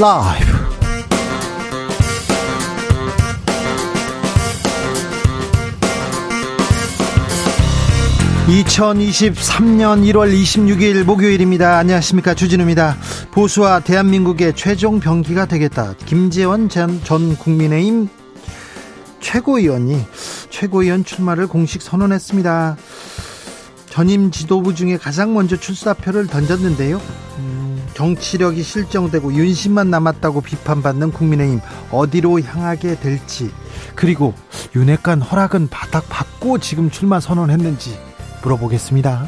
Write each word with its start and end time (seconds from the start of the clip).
라이브 0.00 0.46
2023년 8.46 10.04
1월 10.12 10.32
26일 10.32 11.02
목요일입니다. 11.02 11.78
안녕하십니까. 11.78 12.34
주진우입니다. 12.34 12.96
보수와 13.32 13.80
대한민국의 13.80 14.54
최종 14.54 15.00
병기가 15.00 15.46
되겠다. 15.46 15.94
김재원 16.06 16.68
전, 16.68 17.02
전 17.02 17.36
국민의힘 17.36 18.08
최고위원이 19.20 20.06
최고위원 20.48 21.04
출마를 21.04 21.48
공식 21.48 21.82
선언했습니다. 21.82 22.76
전임 23.90 24.30
지도부 24.30 24.76
중에 24.76 24.96
가장 24.96 25.34
먼저 25.34 25.56
출사표를 25.56 26.28
던졌는데요. 26.28 27.00
음, 27.38 27.67
정치력이 27.98 28.62
실정되고 28.62 29.32
윤심만 29.32 29.90
남았다고 29.90 30.40
비판받는 30.40 31.10
국민의힘 31.10 31.60
어디로 31.90 32.40
향하게 32.40 33.00
될지 33.00 33.50
그리고 33.96 34.34
윤핵관 34.76 35.20
허락은 35.20 35.66
바닥 35.68 36.08
받고 36.08 36.58
지금 36.58 36.90
출마 36.90 37.18
선언했는지 37.18 37.98
물어보겠습니다. 38.44 39.26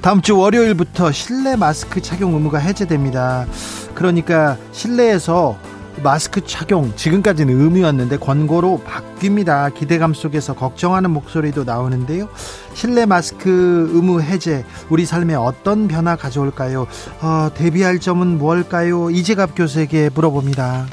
다음 0.00 0.20
주 0.22 0.36
월요일부터 0.36 1.12
실내 1.12 1.54
마스크 1.54 2.02
착용 2.02 2.34
의무가 2.34 2.58
해제됩니다. 2.58 3.46
그러니까 3.94 4.56
실내에서 4.72 5.56
마스크 6.02 6.44
착용 6.44 6.94
지금까지는 6.96 7.58
의무였는데 7.60 8.18
권고로 8.18 8.82
바뀝니다. 8.86 9.74
기대감 9.74 10.14
속에서 10.14 10.54
걱정하는 10.54 11.10
목소리도 11.10 11.64
나오는데요. 11.64 12.28
실내 12.74 13.06
마스크 13.06 13.90
의무 13.92 14.20
해제 14.20 14.64
우리 14.90 15.06
삶에 15.06 15.34
어떤 15.34 15.88
변화 15.88 16.16
가져올까요? 16.16 16.86
어, 17.20 17.50
대비할 17.54 17.98
점은 17.98 18.38
무엇일까요? 18.38 19.10
이재갑 19.10 19.56
교수에게 19.56 20.10
물어봅니다. 20.14 20.86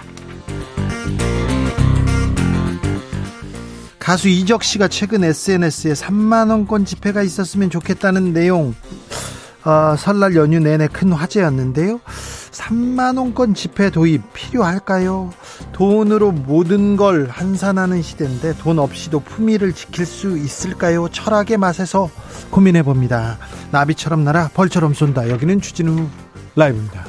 가수 3.99 4.27
이적 4.27 4.63
씨가 4.63 4.89
최근 4.89 5.23
SNS에 5.23 5.93
3만 5.93 6.49
원권 6.49 6.83
지폐가 6.83 7.23
있었으면 7.23 7.69
좋겠다는 7.69 8.33
내용 8.33 8.75
어, 9.65 9.95
설날 9.97 10.35
연휴 10.35 10.59
내내 10.59 10.87
큰 10.87 11.13
화제였는데요. 11.13 11.99
3만 12.51 13.17
원권 13.17 13.55
지폐 13.55 13.89
도입 13.89 14.21
필요할까요? 14.33 15.31
돈으로 15.71 16.31
모든 16.31 16.97
걸 16.97 17.27
환산하는 17.29 18.01
시대인데 18.01 18.57
돈 18.57 18.77
없이도 18.77 19.21
품위를 19.21 19.73
지킬 19.73 20.05
수 20.05 20.37
있을까요? 20.37 21.07
철학의 21.09 21.57
맛에서 21.57 22.09
고민해 22.51 22.83
봅니다. 22.83 23.37
나비처럼 23.71 24.23
날아 24.23 24.49
벌처럼 24.53 24.93
쏜다. 24.93 25.29
여기는 25.29 25.61
추진우 25.61 26.07
라이브입니다. 26.55 27.05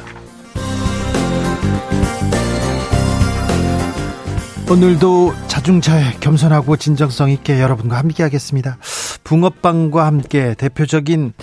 오늘도 4.71 5.35
자중차에 5.47 6.17
겸손하고 6.21 6.77
진정성 6.77 7.31
있게 7.31 7.61
여러분과 7.61 7.99
함께 7.99 8.23
하겠습니다. 8.23 8.79
붕어빵과 9.23 10.07
함께 10.07 10.55
대표적인 10.57 11.35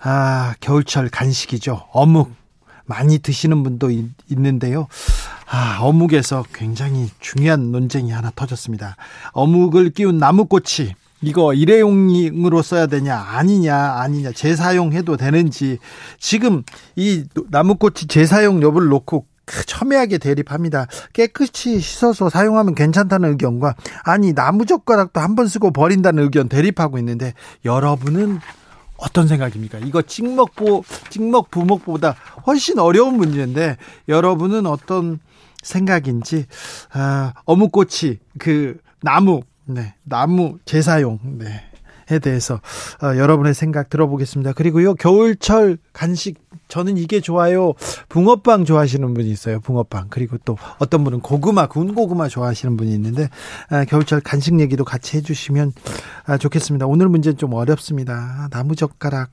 아, 0.00 0.54
겨울철 0.60 1.08
간식이죠. 1.10 1.86
어묵 1.92 2.32
많이 2.86 3.18
드시는 3.18 3.62
분도 3.62 3.90
있, 3.90 4.06
있는데요. 4.30 4.86
아, 5.50 5.78
어묵에서 5.80 6.44
굉장히 6.54 7.10
중요한 7.20 7.70
논쟁이 7.72 8.10
하나 8.12 8.30
터졌습니다. 8.34 8.96
어묵을 9.32 9.90
끼운 9.90 10.18
나무꽃이 10.18 10.94
이거 11.20 11.52
일회용으로 11.52 12.62
써야 12.62 12.86
되냐 12.86 13.16
아니냐 13.18 13.76
아니냐 13.76 14.30
재사용해도 14.32 15.16
되는지 15.16 15.78
지금 16.20 16.62
이 16.94 17.24
나무꽃이 17.50 18.06
재사용 18.08 18.62
여부를 18.62 18.88
놓고 18.88 19.26
첨예하게 19.66 20.18
대립합니다. 20.18 20.86
깨끗이 21.14 21.80
씻어서 21.80 22.28
사용하면 22.28 22.74
괜찮다는 22.74 23.30
의견과 23.30 23.74
아니 24.04 24.32
나무 24.34 24.64
젓가락도 24.66 25.20
한 25.20 25.34
번 25.34 25.48
쓰고 25.48 25.72
버린다는 25.72 26.22
의견 26.22 26.48
대립하고 26.48 26.98
있는데 26.98 27.32
여러분은 27.64 28.40
어떤 28.98 29.28
생각입니까? 29.28 29.78
이거 29.78 30.02
찍먹보 30.02 30.84
찍먹 31.08 31.50
부먹보다 31.50 32.16
훨씬 32.46 32.78
어려운 32.78 33.16
문제인데 33.16 33.76
여러분은 34.08 34.66
어떤 34.66 35.20
생각인지 35.62 36.46
아, 36.92 37.32
어묵꼬치 37.44 38.18
그 38.38 38.78
나무 39.00 39.40
네 39.64 39.94
나무 40.02 40.58
재사용 40.64 41.18
네. 41.38 41.64
에 42.10 42.18
대해서 42.20 42.54
어, 43.02 43.16
여러분의 43.18 43.52
생각 43.52 43.90
들어보겠습니다. 43.90 44.54
그리고요 44.54 44.94
겨울철 44.94 45.76
간식 45.92 46.38
저는 46.68 46.96
이게 46.98 47.20
좋아요. 47.20 47.72
붕어빵 48.08 48.64
좋아하시는 48.64 49.14
분이 49.14 49.28
있어요. 49.30 49.60
붕어빵. 49.60 50.06
그리고 50.10 50.36
또 50.44 50.56
어떤 50.78 51.04
분은 51.04 51.20
고구마, 51.20 51.66
구운 51.66 51.94
고구마 51.94 52.28
좋아하시는 52.28 52.76
분이 52.76 52.92
있는데 52.94 53.28
아, 53.70 53.84
겨울철 53.84 54.20
간식 54.20 54.58
얘기도 54.60 54.84
같이 54.84 55.16
해주시면 55.16 55.72
아, 56.26 56.38
좋겠습니다. 56.38 56.86
오늘 56.86 57.08
문제는 57.08 57.36
좀 57.38 57.54
어렵습니다. 57.54 58.48
나무젓가락 58.50 59.30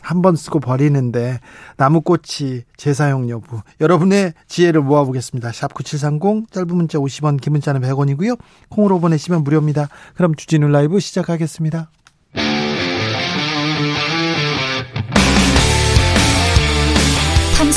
한 0.00 0.22
번 0.22 0.36
쓰고 0.36 0.60
버리는데 0.60 1.38
나무꽃이 1.76 2.62
재사용 2.78 3.28
여부 3.28 3.60
여러분의 3.80 4.32
지혜를 4.46 4.80
모아보겠습니다. 4.80 5.52
샵 5.52 5.74
9730 5.74 6.50
짧은 6.50 6.68
문자 6.74 6.98
50원 6.98 7.38
긴 7.40 7.52
문자는 7.52 7.82
100원이고요. 7.82 8.38
콩으로 8.70 9.00
보내시면 9.00 9.44
무료입니다. 9.44 9.88
그럼 10.14 10.34
주진우 10.34 10.68
라이브 10.68 10.98
시작하겠습니다. 10.98 11.90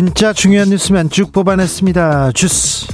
진짜 0.00 0.32
중요한 0.32 0.70
뉴스만 0.70 1.10
쭉 1.10 1.30
뽑아냈습니다. 1.30 2.32
주스. 2.32 2.86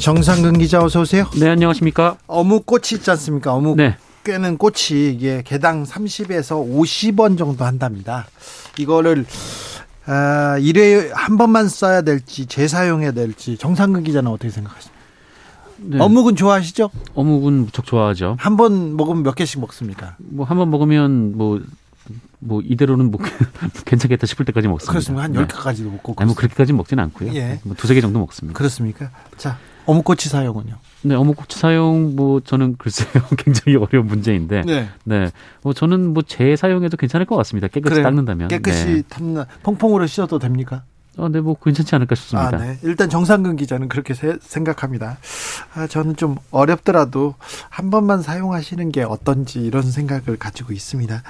정상근 0.00 0.58
기자 0.58 0.82
어서 0.82 1.02
오세요. 1.02 1.26
네, 1.38 1.48
안녕하십니까? 1.50 2.16
어묵꽃이 2.26 2.94
있지 2.94 3.08
않습니까? 3.12 3.54
어묵 3.54 3.76
네. 3.76 3.96
꿰는 4.24 4.58
꽃이 4.58 5.12
이게 5.14 5.44
개당 5.46 5.84
30에서 5.84 6.56
50원 6.68 7.38
정도 7.38 7.64
한답니다. 7.64 8.26
이거를 8.78 9.26
아, 10.06 10.58
일회 10.60 11.08
한 11.14 11.36
번만 11.38 11.68
써야 11.68 12.02
될지 12.02 12.46
재사용해야 12.46 13.12
될지 13.12 13.56
정상근 13.58 14.02
기자는 14.02 14.28
어떻게 14.28 14.50
생각하십니까? 14.50 14.98
네. 15.76 16.00
어묵은 16.00 16.34
좋아하시죠? 16.34 16.90
어묵은 17.14 17.52
무척 17.66 17.86
좋아하죠. 17.86 18.34
한 18.40 18.56
번 18.56 18.96
먹으면 18.96 19.22
몇 19.22 19.36
개씩 19.36 19.60
먹습니까? 19.60 20.16
뭐 20.18 20.44
한 20.44 20.58
번 20.58 20.68
먹으면 20.72 21.36
뭐 21.38 21.60
뭐 22.40 22.60
이대로는 22.62 23.10
뭐 23.10 23.20
괜찮겠다 23.84 24.26
싶을 24.26 24.44
때까지 24.46 24.68
먹습니다. 24.68 24.92
그렇습니다. 24.92 25.22
한 25.24 25.32
10개까지도 25.32 25.90
먹고. 25.90 26.14
아니, 26.18 26.26
뭐 26.26 26.36
그렇게까지 26.36 26.72
먹지는 26.72 27.02
않고요. 27.04 27.34
예. 27.34 27.60
뭐 27.64 27.74
두세 27.76 27.94
개 27.94 28.00
정도 28.00 28.18
먹습니다. 28.20 28.56
그렇습니까? 28.56 29.10
자, 29.36 29.58
어묵꼬치 29.86 30.28
사용은요? 30.28 30.76
네, 31.02 31.14
어묵꼬치 31.14 31.58
사용 31.58 32.14
뭐 32.14 32.40
저는 32.40 32.76
글쎄요. 32.76 33.08
굉장히 33.38 33.76
어려운 33.76 34.06
문제인데. 34.06 34.62
네. 34.62 34.88
네. 35.04 35.30
뭐 35.62 35.72
저는 35.72 36.12
뭐 36.12 36.22
재사용해도 36.22 36.96
괜찮을 36.96 37.26
것 37.26 37.36
같습니다. 37.36 37.68
깨끗이 37.68 37.94
그래 37.94 38.02
닦는다면. 38.02 38.48
깨끗이 38.48 38.86
네. 38.86 39.02
탐나 39.08 39.46
퐁퐁으로 39.62 40.06
씻어도 40.06 40.38
됩니까? 40.38 40.84
어, 41.18 41.28
네, 41.28 41.40
뭐 41.40 41.54
괜찮지 41.60 41.94
않을까 41.96 42.14
싶습니다. 42.14 42.56
아, 42.56 42.60
네. 42.60 42.78
일단 42.82 43.10
정상근 43.10 43.56
기자는 43.56 43.88
그렇게 43.88 44.14
세, 44.14 44.36
생각합니다. 44.40 45.18
아, 45.74 45.86
저는 45.88 46.14
좀 46.16 46.36
어렵더라도 46.52 47.34
한 47.68 47.90
번만 47.90 48.22
사용하시는 48.22 48.90
게 48.92 49.02
어떤지 49.02 49.58
이런 49.60 49.82
생각을 49.82 50.38
가지고 50.38 50.72
있습니다. 50.72 51.22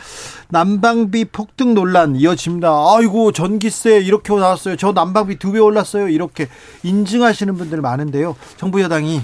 난방비 0.50 1.26
폭등 1.26 1.72
논란 1.74 2.16
이어집니다. 2.16 2.68
아이고 2.68 3.32
전기세 3.32 3.98
이렇게 4.00 4.34
나왔어요. 4.34 4.76
저 4.76 4.92
난방비 4.92 5.38
두 5.38 5.52
배 5.52 5.58
올랐어요. 5.58 6.08
이렇게 6.08 6.48
인증하시는 6.82 7.56
분들 7.56 7.80
많은데요. 7.80 8.36
정부 8.58 8.82
여당이 8.82 9.22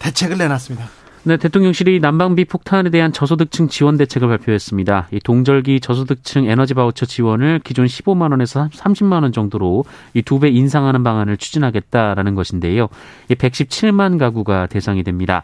대책을 0.00 0.36
내놨습니다. 0.38 0.88
네, 1.28 1.36
대통령실이 1.36 2.00
난방비 2.00 2.46
폭탄에 2.46 2.88
대한 2.88 3.12
저소득층 3.12 3.68
지원 3.68 3.98
대책을 3.98 4.28
발표했습니다. 4.28 5.08
이 5.12 5.20
동절기 5.22 5.80
저소득층 5.80 6.46
에너지 6.46 6.72
바우처 6.72 7.04
지원을 7.04 7.60
기존 7.62 7.84
15만 7.84 8.30
원에서 8.30 8.68
30만 8.72 9.22
원 9.24 9.30
정도로 9.32 9.84
이 10.14 10.22
두 10.22 10.38
배 10.38 10.48
인상하는 10.48 11.02
방안을 11.04 11.36
추진하겠다라는 11.36 12.34
것인데요. 12.34 12.88
이 13.28 13.34
117만 13.34 14.18
가구가 14.18 14.68
대상이 14.68 15.02
됩니다. 15.04 15.42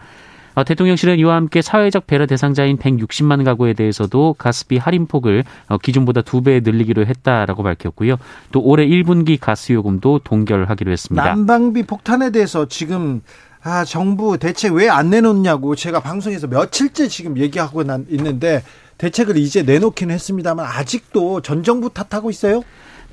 어, 0.55 0.65
대통령실은 0.65 1.19
이와 1.19 1.35
함께 1.35 1.61
사회적 1.61 2.07
배려 2.07 2.25
대상자인 2.25 2.79
160만 2.79 3.45
가구에 3.45 3.75
대해서도 3.75 4.37
가스비 4.39 4.79
할인폭을 4.79 5.45
어, 5.69 5.77
기존보다 5.77 6.23
두 6.23 6.41
배 6.41 6.61
늘리기로 6.65 7.05
했다라고 7.05 7.63
밝혔고요. 7.63 8.17
또 8.53 8.61
올해 8.63 8.87
1분기 8.87 9.39
가스 9.39 9.73
요금도 9.75 10.21
동결하기로 10.25 10.91
했습니다. 10.93 11.25
난방비 11.25 11.83
폭탄에 11.83 12.31
대해서 12.31 12.69
지금 12.69 13.21
아, 13.67 13.83
정부 13.85 14.37
대책 14.39 14.75
왜 14.75 14.89
안 14.91 15.09
내놓냐고 15.11 15.75
제가 15.75 16.01
방송에서 16.01 16.47
며칠째 16.47 17.09
지금 17.09 17.39
얘기하고 17.39 17.83
있는데 18.11 18.63
대책을 18.99 19.39
이제 19.39 19.63
내놓기는 19.63 20.15
했습니다만 20.15 20.67
아직도 20.67 21.41
전 21.41 21.63
정부 21.63 21.89
탓하고 21.93 22.29
있어요? 22.31 22.63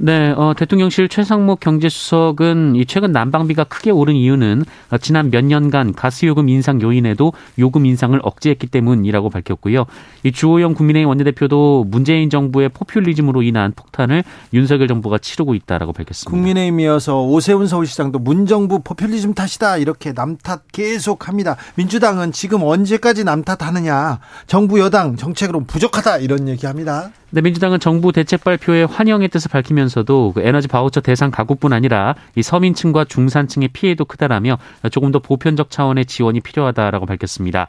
네, 0.03 0.31
어, 0.31 0.56
대통령실 0.57 1.09
최상목 1.09 1.59
경제수석은 1.59 2.75
이 2.75 2.88
최근 2.88 3.12
난방비가 3.12 3.65
크게 3.65 3.92
오른 3.92 4.15
이유는 4.15 4.65
어, 4.89 4.98
지난 4.98 5.30
몇 5.30 5.45
년간 5.45 5.94
가스요금 5.94 6.50
인상 6.50 6.81
요인에도 6.81 7.33
요금 7.59 7.86
인상을 7.86 8.19
억제했기 8.24 8.65
때문이라고 8.65 9.30
밝혔고요. 9.30 9.86
이 10.24 10.31
주호영 10.31 10.74
국민의힘 10.74 11.07
원내대표도 11.07 11.86
문재인 11.88 12.31
정부의 12.31 12.69
포퓰리즘으로 12.69 13.44
인한 13.44 13.74
폭탄을 13.75 14.24
윤석열 14.53 14.88
정부가 14.88 15.19
치르고 15.19 15.53
있다라고 15.53 15.94
밝혔습니다. 15.94 16.31
국민의힘이어서 16.31 17.21
오세훈 17.21 17.68
서울시장도 17.68 18.18
문정부 18.18 18.80
포퓰리즘 18.80 19.36
탓이다 19.36 19.77
이렇게 19.77 20.13
남탓 20.13 20.63
계속합니다. 20.71 21.57
민주당은 21.75 22.31
지금 22.31 22.63
언제까지 22.63 23.24
남탓하느냐? 23.24 24.19
정부 24.47 24.80
여당 24.80 25.15
정책으로 25.15 25.65
부족하다 25.65 26.18
이런 26.18 26.47
얘기합니다. 26.47 27.12
네, 27.33 27.39
민주당은 27.39 27.80
정부 27.80 28.12
대책 28.12 28.44
발표에 28.44 28.83
환영의 28.83 29.30
뜻을 29.30 29.50
밝히면서도 29.51 30.33
그 30.36 30.42
에너지 30.42 30.68
바우처 30.68 31.00
대상 31.00 31.31
가구뿐 31.31 31.72
아니라 31.72 32.13
이 32.36 32.42
서민층과 32.42 33.06
중산층의 33.06 33.69
피해도 33.69 34.04
크다라며 34.04 34.57
조금 34.92 35.12
더 35.12 35.19
보편적 35.19 35.69
차원의 35.69 36.07
지원이 36.07 36.42
필요하다라고 36.42 37.06
밝혔습니다. 37.06 37.68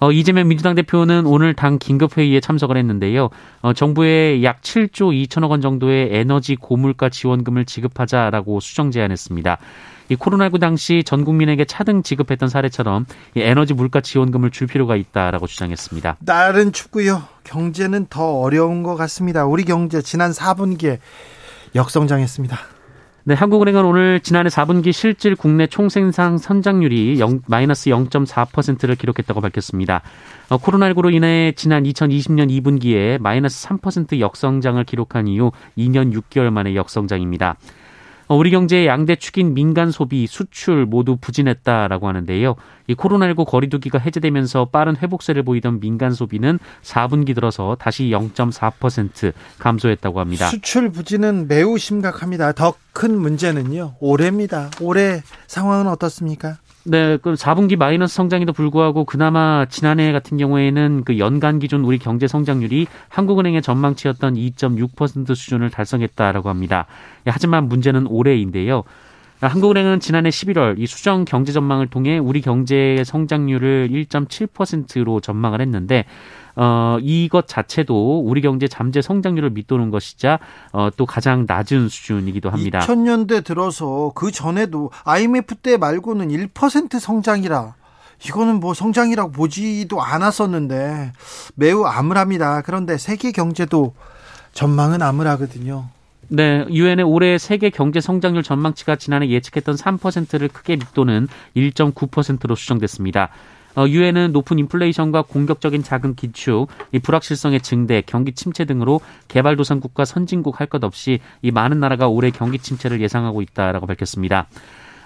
어, 0.00 0.10
이재명 0.10 0.48
민주당 0.48 0.74
대표는 0.74 1.26
오늘 1.26 1.52
당 1.52 1.78
긴급회의에 1.78 2.40
참석을 2.40 2.78
했는데요. 2.78 3.28
어, 3.60 3.72
정부에 3.74 4.42
약 4.42 4.62
7조 4.62 5.28
2천억 5.28 5.50
원 5.50 5.60
정도의 5.60 6.08
에너지 6.12 6.56
고물가 6.56 7.10
지원금을 7.10 7.66
지급하자라고 7.66 8.60
수정 8.60 8.90
제안했습니다. 8.90 9.58
이 10.14 10.16
코로나19 10.16 10.60
당시 10.60 11.02
전 11.04 11.24
국민에게 11.24 11.64
차등 11.64 12.04
지급했던 12.04 12.48
사례처럼 12.48 13.04
이 13.34 13.40
에너지 13.40 13.74
물가 13.74 14.00
지원금을 14.00 14.50
줄 14.50 14.68
필요가 14.68 14.94
있다라고 14.94 15.48
주장했습니다. 15.48 16.18
날은 16.20 16.72
춥고요. 16.72 17.24
경제는 17.42 18.06
더 18.08 18.38
어려운 18.40 18.84
것 18.84 18.94
같습니다. 18.94 19.44
우리 19.44 19.64
경제 19.64 20.00
지난 20.02 20.30
4분기에 20.30 20.98
역성장했습니다. 21.74 22.56
네, 23.26 23.34
한국은행은 23.34 23.84
오늘 23.84 24.20
지난해 24.20 24.50
4분기 24.50 24.92
실질 24.92 25.34
국내 25.34 25.66
총생산 25.66 26.38
선장률이 26.38 27.18
0, 27.18 27.40
마이너스 27.48 27.90
0.4%를 27.90 28.94
기록했다고 28.96 29.40
밝혔습니다. 29.40 30.02
어, 30.50 30.58
코로나19로 30.58 31.12
인해 31.12 31.52
지난 31.56 31.84
2020년 31.84 32.50
2분기에 32.50 33.18
마이너스 33.20 33.66
3% 33.66 34.20
역성장을 34.20 34.84
기록한 34.84 35.26
이후 35.26 35.52
2년 35.76 36.12
6개월 36.14 36.50
만의 36.50 36.76
역성장입니다. 36.76 37.56
어, 38.26 38.36
우리 38.36 38.50
경제의 38.50 38.86
양대 38.86 39.16
축인 39.16 39.54
민간 39.54 39.90
소비, 39.90 40.26
수출 40.26 40.86
모두 40.86 41.16
부진했다라고 41.16 42.08
하는데요. 42.08 42.54
이 42.86 42.94
코로나19 42.94 43.46
거리두기가 43.46 43.98
해제되면서 43.98 44.66
빠른 44.66 44.96
회복세를 44.96 45.42
보이던 45.42 45.80
민간 45.80 46.12
소비는 46.12 46.58
4분기 46.82 47.34
들어서 47.34 47.76
다시 47.78 48.04
0.4% 48.10 49.32
감소했다고 49.58 50.20
합니다. 50.20 50.48
수출 50.48 50.90
부진은 50.90 51.48
매우 51.48 51.78
심각합니다. 51.78 52.52
더 52.52 52.74
큰 52.94 53.18
문제는요. 53.18 53.96
올해입니다. 54.00 54.70
올해 54.80 55.20
상황은 55.48 55.88
어떻습니까? 55.88 56.58
네, 56.86 57.16
그 57.16 57.32
4분기 57.32 57.76
마이너스 57.76 58.14
성장에도 58.14 58.52
불구하고 58.52 59.06
그나마 59.06 59.64
지난해 59.70 60.12
같은 60.12 60.36
경우에는 60.36 61.04
그 61.04 61.18
연간 61.18 61.58
기준 61.58 61.82
우리 61.82 61.98
경제 61.98 62.26
성장률이 62.28 62.86
한국은행의 63.08 63.62
전망치였던 63.62 64.34
2.6% 64.34 65.34
수준을 65.34 65.70
달성했다라고 65.70 66.50
합니다. 66.50 66.84
예, 67.26 67.30
하지만 67.30 67.68
문제는 67.68 68.06
올해인데요. 68.06 68.82
한국은행은 69.40 70.00
지난해 70.00 70.28
11월 70.28 70.78
이 70.78 70.86
수정 70.86 71.24
경제 71.24 71.52
전망을 71.52 71.86
통해 71.86 72.18
우리 72.18 72.42
경제 72.42 73.02
성장률을 73.04 73.88
1.7%로 73.90 75.20
전망을 75.20 75.62
했는데 75.62 76.04
어, 76.56 76.98
이것 77.00 77.48
자체도 77.48 78.20
우리 78.20 78.40
경제 78.40 78.68
잠재 78.68 79.02
성장률을 79.02 79.50
밑도는 79.50 79.90
것이자 79.90 80.38
어, 80.72 80.88
또 80.96 81.06
가장 81.06 81.44
낮은 81.46 81.88
수준이기도 81.88 82.50
합니다. 82.50 82.80
2000년대 82.80 83.44
들어서 83.44 84.12
그 84.14 84.30
전에도 84.30 84.90
IMF 85.04 85.56
때 85.56 85.76
말고는 85.76 86.28
1% 86.28 87.00
성장이라 87.00 87.74
이거는 88.26 88.60
뭐 88.60 88.74
성장이라고 88.74 89.32
보지도 89.32 90.00
않았었는데 90.00 91.12
매우 91.56 91.84
암울합니다. 91.84 92.62
그런데 92.62 92.96
세계 92.96 93.32
경제도 93.32 93.94
전망은 94.52 95.02
암울하거든요. 95.02 95.88
네, 96.28 96.64
유엔의 96.70 97.04
올해 97.04 97.38
세계 97.38 97.70
경제 97.70 98.00
성장률 98.00 98.42
전망치가 98.42 98.96
지난해 98.96 99.28
예측했던 99.28 99.74
3%를 99.74 100.48
크게 100.48 100.76
밑도는 100.76 101.28
1.9%로 101.56 102.54
수정됐습니다. 102.54 103.28
어, 103.76 103.86
유엔은 103.88 104.32
높은 104.32 104.58
인플레이션과 104.58 105.22
공격적인 105.22 105.82
자금 105.82 106.14
기축, 106.14 106.68
이 106.92 106.98
불확실성의 106.98 107.60
증대, 107.60 108.02
경기 108.04 108.32
침체 108.32 108.64
등으로 108.64 109.00
개발도상국과 109.28 110.04
선진국 110.04 110.60
할 110.60 110.66
것 110.66 110.82
없이 110.82 111.20
이 111.42 111.50
많은 111.50 111.78
나라가 111.78 112.08
올해 112.08 112.30
경기 112.30 112.58
침체를 112.58 113.00
예상하고 113.00 113.42
있다라고 113.42 113.86
밝혔습니다. 113.86 114.46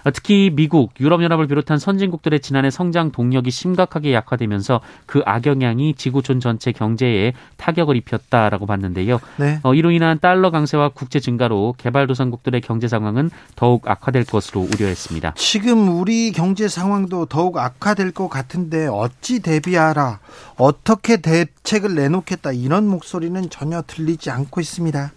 어, 0.03 0.11
특히 0.11 0.51
미국, 0.53 0.93
유럽연합을 0.99 1.47
비롯한 1.47 1.77
선진국들의 1.77 2.39
지난해 2.39 2.69
성장 2.69 3.11
동력이 3.11 3.51
심각하게 3.51 4.13
약화되면서 4.13 4.81
그 5.05 5.21
악영향이 5.25 5.95
지구촌 5.95 6.39
전체 6.39 6.71
경제에 6.71 7.33
타격을 7.57 7.95
입혔다라고 7.97 8.65
봤는데요. 8.65 9.19
네. 9.37 9.59
어, 9.63 9.73
이로 9.73 9.91
인한 9.91 10.19
달러 10.19 10.51
강세와 10.51 10.89
국제 10.89 11.19
증가로 11.19 11.75
개발도상국들의 11.77 12.61
경제 12.61 12.87
상황은 12.87 13.29
더욱 13.55 13.87
악화될 13.87 14.25
것으로 14.25 14.67
우려했습니다. 14.73 15.33
지금 15.35 15.99
우리 15.99 16.31
경제 16.31 16.67
상황도 16.67 17.25
더욱 17.25 17.57
악화될 17.57 18.11
것 18.11 18.29
같은데 18.29 18.87
어찌 18.87 19.41
대비하라, 19.41 20.19
어떻게 20.57 21.17
대책을 21.17 21.95
내놓겠다 21.95 22.51
이런 22.51 22.87
목소리는 22.87 23.49
전혀 23.49 23.81
들리지 23.85 24.29
않고 24.29 24.61
있습니다. 24.61 25.11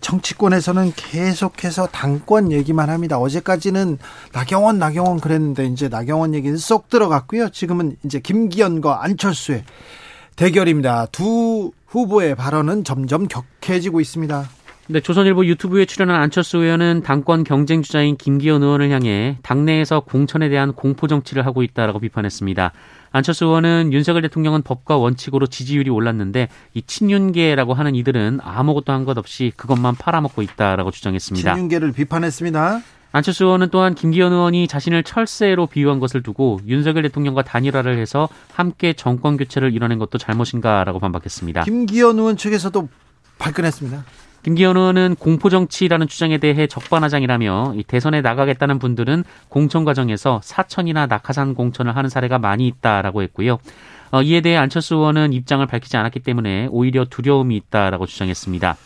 정치권에서는 0.00 0.92
계속해서 0.96 1.86
당권 1.88 2.52
얘기만 2.52 2.90
합니다. 2.90 3.18
어제까지는 3.18 3.98
나경원, 4.32 4.78
나경원 4.78 5.20
그랬는데 5.20 5.66
이제 5.66 5.88
나경원 5.88 6.34
얘기는 6.34 6.56
쏙 6.56 6.88
들어갔고요. 6.88 7.50
지금은 7.50 7.96
이제 8.04 8.20
김기현과 8.20 9.04
안철수의 9.04 9.64
대결입니다. 10.36 11.06
두 11.06 11.72
후보의 11.86 12.34
발언은 12.34 12.84
점점 12.84 13.28
격해지고 13.28 14.00
있습니다. 14.00 14.48
네, 14.88 15.00
조선일보 15.00 15.46
유튜브에 15.46 15.84
출연한 15.84 16.20
안철수 16.20 16.58
의원은 16.58 17.02
당권 17.02 17.44
경쟁 17.44 17.82
주자인 17.82 18.16
김기현 18.16 18.62
의원을 18.62 18.90
향해 18.90 19.36
당내에서 19.42 20.00
공천에 20.00 20.48
대한 20.48 20.72
공포 20.72 21.06
정치를 21.06 21.46
하고 21.46 21.62
있다라고 21.62 22.00
비판했습니다. 22.00 22.72
안철수 23.12 23.44
의원은 23.46 23.92
윤석열 23.92 24.22
대통령은 24.22 24.62
법과 24.62 24.96
원칙으로 24.96 25.46
지지율이 25.46 25.90
올랐는데 25.90 26.48
이 26.74 26.82
친윤계라고 26.82 27.74
하는 27.74 27.94
이들은 27.94 28.40
아무것도 28.42 28.92
한 28.92 29.04
것 29.04 29.16
없이 29.18 29.52
그것만 29.56 29.94
팔아먹고 29.96 30.42
있다라고 30.42 30.90
주장했습니다. 30.90 31.54
친윤계를 31.54 31.92
비판했습니다. 31.92 32.80
안철수 33.12 33.44
의원은 33.44 33.70
또한 33.70 33.94
김기현 33.96 34.32
의원이 34.32 34.68
자신을 34.68 35.02
철새로 35.02 35.66
비유한 35.66 35.98
것을 35.98 36.22
두고 36.22 36.60
윤석열 36.66 37.02
대통령과 37.02 37.42
단일화를 37.42 37.98
해서 37.98 38.28
함께 38.52 38.92
정권 38.92 39.36
교체를 39.36 39.74
이뤄낸 39.74 39.98
것도 39.98 40.18
잘못인가라고 40.18 41.00
반박했습니다. 41.00 41.64
김기현 41.64 42.18
의원 42.18 42.36
측에서도 42.36 42.88
발끈했습니다. 43.38 44.04
김기현 44.42 44.76
의원은 44.76 45.16
공포정치라는 45.18 46.08
주장에 46.08 46.38
대해 46.38 46.66
적반하장이라며 46.66 47.74
이 47.76 47.82
대선에 47.82 48.22
나가겠다는 48.22 48.78
분들은 48.78 49.24
공천 49.48 49.84
과정에서 49.84 50.40
사천이나 50.42 51.06
낙하산 51.06 51.54
공천을 51.54 51.94
하는 51.94 52.08
사례가 52.08 52.38
많이 52.38 52.66
있다라고 52.66 53.22
했고요. 53.22 53.58
어, 54.12 54.22
이에 54.22 54.40
대해 54.40 54.56
안철수 54.56 54.96
의원은 54.96 55.32
입장을 55.32 55.64
밝히지 55.66 55.96
않았기 55.96 56.20
때문에 56.20 56.68
오히려 56.70 57.04
두려움이 57.04 57.54
있다라고 57.56 58.06
주장했습니다. 58.06 58.76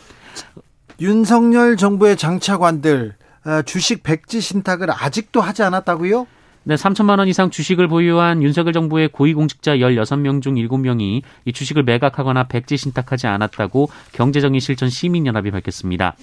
윤석열 1.01 1.77
정부의 1.77 2.17
장차관들 2.17 3.15
어, 3.45 3.61
주식 3.63 4.03
백지 4.03 4.41
신탁을 4.41 4.87
아직도 4.91 5.39
하지 5.39 5.63
않았다고요? 5.63 6.27
네, 6.67 6.73
3천만 6.73 7.19
원 7.19 7.27
이상 7.27 7.51
주식을 7.51 7.87
보유한 7.87 8.41
윤석열 8.41 8.73
정부의 8.73 9.09
고위공직자 9.09 9.77
16명 9.77 10.41
중 10.41 10.55
7명이 10.55 11.21
이 11.45 11.53
주식을 11.53 11.83
매각하거나 11.83 12.45
백지 12.47 12.75
신탁하지 12.75 13.27
않았다고 13.27 13.89
경제정의 14.13 14.59
실천 14.59 14.89
시민연합이 14.89 15.51
밝혔습니다. 15.51 16.15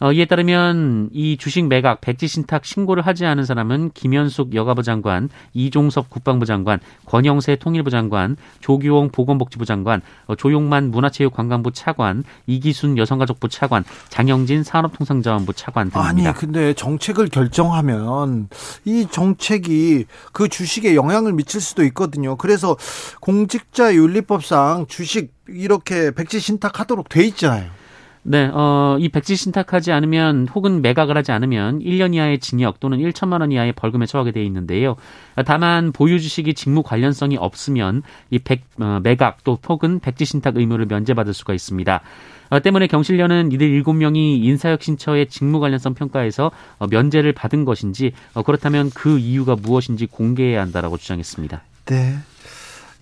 어, 0.00 0.12
이에 0.12 0.26
따르면 0.26 1.10
이 1.12 1.36
주식 1.36 1.66
매각 1.66 2.00
백지 2.00 2.28
신탁 2.28 2.64
신고를 2.64 3.06
하지 3.06 3.26
않은 3.26 3.44
사람은 3.44 3.90
김현숙 3.94 4.54
여가부 4.54 4.82
장관, 4.82 5.28
이종섭 5.54 6.08
국방부 6.08 6.46
장관, 6.46 6.78
권영세 7.06 7.56
통일부 7.56 7.90
장관, 7.90 8.36
조규홍 8.60 9.10
보건복지부 9.10 9.64
장관, 9.64 10.00
어, 10.26 10.36
조용만 10.36 10.90
문화체육관광부 10.90 11.72
차관, 11.72 12.22
이기순 12.46 12.96
여성가족부 12.96 13.48
차관, 13.48 13.84
장영진 14.08 14.62
산업통상자원부 14.62 15.52
차관 15.54 15.90
등입니다. 15.90 16.30
아니 16.30 16.38
근데 16.38 16.74
정책을 16.74 17.28
결정하면 17.28 18.48
이 18.84 19.06
정책이 19.10 20.06
그 20.32 20.48
주식에 20.48 20.94
영향을 20.94 21.32
미칠 21.32 21.60
수도 21.60 21.82
있거든요. 21.84 22.36
그래서 22.36 22.76
공직자 23.20 23.94
윤리법상 23.94 24.86
주식 24.86 25.32
이렇게 25.48 26.12
백지 26.12 26.38
신탁하도록 26.40 27.08
돼 27.08 27.24
있잖아요. 27.24 27.77
네, 28.22 28.50
어, 28.52 28.96
이 29.00 29.08
백지 29.08 29.36
신탁하지 29.36 29.92
않으면 29.92 30.48
혹은 30.48 30.82
매각을 30.82 31.16
하지 31.16 31.32
않으면 31.32 31.80
1년 31.80 32.14
이하의 32.14 32.40
징역 32.40 32.80
또는 32.80 32.98
1천만 32.98 33.40
원 33.40 33.52
이하의 33.52 33.72
벌금에 33.72 34.06
처하게 34.06 34.32
되어 34.32 34.42
있는데요. 34.42 34.96
다만 35.46 35.92
보유 35.92 36.20
주식이 36.20 36.54
직무 36.54 36.82
관련성이 36.82 37.36
없으면 37.36 38.02
이 38.30 38.38
백, 38.38 38.64
어, 38.80 39.00
매각 39.02 39.44
또 39.44 39.58
혹은 39.68 40.00
백지 40.00 40.24
신탁 40.24 40.56
의무를 40.56 40.86
면제받을 40.86 41.32
수가 41.32 41.54
있습니다. 41.54 42.00
어, 42.50 42.60
때문에 42.60 42.86
경실련은 42.86 43.52
이들 43.52 43.82
7명이 43.82 44.42
인사혁신처의 44.44 45.28
직무 45.28 45.60
관련성 45.60 45.94
평가에서 45.94 46.50
어, 46.78 46.86
면제를 46.86 47.32
받은 47.32 47.64
것인지 47.64 48.12
어, 48.34 48.42
그렇다면 48.42 48.90
그 48.94 49.18
이유가 49.18 49.54
무엇인지 49.54 50.06
공개해야 50.06 50.60
한다라고 50.60 50.96
주장했습니다. 50.96 51.62
네. 51.86 52.18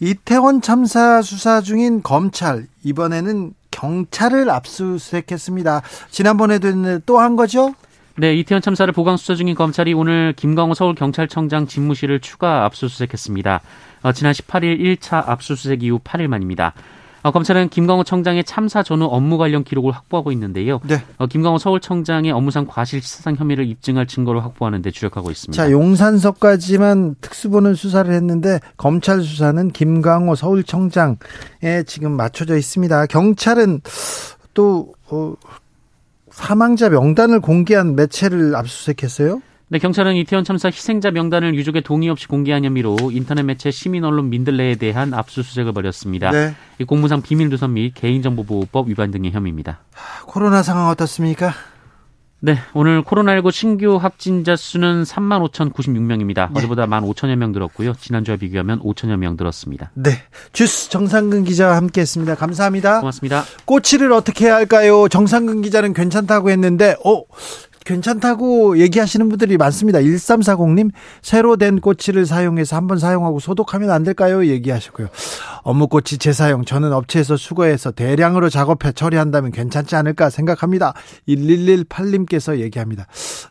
이태원 0.00 0.60
참사 0.60 1.22
수사 1.22 1.60
중인 1.60 2.02
검찰 2.02 2.66
이번에는 2.84 3.54
경찰을 3.76 4.48
압수수색했습니다. 4.50 5.82
지난번에도 6.10 7.00
또 7.00 7.18
한 7.18 7.36
거죠? 7.36 7.74
네, 8.18 8.34
이태원 8.34 8.62
참사를 8.62 8.90
보강 8.94 9.18
수사 9.18 9.34
중인 9.34 9.54
검찰이 9.54 9.92
오늘 9.92 10.32
김광호 10.34 10.72
서울경찰청장 10.72 11.66
집무실을 11.66 12.20
추가 12.20 12.64
압수수색했습니다. 12.64 13.60
어, 14.02 14.12
지난 14.12 14.32
18일 14.32 14.80
1차 14.98 15.28
압수수색 15.28 15.82
이후 15.82 15.98
8일 15.98 16.28
만입니다. 16.28 16.72
어, 17.26 17.32
검찰은 17.32 17.70
김광호 17.70 18.04
청장의 18.04 18.44
참사 18.44 18.84
전후 18.84 19.06
업무 19.06 19.36
관련 19.36 19.64
기록을 19.64 19.90
확보하고 19.90 20.30
있는데요. 20.30 20.78
네. 20.86 21.02
어, 21.18 21.26
김광호 21.26 21.58
서울청장의 21.58 22.30
업무상 22.30 22.66
과실치사상 22.66 23.34
혐의를 23.34 23.66
입증할 23.66 24.06
증거를 24.06 24.44
확보하는 24.44 24.80
데 24.80 24.92
주력하고 24.92 25.32
있습니다. 25.32 25.60
자, 25.60 25.72
용산서까지만 25.72 27.16
특수본은 27.20 27.74
수사를 27.74 28.14
했는데 28.14 28.60
검찰 28.76 29.22
수사는 29.22 29.72
김광호 29.72 30.36
서울청장에 30.36 31.16
지금 31.84 32.12
맞춰져 32.12 32.56
있습니다. 32.56 33.06
경찰은 33.06 33.80
또 34.54 34.94
어, 35.10 35.34
사망자 36.30 36.88
명단을 36.88 37.40
공개한 37.40 37.96
매체를 37.96 38.54
압수수색했어요? 38.54 39.42
네, 39.68 39.80
경찰은 39.80 40.14
이태원 40.14 40.44
참사 40.44 40.68
희생자 40.68 41.10
명단을 41.10 41.56
유족의 41.56 41.82
동의 41.82 42.08
없이 42.08 42.28
공개한 42.28 42.64
혐의로 42.64 42.96
인터넷 43.10 43.42
매체 43.42 43.72
시민 43.72 44.04
언론 44.04 44.30
민들레에 44.30 44.76
대한 44.76 45.12
압수수색을 45.12 45.72
벌였습니다. 45.72 46.30
네. 46.30 46.54
이 46.78 46.84
공무상 46.84 47.20
비밀누설 47.20 47.70
및 47.70 47.92
개인정보보호법 47.94 48.88
위반 48.88 49.10
등의 49.10 49.32
혐의입니다. 49.32 49.80
코로나 50.26 50.62
상황 50.62 50.86
어떻습니까? 50.88 51.52
네, 52.38 52.58
오늘 52.74 53.02
코로나19 53.02 53.50
신규 53.50 53.96
확진자 53.96 54.56
수는 54.56 55.04
3만 55.04 55.42
5,096명입니다. 55.50 56.52
네. 56.52 56.58
어제보다 56.58 56.86
1만 56.86 57.02
5천여 57.02 57.34
명 57.34 57.50
들었고요. 57.50 57.94
지난주와 57.94 58.36
비교하면 58.36 58.78
5천여 58.80 59.16
명 59.16 59.36
들었습니다. 59.38 59.90
네, 59.94 60.10
주스 60.52 60.90
정상근 60.90 61.44
기자와 61.44 61.76
함께했습니다. 61.76 62.34
감사합니다. 62.34 63.00
고맙습니다. 63.00 63.42
꼬치를 63.64 64.12
어떻게 64.12 64.44
해야 64.46 64.56
할까요? 64.56 65.08
정상근 65.08 65.62
기자는 65.62 65.94
괜찮다고 65.94 66.50
했는데, 66.50 66.94
어, 67.04 67.22
괜찮다고 67.86 68.78
얘기하시는 68.78 69.28
분들이 69.28 69.56
많습니다. 69.56 70.00
1340님, 70.00 70.90
새로 71.22 71.56
된 71.56 71.80
꼬치를 71.80 72.26
사용해서 72.26 72.76
한번 72.76 72.98
사용하고 72.98 73.38
소독하면 73.38 73.90
안 73.90 74.02
될까요? 74.02 74.44
얘기하셨고요. 74.44 75.08
업무꼬치 75.62 76.18
재사용, 76.18 76.64
저는 76.64 76.92
업체에서 76.92 77.36
수거해서 77.36 77.92
대량으로 77.92 78.50
작업해 78.50 78.92
처리한다면 78.92 79.52
괜찮지 79.52 79.96
않을까 79.96 80.28
생각합니다. 80.28 80.94
1118님께서 81.28 82.58
얘기합니다. 82.58 83.06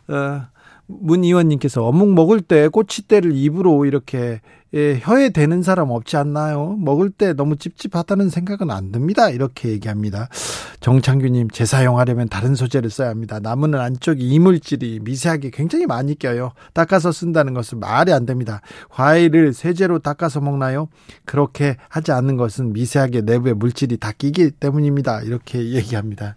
어, 0.09 0.41
문 0.87 1.23
의원님께서 1.23 1.83
어묵 1.83 2.13
먹을 2.13 2.41
때 2.41 2.67
꼬치대를 2.67 3.31
입으로 3.35 3.85
이렇게 3.85 4.41
예, 4.75 4.99
혀에 5.01 5.29
대는 5.29 5.63
사람 5.63 5.89
없지 5.89 6.17
않나요? 6.17 6.75
먹을 6.77 7.09
때 7.09 7.31
너무 7.31 7.55
찝찝하다는 7.55 8.29
생각은 8.29 8.69
안 8.71 8.91
듭니다. 8.91 9.29
이렇게 9.29 9.69
얘기합니다. 9.69 10.27
정창규님, 10.81 11.49
재사용하려면 11.49 12.27
다른 12.27 12.55
소재를 12.55 12.89
써야 12.89 13.07
합니다. 13.09 13.39
나무는 13.39 13.79
안쪽에 13.79 14.21
이물질이 14.21 14.99
미세하게 15.01 15.51
굉장히 15.51 15.85
많이 15.85 16.13
껴요. 16.15 16.51
닦아서 16.73 17.13
쓴다는 17.13 17.53
것은 17.53 17.79
말이 17.79 18.11
안 18.11 18.25
됩니다. 18.25 18.59
과일을 18.89 19.53
세제로 19.53 19.99
닦아서 19.99 20.41
먹나요? 20.41 20.89
그렇게 21.23 21.77
하지 21.87 22.11
않는 22.11 22.35
것은 22.35 22.73
미세하게 22.73 23.21
내부에 23.21 23.53
물질이 23.53 23.95
다 23.97 24.11
끼기 24.11 24.51
때문입니다. 24.51 25.21
이렇게 25.21 25.71
얘기합니다. 25.71 26.35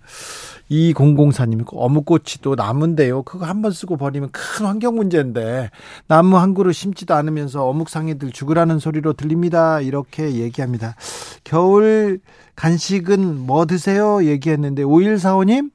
2004님, 0.71 1.65
어묵꼬치 1.73 2.41
도 2.43 2.55
나무인데요. 2.55 3.23
그거 3.23 3.47
한 3.47 3.63
번 3.63 3.73
쓰고 3.73 3.97
버리면 3.97 4.31
큰 4.31 4.67
환경 4.67 4.95
문제인데, 4.95 5.71
나무 6.07 6.37
한 6.37 6.55
그루 6.55 6.73
심지도 6.73 7.15
않으면서 7.15 7.67
어묵상 7.67 8.09
이들 8.29 8.33
죽으라는 8.33 8.79
소리로 8.79 9.15
들립니다. 9.15 9.81
이렇게 9.81 10.35
얘기합니다. 10.35 10.95
겨울 11.45 12.21
간식은 12.55 13.39
뭐 13.41 13.67
드세요? 13.67 14.25
얘기했는데, 14.25 14.85
5145님, 14.85 15.71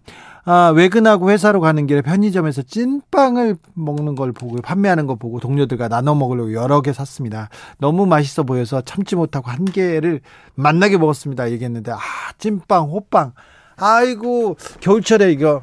아, 0.46 0.74
외근하고 0.76 1.32
회사로 1.32 1.62
가는 1.62 1.88
길에 1.88 2.02
편의점에서 2.02 2.64
찐빵을 2.64 3.58
먹는 3.74 4.16
걸 4.16 4.34
보고 4.34 4.62
판매하는 4.62 5.08
거 5.08 5.16
보고 5.16 5.40
동료들과 5.40 5.88
나눠 5.88 6.16
먹으려고 6.16 6.54
여러 6.54 6.82
개 6.82 6.92
샀습니다. 6.92 7.50
너무 7.78 8.06
맛있어 8.06 8.44
보여서 8.44 8.82
참지 8.82 9.16
못하고 9.16 9.50
한 9.50 9.64
개를 9.64 10.20
만나게 10.56 10.98
먹었습니다. 10.98 11.50
얘기했는데 11.52 11.94
아, 11.94 11.98
찐빵, 12.40 12.90
호빵. 12.90 13.32
아이고 13.78 14.58
겨울철에 14.82 15.32
이거 15.32 15.62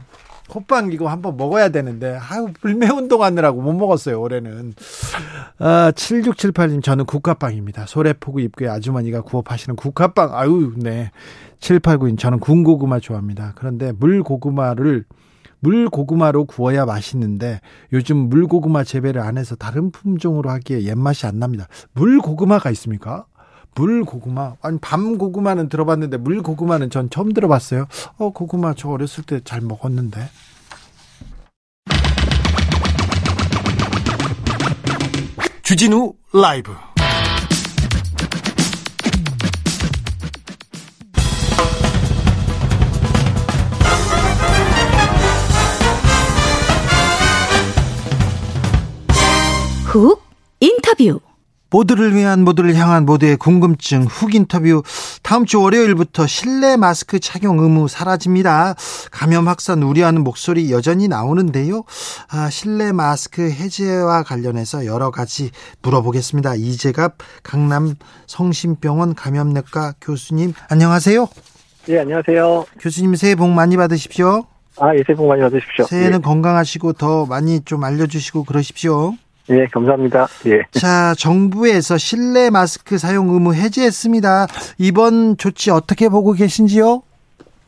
호빵 0.54 0.92
이거 0.92 1.08
한번 1.08 1.36
먹어야 1.36 1.68
되는데 1.68 2.18
아유 2.20 2.48
불매 2.60 2.88
운동하느라고 2.88 3.62
못 3.62 3.72
먹었어요 3.72 4.20
올해는. 4.20 4.74
아 5.58 5.92
7678님 5.94 6.82
저는 6.82 7.04
국화빵입니다. 7.04 7.86
소래포구 7.86 8.40
입구에 8.40 8.68
아주머니가 8.68 9.22
구워 9.22 9.42
파시는 9.42 9.76
국화빵. 9.76 10.34
아유 10.34 10.72
네. 10.76 11.10
7892님 11.60 12.18
저는 12.18 12.40
군고구마 12.40 13.00
좋아합니다. 13.00 13.52
그런데 13.56 13.92
물고구마를 13.92 15.04
물고구마로 15.60 16.46
구워야 16.46 16.86
맛있는데 16.86 17.60
요즘 17.92 18.16
물고구마 18.16 18.82
재배를 18.82 19.20
안 19.20 19.36
해서 19.38 19.54
다른 19.54 19.90
품종으로 19.90 20.50
하기에 20.50 20.82
옛맛이 20.84 21.26
안 21.26 21.38
납니다. 21.38 21.68
물고구마가 21.92 22.70
있습니까? 22.70 23.26
물 23.74 24.04
고구마. 24.04 24.54
아니, 24.62 24.78
밤 24.80 25.16
고구마는 25.18 25.68
들어봤는데 25.68 26.16
물 26.18 26.42
고구마는 26.42 26.90
전 26.90 27.08
처음 27.10 27.32
들어봤어요. 27.32 27.86
어, 28.18 28.30
고구마 28.30 28.74
저 28.74 28.88
어렸을 28.90 29.24
때 29.24 29.40
잘 29.44 29.60
먹었는데. 29.60 30.28
주진우 35.62 36.14
라이브. 36.32 36.74
훅 49.86 50.22
인터뷰. 50.60 51.20
모두를 51.70 52.14
위한 52.14 52.42
모두를 52.44 52.74
향한 52.74 53.06
모두의 53.06 53.36
궁금증 53.36 54.02
훅 54.02 54.34
인터뷰 54.34 54.82
다음 55.22 55.46
주 55.46 55.60
월요일부터 55.62 56.26
실내 56.26 56.76
마스크 56.76 57.20
착용 57.20 57.58
의무 57.60 57.88
사라집니다. 57.88 58.74
감염 59.10 59.48
확산 59.48 59.82
우려하는 59.82 60.22
목소리 60.24 60.70
여전히 60.72 61.08
나오는데요. 61.08 61.84
아, 62.30 62.50
실내 62.50 62.92
마스크 62.92 63.50
해제와 63.50 64.24
관련해서 64.24 64.84
여러 64.86 65.10
가지 65.10 65.50
물어보겠습니다. 65.82 66.56
이재갑 66.56 67.18
강남 67.42 67.94
성심병원 68.26 69.14
감염내과 69.14 69.94
교수님 70.00 70.52
안녕하세요. 70.68 71.28
예, 71.88 72.00
안녕하세요. 72.00 72.66
교수님 72.80 73.14
새해 73.14 73.34
복 73.34 73.48
많이 73.48 73.76
받으십시오. 73.76 74.44
아, 74.78 74.94
예, 74.94 75.02
새해 75.06 75.16
복 75.16 75.28
많이 75.28 75.40
받으십시오. 75.42 75.86
새해는 75.86 76.18
예. 76.18 76.22
건강하시고 76.22 76.94
더 76.94 77.26
많이 77.26 77.60
좀 77.64 77.84
알려주시고 77.84 78.44
그러십시오. 78.44 79.14
예, 79.50 79.66
감사합니다. 79.66 80.26
예. 80.46 80.62
자, 80.70 81.14
정부에서 81.18 81.98
실내 81.98 82.50
마스크 82.50 82.98
사용 82.98 83.30
의무 83.30 83.54
해제했습니다. 83.54 84.46
이번 84.78 85.36
조치 85.36 85.70
어떻게 85.70 86.08
보고 86.08 86.32
계신지요? 86.32 87.02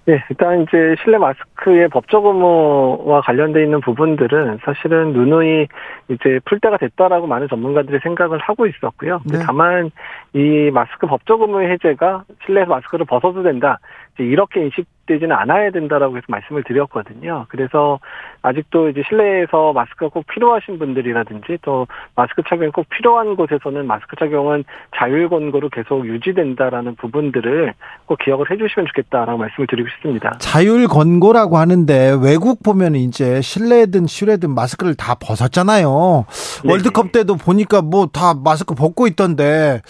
예, 0.09 0.23
일단 0.31 0.63
이제 0.63 0.97
실내 1.03 1.19
마스크 1.19 1.53
마스크의 1.63 1.89
법적 1.89 2.25
의무와 2.25 3.21
관련돼 3.23 3.63
있는 3.63 3.81
부분들은 3.81 4.59
사실은 4.65 5.13
누누이 5.13 5.69
이제 6.09 6.41
풀 6.45 6.61
때가 6.61 6.77
됐다라고 6.77 7.27
많은 7.27 7.49
전문가들이 7.49 8.01
생각을 8.03 8.39
하고 8.39 8.67
있었고요. 8.67 9.21
네. 9.25 9.39
다만 9.45 9.91
이 10.35 10.71
마스크 10.73 11.07
법적 11.07 11.41
의무 11.41 11.63
해제가 11.63 12.25
실내에서 12.45 12.71
마스크를 12.71 13.07
벗어도 13.07 13.43
된다. 13.43 13.79
이렇게 14.19 14.61
인식되지는 14.65 15.33
않아야 15.35 15.71
된다라고 15.71 16.17
해서 16.17 16.25
말씀을 16.29 16.65
드렸거든요. 16.65 17.47
그래서 17.49 17.99
아직도 18.43 18.91
이제 18.91 19.03
실내에서 19.09 19.73
마스크가 19.73 20.09
꼭 20.09 20.27
필요하신 20.27 20.79
분들이라든지 20.79 21.59
또 21.63 21.87
마스크 22.15 22.43
착용이 22.49 22.71
꼭 22.71 22.87
필요한 22.91 23.37
곳에서는 23.37 23.87
마스크 23.87 24.17
착용은 24.17 24.65
자율 24.97 25.29
권고로 25.29 25.71
계속 25.71 26.07
유지된다라는 26.07 26.97
부분들을 26.97 27.73
꼭 28.07 28.19
기억을 28.19 28.51
해주시면 28.51 28.87
좋겠다라고 28.89 29.39
말씀을 29.39 29.67
드리고 29.67 29.89
싶습니다. 29.91 30.37
자율 30.39 30.87
권고라고 30.89 31.57
하는데 31.57 32.17
외국 32.23 32.63
보면 32.63 32.95
이제 32.97 33.41
실내든 33.41 34.07
실외든 34.07 34.55
마스크를 34.55 34.95
다 34.95 35.15
벗었잖아요. 35.15 36.27
네. 36.65 36.71
월드컵 36.71 37.13
때도 37.13 37.37
보니까 37.37 37.81
뭐 37.83 38.07
다 38.13 38.35
마스크 38.35 38.75
벗고 38.75 39.07
있던데 39.07 39.81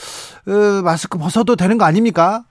어, 0.46 0.82
마스크 0.84 1.18
벗어도 1.18 1.56
되는 1.56 1.76
거 1.78 1.84
아닙니까? 1.84 2.42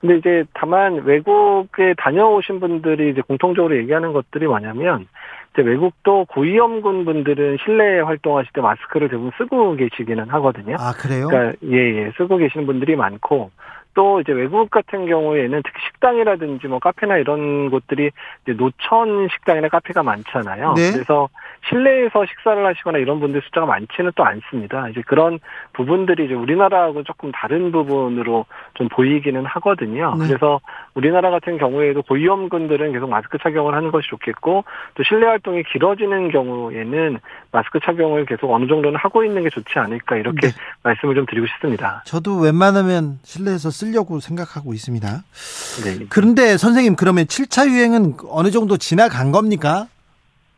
근데 0.00 0.16
이제 0.16 0.44
다만 0.54 1.02
외국에 1.04 1.94
다녀오신 1.98 2.60
분들이 2.60 3.10
이제 3.10 3.20
공통적으로 3.20 3.76
얘기하는 3.76 4.12
것들이 4.12 4.46
뭐냐면 4.46 5.06
이제 5.52 5.62
외국도 5.62 6.26
고위험군 6.26 7.04
분들은 7.04 7.58
실내 7.64 8.00
활동하실 8.00 8.52
때 8.52 8.60
마스크를 8.60 9.08
대부분 9.08 9.32
쓰고 9.38 9.74
계시기는 9.74 10.28
하거든요. 10.28 10.76
아 10.78 10.92
그래요? 10.92 11.26
그러니까 11.28 11.58
예, 11.64 11.76
예, 11.76 12.12
쓰고 12.16 12.36
계시는 12.36 12.66
분들이 12.66 12.94
많고 12.94 13.50
또 13.98 14.20
이제 14.20 14.30
외국 14.30 14.70
같은 14.70 15.06
경우에는 15.06 15.60
특히 15.64 15.80
식당이라든지 15.88 16.68
뭐 16.68 16.78
카페나 16.78 17.16
이런 17.16 17.68
곳들이 17.68 18.12
이제 18.44 18.52
노천 18.56 19.26
식당이나 19.28 19.66
카페가 19.66 20.04
많잖아요. 20.04 20.74
네. 20.74 20.92
그래서 20.92 21.28
실내에서 21.68 22.24
식사를 22.24 22.64
하시거나 22.64 22.98
이런 22.98 23.18
분들 23.18 23.42
숫자가 23.42 23.66
많지는 23.66 24.12
또 24.14 24.24
않습니다. 24.24 24.88
이제 24.90 25.02
그런 25.04 25.40
부분들이 25.72 26.26
이제 26.26 26.34
우리나라하고 26.34 27.02
조금 27.02 27.32
다른 27.32 27.72
부분으로 27.72 28.46
좀 28.74 28.88
보이기는 28.88 29.44
하거든요. 29.44 30.14
네. 30.16 30.28
그래서 30.28 30.60
우리나라 30.98 31.30
같은 31.30 31.58
경우에도 31.58 32.02
고위험군들은 32.02 32.92
계속 32.92 33.08
마스크 33.08 33.38
착용을 33.40 33.74
하는 33.74 33.92
것이 33.92 34.08
좋겠고 34.10 34.64
또 34.94 35.02
실내 35.04 35.26
활동이 35.26 35.62
길어지는 35.72 36.32
경우에는 36.32 37.20
마스크 37.52 37.78
착용을 37.78 38.26
계속 38.26 38.52
어느 38.52 38.66
정도는 38.66 38.98
하고 38.98 39.24
있는 39.24 39.44
게 39.44 39.48
좋지 39.48 39.78
않을까 39.78 40.16
이렇게 40.16 40.48
네. 40.48 40.54
말씀을 40.82 41.14
좀 41.14 41.24
드리고 41.26 41.46
싶습니다. 41.46 42.02
저도 42.04 42.40
웬만하면 42.40 43.20
실내에서 43.22 43.70
쓰려고 43.70 44.18
생각하고 44.18 44.74
있습니다. 44.74 45.08
네. 45.84 46.06
그런데 46.10 46.56
선생님 46.56 46.96
그러면 46.96 47.26
7차 47.26 47.68
유행은 47.68 48.14
어느 48.28 48.50
정도 48.50 48.76
지나간 48.76 49.30
겁니까? 49.30 49.86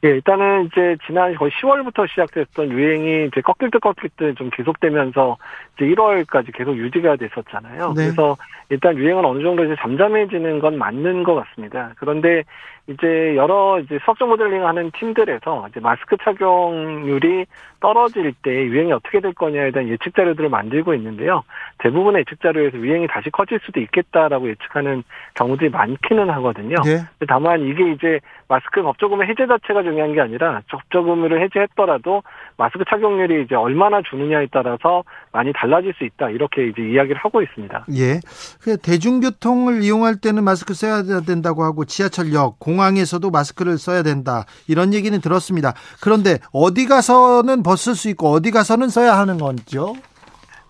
예, 0.02 0.08
일단은 0.08 0.66
이제 0.66 0.96
지난 1.06 1.34
거의 1.34 1.50
10월부터 1.52 2.08
시작됐던 2.08 2.70
유행이 2.70 3.26
이제 3.26 3.40
꺾일 3.42 3.70
듯 3.70 3.80
꺾일 3.80 4.10
듯 4.16 4.34
좀 4.36 4.48
계속되면서 4.50 5.36
이제 5.76 5.84
1월까지 5.86 6.56
계속 6.56 6.76
유지가 6.76 7.16
됐었잖아요. 7.16 7.92
네. 7.94 8.04
그래서 8.04 8.36
일단 8.70 8.96
유행은 8.96 9.24
어느 9.24 9.42
정도 9.42 9.64
이제 9.64 9.76
잠잠해지는 9.78 10.60
건 10.60 10.78
맞는 10.78 11.22
것 11.24 11.34
같습니다. 11.34 11.92
그런데 11.98 12.44
이제 12.90 13.36
여러 13.36 13.78
이제 13.78 13.98
수학적 14.04 14.28
모델링 14.28 14.66
하는 14.66 14.90
팀들에서 14.98 15.68
이제 15.70 15.80
마스크 15.80 16.16
착용률이 16.16 17.46
떨어질 17.78 18.34
때 18.42 18.50
유행이 18.50 18.92
어떻게 18.92 19.20
될 19.20 19.32
거냐에 19.32 19.70
대한 19.70 19.88
예측 19.88 20.14
자료들을 20.14 20.48
만들고 20.48 20.92
있는데요. 20.94 21.44
대부분의 21.78 22.20
예측 22.20 22.40
자료에서 22.40 22.76
유행이 22.76 23.06
다시 23.06 23.30
커질 23.30 23.60
수도 23.64 23.80
있겠다라고 23.80 24.50
예측하는 24.50 25.04
경우들이 25.34 25.70
많기는 25.70 26.28
하거든요. 26.30 26.76
네. 26.84 27.02
다만 27.28 27.60
이게 27.62 27.92
이제 27.92 28.20
마스크 28.48 28.82
법조금의 28.82 29.28
해제 29.28 29.46
자체가 29.46 29.82
중요한 29.82 30.12
게 30.12 30.20
아니라 30.20 30.60
법조금을 30.68 31.40
해제했더라도 31.44 32.22
마스크 32.56 32.84
착용률이 32.90 33.44
이제 33.44 33.54
얼마나 33.54 34.02
주느냐에 34.02 34.48
따라서 34.50 35.04
많이 35.32 35.52
달라질 35.54 35.94
수 35.94 36.04
있다 36.04 36.30
이렇게 36.30 36.66
이제 36.66 36.82
이야기를 36.82 37.16
하고 37.16 37.40
있습니다. 37.40 37.86
예. 37.96 38.20
그 38.60 38.76
대중교통을 38.76 39.82
이용할 39.82 40.16
때는 40.20 40.44
마스크 40.44 40.74
써야 40.74 41.02
된다고 41.24 41.62
하고 41.62 41.84
지하철역, 41.84 42.58
공항 42.58 42.79
에서도 42.98 43.30
마스크를 43.30 43.78
써야 43.78 44.02
된다. 44.02 44.44
이런 44.68 44.94
얘기는 44.94 45.18
들었습니다. 45.20 45.74
그런데 46.02 46.38
어디 46.52 46.86
가서는 46.86 47.62
벗을 47.62 47.94
수 47.94 48.08
있고 48.10 48.30
어디 48.30 48.50
가서는 48.50 48.88
써야 48.88 49.18
하는 49.18 49.38
건지요? 49.38 49.94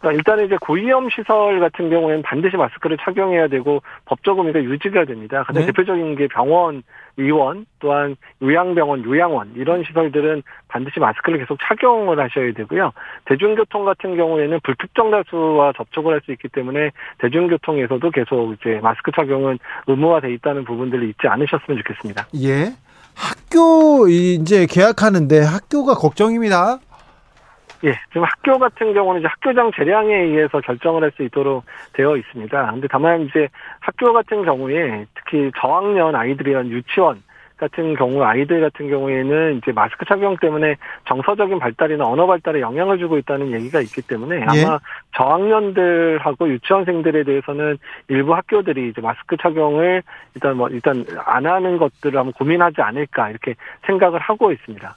그러니까 0.00 0.17
일단은 0.17 0.47
이제 0.47 0.57
고위험 0.61 1.11
시설 1.11 1.61
같은 1.61 1.90
경우에는 1.90 2.23
반드시 2.23 2.57
마스크를 2.57 2.97
착용해야 3.02 3.49
되고 3.49 3.83
법적 4.07 4.38
의미가 4.38 4.62
유지가 4.64 5.05
됩니다. 5.05 5.45
가장 5.47 5.61
네. 5.62 5.67
대표적인 5.67 6.17
게 6.17 6.26
병원, 6.29 6.83
의원, 7.21 7.67
또한 7.81 8.17
요양병원, 8.43 9.05
요양원 9.05 9.53
이런 9.57 9.85
시설들은 9.85 10.43
반드시 10.69 11.00
마스크를 11.00 11.39
계속 11.41 11.59
착용을 11.62 12.19
하셔야 12.19 12.53
되고요. 12.53 12.93
대중교통 13.27 13.85
같은 13.85 14.17
경우에는 14.17 14.61
불특정 14.62 15.11
다수와 15.11 15.73
접촉을 15.77 16.15
할 16.15 16.21
수 16.21 16.33
있기 16.33 16.49
때문에 16.49 16.91
대중교통에서도 17.19 18.11
계속 18.11 18.52
이제 18.52 18.78
마스크 18.83 19.11
착용은 19.11 19.59
의무화돼 19.87 20.33
있다는 20.35 20.65
부분들이 20.65 21.09
있지 21.09 21.26
않으셨으면 21.26 21.78
좋겠습니다. 21.78 22.26
예. 22.43 22.75
학교 23.15 24.09
이제 24.09 24.67
개학하는데 24.67 25.41
학교가 25.41 25.95
걱정입니다. 25.95 26.78
예, 27.84 27.95
지금 28.08 28.25
학교 28.25 28.58
같은 28.58 28.93
경우는 28.93 29.21
이제 29.21 29.28
학교장 29.28 29.71
재량에 29.75 30.14
의해서 30.14 30.60
결정을 30.60 31.02
할 31.02 31.10
수 31.16 31.25
있도록 31.25 31.64
되어 31.93 32.16
있습니다. 32.16 32.71
근데 32.71 32.86
다만 32.88 33.23
이제 33.23 33.49
학교 33.80 34.12
같은 34.12 34.45
경우에 34.45 35.06
특히 35.14 35.50
저학년 35.58 36.14
아이들이란 36.14 36.69
유치원 36.69 37.23
같은 37.56 37.95
경우 37.95 38.23
아이들 38.23 38.60
같은 38.60 38.88
경우에는 38.88 39.58
이제 39.58 39.73
마스크 39.73 40.04
착용 40.06 40.36
때문에 40.38 40.76
정서적인 41.06 41.58
발달이나 41.58 42.06
언어 42.06 42.26
발달에 42.26 42.60
영향을 42.60 42.99
주고 42.99 43.19
있다는 43.19 43.52
얘기가 43.52 43.80
있기 43.82 44.02
때문에 44.02 44.43
아마 44.43 44.54
예. 44.56 44.78
저학년들하고 45.16 46.49
유치원생들에 46.49 47.25
대해서는 47.25 47.76
일부 48.08 48.34
학교들이 48.34 48.88
이제 48.88 49.00
마스크 49.00 49.36
착용을 49.36 50.02
일단 50.34 50.56
뭐 50.56 50.69
일단 50.69 51.04
안 51.26 51.45
하는 51.45 51.76
것들을 51.76 52.16
한번 52.19 52.32
고민하지 52.32 52.80
않을까 52.80 53.30
이렇게 53.30 53.54
생각을 53.86 54.21
하고 54.21 54.52
있습니다. 54.52 54.95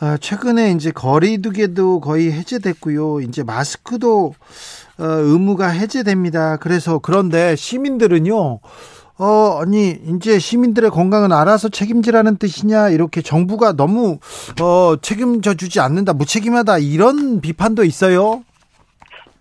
아, 0.00 0.16
최근에 0.16 0.70
이제 0.70 0.92
거리두기도 0.92 2.00
거의 2.00 2.30
해제됐고요. 2.32 3.20
이제 3.20 3.42
마스크도 3.42 4.32
어, 5.00 5.04
의무가 5.04 5.68
해제됩니다. 5.68 6.56
그래서 6.58 6.98
그런데 6.98 7.56
시민들은요. 7.56 8.60
어, 9.20 9.60
아니, 9.60 9.90
이제 9.90 10.38
시민들의 10.38 10.90
건강은 10.90 11.32
알아서 11.32 11.68
책임지라는 11.68 12.36
뜻이냐, 12.36 12.90
이렇게 12.90 13.20
정부가 13.20 13.72
너무, 13.72 14.18
어, 14.62 14.96
책임져 15.02 15.54
주지 15.54 15.80
않는다, 15.80 16.12
무책임하다, 16.12 16.78
이런 16.78 17.40
비판도 17.40 17.82
있어요. 17.82 18.44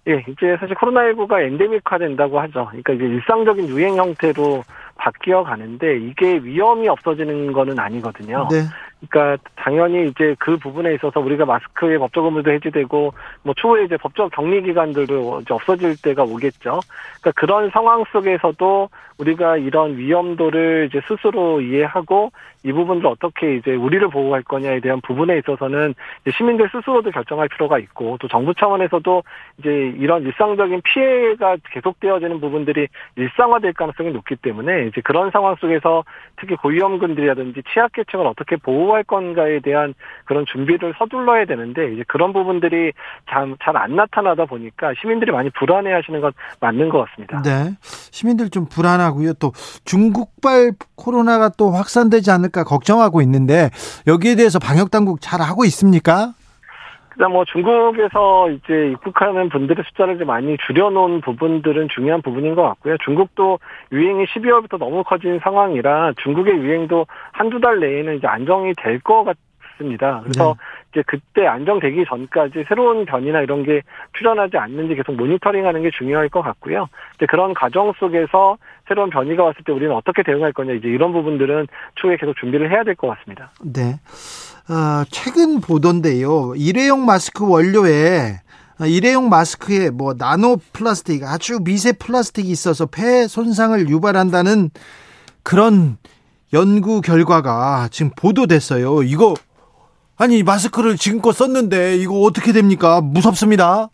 예, 0.07 0.23
이제 0.27 0.57
사실 0.59 0.73
코로나19가 0.77 1.45
엔데믹화 1.45 1.99
된다고 1.99 2.39
하죠. 2.39 2.65
그러니까 2.69 2.93
이제 2.93 3.03
일상적인 3.03 3.67
유행 3.67 3.97
형태로 3.97 4.63
바뀌어 4.97 5.43
가는데 5.43 5.97
이게 5.97 6.37
위험이 6.37 6.87
없어지는 6.89 7.53
거는 7.53 7.79
아니거든요. 7.79 8.47
네. 8.51 8.63
그러니까 9.09 9.43
당연히 9.55 10.09
이제 10.09 10.35
그 10.39 10.57
부분에 10.57 10.95
있어서 10.95 11.19
우리가 11.19 11.45
마스크의 11.45 11.99
법적 11.99 12.25
의무도 12.25 12.51
해제되고 12.51 13.13
뭐 13.43 13.53
추후에 13.55 13.85
이제 13.85 13.95
법적 13.97 14.31
격리 14.31 14.63
기간들도 14.63 15.41
이제 15.41 15.53
없어질 15.53 16.01
때가 16.01 16.23
오겠죠. 16.23 16.79
그러니까 17.21 17.31
그런 17.35 17.69
상황 17.69 18.03
속에서도 18.11 18.89
우리가 19.19 19.57
이런 19.57 19.97
위험도를 19.97 20.89
이제 20.89 21.01
스스로 21.07 21.61
이해하고 21.61 22.31
이 22.67 22.73
부분을 22.73 23.05
어떻게 23.07 23.55
이제 23.55 23.75
우리를 23.75 24.07
보호할 24.09 24.43
거냐에 24.43 24.79
대한 24.79 25.01
부분에 25.01 25.37
있어서는 25.39 25.95
시민들 26.35 26.69
스스로도 26.71 27.11
결정할 27.11 27.47
필요가 27.47 27.79
있고 27.79 28.17
또 28.19 28.27
정부 28.27 28.53
차원에서도 28.53 29.23
이제 29.59 29.69
이런 29.97 30.23
일상적인 30.23 30.81
피해가 30.83 31.57
계속되어지는 31.71 32.39
부분들이 32.39 32.87
일상화될 33.15 33.73
가능성이 33.73 34.11
높기 34.11 34.35
때문에 34.35 34.87
이제 34.87 35.01
그런 35.01 35.31
상황 35.31 35.55
속에서 35.55 36.03
특히 36.39 36.55
고위험군들이라든지 36.55 37.63
취약계층을 37.73 38.27
어떻게 38.27 38.57
보호할 38.57 39.03
건가에 39.03 39.59
대한 39.59 39.93
그런 40.25 40.45
준비를 40.45 40.93
서둘러야 40.97 41.45
되는데 41.45 41.93
이제 41.93 42.03
그런 42.07 42.33
부분들이 42.33 42.91
잘 43.29 43.47
안 43.77 43.95
나타나다 43.95 44.45
보니까 44.45 44.93
시민들이 44.99 45.31
많이 45.31 45.49
불안해하시는 45.51 46.19
건 46.19 46.33
맞는 46.59 46.89
것 46.89 47.05
같습니다. 47.05 47.41
네. 47.41 47.75
시민들 47.81 48.49
좀 48.49 48.65
불안하고요. 48.65 49.33
또 49.33 49.51
중국발 49.85 50.73
코로나가 50.95 51.49
또 51.49 51.71
확산되지 51.71 52.31
않을까 52.31 52.56
걱정하고 52.63 53.21
있는데 53.21 53.69
여기에 54.07 54.35
대해서 54.35 54.59
방역 54.59 54.91
당국 54.91 55.21
잘 55.21 55.41
하고 55.41 55.65
있습니까? 55.65 56.33
그다음 57.09 57.31
뭐 57.31 57.45
중국에서 57.45 58.51
이제 58.51 58.91
입국하는 58.91 59.49
분들의 59.49 59.83
숫자를 59.87 60.19
좀 60.19 60.27
많이 60.27 60.55
줄여놓은 60.67 61.21
부분들은 61.21 61.87
중요한 61.89 62.21
부분인 62.21 62.53
것 62.53 62.61
같고요. 62.61 62.95
중국도 63.03 63.57
유행이 63.91 64.25
12월부터 64.25 64.77
너무 64.77 65.03
커진 65.03 65.39
상황이라 65.41 66.13
중국의 66.21 66.53
유행도 66.57 67.07
한두 67.31 67.59
달 67.59 67.79
내에는 67.79 68.17
이제 68.17 68.27
안정이 68.27 68.73
될 68.77 68.99
것 68.99 69.23
같습니다. 69.23 70.21
그래서 70.23 70.55
이제 70.91 71.03
그때 71.07 71.47
안정되기 71.47 72.05
전까지 72.07 72.65
새로운 72.67 73.05
변이나 73.05 73.41
이런 73.41 73.63
게 73.63 73.81
출현하지 74.17 74.57
않는지 74.57 74.95
계속 74.95 75.15
모니터링하는 75.15 75.81
게 75.81 75.91
중요할 75.91 76.29
것 76.29 76.41
같고요. 76.41 76.87
이제 77.15 77.25
그런 77.25 77.53
과정 77.53 77.93
속에서 77.99 78.57
새로운 78.87 79.09
변이가 79.09 79.43
왔을 79.43 79.63
때 79.65 79.71
우리는 79.71 79.93
어떻게 79.93 80.23
대응할 80.23 80.53
거냐 80.53 80.73
이제 80.73 80.87
이런 80.87 81.11
부분들은 81.11 81.67
추후에 81.99 82.17
계속 82.17 82.35
준비를 82.39 82.71
해야 82.71 82.83
될 82.83 82.95
것 82.95 83.07
같습니다. 83.09 83.51
네. 83.61 83.99
어, 84.69 85.03
최근 85.11 85.61
보던데요. 85.61 86.53
일회용 86.55 87.05
마스크 87.05 87.47
원료에 87.47 88.39
어, 88.79 88.85
일회용 88.85 89.29
마스크에 89.29 89.89
뭐 89.89 90.13
나노 90.17 90.57
플라스틱 90.73 91.23
아주 91.23 91.59
미세 91.63 91.91
플라스틱이 91.93 92.49
있어서 92.49 92.85
폐 92.85 93.27
손상을 93.27 93.89
유발한다는 93.89 94.69
그런 95.43 95.97
연구 96.53 97.01
결과가 97.01 97.89
지금 97.91 98.11
보도됐어요. 98.15 99.03
이거 99.03 99.33
아니 100.17 100.43
마스크를 100.43 100.95
지금껏 100.97 101.31
썼는데 101.31 101.97
이거 101.97 102.21
어떻게 102.21 102.51
됩니까? 102.53 103.01
무섭습니다. 103.01 103.89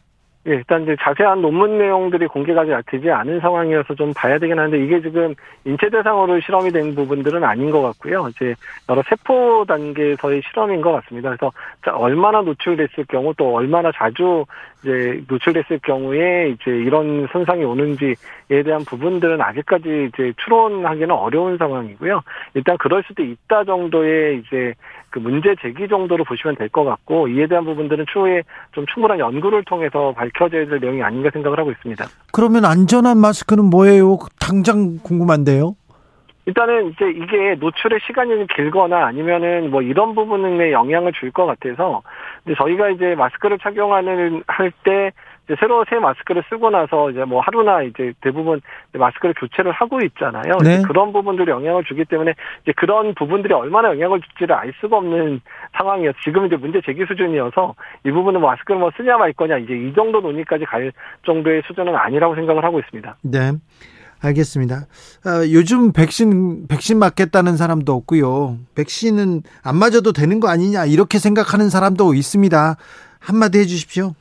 예, 0.46 0.52
일단 0.52 0.84
이제 0.84 0.96
자세한 1.00 1.42
논문 1.42 1.78
내용들이 1.78 2.28
공개가 2.28 2.66
되지 2.86 3.10
않은 3.10 3.40
상황이어서 3.40 3.96
좀 3.96 4.14
봐야 4.14 4.38
되긴 4.38 4.60
하는데 4.60 4.78
이게 4.84 5.02
지금 5.02 5.34
인체 5.64 5.90
대상으로 5.90 6.42
실험이 6.42 6.72
된 6.72 6.94
부분들은 6.96 7.44
아닌 7.44 7.72
것 7.72 7.82
같고요. 7.82 8.28
이제 8.30 8.54
여러 8.90 9.02
세포 9.08 9.64
단계에서의 9.66 10.42
실험인 10.50 10.82
것 10.82 10.92
같습니다. 10.92 11.30
그래서 11.30 11.52
얼마나 11.98 12.42
노출됐을 12.42 13.06
경우 13.08 13.34
또 13.38 13.56
얼마나 13.56 13.90
자주 13.94 14.46
이제 14.84 15.24
노출됐을 15.30 15.80
경우에 15.84 16.50
이제 16.50 16.72
이런 16.72 17.28
손상이 17.32 17.64
오는지에 17.64 18.16
대한 18.66 18.84
부분들은 18.86 19.42
아직까지 19.42 20.10
이제 20.14 20.34
추론하기는 20.44 21.12
어려운 21.12 21.58
상황이고요. 21.58 22.22
일단 22.54 22.78
그럴 22.78 23.04
수도 23.08 23.24
있다 23.24 23.64
정도의 23.64 24.40
이제 24.46 24.74
그 25.10 25.20
문제 25.20 25.56
제기 25.62 25.88
정도로 25.88 26.24
보시면 26.26 26.56
될 26.58 26.70
것 26.70 26.84
같고 26.84 27.28
이에 27.28 27.46
대한 27.48 27.66
부분들은 27.66 28.06
추후에 28.12 28.42
좀 28.72 28.86
충분한 28.92 29.20
연구를 29.20 29.64
통해서 29.64 30.12
밝혀져야 30.14 30.66
될 30.66 30.80
내용이 30.80 31.04
아닌가 31.04 31.30
생각을 31.32 31.60
하고 31.60 31.72
있습니다. 31.72 32.04
그러면 32.32 32.66
안전한 32.66 33.18
마스크는 33.20 33.66
뭐예요? 33.66 34.18
당장 34.40 34.98
궁금한데요. 35.04 35.76
일단은 36.46 36.90
이제 36.90 37.10
이게 37.10 37.56
노출의 37.56 38.00
시간이 38.06 38.48
길거나 38.48 39.06
아니면은 39.06 39.72
뭐 39.72 39.82
이런 39.82 40.14
부분에 40.16 40.72
영향을 40.72 41.12
줄 41.14 41.32
것 41.32 41.46
같아서 41.46 42.04
이제 42.46 42.54
저희가 42.56 42.90
이제 42.90 43.16
마스크를 43.16 43.58
착용하는 43.60 44.44
할때 44.48 45.12
이제 45.46 45.56
새로 45.60 45.84
새 45.90 45.98
마스크를 46.00 46.44
쓰고 46.48 46.70
나서 46.70 47.10
이제 47.10 47.26
뭐 47.26 47.42
하루나 47.42 47.82
이제 47.82 48.14
대부분 48.22 48.62
마스크를 48.94 49.34
교체를 49.38 49.72
하고 49.72 50.00
있잖아요. 50.06 50.58
네. 50.64 50.82
그런 50.88 51.12
부분들이 51.12 51.52
영향을 51.52 51.84
주기 51.84 52.06
때문에 52.06 52.34
이제 52.62 52.72
그런 52.78 53.14
부분들이 53.16 53.54
얼마나 53.54 53.90
영향을 53.90 54.22
줄지를 54.22 54.56
알 54.56 54.72
수가 54.80 54.98
없는 54.98 55.42
상황이어서 55.78 56.18
지금 56.24 56.46
이제 56.46 56.56
문제 56.56 56.80
제기 56.82 57.04
수준이어서 57.06 57.76
이 58.06 58.12
부분은 58.12 58.40
마스크를 58.42 58.80
뭐 58.80 58.92
쓰냐 58.96 59.18
말 59.18 59.34
거냐 59.34 59.58
이제 59.58 59.74
이 59.76 59.94
정도 59.94 60.22
논의까지 60.22 60.66
갈 60.66 60.92
정도의 61.26 61.64
수준은 61.66 61.96
아니라고 61.96 62.36
생각을 62.36 62.64
하고 62.64 62.80
있습니다. 62.80 63.16
네. 63.24 63.52
알겠습니다. 64.24 64.76
어, 64.76 65.30
요즘 65.52 65.92
백신 65.92 66.68
백신 66.68 66.98
맞겠다는 67.00 67.58
사람도 67.58 67.94
없고요. 67.94 68.58
백신은 68.76 69.44
안 69.64 69.76
맞아도 69.78 70.14
되는 70.14 70.40
거 70.40 70.50
아니냐 70.50 70.86
이렇게 70.86 71.20
생각하는 71.20 71.70
사람도 71.70 72.14
있습니다. 72.14 72.76
한마디 73.20 73.60
해주십시오. 73.60 74.14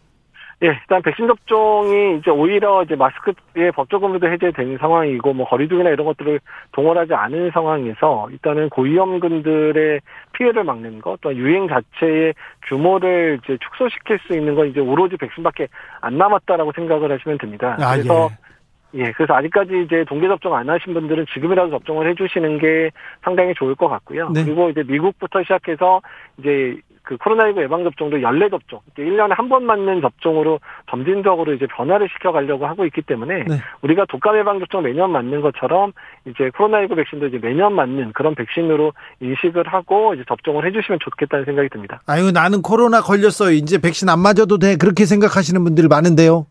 예, 0.65 0.69
일단 0.69 1.03
백신 1.03 1.27
접종이 1.27 2.19
이제 2.19 2.31
오히려 2.31 2.85
이제 2.85 2.95
마스크의 2.95 3.73
법적 3.75 4.01
의무도 4.01 4.29
해제되는 4.31 4.79
상황이고 4.79 5.33
뭐 5.33 5.45
거리두기나 5.49 5.91
이런 5.91 6.07
것들을 6.07 6.39
동원하지 6.71 7.15
않은 7.15 7.51
상황에서 7.53 8.29
일단은 8.31 8.69
고위험군들의 8.69 10.01
피해를 10.35 10.63
막는 10.63 11.01
것, 11.01 11.21
또 11.21 11.35
유행 11.35 11.67
자체의 11.67 12.35
규모를 12.69 13.41
이제 13.43 13.59
축소시킬 13.61 14.21
수 14.25 14.35
있는 14.35 14.55
건 14.55 14.69
이제 14.69 14.79
오로지 14.79 15.17
백신밖에 15.17 15.67
안 16.01 16.17
남았다라고 16.17 16.71
생각을 16.77 17.11
하시면 17.11 17.39
됩니다. 17.39 17.77
아, 17.81 17.97
그래서 17.97 18.29
예. 18.31 18.52
예, 18.95 19.13
그래서 19.13 19.35
아직까지 19.35 19.85
이제 19.87 20.05
동계 20.07 20.29
접종 20.29 20.55
안 20.55 20.69
하신 20.69 20.95
분들은 20.95 21.27
지금이라도 21.33 21.71
접종을 21.71 22.09
해주시는 22.11 22.59
게 22.59 22.91
상당히 23.23 23.55
좋을 23.55 23.75
것 23.75 23.89
같고요. 23.89 24.31
네. 24.31 24.45
그리고 24.45 24.69
이제 24.71 24.83
미국부터 24.87 25.43
시작해서 25.43 26.01
이제 26.39 26.77
그 27.05 27.17
코로나19 27.17 27.63
예방접종도 27.63 28.23
연례 28.23 28.49
접종, 28.49 28.79
1년에 28.97 29.35
한 29.35 29.49
번 29.49 29.65
맞는 29.67 30.01
접종으로 30.03 30.61
점진적으로 30.89 31.53
이제 31.53 31.67
변화를 31.67 32.09
시켜가려고 32.09 32.67
하고 32.67 32.87
있기 32.87 33.03
때문에 33.03 33.45
네. 33.49 33.57
우리가 33.83 34.05
독감 34.09 34.39
예방접종 34.39 34.83
매년 34.83 35.11
맞는 35.11 35.41
것처럼 35.41 35.93
이제 36.27 36.51
코로나19 36.51 36.95
백신도 36.97 37.27
이제 37.27 37.39
매년 37.43 37.75
맞는 37.75 38.13
그런 38.13 38.37
백신으로 38.37 38.93
인식을 39.21 39.67
하고 39.67 40.15
이제 40.15 40.23
접종을 40.29 40.65
해주시면 40.67 41.01
좋겠다는 41.03 41.45
생각이 41.45 41.71
듭니다. 41.71 42.01
아유, 42.07 42.31
나는 42.31 42.63
코로나 42.63 43.01
걸렸어. 43.01 43.51
이제 43.51 43.81
백신 43.81 44.09
안 44.09 44.21
맞아도 44.21 44.59
돼. 44.59 44.77
그렇게 44.77 45.05
생각하시는 45.05 45.63
분들 45.65 45.89
많은데요. 45.89 46.47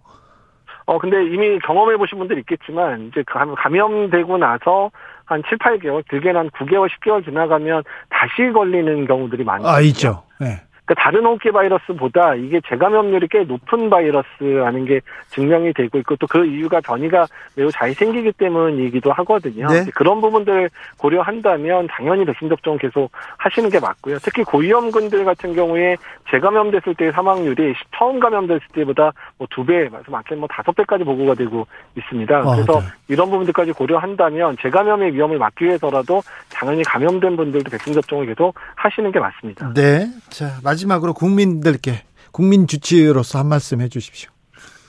어, 0.91 0.97
근데 0.97 1.23
이미 1.23 1.57
경험해 1.59 1.95
보신 1.95 2.17
분들 2.19 2.37
있겠지만, 2.39 3.07
이제 3.07 3.23
감염되고 3.25 4.37
나서 4.37 4.91
한 5.23 5.41
7, 5.47 5.57
8개월, 5.57 6.05
길게는 6.09 6.37
한 6.37 6.49
9개월, 6.49 6.89
10개월 6.89 7.23
지나가면 7.23 7.83
다시 8.09 8.51
걸리는 8.51 9.07
경우들이 9.07 9.45
많거든요. 9.45 9.73
아, 9.73 9.79
있죠. 9.79 10.23
네. 10.41 10.47
그러니까 10.85 11.03
다른 11.03 11.25
호흡기 11.25 11.51
바이러스보다 11.51 12.35
이게 12.35 12.59
재감염률이 12.67 13.27
꽤 13.29 13.43
높은 13.43 13.89
바이러스라는 13.89 14.85
게 14.85 15.01
증명이 15.29 15.73
되고 15.73 15.97
있고 15.99 16.15
또 16.15 16.27
그 16.31 16.45
이유가 16.45 16.79
변이가 16.79 17.27
매우 17.55 17.69
잘 17.71 17.93
생기기 17.93 18.31
때문이기도 18.33 19.11
하거든요. 19.11 19.67
네. 19.67 19.85
그런 19.93 20.21
부분들 20.21 20.69
고려한다면 20.97 21.87
당연히 21.87 22.23
백신 22.23 22.47
접종 22.47 22.77
계속 22.77 23.11
하시는 23.37 23.69
게 23.69 23.81
맞고요. 23.81 24.17
특히 24.21 24.43
고위험군들 24.43 25.25
같은 25.25 25.53
경우에 25.53 25.97
재감염됐을 26.31 26.95
때 26.95 27.11
사망률이 27.11 27.73
처음 27.97 28.21
감염됐을 28.21 28.61
때보다 28.73 29.11
뭐 29.37 29.47
두 29.51 29.65
배, 29.65 29.89
많게는 30.07 30.39
뭐 30.39 30.47
다섯 30.47 30.73
배까지 30.75 31.03
보고가 31.03 31.35
되고 31.35 31.67
있습니다. 31.97 32.35
아, 32.37 32.55
그래서 32.55 32.79
네. 32.79 32.85
이런 33.09 33.29
부분들까지 33.29 33.73
고려한다면 33.73 34.55
재감염의 34.61 35.13
위험을 35.13 35.37
막기 35.37 35.65
위해서라도 35.65 36.21
당연히 36.53 36.83
감염된 36.83 37.35
분들도 37.35 37.69
백신 37.69 37.93
접종을 37.93 38.25
계속 38.27 38.55
하시는 38.75 39.11
게 39.11 39.19
맞습니다. 39.19 39.73
네. 39.73 40.07
자, 40.29 40.47
마지막으로 40.71 41.13
국민들께 41.13 42.03
국민 42.31 42.67
주치로서 42.67 43.39
한 43.39 43.47
말씀 43.47 43.81
해주십시오. 43.81 44.29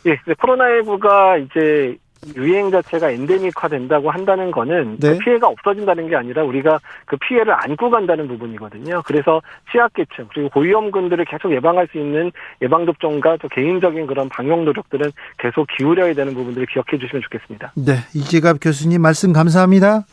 예, 0.07 0.17
코로나19가 0.35 1.45
이제 1.45 1.97
유행 2.37 2.71
자체가 2.71 3.11
엔데믹화 3.11 3.67
된다고 3.69 4.09
한다는 4.09 4.53
거는 4.53 4.99
그 5.01 5.07
네. 5.07 5.13
그 5.15 5.19
피해가 5.19 5.49
없어진다는 5.49 6.09
게 6.09 6.15
아니라 6.15 6.45
우리가 6.45 6.79
그 7.05 7.17
피해를 7.17 7.53
안고 7.53 7.91
간다는 7.91 8.29
부분이거든요. 8.29 9.03
그래서 9.05 9.43
취약계층 9.73 10.29
그리고 10.33 10.49
고위험군들을 10.51 11.25
계속 11.25 11.53
예방할 11.53 11.89
수 11.91 11.99
있는 11.99 12.31
예방접종과 12.63 13.39
또 13.39 13.49
개인적인 13.49 14.07
그런 14.07 14.29
방역 14.29 14.63
노력들은 14.63 15.11
계속 15.39 15.67
기울여야 15.77 16.15
되는 16.15 16.33
부분들을 16.35 16.69
기억해 16.69 16.97
주시면 17.01 17.23
좋겠습니다. 17.23 17.73
네, 17.75 17.95
이재갑 18.15 18.59
교수님 18.61 19.03
말씀 19.03 19.33
감사합니다. 19.33 20.05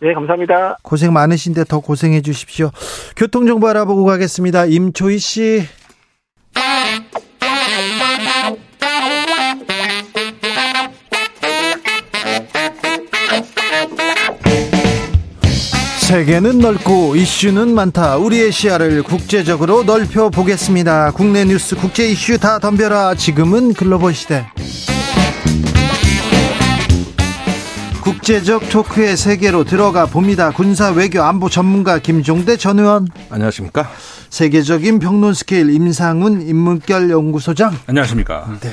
네, 0.00 0.12
감사합니다. 0.12 0.76
고생 0.82 1.12
많으신데 1.12 1.64
더 1.64 1.80
고생해 1.80 2.20
주십시오. 2.20 2.70
교통정보 3.16 3.68
알아보고 3.68 4.04
가겠습니다. 4.04 4.66
임초희 4.66 5.18
씨. 5.18 5.66
세계는 16.06 16.60
넓고 16.60 17.16
이슈는 17.16 17.74
많다. 17.74 18.16
우리의 18.16 18.52
시야를 18.52 19.02
국제적으로 19.02 19.82
넓혀 19.82 20.30
보겠습니다. 20.30 21.10
국내 21.10 21.44
뉴스, 21.44 21.74
국제 21.74 22.06
이슈 22.06 22.38
다 22.38 22.60
덤벼라. 22.60 23.16
지금은 23.16 23.74
글로벌 23.74 24.14
시대. 24.14 24.46
국제적 28.06 28.68
토크의 28.68 29.16
세계로 29.16 29.64
들어가 29.64 30.06
봅니다. 30.06 30.52
군사 30.52 30.90
외교 30.90 31.22
안보 31.22 31.48
전문가 31.48 31.98
김종대 31.98 32.56
전 32.56 32.78
의원. 32.78 33.08
안녕하십니까? 33.30 33.90
세계적인 34.30 35.00
평론 35.00 35.34
스케일 35.34 35.70
임상훈 35.70 36.46
인문결 36.46 37.10
연구소장. 37.10 37.76
안녕하십니까? 37.88 38.58
네. 38.60 38.70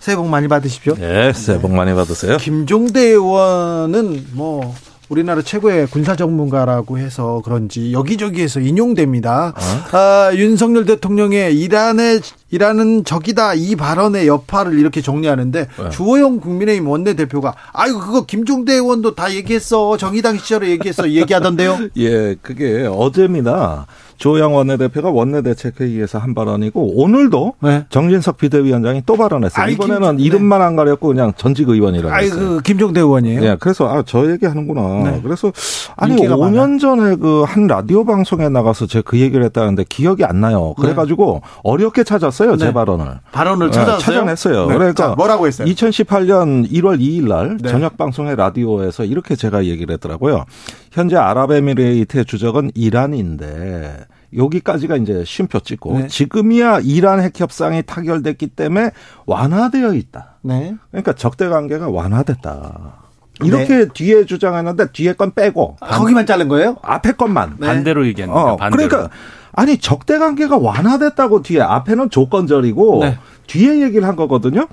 새해 0.00 0.16
복 0.16 0.26
많이 0.26 0.48
받으십시오. 0.48 0.96
네, 0.96 1.32
새해 1.32 1.60
복 1.60 1.70
많이 1.70 1.94
받으세요. 1.94 2.38
김종대 2.38 3.00
의원은 3.00 4.26
뭐 4.32 4.74
우리나라 5.10 5.42
최고의 5.42 5.88
군사 5.88 6.14
전문가라고 6.14 6.96
해서 6.96 7.42
그런지 7.44 7.92
여기저기에서 7.92 8.60
인용됩니다. 8.60 9.52
어? 9.56 9.96
아, 9.96 10.30
윤석열 10.34 10.86
대통령의 10.86 11.58
이란의 11.58 12.20
이란은 12.52 13.04
적이다 13.04 13.54
이 13.54 13.74
발언의 13.74 14.28
여파를 14.28 14.78
이렇게 14.78 15.00
정리하는데 15.00 15.66
네. 15.66 15.90
주호영 15.90 16.38
국민의힘 16.38 16.88
원내대표가 16.88 17.56
아이고 17.72 17.98
그거 17.98 18.24
김종대 18.24 18.74
의원도 18.74 19.16
다 19.16 19.34
얘기했어 19.34 19.96
정의당 19.96 20.38
시절에 20.38 20.68
얘기했어 20.70 21.10
얘기하던데요. 21.10 21.88
예, 21.98 22.36
그게 22.40 22.86
어제입니다. 22.88 23.86
조영 24.20 24.54
원내대표가 24.54 25.08
원내대책회의에서 25.10 26.18
한 26.18 26.34
발언이고 26.34 27.02
오늘도 27.02 27.54
네. 27.60 27.86
정진석 27.88 28.36
비대위원장이 28.36 29.02
또 29.06 29.16
발언했어요. 29.16 29.64
아이, 29.64 29.72
이번에는 29.72 30.18
김- 30.18 30.26
이름만 30.26 30.60
안 30.60 30.76
가렸고 30.76 31.08
그냥 31.08 31.32
전직 31.38 31.68
의원이라고 31.70 32.14
아이 32.14 32.26
했어요. 32.26 32.38
그 32.56 32.60
김종대 32.60 33.00
의원이에요. 33.00 33.42
예, 33.42 33.56
그래서 33.58 33.88
아, 33.88 34.02
저 34.06 34.30
얘기하는구나. 34.30 35.10
네. 35.10 35.20
그래서 35.24 35.50
아니 35.96 36.12
인기가 36.12 36.36
5년 36.36 36.78
전에 36.78 37.16
그 37.16 37.40
한 37.50 37.66
라디오 37.66 38.04
방송에 38.04 38.50
나가서 38.50 38.86
제가 38.86 39.02
그 39.06 39.18
얘기를 39.18 39.42
했다는데 39.46 39.84
기억이 39.88 40.24
안 40.24 40.40
나요. 40.42 40.74
그래가지고 40.74 41.40
어렵게 41.64 42.04
찾았어요 42.04 42.58
제 42.58 42.66
네. 42.66 42.72
발언을. 42.74 43.20
발언을 43.32 43.68
네, 43.70 43.72
찾아왔어요. 43.72 44.04
찾아냈어요. 44.04 44.66
네. 44.66 44.74
그러니까 44.74 45.08
자, 45.08 45.14
뭐라고 45.16 45.46
했어요? 45.46 45.66
2018년 45.66 46.70
1월 46.70 47.00
2일 47.00 47.26
날 47.26 47.56
네. 47.58 47.70
저녁 47.70 47.96
방송의 47.96 48.36
라디오에서 48.36 49.04
이렇게 49.04 49.34
제가 49.34 49.64
얘기를 49.64 49.94
했더라고요. 49.94 50.44
현재 50.90 51.16
아랍에미레이트의 51.16 52.24
주적은 52.24 52.70
이란인데 52.74 54.06
여기까지가 54.36 54.96
이제 54.96 55.24
쉼표 55.24 55.60
찍고 55.60 55.98
네. 55.98 56.08
지금이야 56.08 56.80
이란 56.82 57.20
핵 57.20 57.38
협상이 57.38 57.82
타결됐기 57.82 58.48
때문에 58.48 58.90
완화되어 59.26 59.94
있다. 59.94 60.38
네. 60.42 60.74
그러니까 60.90 61.14
적대 61.14 61.48
관계가 61.48 61.88
완화됐다. 61.88 63.00
이렇게 63.42 63.88
뒤에 63.88 64.26
주장했는데 64.26 64.92
뒤에 64.92 65.14
건 65.14 65.32
빼고 65.34 65.76
아, 65.80 65.98
거기만 65.98 66.26
자른 66.26 66.48
거예요? 66.48 66.76
앞에 66.82 67.12
것만 67.12 67.56
네. 67.58 67.66
반대로 67.66 68.06
얘기합니다. 68.06 68.52
어, 68.52 68.56
반대로. 68.56 68.88
그러니까 68.88 69.14
아니 69.52 69.78
적대 69.78 70.18
관계가 70.18 70.58
완화됐다고 70.58 71.42
뒤에 71.42 71.60
앞에는 71.60 72.10
조건절이고 72.10 73.00
네. 73.04 73.18
뒤에 73.46 73.82
얘기를 73.82 74.06
한 74.06 74.16
거거든요. 74.16 74.68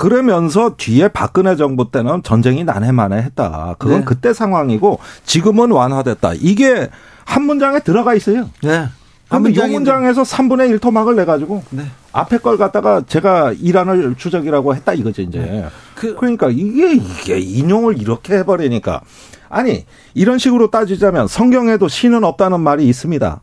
그러면서 0.00 0.76
뒤에 0.78 1.08
박근혜 1.08 1.56
정부 1.56 1.90
때는 1.90 2.22
전쟁이 2.22 2.64
난해만해 2.64 3.18
했다. 3.18 3.74
그건 3.78 3.98
네. 3.98 4.04
그때 4.06 4.32
상황이고 4.32 4.98
지금은 5.26 5.72
완화됐다. 5.72 6.32
이게 6.40 6.88
한 7.26 7.42
문장에 7.42 7.80
들어가 7.80 8.14
있어요. 8.14 8.48
네. 8.62 8.88
한문 9.30 9.50
문장인데. 9.52 9.74
문장에서 9.78 10.22
3분의 10.22 10.70
1 10.70 10.78
토막을 10.80 11.16
내 11.16 11.24
가지고 11.24 11.62
네. 11.70 11.84
앞에 12.12 12.38
걸 12.38 12.58
갖다가 12.58 13.02
제가 13.06 13.52
이란을 13.52 14.16
주적이라고 14.16 14.74
했다 14.74 14.92
이거죠 14.92 15.22
이제. 15.22 15.64
그- 15.94 16.14
그러니까 16.16 16.48
이게 16.50 16.92
이게 16.94 17.38
인용을 17.38 18.00
이렇게 18.00 18.34
해버리니까 18.38 19.00
아니 19.48 19.84
이런 20.14 20.38
식으로 20.38 20.70
따지자면 20.70 21.26
성경에도 21.28 21.88
신은 21.88 22.22
없다는 22.24 22.60
말이 22.60 22.86
있습니다. 22.88 23.40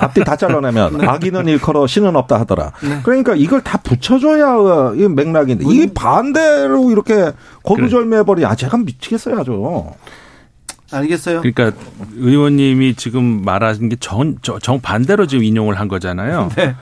앞뒤 0.00 0.22
다 0.24 0.36
잘라내면 0.36 1.00
악인은 1.08 1.46
일컬어 1.48 1.86
신은 1.86 2.14
없다 2.16 2.38
하더라. 2.40 2.72
그러니까 3.04 3.34
이걸 3.34 3.62
다 3.62 3.78
붙여줘야 3.78 4.94
이 4.96 5.08
맥락인데 5.08 5.64
이게 5.68 5.92
반대로 5.92 6.90
이렇게 6.90 7.32
고두절미해버리. 7.62 8.44
아 8.46 8.54
제가 8.54 8.76
미치겠어요 8.78 9.38
아주. 9.40 9.84
알겠어요. 10.90 11.40
그러니까 11.42 11.72
의원님이 12.16 12.94
지금 12.94 13.42
말하신 13.44 13.88
게 13.90 13.96
정, 14.00 14.36
정 14.40 14.80
반대로 14.80 15.26
지금 15.26 15.44
인용을 15.44 15.78
한 15.78 15.88
거잖아요. 15.88 16.50
네. 16.56 16.74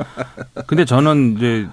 근데 0.67 0.85
저는 0.85 1.37
이제 1.37 1.67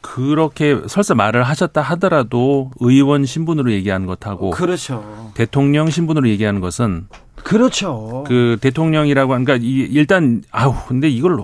그렇게 0.00 0.80
설사 0.86 1.14
말을 1.14 1.42
하셨다 1.44 1.80
하더라도 1.80 2.70
의원 2.80 3.24
신분으로 3.24 3.72
얘기하는 3.72 4.06
것하고 4.06 4.50
그렇죠. 4.50 5.30
대통령 5.34 5.88
신분으로 5.90 6.28
얘기하는 6.28 6.60
것은 6.60 7.06
그렇죠. 7.36 8.24
그 8.26 8.56
대통령이라고 8.60 9.34
하니까 9.34 9.56
이- 9.56 9.88
일단 9.90 10.42
아우 10.50 10.74
근데 10.88 11.08
이걸 11.08 11.38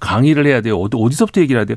강의를 0.00 0.46
해야 0.46 0.60
돼요. 0.60 0.76
어디 0.78 0.96
어디서부터 1.00 1.40
얘기를 1.40 1.60
해야 1.60 1.66
돼요? 1.66 1.76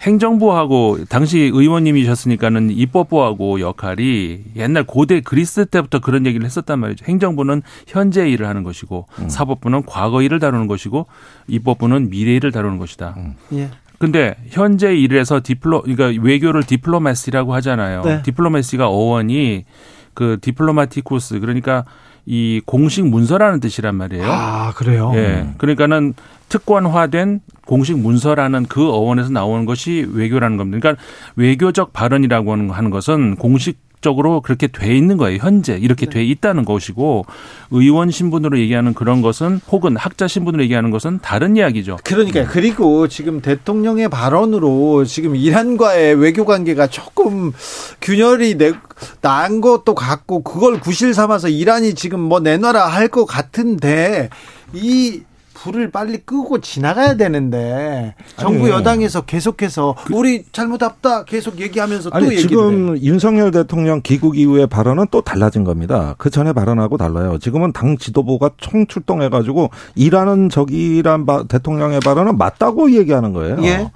행정부하고 0.00 1.04
당시 1.08 1.38
의원님이셨으니까는 1.38 2.70
입법부하고 2.70 3.60
역할이 3.60 4.40
옛날 4.56 4.84
고대 4.84 5.20
그리스 5.20 5.66
때부터 5.66 5.98
그런 6.00 6.26
얘기를 6.26 6.46
했었단 6.46 6.78
말이죠. 6.78 7.04
행정부는 7.06 7.62
현재 7.86 8.28
일을 8.28 8.46
하는 8.46 8.62
것이고 8.62 9.06
사법부는 9.28 9.84
과거 9.86 10.22
일을 10.22 10.38
다루는 10.38 10.66
것이고 10.66 11.06
입법부는 11.48 12.08
미래 12.10 12.32
일을 12.34 12.50
다루는 12.50 12.78
것이다. 12.78 13.16
예. 13.52 13.70
근데 13.98 14.34
현재 14.48 14.94
일에서 14.94 15.40
디플로 15.44 15.82
그러니까 15.82 16.22
외교를 16.22 16.62
디플로마시라고 16.62 17.52
하잖아요. 17.56 18.00
네. 18.02 18.22
디플로마시가 18.22 18.88
어원이 18.88 19.66
그 20.14 20.38
디플로마티쿠스 20.40 21.40
그러니까 21.40 21.84
이 22.24 22.62
공식 22.64 23.06
문서라는 23.06 23.60
뜻이란 23.60 23.96
말이에요. 23.96 24.24
아, 24.26 24.72
그래요? 24.74 25.12
예. 25.14 25.50
그러니까는 25.58 26.14
특권화된 26.50 27.40
공식 27.66 27.98
문서라는 27.98 28.66
그 28.66 28.86
어원에서 28.90 29.30
나오는 29.30 29.64
것이 29.64 30.06
외교라는 30.12 30.58
겁니다. 30.58 30.78
그러니까 30.80 31.02
외교적 31.36 31.92
발언이라고 31.94 32.52
하는- 32.54 32.90
것은 32.90 33.36
공식 33.36 33.78
적으로 34.02 34.40
그렇게 34.40 34.66
돼 34.66 34.96
있는 34.96 35.18
거예요. 35.18 35.38
현재 35.42 35.76
이렇게 35.76 36.06
돼 36.06 36.24
있다는 36.24 36.64
것이고 36.64 37.26
의원 37.70 38.10
신분으로 38.10 38.58
얘기하는 38.58 38.94
그런 38.94 39.20
것은 39.20 39.60
혹은 39.70 39.94
학자 39.94 40.26
신분으로 40.26 40.62
얘기하는 40.64 40.90
것은 40.90 41.18
다른 41.20 41.54
이야기죠. 41.54 41.98
그러니까요. 42.02 42.46
그리고 42.48 43.08
지금 43.08 43.42
대통령의 43.42 44.08
발언으로 44.08 45.04
지금 45.04 45.36
이란과의 45.36 46.14
외교 46.14 46.46
관계가 46.46 46.86
조금 46.86 47.52
균열이 48.00 48.56
내, 48.56 48.72
난 49.20 49.60
것도 49.60 49.94
같고 49.94 50.42
그걸 50.44 50.80
구실 50.80 51.12
삼아서 51.12 51.48
이란이 51.48 51.94
지금 51.94 52.20
뭐 52.20 52.40
내놔라 52.40 52.86
할 52.86 53.08
것 53.08 53.26
같은데 53.26 54.30
이 54.72 55.20
불을 55.62 55.90
빨리 55.90 56.18
끄고 56.18 56.60
지나가야 56.60 57.16
되는데 57.16 58.14
정부 58.36 58.64
아니. 58.64 58.70
여당에서 58.70 59.20
계속해서 59.22 59.94
우리 60.12 60.44
잘못 60.52 60.82
없다 60.82 61.24
계속 61.24 61.60
얘기하면서 61.60 62.10
또 62.10 62.16
아니 62.16 62.36
지금 62.38 62.88
해요. 62.94 62.96
윤석열 63.02 63.50
대통령 63.50 64.00
귀국 64.02 64.38
이후의 64.38 64.68
발언은 64.68 65.06
또 65.10 65.20
달라진 65.20 65.64
겁니다. 65.64 66.14
그 66.18 66.30
전에 66.30 66.52
발언하고 66.54 66.96
달라요. 66.96 67.38
지금은 67.38 67.72
당 67.72 67.98
지도부가 67.98 68.50
총출동해가지고 68.56 69.70
일하는 69.96 70.48
적이란 70.48 71.26
바- 71.26 71.44
대통령의 71.44 72.00
발언은 72.00 72.38
맞다고 72.38 72.92
얘기하는 72.92 73.32
거예요. 73.34 73.58
예. 73.64 73.90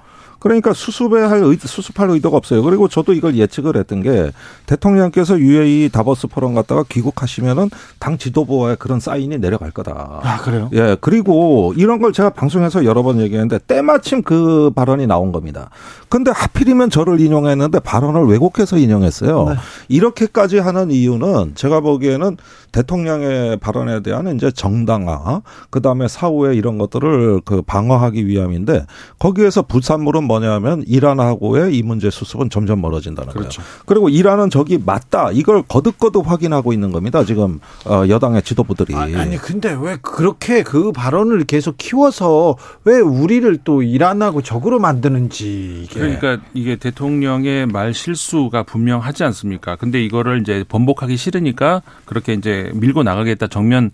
그러니까 0.45 0.73
수습할 0.73 1.41
의, 1.41 1.57
수습할 1.59 2.07
의도가 2.11 2.37
없어요. 2.37 2.61
그리고 2.61 2.87
저도 2.87 3.13
이걸 3.13 3.35
예측을 3.35 3.77
했던 3.77 4.03
게 4.03 4.31
대통령께서 4.67 5.39
UAE 5.39 5.89
다보스 5.89 6.27
포럼 6.27 6.53
갔다가 6.53 6.83
귀국하시면은 6.87 7.71
당 7.97 8.19
지도부와의 8.19 8.75
그런 8.77 8.99
사인이 8.99 9.39
내려갈 9.39 9.71
거다. 9.71 10.19
아 10.21 10.37
그래요? 10.37 10.69
예, 10.73 10.97
그리고 11.01 11.73
이런 11.75 11.99
걸 11.99 12.13
제가 12.13 12.29
방송에서 12.29 12.85
여러 12.85 13.01
번 13.01 13.21
얘기했는데 13.21 13.57
때마침 13.65 14.21
그 14.21 14.69
발언이 14.75 15.07
나온 15.07 15.31
겁니다. 15.31 15.71
근데 16.09 16.29
하필이면 16.29 16.91
저를 16.91 17.19
인용했는데 17.19 17.79
발언을 17.79 18.27
왜곡해서 18.27 18.77
인용했어요. 18.77 19.49
네. 19.49 19.55
이렇게까지 19.87 20.59
하는 20.59 20.91
이유는 20.91 21.53
제가 21.55 21.79
보기에는 21.79 22.37
대통령의 22.75 23.57
발언에 23.57 24.01
대한 24.01 24.35
이제 24.35 24.51
정당화, 24.51 25.41
그 25.69 25.81
다음에 25.81 26.09
사후에 26.09 26.55
이런 26.55 26.77
것들을 26.77 27.41
그 27.45 27.61
방어하기 27.61 28.27
위함인데 28.27 28.85
거기에서 29.17 29.61
부산물은 29.61 30.25
뭐냐면 30.25 30.83
이란하고의 30.85 31.77
이 31.77 31.83
문제 31.83 32.09
수습은 32.09 32.49
점점 32.49 32.81
멀어진다는 32.81 33.31
그렇죠. 33.31 33.61
거예요. 33.61 33.83
그리고 33.85 34.09
이란은 34.09 34.49
저기 34.49 34.77
맞다. 34.77 35.31
이걸 35.31 35.61
거듭거듭 35.61 36.29
확인하고 36.29 36.73
있는 36.73 36.91
겁니다. 36.91 37.23
지금 37.23 37.61
어, 37.85 38.03
여당의 38.09 38.43
지도부들이. 38.43 38.93
아니, 38.93 39.15
아니 39.15 39.37
근데 39.37 39.73
왜 39.79 39.97
그렇게 40.01 40.61
그 40.61 40.91
발언을 40.91 41.45
계속 41.45 41.77
키워서 41.77 42.57
왜 42.83 42.99
우리를 42.99 43.57
또 43.63 43.83
이란하고 43.83 44.41
적으로 44.41 44.79
만드는지 44.79 45.83
이게 45.85 45.99
그러니까 45.99 46.39
이게 46.53 46.75
대통령의 46.75 47.67
말 47.67 47.93
실수가 47.93 48.63
분명하지 48.63 49.23
않습니까? 49.23 49.77
근데 49.77 50.03
이거를 50.03 50.41
이제 50.41 50.65
번복하기 50.67 51.15
싫으니까 51.15 51.81
그렇게 52.03 52.33
이제 52.33 52.64
밀고 52.73 53.03
나가겠다 53.03 53.47
정면 53.47 53.91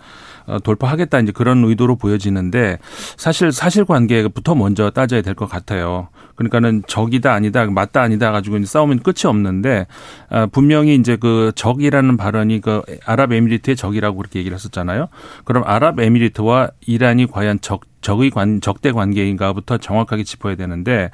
어, 0.48 0.60
돌파하겠다 0.60 1.20
이제 1.20 1.32
그런 1.32 1.64
의도로 1.64 1.96
보여지는데 1.98 2.80
사실 3.18 3.52
사실관계부터 3.52 4.56
먼저 4.56 4.90
따져야 4.90 5.22
될 5.22 5.36
것 5.36 5.48
같아요. 5.50 6.10
그러니까는 6.36 6.84
적이다 6.88 7.34
아니다 7.34 7.66
맞다 7.66 8.02
아니다 8.02 8.32
가지고 8.32 8.58
이제 8.58 8.66
싸우면 8.66 9.00
끝이 9.00 9.26
없는데 9.26 9.86
아, 10.30 10.48
분명히 10.48 10.96
이제 10.96 11.16
그 11.16 11.52
적이라는 11.56 12.18
발언이 12.18 12.62
그 12.62 12.82
아랍에미리트의 13.06 13.76
적이라고 13.76 14.18
그렇게 14.18 14.40
얘기를 14.40 14.56
했었잖아요. 14.56 15.08
그럼 15.46 15.64
아랍에미리트와 15.66 16.72
이란이 16.88 17.28
과연 17.28 17.60
적 17.62 17.82
적의 18.02 18.30
관 18.30 18.62
적대 18.62 18.92
관계인가부터 18.92 19.78
정확하게 19.78 20.24
짚어야 20.24 20.56
되는데 20.56 21.12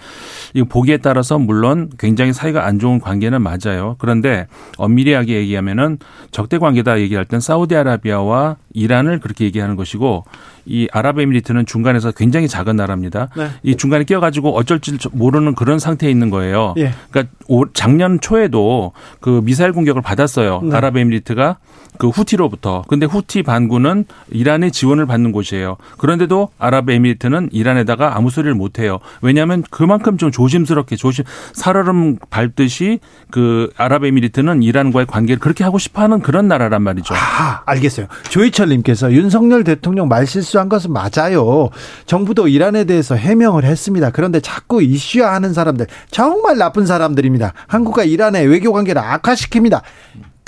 이 0.53 0.63
보기에 0.63 0.97
따라서 0.97 1.37
물론 1.37 1.89
굉장히 1.99 2.33
사이가 2.33 2.65
안 2.65 2.79
좋은 2.79 2.99
관계는 2.99 3.41
맞아요. 3.41 3.95
그런데 3.99 4.47
엄밀하게 4.77 5.35
얘기하면은 5.35 5.99
적대 6.31 6.57
관계다 6.57 6.99
얘기할 6.99 7.25
땐 7.25 7.39
사우디아라비아와 7.39 8.57
이란을 8.73 9.19
그렇게 9.19 9.45
얘기하는 9.45 9.75
것이고 9.75 10.23
이 10.67 10.87
아랍에미리트는 10.91 11.65
중간에서 11.65 12.11
굉장히 12.11 12.47
작은 12.47 12.75
나라입니다. 12.75 13.29
네. 13.37 13.47
이 13.63 13.75
중간에 13.75 14.03
끼어가지고 14.03 14.55
어쩔 14.57 14.79
줄 14.79 14.97
모르는 15.11 15.55
그런 15.55 15.79
상태에 15.79 16.09
있는 16.11 16.29
거예요. 16.29 16.73
예. 16.77 16.91
그러니까 17.09 17.33
올- 17.47 17.69
작년 17.73 18.19
초에도 18.19 18.91
그 19.21 19.41
미사일 19.43 19.71
공격을 19.71 20.01
받았어요. 20.01 20.61
네. 20.63 20.75
아랍에미리트가 20.75 21.57
그 21.97 22.09
후티로부터. 22.09 22.83
근데 22.87 23.07
후티 23.07 23.41
반군은 23.41 24.05
이란의 24.29 24.71
지원을 24.71 25.07
받는 25.07 25.31
곳이에요. 25.31 25.77
그런데도 25.97 26.49
아랍에미리트는 26.59 27.49
이란에다가 27.51 28.15
아무 28.15 28.29
소리를 28.29 28.53
못 28.53 28.77
해요. 28.77 28.99
왜냐하면 29.21 29.63
그만큼 29.71 30.17
좀 30.19 30.29
조심스럽게 30.29 30.95
조심 30.95 31.25
살얼음 31.53 32.17
밟듯이 32.29 32.99
그 33.31 33.71
아랍에미리트는 33.77 34.61
이란과의 34.61 35.07
관계를 35.07 35.39
그렇게 35.39 35.63
하고 35.63 35.79
싶어하는 35.79 36.19
그런 36.19 36.47
나라란 36.47 36.83
말이죠. 36.83 37.15
아, 37.15 37.63
알겠어요. 37.65 38.05
조희철님께서 38.29 39.11
윤석열 39.13 39.63
대통령 39.63 40.07
말실수 40.07 40.56
실수한 40.57 40.69
것은 40.69 40.91
맞아요. 40.91 41.69
정부도 42.07 42.47
이란에 42.47 42.85
대해서 42.85 43.15
해명을 43.15 43.63
했습니다. 43.63 44.09
그런데 44.09 44.39
자꾸 44.39 44.81
이슈화하는 44.81 45.53
사람들 45.53 45.85
정말 46.09 46.57
나쁜 46.57 46.85
사람들입니다. 46.87 47.53
한국과 47.67 48.03
이란의 48.03 48.47
외교 48.47 48.73
관계를 48.73 49.01
악화시킵니다. 49.01 49.81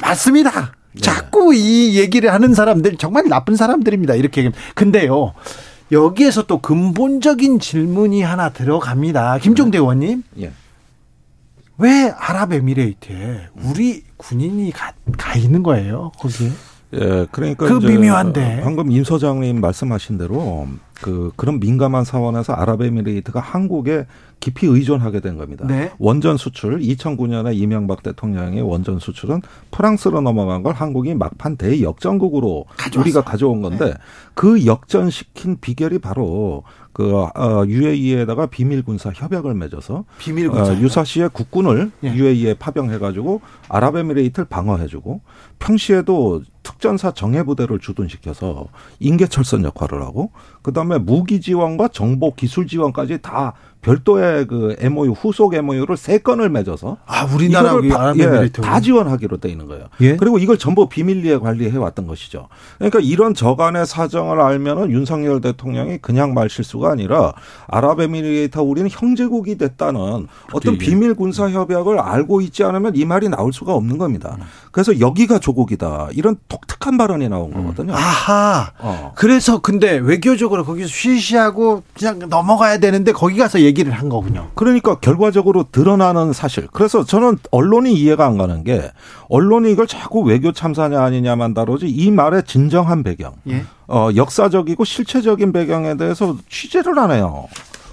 맞습니다. 0.02 0.74
네. 0.94 1.02
자꾸 1.02 1.54
이 1.54 1.98
얘기를 2.00 2.34
하는 2.34 2.56
사람들 2.56 2.98
정말 2.98 3.30
나쁜 3.30 3.56
사람들입니다. 3.56 4.16
이렇게 4.16 4.52
근데요. 4.74 5.34
여기에서 5.92 6.44
또 6.44 6.60
근본적인 6.60 7.60
질문이 7.60 8.24
하나 8.24 8.50
들어갑니다. 8.50 9.38
김종대 9.40 9.78
네. 9.78 9.82
의원님. 9.82 10.24
예. 10.42 10.52
왜 11.78 12.14
아랍에미레이트에 12.18 13.48
우리 13.64 14.04
군인이 14.18 14.72
가, 14.72 14.94
가 15.18 15.36
있는 15.36 15.64
거예요? 15.64 16.12
거기에? 16.20 16.50
예, 16.94 17.28
그러니까 17.32 17.68
그 17.68 17.74
미묘한데 17.86 18.62
방금 18.64 18.92
임 18.92 19.04
소장님 19.04 19.62
말씀하신 19.62 20.18
대로 20.18 20.68
그 21.02 21.32
그런 21.36 21.60
민감한 21.60 22.04
사원에서 22.04 22.54
아랍에미레이트가 22.54 23.40
한국에 23.40 24.06
깊이 24.40 24.68
의존하게 24.68 25.20
된 25.20 25.38
겁니다. 25.38 25.66
네. 25.68 25.92
원전 26.00 26.38
수출 26.38 26.80
2009년에 26.80 27.56
이명박 27.56 28.04
대통령의 28.04 28.62
원전 28.62 29.00
수출은 29.00 29.42
프랑스로 29.72 30.22
넘어간 30.22 30.64
걸 30.64 30.74
한국이 30.74 31.14
막판 31.14 31.58
대역전국으로 31.58 32.66
가져왔어. 32.78 33.02
우리가 33.02 33.22
가져온 33.22 33.62
건데 33.62 33.86
네. 33.86 33.94
그 34.34 34.66
역전시킨 34.66 35.58
비결이 35.60 36.00
바로 36.00 36.64
그 36.94 37.16
어, 37.16 37.66
UAE에다가 37.66 38.48
비밀 38.48 38.84
군사 38.84 39.12
협약을 39.14 39.54
맺어서 39.54 40.06
비밀 40.18 40.50
군사 40.50 40.72
어, 40.72 40.76
유사시의 40.76 41.30
국군을 41.32 41.92
예. 42.04 42.14
UAE에 42.14 42.56
파병해 42.56 42.98
가지고 42.98 43.42
아랍에미레이트를 43.70 44.48
방어해 44.50 44.88
주고 44.88 45.22
평시에도 45.60 46.42
특전사 46.64 47.12
정예부대를 47.12 47.80
주둔시켜서 47.80 48.68
인계철선 49.00 49.64
역할을 49.66 50.02
하고 50.02 50.32
그다음에 50.62 50.98
무기 50.98 51.42
지원과 51.42 51.90
정보 51.90 52.34
기술 52.34 52.68
지원까지 52.68 53.22
다 53.22 53.54
별도의 53.82 54.46
그 54.48 54.76
MOU 54.80 55.14
후속 55.14 55.54
MOU를 55.54 55.96
세 55.96 56.18
건을 56.18 56.50
맺어서 56.50 56.98
아 57.06 57.26
우리나라 57.34 57.80
다, 57.90 58.14
예, 58.18 58.50
다 58.50 58.80
지원하기로 58.82 59.38
돼 59.38 59.50
있는 59.50 59.68
거예요. 59.68 59.86
예? 60.02 60.18
그리고 60.18 60.38
이걸 60.38 60.58
전부 60.58 60.90
비밀리에 60.90 61.38
관리해 61.38 61.78
왔던 61.78 62.06
것이죠. 62.06 62.50
그러니까 62.78 63.00
이런 63.00 63.34
저간의 63.34 63.86
사정을 63.86 64.42
알면은 64.42 64.92
윤석열 64.92 65.40
대통령이 65.40 66.00
그냥 66.00 66.34
말 66.34 66.50
실수가 66.50 66.92
아니라 66.92 67.34
아랍에미레이트 67.68 68.60
우리는 68.60 68.90
형제국이 68.92 69.58
됐다는 69.58 70.28
어떤 70.52 70.78
비밀 70.78 71.14
군사 71.14 71.50
협약을 71.50 72.00
알고 72.00 72.42
있지 72.42 72.64
않으면 72.64 72.96
이 72.96 73.06
말이 73.06 73.30
나올 73.30 73.54
수가 73.54 73.74
없는 73.74 73.98
겁니다. 73.98 74.38
그래서 74.72 75.00
여기가 75.00 75.40
조국이다 75.40 76.10
이런 76.14 76.36
독특한 76.50 76.98
발언이 76.98 77.30
나온 77.30 77.54
거거든요. 77.54 77.94
아하. 77.94 78.72
어. 78.80 79.14
그래서 79.16 79.60
근데 79.62 79.98
외교적으로 79.98 80.66
거기서 80.66 80.88
쉬쉬하고 80.90 81.84
그냥 81.98 82.20
넘어가야 82.28 82.80
되는데 82.80 83.12
거기 83.12 83.38
가서 83.38 83.69
얘기를 83.70 83.92
한 83.94 84.10
거군요. 84.10 84.50
그러니까 84.56 85.00
결과적으로 85.00 85.66
드러나는 85.72 86.34
사실. 86.34 86.68
그래서 86.74 87.04
저는 87.04 87.38
언론이 87.52 87.94
이해가 87.94 88.26
안 88.26 88.38
가는 88.38 88.64
게 88.64 88.92
언론이 89.30 89.72
이걸 89.72 89.88
자꾸 89.88 90.22
외교 90.22 90.52
참사냐 90.52 91.02
아니냐만 91.02 91.54
다루지 91.54 91.88
이 91.88 92.12
말의 92.12 92.44
진정한 92.46 93.04
배경. 93.04 93.34
예. 93.48 93.64
어, 93.88 94.10
역사적이고 94.16 94.84
실체적인 94.84 95.52
배경에 95.52 95.96
대해서 95.98 96.36
취재를 96.50 96.98
안 97.00 97.12
해요. 97.12 97.48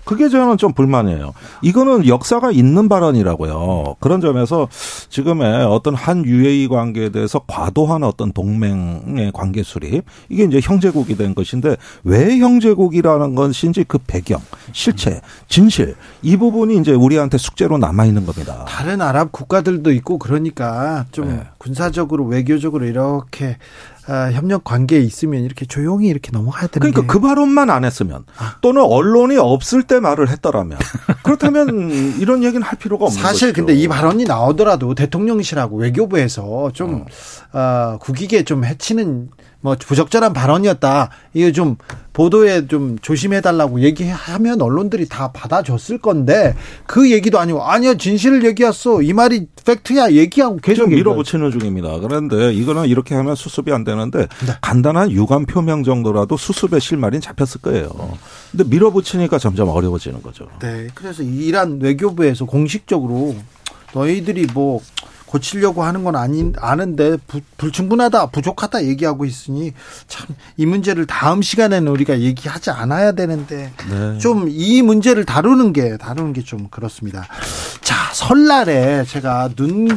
그게 0.07 0.29
저는 0.29 0.57
좀 0.57 0.73
불만이에요. 0.73 1.35
이거는 1.63 2.07
역사가 2.07 2.53
있는 2.53 2.89
발언이라고요. 2.89 3.97
그런 3.99 4.21
점에서 4.21 4.69
지금의 5.09 5.65
어떤 5.65 5.97
한 5.97 6.25
UAE 6.25 6.69
관계에 6.69 7.09
대해서 7.09 7.41
과도한 7.47 8.05
어떤 8.05 8.33
동맹의 8.33 9.33
관계 9.35 9.65
수립 9.65 10.05
이게 10.29 10.45
이제 10.45 10.61
형제국이 10.63 11.17
된 11.17 11.35
것인데 11.35 11.77
왜 12.05 12.39
형제국이라는 12.39 13.35
것인지 13.35 13.85
그 13.87 13.99
배경, 13.99 14.41
실체, 14.73 15.21
진실 15.49 15.97
이 16.23 16.37
부분이 16.37 16.79
이제 16.79 16.93
우리한테 16.93 17.37
숙제로 17.37 17.77
남아 17.77 18.05
있는 18.05 18.25
겁니다. 18.27 18.65
다른 18.69 19.01
아랍 19.01 19.33
국가들도 19.33 19.91
있고 19.91 20.19
그러니까 20.19 21.07
좀 21.11 21.29
네. 21.29 21.43
군사적으로 21.59 22.27
외교적으로 22.27 22.87
이렇게 22.87 23.57
아, 24.09 24.31
협력 24.33 24.65
관계에 24.65 25.01
있으면 25.01 25.43
이렇게 25.43 25.67
조용히 25.67 26.09
이렇게 26.09 26.31
넘어가야 26.33 26.69
되는 26.69 26.91
그러니까 26.93 27.13
그 27.13 27.21
발언만 27.21 27.71
안 27.71 27.85
했으면 27.85 28.25
아. 28.39 28.57
또는 28.61 28.83
언론이 28.83 29.37
없을 29.37 29.83
때 29.83 29.99
말을 29.99 30.29
했더라면 30.29 30.79
그렇다면 31.25 32.19
이런 32.21 32.45
얘기는 32.45 32.63
할 32.63 32.79
필요가 32.79 33.07
없는 33.07 33.21
사실 33.21 33.49
것이죠. 33.49 33.55
근데 33.55 33.75
이 33.75 33.89
발언이 33.89 34.25
나오더라도 34.25 34.95
대통령실하고 34.95 35.79
외교부에서 35.79 36.71
좀 36.73 37.05
어. 37.53 37.59
어, 37.59 37.99
국익에 38.01 38.45
좀 38.45 38.65
해치는 38.65 39.31
뭐 39.61 39.75
부적절한 39.79 40.33
발언이었다. 40.33 41.11
이거 41.35 41.51
좀 41.53 41.77
보도에 42.13 42.67
좀 42.67 42.99
조심해 43.01 43.41
달라고 43.41 43.81
얘기하면 43.81 44.63
언론들이 44.63 45.09
다 45.09 45.33
받아줬을 45.33 45.99
건데 45.99 46.55
그 46.87 47.11
얘기도 47.11 47.39
아니고 47.39 47.63
아니요 47.63 47.97
진실을 47.97 48.45
얘기했어 48.47 49.03
이 49.03 49.13
말이 49.13 49.49
팩트야 49.65 50.13
얘기하고 50.13 50.57
계속 50.57 50.89
밀어붙이는 50.89 51.51
중입니다. 51.51 51.99
그런데 51.99 52.53
이거는 52.55 52.87
이렇게 52.87 53.15
하면 53.15 53.35
수습이 53.35 53.73
안 53.73 53.85
되는데 53.85 54.21
네. 54.21 54.53
간단한 54.63 55.11
유감 55.11 55.47
표명 55.47 55.83
정도라도 55.83 56.37
수습의 56.37 56.81
실마리는 56.81 57.21
잡혔을 57.21 57.61
거예요. 57.61 57.91
근데 58.51 58.65
밀어붙이니까 58.65 59.39
점점 59.39 59.69
어려워지는 59.69 60.23
거죠. 60.23 60.47
네, 60.61 60.87
그래서 60.95 61.23
이란 61.23 61.81
외교부에서 61.81 62.45
공식적으로 62.47 63.35
너희들이 63.93 64.47
뭐 64.55 64.81
고치려고 65.27 65.83
하는 65.83 66.05
건 66.05 66.17
아닌 66.17 66.55
아는데 66.59 67.17
부, 67.27 67.41
불충분하다 67.59 68.27
부족하다 68.27 68.85
얘기하고 68.85 69.25
있으니 69.25 69.73
참 70.09 70.27
이 70.59 70.65
문제를 70.67 71.07
다음 71.07 71.43
시간에는 71.43 71.87
우리가 71.91 72.21
얘기하지 72.21 72.71
않아야 72.71 73.13
되는데 73.13 73.73
네. 73.91 74.19
좀이 74.19 74.81
문제를 74.83 75.25
다루는 75.27 75.73
게 75.73 75.97
다루는 75.99 76.33
게 76.33 76.43
좀 76.43 76.69
그렇습니다. 76.71 77.27
자 77.81 77.95
설날에 78.15 79.05
제가 79.05 79.51
눈 79.57 79.89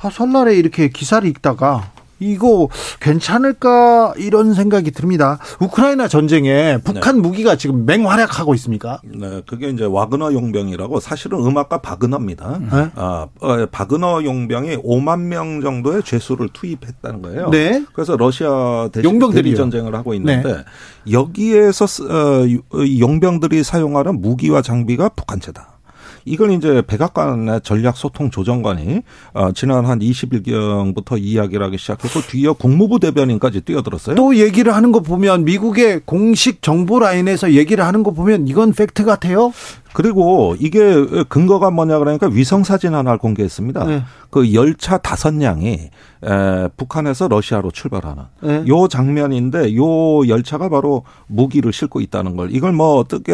아, 0.00 0.10
설날에 0.10 0.54
이렇게 0.56 0.88
기사를 0.88 1.26
읽다가 1.28 1.90
이거 2.18 2.68
괜찮을까 3.00 4.14
이런 4.16 4.54
생각이 4.54 4.90
듭니다. 4.90 5.38
우크라이나 5.60 6.08
전쟁에 6.08 6.78
북한 6.84 7.16
네. 7.16 7.22
무기가 7.22 7.56
지금 7.56 7.86
맹활약하고 7.86 8.54
있습니까? 8.54 9.00
네, 9.04 9.42
그게 9.46 9.68
이제 9.68 9.84
와그너 9.84 10.32
용병이라고 10.32 11.00
사실은 11.00 11.44
음악가 11.44 11.78
바그너입니다. 11.78 12.58
네? 12.60 12.90
아, 12.94 13.26
어, 13.40 13.66
바그너 13.70 14.24
용병이 14.24 14.78
5만 14.78 15.20
명 15.20 15.60
정도의 15.60 16.02
죄수를 16.02 16.48
투입했다는 16.52 17.22
거예요. 17.22 17.50
네. 17.50 17.84
그래서 17.92 18.16
러시아 18.16 18.88
대신 18.92 19.18
대리 19.32 19.54
전쟁을 19.54 19.94
하고 19.94 20.14
있는데 20.14 20.52
네. 20.52 20.64
여기에서 21.10 21.84
어, 21.84 22.46
용병들이 22.98 23.62
사용하는 23.62 24.20
무기와 24.20 24.62
장비가 24.62 25.08
북한제다. 25.10 25.73
이걸 26.24 26.52
이제 26.52 26.82
백악관의 26.86 27.60
전략 27.62 27.96
소통 27.96 28.30
조정관이 28.30 29.02
어, 29.32 29.52
지난 29.52 29.86
한 29.86 29.98
20일경부터 29.98 31.18
이야기를 31.20 31.64
하기 31.66 31.78
시작했고 31.78 32.20
뒤이어 32.22 32.54
국무부 32.54 32.98
대변인까지 32.98 33.62
뛰어들었어요. 33.62 34.16
또 34.16 34.36
얘기를 34.36 34.74
하는 34.74 34.92
거 34.92 35.00
보면 35.00 35.44
미국의 35.44 36.02
공식 36.04 36.62
정보 36.62 36.98
라인에서 36.98 37.52
얘기를 37.52 37.84
하는 37.84 38.02
거 38.02 38.12
보면 38.12 38.48
이건 38.48 38.72
팩트 38.72 39.04
같아요. 39.04 39.52
그리고 39.94 40.54
이게 40.58 41.04
근거가 41.28 41.70
뭐냐 41.70 41.98
그러니까 41.98 42.26
위성 42.26 42.62
사진 42.64 42.94
하나를 42.94 43.18
공개했습니다. 43.18 43.84
네. 43.84 44.02
그 44.30 44.52
열차 44.52 44.98
다섯 44.98 45.34
량이 45.34 45.90
에, 46.24 46.68
북한에서 46.76 47.28
러시아로 47.28 47.70
출발하는 47.70 48.24
네. 48.42 48.64
요 48.66 48.88
장면인데 48.88 49.76
요 49.76 50.26
열차가 50.26 50.68
바로 50.68 51.04
무기를 51.26 51.72
싣고 51.72 52.00
있다는 52.00 52.36
걸 52.36 52.54
이걸 52.54 52.72
뭐 52.72 52.96
어떻게 52.96 53.32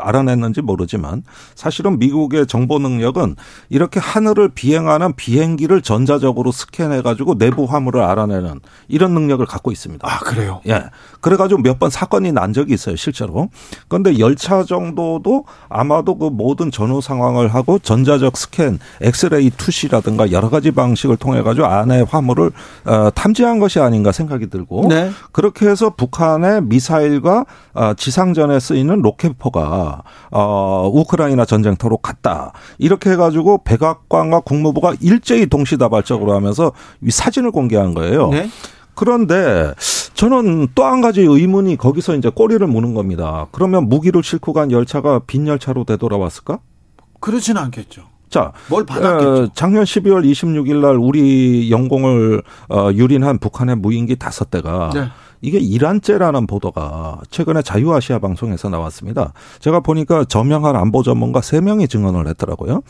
알아냈는지 0.00 0.60
모르지만 0.62 1.22
사실은 1.54 1.98
미국의 1.98 2.46
정보 2.46 2.78
능력은 2.78 3.36
이렇게 3.70 3.98
하늘을 4.00 4.50
비행하는 4.50 5.14
비행기를 5.14 5.82
전자적으로 5.82 6.52
스캔해 6.52 7.02
가지고 7.02 7.38
내부 7.38 7.64
화물을 7.64 8.00
알아내는 8.02 8.60
이런 8.88 9.14
능력을 9.14 9.44
갖고 9.46 9.72
있습니다. 9.72 10.06
아 10.06 10.18
그래요? 10.18 10.60
예. 10.68 10.84
그래가지고 11.20 11.60
몇 11.62 11.78
번 11.82 11.90
사건이 11.90 12.30
난 12.32 12.52
적이 12.52 12.74
있어요 12.74 12.94
실제로. 12.96 13.48
그런데 13.88 14.18
열차 14.20 14.62
정도도 14.62 15.46
아마 15.68 16.01
나라도 16.02 16.16
그 16.16 16.26
모든 16.26 16.70
전후 16.70 17.00
상황을 17.00 17.48
하고 17.48 17.78
전자적 17.78 18.36
스캔, 18.36 18.78
엑스레이 19.00 19.50
투시라든가 19.50 20.30
여러 20.30 20.50
가지 20.50 20.70
방식을 20.70 21.16
통해 21.16 21.42
가지고 21.42 21.66
안에 21.66 22.02
화물을 22.02 22.50
어, 22.84 23.10
탐지한 23.14 23.58
것이 23.58 23.80
아닌가 23.80 24.12
생각이 24.12 24.50
들고 24.50 24.88
네. 24.88 25.10
그렇게 25.32 25.68
해서 25.68 25.90
북한의 25.90 26.62
미사일과 26.64 27.46
어, 27.74 27.94
지상전에 27.94 28.60
쓰이는 28.60 29.00
로켓포가 29.00 30.02
어, 30.30 30.90
우크라이나 30.92 31.44
전쟁터로 31.44 31.98
갔다. 31.98 32.52
이렇게 32.78 33.10
해가지고 33.10 33.62
백악관과 33.64 34.40
국무부가 34.40 34.94
일제히 35.00 35.46
동시다발적으로 35.46 36.34
하면서 36.34 36.72
이 37.02 37.10
사진을 37.10 37.50
공개한 37.50 37.94
거예요. 37.94 38.28
네. 38.28 38.48
그런데 38.94 39.72
저는 40.14 40.68
또 40.74 40.84
한 40.84 41.00
가지 41.00 41.22
의문이 41.22 41.76
거기서 41.76 42.16
이제 42.16 42.28
꼬리를 42.28 42.64
무는 42.66 42.94
겁니다. 42.94 43.46
그러면 43.52 43.88
무기를 43.88 44.22
싣고 44.22 44.52
간 44.52 44.70
열차가 44.70 45.20
빈 45.26 45.46
열차로 45.46 45.84
되돌아왔을까? 45.84 46.58
그렇지는 47.20 47.62
않겠죠. 47.62 48.02
자, 48.28 48.52
뭘 48.68 48.84
받았겠죠. 48.86 49.42
어, 49.44 49.48
작년 49.54 49.84
12월 49.84 50.24
26일 50.24 50.76
날 50.80 50.96
우리 50.96 51.70
영공을 51.70 52.42
어, 52.70 52.90
유린한 52.92 53.38
북한의 53.38 53.76
무인기 53.76 54.16
다섯 54.16 54.50
대가 54.50 54.90
네. 54.94 55.08
이게 55.42 55.58
이란죄라는 55.58 56.46
보도가 56.46 57.20
최근에 57.30 57.62
자유아시아 57.62 58.20
방송에서 58.20 58.68
나왔습니다. 58.68 59.32
제가 59.60 59.80
보니까 59.80 60.24
저명한 60.24 60.76
안보 60.76 61.02
전문가 61.02 61.40
3명이 61.40 61.90
증언을 61.90 62.26
했더라고요. 62.28 62.82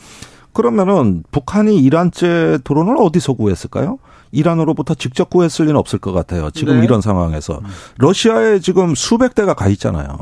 그러면은 0.53 1.23
북한이 1.31 1.77
이란제 1.77 2.59
드론을 2.63 2.95
어디서 2.99 3.33
구했을까요? 3.33 3.97
이란으로부터 4.33 4.95
직접 4.95 5.29
구했을 5.29 5.65
리는 5.65 5.77
없을 5.79 5.99
것 5.99 6.11
같아요. 6.11 6.49
지금 6.51 6.79
네. 6.79 6.83
이런 6.83 6.99
상황에서 6.99 7.61
러시아에 7.97 8.59
지금 8.59 8.95
수백 8.95 9.35
대가 9.35 9.53
가 9.53 9.69
있잖아요. 9.69 10.17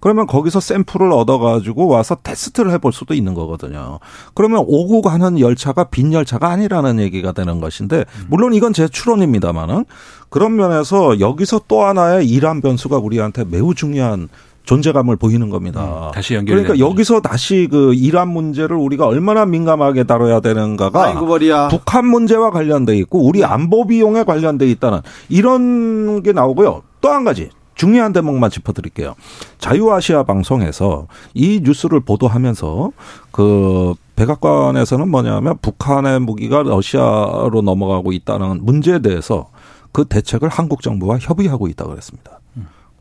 그러면 0.00 0.26
거기서 0.26 0.60
샘플을 0.60 1.10
얻어 1.12 1.38
가지고 1.38 1.88
와서 1.88 2.16
테스트를 2.22 2.70
해볼 2.72 2.92
수도 2.92 3.14
있는 3.14 3.34
거거든요. 3.34 3.98
그러면 4.34 4.64
오고 4.66 5.02
가는 5.02 5.40
열차가 5.40 5.84
빈 5.84 6.12
열차가 6.12 6.50
아니라는 6.50 7.00
얘기가 7.00 7.32
되는 7.32 7.60
것인데 7.60 8.04
물론 8.28 8.52
이건 8.52 8.72
제 8.74 8.86
추론입니다만은 8.86 9.86
그런 10.28 10.56
면에서 10.56 11.20
여기서 11.20 11.62
또 11.66 11.84
하나의 11.84 12.28
이란 12.28 12.60
변수가 12.60 12.98
우리한테 12.98 13.44
매우 13.44 13.74
중요한 13.74 14.28
존재감을 14.64 15.16
보이는 15.16 15.50
겁니다. 15.50 16.08
음, 16.08 16.12
다시 16.12 16.34
연결이 16.34 16.62
그러니까 16.62 16.84
여기서 16.86 17.20
다시 17.20 17.68
그 17.70 17.94
이란 17.94 18.28
문제를 18.28 18.76
우리가 18.76 19.06
얼마나 19.06 19.44
민감하게 19.46 20.04
다뤄야 20.04 20.40
되는가가 20.40 21.04
아이고 21.04 21.26
머리야. 21.26 21.68
북한 21.68 22.06
문제와 22.06 22.50
관련돼 22.50 22.96
있고 22.98 23.26
우리 23.26 23.44
안보 23.44 23.86
비용에 23.86 24.24
관련돼 24.24 24.68
있다는 24.70 25.00
이런 25.28 26.22
게 26.22 26.32
나오고요. 26.32 26.82
또 27.00 27.10
한 27.10 27.24
가지 27.24 27.50
중요한 27.74 28.12
대목만 28.12 28.50
짚어드릴게요. 28.50 29.14
자유아시아 29.58 30.22
방송에서 30.22 31.06
이 31.34 31.60
뉴스를 31.62 32.00
보도하면서 32.00 32.92
그 33.32 33.94
백악관에서는 34.16 35.08
뭐냐면 35.10 35.58
북한의 35.60 36.20
무기가 36.20 36.62
러시아로 36.62 37.62
넘어가고 37.62 38.12
있다는 38.12 38.60
문제에 38.64 39.00
대해서 39.00 39.48
그 39.92 40.04
대책을 40.04 40.48
한국 40.48 40.82
정부와 40.82 41.18
협의하고 41.20 41.68
있다고 41.68 41.90
그랬습니다. 41.90 42.40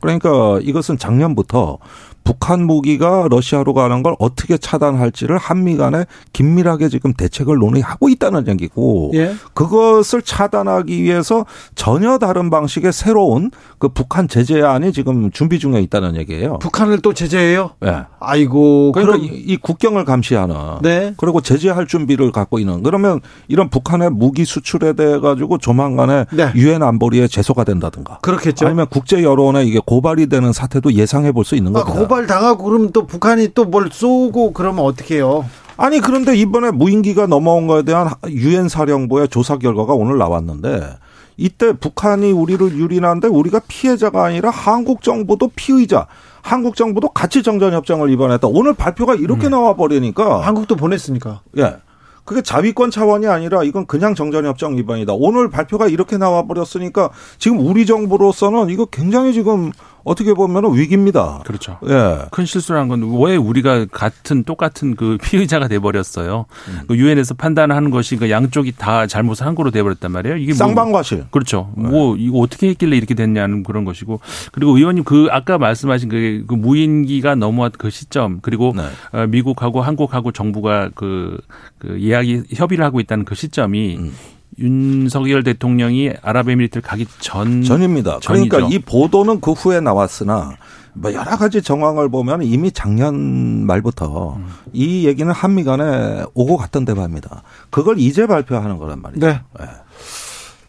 그러니까 0.04 0.60
이것은 0.62 0.97
작년부터 0.97 1.78
북한 2.24 2.65
무기가 2.65 3.28
러시아로 3.30 3.74
가는 3.74 4.01
걸 4.01 4.15
어떻게 4.17 4.57
차단할지를 4.57 5.38
한미 5.38 5.78
간에 5.78 6.05
긴밀하게 6.34 6.89
지금 6.89 7.13
대책을 7.13 7.57
논의하고 7.57 8.09
있다는 8.09 8.47
얘기고 8.47 9.11
예. 9.13 9.36
그것을 9.53 10.21
차단하기 10.21 11.03
위해서 11.03 11.45
전혀 11.76 12.17
다른 12.17 12.49
방식의 12.49 12.91
새로운 12.91 13.51
그 13.78 13.89
북한 13.89 14.28
제재안이 14.28 14.93
지금 14.93 15.30
준비 15.32 15.59
중에 15.59 15.80
있다는 15.82 16.15
얘기예요. 16.15 16.59
북한을 16.59 17.01
또 17.01 17.13
제재해요? 17.13 17.71
예. 17.86 18.05
아이고. 18.19 18.93
그러니까 18.93 19.17
그럼 19.17 19.26
이, 19.26 19.38
이 19.38 19.57
국경을 19.57 20.05
감시하는 20.05 20.55
네. 20.82 21.13
그리고 21.17 21.41
제재할 21.41 21.86
준비를 21.86 22.32
갖고 22.32 22.57
있는 22.57 22.84
그러면 22.84 23.19
이런 23.47 23.69
북한의 23.69 24.09
무기 24.09 24.45
수출에 24.45 24.93
대해 24.93 25.19
가지고 25.19 25.57
조만간에 25.59 26.26
네. 26.32 26.51
유엔 26.55 26.82
안보리에 26.82 27.28
제소가 27.28 27.63
된다든가 27.63 28.19
그렇겠죠. 28.21 28.65
아니면 28.65 28.88
국제 28.89 29.21
여론에 29.24 29.63
이게 29.65 29.80
고발이 29.86 30.28
되는 30.28 30.51
사태도 30.51 30.93
예상해 30.93 31.32
볼 31.32 31.43
수 31.43 31.55
있는 31.55 31.76
아, 31.76 31.84
겁니다. 31.84 31.99
고발 32.14 32.28
당하고 32.28 32.64
그러면 32.64 32.91
또 32.91 33.07
북한이 33.07 33.53
또 33.55 33.64
뭘 33.66 33.89
쏘고 33.91 34.53
그러면 34.53 34.86
어떻게 34.86 35.16
해요? 35.16 35.45
아니 35.78 35.99
그런데 35.99 36.36
이번에 36.36 36.70
무인기가 36.70 37.26
넘어온 37.26 37.66
거에 37.66 37.82
대한 37.82 38.09
유엔 38.28 38.70
사령부의 38.70 39.30
조사 39.30 39.57
결과가 39.57 39.93
오늘 39.93 40.20
나왔는데 40.20 40.97
이때 41.38 41.74
북한이 41.74 42.32
우리를 42.32 42.78
유린한데 42.78 43.30
우리가 43.30 43.61
피해자가 43.68 44.26
아니라 44.26 44.51
한국 44.51 45.01
정부도 45.01 45.49
피의자. 45.55 46.05
한국 46.43 46.76
정부도 46.76 47.09
같이 47.09 47.41
정전 47.41 47.74
협정을 47.74 48.11
입원했다. 48.11 48.47
오늘 48.47 48.74
발표가 48.74 49.16
이렇게 49.16 49.49
나와 49.49 49.76
버리니까 49.76 50.45
한국도 50.45 50.76
보냈으니까. 50.76 51.41
예. 51.57 51.78
그게 52.26 52.41
자위권 52.41 52.91
차원이 52.91 53.28
아니라 53.28 53.64
이건 53.64 53.86
그냥 53.86 54.16
정전협정 54.16 54.78
위반이다. 54.78 55.14
오늘 55.14 55.49
발표가 55.49 55.88
이렇게 55.88 56.18
나와 56.18 56.43
버렸으니까 56.43 57.09
지금 57.38 57.59
우리 57.59 57.86
정부로서는 57.86 58.70
이거 58.70 58.86
굉장히 58.86 59.34
지금 59.34 59.72
어떻게 60.04 60.34
보면 60.34 60.76
위기입니다. 60.76 61.41
그렇죠. 61.45 61.78
예. 61.88 62.26
큰 62.32 62.45
실수를 62.45 62.80
한건왜 62.82 63.38
우리가 63.38 63.86
같은 63.91 64.43
똑같은 64.43 64.95
그 64.95 65.18
피의자가 65.24 65.68
돼 65.68 65.80
버렸어요. 65.80 66.45
그 66.88 66.97
유엔에서 66.97 67.36
판단하는 67.36 67.89
것이 67.89 68.18
그 68.18 68.30
양쪽이 68.30 68.74
다 68.78 69.08
잘못을 69.08 69.45
한 69.45 69.56
거로 69.56 69.72
돼 69.72 69.82
버렸단 69.82 70.12
말이에요. 70.12 70.38
이게 70.38 70.51
뭐 70.51 70.58
쌍방과실. 70.58 71.26
그렇죠. 71.32 71.72
뭐 71.76 72.16
이거 72.18 72.39
어떻게 72.39 72.70
했길래 72.70 72.97
이렇게 72.97 73.14
됐냐는 73.14 73.64
그런 73.64 73.86
것이고 73.86 74.20
그리고 74.51 74.78
의원님 74.78 75.04
그 75.04 75.28
아까 75.32 75.58
말씀하신 75.58 76.10
그, 76.10 76.43
그 76.47 76.56
무인기가 76.56 77.36
넘어왔 77.36 77.74
그 77.78 77.89
시점 77.89 78.39
그리고 78.41 78.74
네. 78.76 78.84
어, 79.18 79.28
미국하고 79.28 79.82
한국하고 79.82 80.32
정부가 80.32 80.89
그, 80.95 81.38
그 81.78 81.97
이야기 81.97 82.43
협의를 82.54 82.84
하고 82.84 82.99
있다는 82.99 83.26
그 83.26 83.36
시점이 83.36 83.97
음. 83.97 84.14
윤석열 84.60 85.43
대통령이 85.43 86.12
아랍에미리트를 86.22 86.82
가기 86.82 87.06
전 87.20 87.64
전입니다. 87.64 88.20
전이죠. 88.22 88.49
그러니까 88.49 88.76
이 88.76 88.80
보도는 88.80 89.41
그 89.41 89.51
후에 89.51 89.80
나왔으나 89.80 90.58
뭐 90.93 91.14
여러 91.14 91.38
가지 91.38 91.62
정황을 91.62 92.10
보면 92.10 92.43
이미 92.43 92.72
작년 92.72 93.66
말부터 93.66 94.36
음. 94.36 94.47
이 94.74 95.08
얘기는 95.08 95.32
한미 95.32 95.64
간에 95.64 96.24
오고 96.34 96.58
갔던 96.58 96.86
대화입니다. 96.86 97.43
그걸 97.70 97.99
이제 97.99 98.28
발표하는 98.28 98.78
거란 98.78 99.01
말이죠. 99.01 99.26
네. 99.26 99.39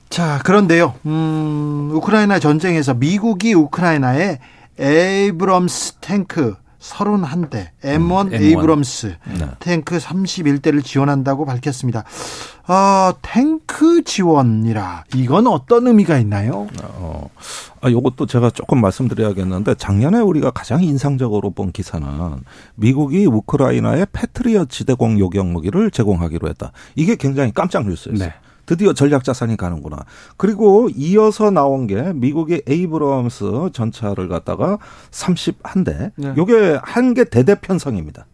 자, 0.08 0.40
그런데요. 0.44 0.94
음, 1.06 1.90
우크라이나 1.92 2.38
전쟁에서 2.38 2.94
미국이 2.94 3.52
우크라이나에 3.52 4.38
에이브럼스 4.78 5.94
탱크 6.00 6.54
31대, 6.84 7.68
M1 7.82 8.30
M1. 8.30 8.34
에이브럼스 8.34 9.16
네. 9.38 9.48
탱크 9.58 9.96
31대를 9.96 10.84
지원한다고 10.84 11.46
밝혔습니다. 11.46 12.04
아, 12.66 13.14
탱크 13.22 14.04
지원이라 14.04 15.04
이건 15.14 15.46
어떤 15.46 15.86
의미가 15.86 16.18
있나요? 16.18 16.68
어, 16.82 17.30
아, 17.80 17.90
요것도 17.90 18.26
제가 18.26 18.50
조금 18.50 18.80
말씀드려야겠는데 18.80 19.74
작년에 19.76 20.18
우리가 20.20 20.50
가장 20.50 20.82
인상적으로 20.82 21.50
본 21.50 21.72
기사는 21.72 22.06
미국이 22.74 23.26
우크라이나에 23.26 24.06
패트리엇 24.12 24.66
지대공 24.66 25.18
요격 25.18 25.46
무기를 25.46 25.90
제공하기로 25.90 26.48
했다. 26.48 26.72
이게 26.96 27.16
굉장히 27.16 27.52
깜짝 27.52 27.86
뉴스였어요. 27.86 28.28
네. 28.28 28.34
드디어 28.66 28.92
전략 28.92 29.24
자산이 29.24 29.56
가는구나. 29.56 30.04
그리고 30.36 30.88
이어서 30.96 31.50
나온 31.50 31.86
게 31.86 32.12
미국의 32.14 32.62
에이브럼스 32.66 33.70
전차를 33.72 34.28
갖다가 34.28 34.78
31대. 35.10 36.12
네. 36.16 36.34
요게 36.36 36.78
한 36.82 37.14
개 37.14 37.24
대대 37.24 37.54
편성입니다. 37.54 38.26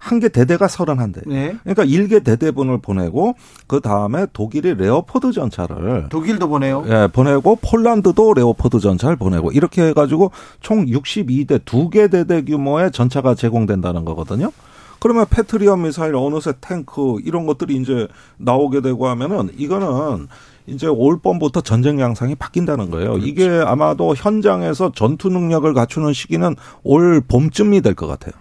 한 0.00 0.20
개 0.20 0.28
대대가 0.28 0.66
31대. 0.68 1.26
네. 1.28 1.56
그러니까 1.64 1.82
일개 1.84 2.20
대대분을 2.20 2.78
보내고 2.78 3.34
그 3.66 3.80
다음에 3.80 4.26
독일이 4.32 4.74
레오포드 4.74 5.32
전차를 5.32 6.06
독일도 6.08 6.48
보내요. 6.48 6.84
예, 6.88 7.08
보내고 7.12 7.56
폴란드도 7.56 8.34
레오포드 8.34 8.78
전차를 8.78 9.16
보내고 9.16 9.50
이렇게 9.52 9.82
해 9.82 9.92
가지고 9.92 10.30
총 10.60 10.86
62대 10.86 11.64
두 11.64 11.90
개 11.90 12.06
대대 12.08 12.42
규모의 12.44 12.92
전차가 12.92 13.34
제공된다는 13.34 14.04
거거든요. 14.04 14.52
그러면 15.00 15.26
패트리엇 15.30 15.82
미사일 15.82 16.14
어느새 16.16 16.52
탱크 16.60 17.18
이런 17.24 17.46
것들이 17.46 17.76
이제 17.76 18.08
나오게 18.38 18.80
되고 18.80 19.06
하면은 19.08 19.50
이거는 19.56 20.28
이제 20.66 20.86
올 20.86 21.18
봄부터 21.18 21.60
전쟁 21.62 21.98
양상이 22.00 22.34
바뀐다는 22.34 22.90
거예요. 22.90 23.16
이게 23.18 23.48
아마도 23.48 24.14
현장에서 24.14 24.92
전투 24.94 25.28
능력을 25.30 25.72
갖추는 25.72 26.12
시기는 26.12 26.56
올 26.82 27.20
봄쯤이 27.22 27.80
될 27.80 27.94
것 27.94 28.06
같아요. 28.06 28.32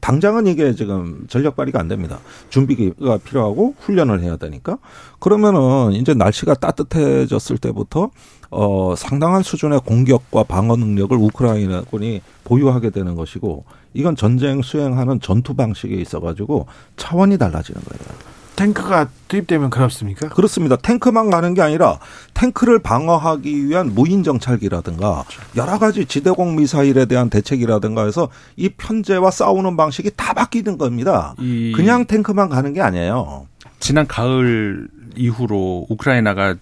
당장은 0.00 0.46
이게 0.46 0.72
지금 0.74 1.26
전력 1.28 1.56
발휘가 1.56 1.80
안 1.80 1.88
됩니다. 1.88 2.18
준비가 2.50 3.18
필요하고 3.18 3.74
훈련을 3.80 4.20
해야 4.20 4.36
되니까. 4.36 4.78
그러면은 5.18 5.92
이제 5.92 6.14
날씨가 6.14 6.54
따뜻해졌을 6.54 7.58
때부터 7.58 8.10
어 8.50 8.94
상당한 8.96 9.42
수준의 9.42 9.80
공격과 9.84 10.44
방어 10.44 10.76
능력을 10.76 11.16
우크라이나군이 11.16 12.20
보유하게 12.44 12.90
되는 12.90 13.14
것이고 13.14 13.64
이건 13.94 14.14
전쟁 14.16 14.62
수행하는 14.62 15.20
전투 15.20 15.54
방식에 15.54 15.94
있어 15.96 16.20
가지고 16.20 16.66
차원이 16.96 17.38
달라지는 17.38 17.80
거예요. 17.82 18.16
탱크가 18.56 19.08
투입되면 19.28 19.68
그렇습니까? 19.68 20.30
그렇습니다. 20.30 20.76
탱크만 20.76 21.28
가는 21.28 21.52
게 21.52 21.60
아니라 21.60 21.98
탱크를 22.32 22.78
방어하기 22.78 23.66
위한 23.66 23.94
무인 23.94 24.22
정찰기라든가 24.22 25.24
여러 25.56 25.78
가지 25.78 26.06
지대공 26.06 26.56
미사일에 26.56 27.04
대한 27.04 27.28
대책이라든가 27.28 28.06
해서 28.06 28.28
이 28.56 28.70
편제와 28.70 29.30
싸우는 29.30 29.76
방식이 29.76 30.12
다 30.16 30.32
바뀌는 30.32 30.78
겁니다. 30.78 31.34
이- 31.38 31.72
그냥 31.76 32.06
탱크만 32.06 32.48
가는 32.48 32.72
게 32.72 32.80
아니에요. 32.80 33.46
지난 33.78 34.06
가을 34.06 34.88
이후로 35.16 35.86
우크라이나가 35.90 36.54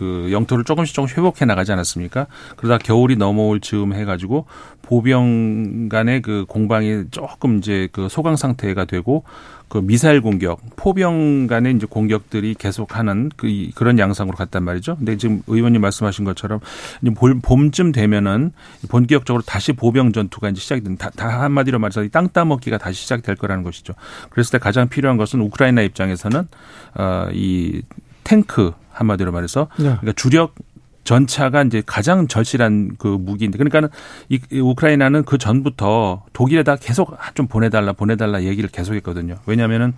그 0.00 0.28
영토를 0.32 0.64
조금씩 0.64 0.94
조금씩 0.94 1.18
회복해 1.18 1.44
나가지 1.44 1.72
않았습니까? 1.72 2.26
그러다 2.56 2.78
겨울이 2.82 3.16
넘어올 3.16 3.60
즈음 3.60 3.92
해가지고 3.92 4.46
보병 4.80 5.90
간의 5.90 6.22
그 6.22 6.46
공방이 6.48 7.04
조금 7.10 7.58
이제 7.58 7.86
그 7.92 8.08
소강 8.08 8.36
상태가 8.36 8.86
되고 8.86 9.24
그 9.68 9.78
미사일 9.78 10.22
공격, 10.22 10.58
포병 10.76 11.46
간의 11.48 11.74
이제 11.76 11.86
공격들이 11.88 12.54
계속하는 12.58 13.30
그 13.36 13.46
이- 13.46 13.70
그런 13.72 13.98
양상으로 13.98 14.36
갔단 14.36 14.64
말이죠. 14.64 14.96
근데 14.96 15.16
지금 15.18 15.42
의원님 15.46 15.82
말씀하신 15.82 16.24
것처럼 16.24 16.60
이제 17.02 17.12
볼- 17.12 17.38
봄쯤 17.40 17.92
되면은 17.92 18.52
본격적으로 18.88 19.42
다시 19.46 19.72
보병 19.74 20.12
전투가 20.12 20.48
이제 20.48 20.60
시작이 20.60 20.80
된, 20.82 20.96
다, 20.96 21.10
다 21.10 21.42
한마디로 21.42 21.78
말해서 21.78 22.02
이땅 22.04 22.30
따먹기가 22.32 22.78
다시 22.78 23.02
시작될 23.02 23.36
거라는 23.36 23.62
것이죠. 23.62 23.92
그랬을 24.30 24.52
때 24.52 24.58
가장 24.58 24.88
필요한 24.88 25.18
것은 25.18 25.40
우크라이나 25.42 25.82
입장에서는 25.82 26.48
어, 26.94 27.28
이 27.32 27.82
탱크 28.24 28.72
한마디로 29.00 29.32
말해서 29.32 29.68
네. 29.76 29.84
그러니까 29.84 30.12
주력 30.12 30.54
전차가 31.02 31.62
이제 31.62 31.82
가장 31.84 32.28
절실한 32.28 32.96
그 32.98 33.08
무기인데 33.08 33.58
그러니까는 33.58 33.88
이 34.28 34.38
우크라이나는 34.60 35.24
그 35.24 35.38
전부터 35.38 36.24
독일에다 36.32 36.76
계속 36.76 37.16
좀 37.34 37.46
보내달라 37.46 37.94
보내달라 37.94 38.44
얘기를 38.44 38.68
계속했거든요. 38.70 39.36
왜냐하면은 39.46 39.94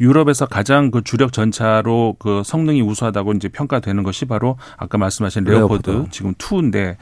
유럽에서 0.00 0.46
가장 0.46 0.90
그 0.90 1.04
주력 1.04 1.32
전차로 1.32 2.16
그 2.18 2.42
성능이 2.44 2.80
우수하다고 2.82 3.34
이제 3.34 3.48
평가되는 3.48 4.02
것이 4.02 4.24
바로 4.24 4.56
아까 4.76 4.96
말씀하신 4.96 5.44
레오포드, 5.44 5.90
레오포드. 5.90 6.10
지금 6.10 6.34
2인데 6.34 6.96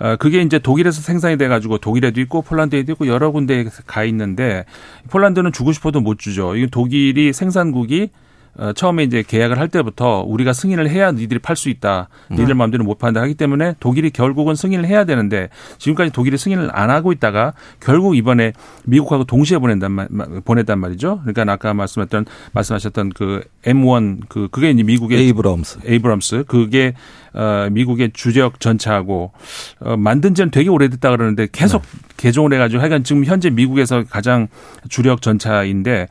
어, 0.00 0.16
그게 0.16 0.40
이제 0.40 0.58
독일에서 0.58 1.02
생산이 1.02 1.36
돼가지고 1.36 1.78
독일에도 1.78 2.20
있고 2.22 2.42
폴란드에도 2.42 2.92
있고 2.92 3.06
여러 3.06 3.30
군데에 3.30 3.66
가 3.86 4.02
있는데 4.04 4.64
폴란드는 5.10 5.52
주고 5.52 5.72
싶어도 5.72 6.00
못 6.00 6.18
주죠. 6.18 6.56
이 6.56 6.66
독일이 6.68 7.32
생산국이 7.32 8.10
어, 8.58 8.72
처음에 8.72 9.04
이제 9.04 9.22
계약을 9.26 9.58
할 9.58 9.68
때부터 9.68 10.24
우리가 10.26 10.52
승인을 10.52 10.90
해야 10.90 11.12
니들이 11.12 11.38
팔 11.38 11.56
수 11.56 11.68
있다. 11.68 12.08
니들 12.30 12.46
네. 12.46 12.54
마음대로 12.54 12.84
못 12.84 12.98
판다 12.98 13.20
하기 13.22 13.34
때문에 13.34 13.74
독일이 13.80 14.10
결국은 14.10 14.54
승인을 14.54 14.84
해야 14.86 15.04
되는데 15.04 15.48
지금까지 15.78 16.12
독일이 16.12 16.36
승인을 16.36 16.70
안 16.72 16.90
하고 16.90 17.12
있다가 17.12 17.52
결국 17.80 18.16
이번에 18.16 18.52
미국하고 18.84 19.24
동시에 19.24 19.58
보낸단 19.58 19.92
말, 19.92 20.08
보냈단 20.44 20.78
말이죠. 20.78 21.20
그러니까 21.24 21.52
아까 21.52 21.72
말씀했던 21.74 22.26
말씀하셨던 22.52 23.10
그 23.10 23.42
M1 23.64 24.28
그 24.28 24.48
그게 24.50 24.70
이제 24.70 24.82
미국의 24.82 25.18
에이브럼스 25.18 25.80
에이브럼스 25.84 26.44
그게 26.46 26.94
어 27.34 27.68
미국의 27.70 28.10
주력 28.12 28.60
전차하고 28.60 29.32
어 29.80 29.96
만든 29.96 30.34
지는 30.34 30.50
되게 30.50 30.68
오래됐다 30.68 31.10
그러는데 31.10 31.46
계속 31.52 31.82
네. 31.82 31.98
개조를 32.16 32.52
해 32.52 32.58
가지고 32.58 32.80
하여간 32.80 33.04
지금 33.04 33.24
현재 33.24 33.50
미국에서 33.50 34.04
가장 34.04 34.48
주력 34.88 35.22
전차인데 35.22 36.08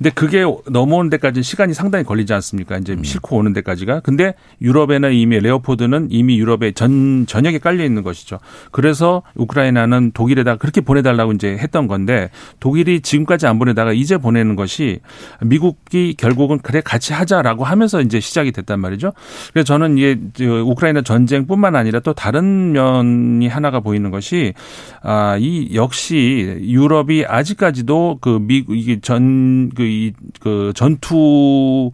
근데 0.00 0.08
그게 0.14 0.46
넘어오는 0.70 1.10
데까지 1.10 1.42
시간이 1.42 1.74
상당히 1.74 2.04
걸리지 2.04 2.32
않습니까? 2.32 2.78
이제 2.78 2.94
음. 2.94 3.04
싣고 3.04 3.36
오는 3.36 3.52
데까지가. 3.52 4.00
근데 4.00 4.32
유럽에는 4.62 5.12
이미 5.12 5.38
레오포드는 5.40 6.08
이미 6.10 6.38
유럽의 6.38 6.72
전 6.72 7.26
전역에 7.26 7.58
깔려 7.58 7.84
있는 7.84 8.02
것이죠. 8.02 8.38
그래서 8.72 9.22
우크라이나는 9.34 10.12
독일에다 10.12 10.56
그렇게 10.56 10.80
보내달라고 10.80 11.32
이제 11.32 11.50
했던 11.50 11.86
건데 11.86 12.30
독일이 12.60 13.02
지금까지 13.02 13.46
안 13.46 13.58
보내다가 13.58 13.92
이제 13.92 14.16
보내는 14.16 14.56
것이 14.56 15.00
미국이 15.42 16.14
결국은 16.16 16.60
그래 16.60 16.80
같이 16.82 17.12
하자라고 17.12 17.64
하면서 17.64 18.00
이제 18.00 18.20
시작이 18.20 18.52
됐단 18.52 18.80
말이죠. 18.80 19.12
그래서 19.52 19.66
저는 19.66 19.98
이게 19.98 20.16
우크라이나 20.40 21.02
전쟁뿐만 21.02 21.76
아니라 21.76 22.00
또 22.00 22.14
다른 22.14 22.72
면이 22.72 23.48
하나가 23.48 23.80
보이는 23.80 24.10
것이 24.10 24.54
아이 25.02 25.74
역시 25.74 26.56
유럽이 26.62 27.26
아직까지도 27.26 28.20
그 28.22 28.38
미국 28.40 28.78
이게 28.78 28.98
전그 28.98 29.89
이 29.90 30.12
그 30.40 30.72
전투와 30.74 31.92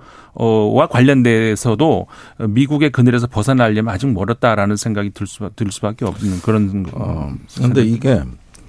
관련돼서도 0.90 2.06
미국의 2.48 2.90
그늘에서 2.90 3.26
벗어나려면 3.26 3.92
아직 3.92 4.06
멀었다라는 4.12 4.76
생각이 4.76 5.10
들, 5.10 5.26
수, 5.26 5.50
들 5.56 5.70
수밖에 5.70 6.04
없는 6.04 6.40
그런. 6.42 6.86
어, 6.92 7.32
그런데 7.56 7.82
이게 7.82 8.22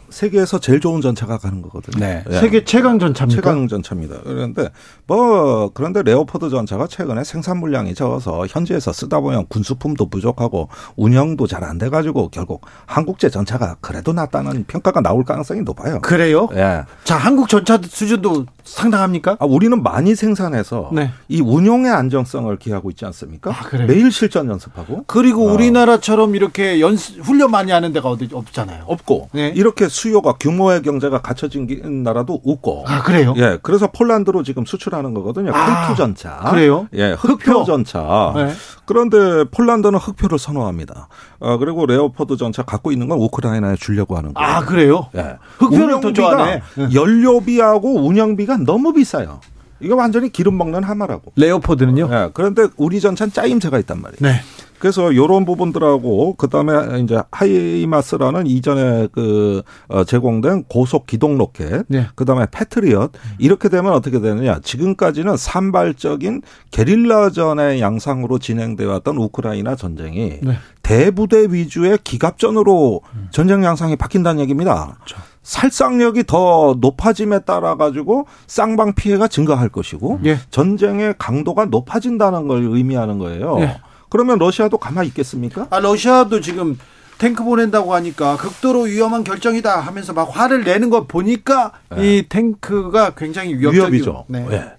세계에서 0.10 0.60
제일 0.60 0.80
좋은 0.80 1.02
전차가 1.02 1.38
가는 1.38 1.62
거거든요. 1.62 2.06
네. 2.06 2.24
예. 2.30 2.40
세계 2.40 2.64
최강 2.64 3.00
전차입니까? 3.00 3.42
최강 3.42 3.68
전차입니다. 3.68 4.18
그런데 4.24 4.70
뭐 5.06 5.70
그런데 5.74 6.02
레오포드 6.04 6.50
전차가 6.50 6.88
최근에 6.88 7.24
생산 7.24 7.58
물량이 7.60 7.94
적어서 7.96 8.46
현지에서 8.48 8.94
쓰다 8.94 9.20
보면 9.20 9.46
군수품도 9.48 10.10
부족하고 10.10 10.70
운영도 10.96 11.46
잘 11.48 11.64
안 11.64 11.78
돼 11.78 11.90
가지고 11.90 12.30
결국 12.30 12.62
한국제 12.86 13.30
전차가 13.30 13.76
그래도 13.82 14.14
낫다는 14.14 14.64
평가가 14.68 15.02
나올 15.02 15.24
가능성이 15.24 15.62
높아요. 15.62 16.00
그래요? 16.02 16.48
예. 16.54 16.84
자, 17.04 17.18
한국 17.18 17.50
전차 17.50 17.80
수준도 17.84 18.46
상당합니까? 18.64 19.38
아, 19.40 19.46
우리는 19.46 19.82
많이 19.84 20.16
생산해서 20.16 20.90
네. 20.94 21.12
이 21.28 21.42
운용의 21.42 21.92
안정성을 21.92 22.56
기하고 22.58 22.90
있지 22.90 23.06
않습니까? 23.06 23.52
아, 23.52 23.78
매일 23.88 24.12
실전 24.12 24.50
연습하고 24.50 25.04
그리고 25.08 25.50
어. 25.50 25.54
우리나라처럼 25.54 26.36
이렇게 26.36 26.80
연습 26.82 27.20
훈련 27.22 27.52
많이 27.52 27.72
하는 27.72 27.94
데가 27.94 28.10
어디 28.10 28.28
없잖아요. 28.32 28.84
없고 28.88 29.30
네. 29.34 29.52
이렇게 29.56 29.88
수요가 29.98 30.34
규모의 30.34 30.84
경제가 30.84 31.22
갖춰진 31.22 31.68
나라도 32.04 32.40
없고. 32.46 32.86
아 32.88 33.02
그래요? 33.02 33.34
예, 33.38 33.58
그래서 33.64 33.88
폴란드로 33.92 34.44
지금 34.44 34.64
수출하는 34.64 35.14
거거든요. 35.16 35.52
아, 35.54 35.86
흑표 35.88 35.96
전차. 35.96 36.38
그래요? 36.52 36.88
예, 36.94 37.14
흑표, 37.14 37.34
흑표. 37.52 37.64
전차. 37.66 38.32
네. 38.36 38.54
그런데 38.86 39.44
폴란드는 39.50 39.98
흑표를 39.98 40.38
선호합니다. 40.38 41.08
어, 41.40 41.58
그리고 41.58 41.86
레오포드 41.88 42.38
전차 42.38 42.62
갖고 42.64 42.92
있는 42.92 43.10
건 43.10 43.18
우크라이나에 43.20 43.76
주려고 43.76 44.16
하는 44.18 44.34
거예요. 44.36 44.48
아 44.48 44.60
그래요? 44.62 45.08
예, 45.16 45.38
흑표를 45.58 46.00
더 46.00 46.14
좋아하네. 46.14 46.62
연료비하고 46.94 48.06
운영비가 48.08 48.58
너무 48.58 48.94
비싸요. 48.94 49.40
이거 49.80 49.96
완전히 49.96 50.32
기름 50.32 50.58
먹는 50.58 50.84
하마라고. 50.84 51.34
레오포드는요? 51.36 52.10
예, 52.12 52.30
그런데 52.34 52.68
우리 52.78 53.00
전차는 53.00 53.34
짜임새가 53.34 53.80
있단 53.80 54.02
말이에요. 54.02 54.18
네. 54.22 54.42
그래서 54.80 55.16
요런 55.16 55.46
부분들하고 55.46 56.36
그다음에 56.36 57.00
이제 57.02 57.20
하이마스라는 57.32 58.48
이전에 58.48 59.08
그 59.12 59.62
어, 59.88 60.04
제공된 60.04 60.66
고속 60.66 61.08
기동 61.08 61.38
로켓, 61.38 61.86
네. 61.88 62.08
그다음에 62.16 62.46
패트리엇 62.52 63.12
이렇게 63.40 63.70
되면 63.70 63.94
어떻게 63.94 64.20
되느냐? 64.20 64.60
지금까지는 64.64 65.38
산발적인 65.38 66.42
게릴라전의 66.72 67.82
양상으로 67.82 68.40
진행되어 68.40 68.90
왔던 68.90 69.18
우크라이나 69.18 69.76
전쟁이 69.76 70.40
네. 70.42 70.58
대부대 70.84 71.48
위주의 71.50 71.98
기갑전으로 72.04 73.02
음. 73.14 73.28
전쟁 73.32 73.64
양상이 73.64 73.96
바뀐다는 73.96 74.42
얘기입니다. 74.42 74.98
그렇죠. 75.04 75.18
살상력이 75.48 76.26
더 76.26 76.76
높아짐에 76.80 77.40
따라 77.40 77.76
가지고 77.76 78.26
쌍방 78.48 78.94
피해가 78.94 79.30
증가할 79.30 79.70
것이고 79.70 80.20
예. 80.26 80.40
전쟁의 80.50 81.16
강도가 81.18 81.64
높아진다는 81.66 82.50
걸 82.50 82.64
의미하는 82.64 83.18
거예요. 83.18 83.58
예. 83.62 83.78
그러면 84.10 84.40
러시아도 84.40 84.78
가만히 84.78 85.08
있겠습니까? 85.10 85.68
아, 85.70 85.80
러시아도 85.80 86.42
지금 86.42 86.78
탱크 87.18 87.44
보낸다고 87.44 87.94
하니까 87.96 88.38
극도로 88.38 88.82
위험한 88.82 89.24
결정이다 89.24 89.80
하면서 89.80 90.14
막 90.14 90.36
화를 90.36 90.64
내는 90.64 90.90
거 90.90 91.08
보니까 91.08 91.72
네. 91.96 92.18
이 92.18 92.24
탱크가 92.30 93.16
굉장히 93.16 93.56
위협적이죠. 93.56 94.26
네. 94.28 94.46
네. 94.48 94.72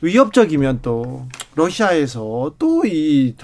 위협적이면 0.00 0.80
또 0.82 1.26
러시아에서 1.54 2.52
또이 2.58 3.34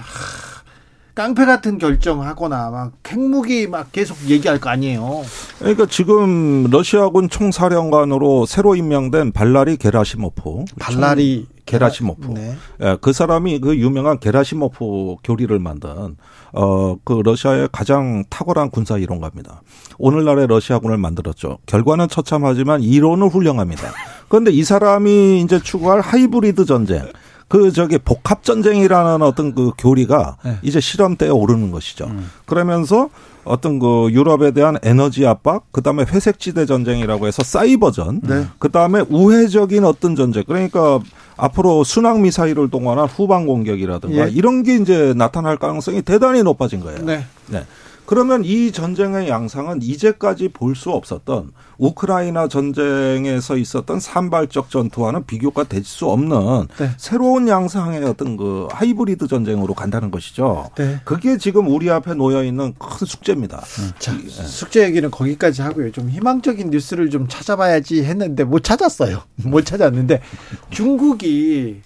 깡패 1.15 1.45
같은 1.45 1.77
결정하거나 1.77 2.69
막 2.69 2.93
핵무기 3.05 3.67
막 3.67 3.91
계속 3.91 4.17
얘기할 4.29 4.59
거 4.61 4.69
아니에요. 4.69 5.23
그러니까 5.59 5.85
지금 5.85 6.69
러시아군 6.69 7.27
총사령관으로 7.27 8.45
새로 8.45 8.73
임명된 8.75 9.33
발라리 9.33 9.75
게라시모프. 9.75 10.63
발라리 10.79 11.45
게라시모프. 11.69 12.27
네. 12.29 12.55
예, 12.81 12.97
그 12.99 13.13
사람이 13.13 13.59
그 13.59 13.77
유명한 13.77 14.19
게라시모프 14.19 15.17
교리를 15.23 15.57
만든 15.59 16.17
어 16.53 16.95
그 17.05 17.21
러시아의 17.23 17.69
가장 17.71 18.23
탁월한 18.29 18.71
군사 18.71 18.97
이론가입니다. 18.97 19.61
오늘날의 19.97 20.47
러시아군을 20.47 20.97
만들었죠. 20.97 21.59
결과는 21.65 22.07
처참하지만 22.07 22.81
이론은 22.81 23.27
훌륭합니다. 23.27 23.91
그런데 24.27 24.51
이 24.51 24.63
사람이 24.63 25.41
이제 25.41 25.59
추구할 25.59 26.01
하이브리드 26.01 26.65
전쟁. 26.65 27.07
그 27.47 27.71
저기 27.71 27.97
복합 27.97 28.43
전쟁이라는 28.43 29.23
어떤 29.23 29.55
그 29.55 29.71
교리가 29.77 30.37
네. 30.45 30.57
이제 30.61 30.79
실험대에 30.79 31.29
오르는 31.29 31.71
것이죠. 31.71 32.05
음. 32.05 32.29
그러면서 32.45 33.09
어떤 33.45 33.79
그 33.79 34.09
유럽에 34.11 34.51
대한 34.51 34.77
에너지 34.83 35.25
압박, 35.25 35.63
그 35.71 35.81
다음에 35.81 36.03
회색지대 36.03 36.65
전쟁이라고 36.65 37.27
해서 37.27 37.43
사이버전, 37.43 38.21
네. 38.23 38.45
그 38.59 38.69
다음에 38.69 39.03
우회적인 39.09 39.85
어떤 39.85 40.15
전쟁. 40.15 40.43
그러니까 40.45 40.99
앞으로 41.37 41.83
순항 41.83 42.21
미사일을 42.21 42.69
동원한 42.69 43.07
후방 43.07 43.45
공격이라든가 43.45 44.27
예. 44.27 44.31
이런 44.31 44.63
게 44.63 44.75
이제 44.75 45.13
나타날 45.15 45.57
가능성이 45.57 46.01
대단히 46.01 46.43
높아진 46.43 46.81
거예요. 46.81 46.99
네. 47.03 47.25
네. 47.47 47.63
그러면 48.05 48.43
이 48.43 48.71
전쟁의 48.71 49.29
양상은 49.29 49.81
이제까지 49.81 50.49
볼 50.49 50.75
수 50.75 50.91
없었던 50.91 51.51
우크라이나 51.79 52.47
전쟁에서 52.47 53.57
있었던 53.57 53.99
산발적 53.99 54.69
전투와는 54.69 55.25
비교가 55.25 55.63
될 55.63 55.79
수 55.83 56.07
없는 56.09 56.67
네. 56.77 56.91
새로운 56.97 57.47
양상의 57.47 58.03
어떤 58.03 58.35
그 58.37 58.67
하이브리드 58.71 59.27
전쟁으로 59.27 59.73
간다는 59.73 60.11
것이죠. 60.11 60.69
네. 60.75 60.99
그게 61.05 61.37
지금 61.37 61.67
우리 61.67 61.89
앞에 61.89 62.13
놓여 62.13 62.43
있는 62.43 62.73
큰 62.77 63.07
숙제입니다. 63.07 63.63
자, 63.97 64.11
네. 64.13 64.27
숙제 64.29 64.83
얘기는 64.83 65.09
거기까지 65.09 65.61
하고요. 65.61 65.91
좀 65.93 66.09
희망적인 66.09 66.69
뉴스를 66.69 67.09
좀 67.09 67.27
찾아봐야지 67.29 68.03
했는데 68.03 68.43
못 68.43 68.63
찾았어요. 68.63 69.21
못 69.45 69.65
찾았는데 69.65 70.21
중국이 70.69 71.81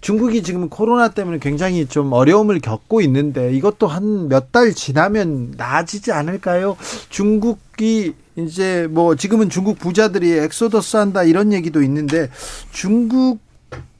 중국이 0.00 0.42
지금 0.42 0.68
코로나 0.68 1.08
때문에 1.08 1.38
굉장히 1.38 1.86
좀 1.86 2.12
어려움을 2.12 2.60
겪고 2.60 3.00
있는데 3.02 3.52
이것도 3.54 3.86
한 3.88 4.28
몇 4.28 4.52
달 4.52 4.72
지나면 4.74 5.54
나아지지 5.56 6.12
않을까요? 6.12 6.76
중국이 7.08 8.14
이제 8.36 8.86
뭐 8.90 9.14
지금은 9.14 9.50
중국 9.50 9.78
부자들이 9.78 10.32
엑소더스 10.32 10.96
한다 10.96 11.22
이런 11.22 11.52
얘기도 11.52 11.82
있는데 11.82 12.30
중국 12.72 13.40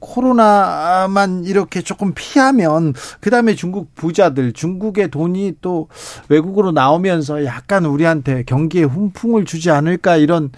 코로나만 0.03 1.45
이렇게 1.45 1.81
조금 1.81 2.13
피하면 2.13 2.93
그다음에 3.21 3.55
중국 3.55 3.95
부자들 3.95 4.51
중국의 4.53 5.09
돈이 5.09 5.53
또 5.61 5.87
외국으로 6.29 6.71
나오면서 6.71 7.45
약간 7.45 7.85
우리한테 7.85 8.43
경기에 8.43 8.83
훈풍을 8.83 9.45
주지 9.45 9.71
않을까 9.71 10.17
이런 10.17 10.51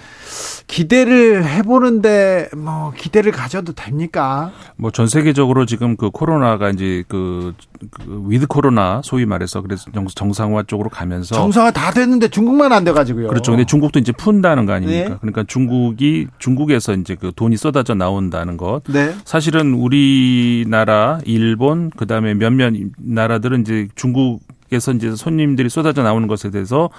기대를 0.68 1.46
해보는데 1.46 2.50
뭐 2.58 2.92
기대를 2.98 3.32
가져도 3.32 3.74
됩니까? 3.74 4.52
뭐 4.78 4.92
전 4.96 5.08
세계적으로 5.08 5.66
지금 5.66 5.98
그 5.98 6.10
코로나가 6.10 6.70
이제 6.70 7.04
그, 7.10 7.54
그 7.92 8.24
with 8.30 8.48
코로나 8.48 9.02
소위 9.04 9.26
말해서 9.26 9.62
그래서 9.62 9.92
정상화 10.16 10.64
쪽으로 10.68 10.90
가면서 10.90 11.36
정상화 11.36 11.72
다 11.72 11.92
됐는데 11.92 12.30
중국만 12.30 12.72
안 12.72 12.86
돼가지고요. 12.86 13.28
그렇죠. 13.28 13.52
근데 13.52 13.66
중국도 13.66 14.00
이제 14.00 14.14
푼다는 14.14 14.66
거 14.66 14.72
아닙니까? 14.72 15.10
네. 15.10 15.16
그러니까 15.20 15.44
중국이 15.46 16.28
중국에서 16.40 16.94
이제 16.94 17.16
그 17.20 17.34
돈이 17.36 17.58
쏟아져 17.58 17.94
나온다는 17.94 18.56
것. 18.56 18.84
네. 18.88 19.14
사실은 19.36 19.74
우리나라, 19.74 21.20
일본, 21.26 21.90
그 21.90 22.08
다음에 22.08 22.34
몇몇 22.34 22.72
나라들은 22.98 23.62
이제 23.64 23.90
중국 23.94 24.40
에서 24.76 24.92
이제 24.92 25.16
손님들이 25.16 25.70
쏟아져 25.70 26.04
나오는 26.04 26.28
것에 26.28 26.52
대해서 26.52 26.90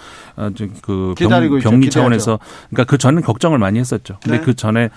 기다리고 1.16 1.58
있죠. 1.58 1.70
격리 1.70 1.86
기대하죠. 1.86 1.90
차원에서 1.90 2.38
그러니까 2.70 2.84
그 2.90 2.98
전은 2.98 3.22
걱정을 3.22 3.58
많이 3.58 3.78
했었죠. 3.78 4.16
근데 4.22 4.38
네. 4.38 4.44
그 4.44 4.54
전에 4.54 4.88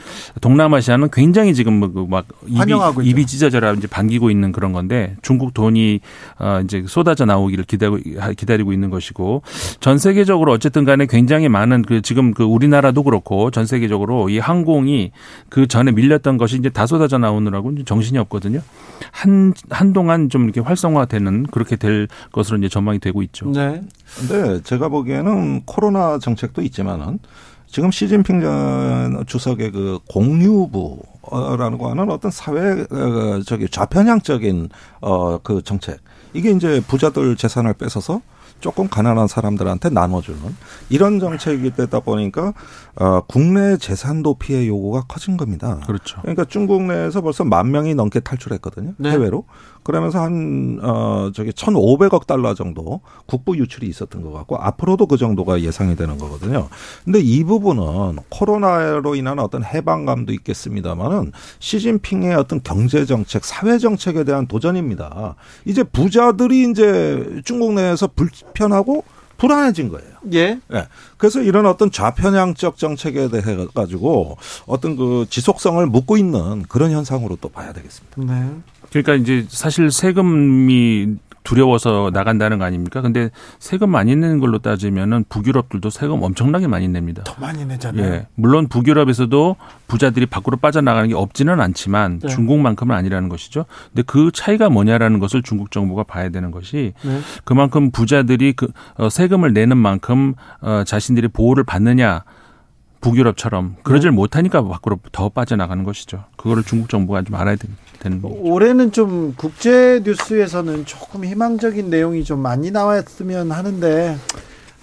동남아시아는 0.41 1.09
굉장히 1.11 1.53
지금 1.53 1.79
뭐막 1.79 2.25
입이 2.47 2.57
환영하고 2.57 3.01
있죠. 3.01 3.09
입이 3.09 3.25
찢어져라 3.25 3.73
이제 3.73 3.87
반기고 3.87 4.29
있는 4.31 4.51
그런 4.51 4.71
건데 4.71 5.15
중국 5.21 5.53
돈이 5.53 5.99
어 6.39 6.61
이제 6.63 6.85
쏟아져 6.87 7.25
나오기를 7.25 7.65
기다리고 7.65 7.97
기다리고 8.37 8.73
있는 8.73 8.89
것이고 8.89 9.41
전 9.79 9.97
세계적으로 9.97 10.53
어쨌든 10.53 10.85
간에 10.85 11.05
굉장히 11.05 11.49
많은 11.49 11.81
그 11.81 12.01
지금 12.01 12.33
그 12.33 12.43
우리나라도 12.43 13.03
그렇고 13.03 13.51
전 13.51 13.65
세계적으로 13.65 14.29
이 14.29 14.39
항공이 14.39 15.11
그 15.49 15.67
전에 15.67 15.91
밀렸던 15.91 16.37
것이 16.37 16.55
이제 16.57 16.69
다 16.69 16.85
쏟아져 16.85 17.17
나오느라고 17.17 17.83
정신이 17.83 18.17
없거든요. 18.19 18.61
한 19.11 19.53
한동안 19.69 20.29
좀 20.29 20.45
이렇게 20.45 20.61
활성화되는 20.61 21.47
그렇게 21.51 21.75
될 21.75 22.07
것으로 22.31 22.57
이제 22.59 22.68
전망이 22.69 22.99
되고 22.99 23.21
있죠. 23.23 23.51
네. 23.51 23.81
근데 24.17 24.61
제가 24.63 24.89
보기에는 24.89 25.63
코로나 25.65 26.19
정책도 26.19 26.61
있지만은 26.61 27.19
지금 27.67 27.91
시진핑 27.91 28.41
전 28.41 29.25
주석의 29.27 29.71
그 29.71 29.99
공유부라는 30.09 31.77
거 31.77 31.89
하는 31.89 32.09
어떤 32.09 32.31
사회 32.31 32.81
어, 32.81 33.41
저기 33.45 33.69
좌편향적인 33.69 34.69
어그 35.01 35.61
정책 35.63 35.99
이게 36.33 36.51
이제 36.51 36.81
부자들 36.87 37.35
재산을 37.35 37.73
뺏어서 37.73 38.21
조금 38.59 38.87
가난한 38.87 39.27
사람들한테 39.27 39.89
나눠주는 39.89 40.39
이런 40.89 41.19
정책이 41.19 41.71
되다 41.71 41.99
보니까 41.99 42.53
어 42.95 43.21
국내 43.27 43.77
재산 43.77 44.23
도피의 44.23 44.67
요구가 44.67 45.03
커진 45.07 45.37
겁니다. 45.37 45.79
그렇죠. 45.85 46.21
그러니까 46.21 46.45
중국 46.45 46.83
내에서 46.83 47.21
벌써 47.21 47.43
만 47.43 47.71
명이 47.71 47.95
넘게 47.95 48.19
탈출했거든요. 48.21 48.93
네. 48.97 49.11
해외로. 49.11 49.45
그러면서 49.83 50.21
한, 50.21 50.79
어, 50.81 51.31
저기 51.33 51.51
1,500억 51.51 52.27
달러 52.27 52.53
정도 52.53 53.01
국부 53.25 53.57
유출이 53.57 53.87
있었던 53.87 54.21
것 54.21 54.31
같고 54.31 54.57
앞으로도 54.57 55.07
그 55.07 55.17
정도가 55.17 55.61
예상이 55.61 55.95
되는 55.95 56.17
거거든요. 56.17 56.67
근데 57.05 57.19
이 57.19 57.43
부분은 57.43 58.19
코로나로 58.29 59.15
인한 59.15 59.39
어떤 59.39 59.63
해방감도 59.63 60.33
있겠습니다만은 60.33 61.31
시진핑의 61.59 62.35
어떤 62.35 62.61
경제 62.61 63.05
정책, 63.05 63.45
사회 63.45 63.77
정책에 63.77 64.23
대한 64.23 64.47
도전입니다. 64.47 65.35
이제 65.65 65.83
부자들이 65.83 66.69
이제 66.69 67.41
중국 67.43 67.73
내에서 67.73 68.07
불 68.07 68.29
편하고 68.53 69.03
불안해진 69.37 69.89
거예요. 69.89 70.09
예. 70.33 70.59
예. 70.73 70.87
그래서 71.17 71.41
이런 71.41 71.65
어떤 71.65 71.91
좌편향적 71.91 72.77
정책에 72.77 73.29
대해 73.29 73.65
가지고 73.73 74.37
어떤 74.65 74.97
그 74.97 75.25
지속성을 75.29 75.83
묻고 75.87 76.17
있는 76.17 76.63
그런 76.63 76.91
현상으로 76.91 77.37
또 77.39 77.49
봐야 77.49 77.71
되겠습니다. 77.71 78.21
네. 78.21 78.49
그러니까 78.89 79.15
이제 79.15 79.45
사실 79.49 79.91
세금이 79.91 81.15
두려워서 81.43 82.11
나간다는 82.13 82.59
거 82.59 82.65
아닙니까? 82.65 83.01
근데 83.01 83.29
세금 83.59 83.89
많이 83.89 84.15
내는 84.15 84.39
걸로 84.39 84.59
따지면은 84.59 85.25
북유럽들도 85.29 85.89
세금 85.89 86.21
엄청나게 86.21 86.67
많이 86.67 86.87
냅니다. 86.87 87.23
더 87.23 87.33
많이 87.39 87.65
내잖아요. 87.65 88.03
예. 88.05 88.27
물론 88.35 88.67
북유럽에서도 88.67 89.55
부자들이 89.87 90.25
밖으로 90.25 90.57
빠져나가는 90.57 91.07
게 91.07 91.15
없지는 91.15 91.59
않지만 91.61 92.19
네. 92.19 92.27
중국만큼은 92.27 92.95
아니라는 92.95 93.29
것이죠. 93.29 93.65
근데 93.91 94.03
그 94.03 94.31
차이가 94.33 94.69
뭐냐라는 94.69 95.19
것을 95.19 95.41
중국 95.41 95.71
정부가 95.71 96.03
봐야 96.03 96.29
되는 96.29 96.51
것이 96.51 96.93
네. 97.03 97.19
그만큼 97.45 97.91
부자들이 97.91 98.53
그 98.53 98.67
어, 98.95 99.09
세금을 99.09 99.53
내는 99.53 99.77
만큼 99.77 100.33
어, 100.61 100.83
자신들이 100.85 101.29
보호를 101.29 101.63
받느냐 101.63 102.23
북유럽처럼 103.01 103.77
그러질 103.83 104.11
못하니까 104.11 104.61
밖으로 104.63 104.99
더 105.11 105.29
빠져나가는 105.29 105.83
것이죠. 105.83 106.25
그거를 106.35 106.63
중국 106.63 106.89
정부가 106.89 107.21
좀 107.21 107.35
알아야 107.35 107.55
되- 107.55 107.67
되는 107.99 108.21
거죠. 108.21 108.35
올해는 108.39 108.91
좀 108.91 109.33
국제 109.37 110.01
뉴스에서는 110.03 110.85
조금 110.85 111.25
희망적인 111.25 111.89
내용이 111.89 112.23
좀 112.23 112.39
많이 112.39 112.71
나왔으면 112.71 113.51
하는데 113.51 114.17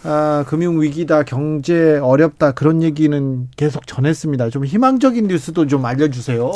아, 0.09 0.45
금융 0.47 0.81
위기다, 0.81 1.25
경제 1.25 1.99
어렵다 1.99 2.53
그런 2.53 2.81
얘기는 2.81 3.49
계속 3.57 3.89
전했습니다. 3.89 4.51
좀 4.51 4.65
희망적인 4.65 5.27
뉴스도 5.27 5.67
좀 5.67 5.85
알려주세요. 5.85 6.53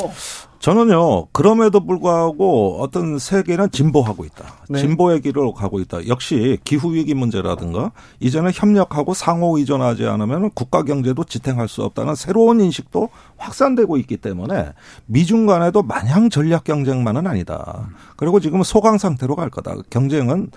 저는요, 0.59 1.25
그럼에도 1.31 1.83
불구하고 1.83 2.77
어떤 2.81 3.17
세계는 3.17 3.71
진보하고 3.71 4.23
있다. 4.25 4.45
네. 4.69 4.79
진보의 4.79 5.21
길을 5.21 5.53
가고 5.53 5.79
있다. 5.79 6.07
역시 6.07 6.59
기후 6.63 6.93
위기 6.93 7.15
문제라든가 7.15 7.91
이제는 8.19 8.51
협력하고 8.53 9.15
상호 9.15 9.57
의존하지 9.57 10.05
않으면 10.05 10.51
국가 10.51 10.83
경제도 10.83 11.23
지탱할 11.23 11.67
수 11.67 11.81
없다는 11.81 12.13
새로운 12.13 12.61
인식도 12.61 13.09
확산되고 13.37 13.97
있기 13.97 14.17
때문에 14.17 14.73
미중 15.07 15.47
간에도 15.47 15.81
마냥 15.81 16.29
전략 16.29 16.63
경쟁만은 16.63 17.25
아니다. 17.25 17.89
그리고 18.15 18.39
지금 18.39 18.61
소강 18.61 18.99
상태로 18.99 19.35
갈 19.35 19.49
거다. 19.49 19.73
경쟁은 19.89 20.51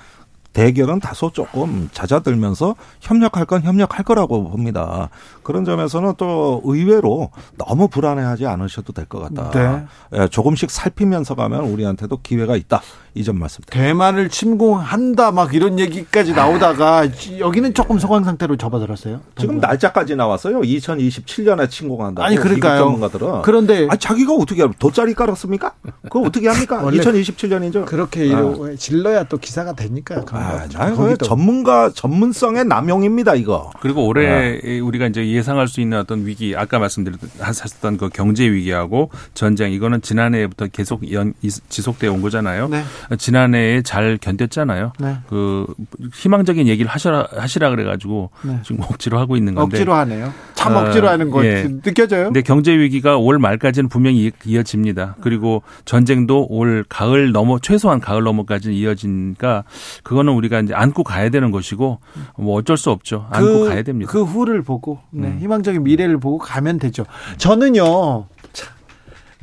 대결은 0.55 1.01
다소 1.01 1.31
조금 1.31 1.91
잦아들면서 1.93 2.77
협력할 3.01 3.45
건 3.45 3.63
협력할 3.63 4.05
거라고 4.05 4.49
봅니다. 4.49 5.11
그런 5.43 5.65
점에서는 5.65 6.15
또 6.17 6.63
의외로 6.65 7.31
너무 7.59 7.89
불안해하지 7.89 8.47
않으셔도 8.47 8.93
될 8.95 9.05
것 9.05 9.19
같다. 9.21 9.51
네. 9.51 10.21
예, 10.23 10.29
조금씩 10.29 10.71
살피면서 10.71 11.35
가면 11.35 11.65
우리한테도 11.65 12.21
기회가 12.23 12.57
있다. 12.57 12.81
이점 13.15 13.39
말씀드립니다. 13.39 13.87
대만을 13.89 14.29
침공한다 14.29 15.31
막 15.31 15.55
이런 15.55 15.79
얘기까지 15.79 16.33
나오다가 16.33 17.07
여기는 17.39 17.73
조금 17.75 17.99
소강 17.99 18.25
상태로 18.25 18.57
접어들었어요. 18.57 19.21
지금 19.39 19.59
날짜까지 19.61 20.17
나왔어요. 20.17 20.61
2027년에 20.61 21.71
침공한다. 21.71 22.25
아니, 22.25 22.37
그러니까요. 22.37 22.79
전문가들은. 22.79 23.43
그런데 23.43 23.87
아 23.91 23.97
자기가 23.97 24.35
어떻게 24.35 24.63
알아? 24.63 24.73
돗자리 24.79 25.15
깔았습니까? 25.15 25.75
그거 26.03 26.21
어떻게 26.21 26.49
합니까? 26.49 26.81
원래 26.85 26.99
2027년이죠. 26.99 27.85
그렇게 27.87 28.27
이러 28.27 28.75
질러야 28.77 29.25
또 29.25 29.39
기사가 29.39 29.75
되니까. 29.75 30.17
아, 30.17 30.21
거. 30.25 30.37
아, 30.37 30.91
그 30.91 30.97
거기도. 30.97 31.25
전문가 31.25 31.91
전문성의 31.91 32.65
남용입니다. 32.65 33.37
이거. 33.37 33.71
그리고 33.81 34.07
올해 34.07 34.59
우리가 34.81 35.07
이제 35.07 35.27
예상할 35.29 35.69
수 35.69 35.81
있는 35.81 35.99
어떤 35.99 36.27
위기, 36.27 36.57
아까 36.57 36.79
말씀드렸던 36.79 37.97
그 37.99 38.09
경제 38.09 38.51
위기하고 38.51 39.11
전쟁 39.35 39.73
이거는 39.73 40.03
지난해부터 40.03 40.67
계속 40.69 41.13
연, 41.13 41.35
지속되어 41.69 42.13
온 42.13 42.21
거잖아요. 42.23 42.69
네. 42.69 42.83
지난해에 43.19 43.83
잘 43.83 44.19
견뎠잖아요. 44.19 44.93
네. 44.99 45.17
그 45.29 45.67
희망적인 46.15 46.67
얘기를 46.69 46.91
하시라 46.91 47.27
하시라 47.37 47.71
그래가지고 47.71 48.31
네. 48.45 48.61
지금 48.65 48.83
억지로 48.83 49.19
하고 49.19 49.37
있는 49.37 49.55
건데. 49.55 49.77
억지로 49.77 49.95
하네요. 49.95 50.33
참 50.55 50.75
어, 50.77 50.81
억지로 50.81 51.09
하는 51.09 51.31
거 51.31 51.45
예. 51.45 51.65
느껴져요? 51.83 52.25
근데 52.25 52.43
경제 52.43 52.73
위기가 52.77 53.17
올 53.19 53.39
말까지는 53.39 53.89
분명히 53.89 54.27
이- 54.27 54.33
이어집니다. 54.45 55.17
그리고 55.21 55.63
전쟁도 55.85 56.47
올 56.51 56.85
가을 56.89 57.33
넘어 57.33 57.59
최소한 57.59 58.01
가을 58.01 58.23
넘어까지는 58.23 58.75
이어지니까 58.77 59.65
그거는 60.03 60.33
우리가 60.33 60.61
이제 60.61 60.75
안고 60.75 61.05
가야 61.05 61.29
되는 61.31 61.51
것이고 61.51 61.99
뭐 62.39 62.57
어쩔 62.59 62.77
수 62.77 62.91
없죠. 62.91 63.27
안고 63.31 63.65
가야 63.67 63.83
됩니다. 63.83 64.11
그 64.11 64.23
후를 64.23 64.63
보고 64.63 65.01
네, 65.11 65.29
음. 65.29 65.39
희망적인 65.41 65.83
미래를 65.85 66.19
보고 66.19 66.39
가면 66.39 66.79
되죠. 66.79 67.05
저는요. 67.37 68.27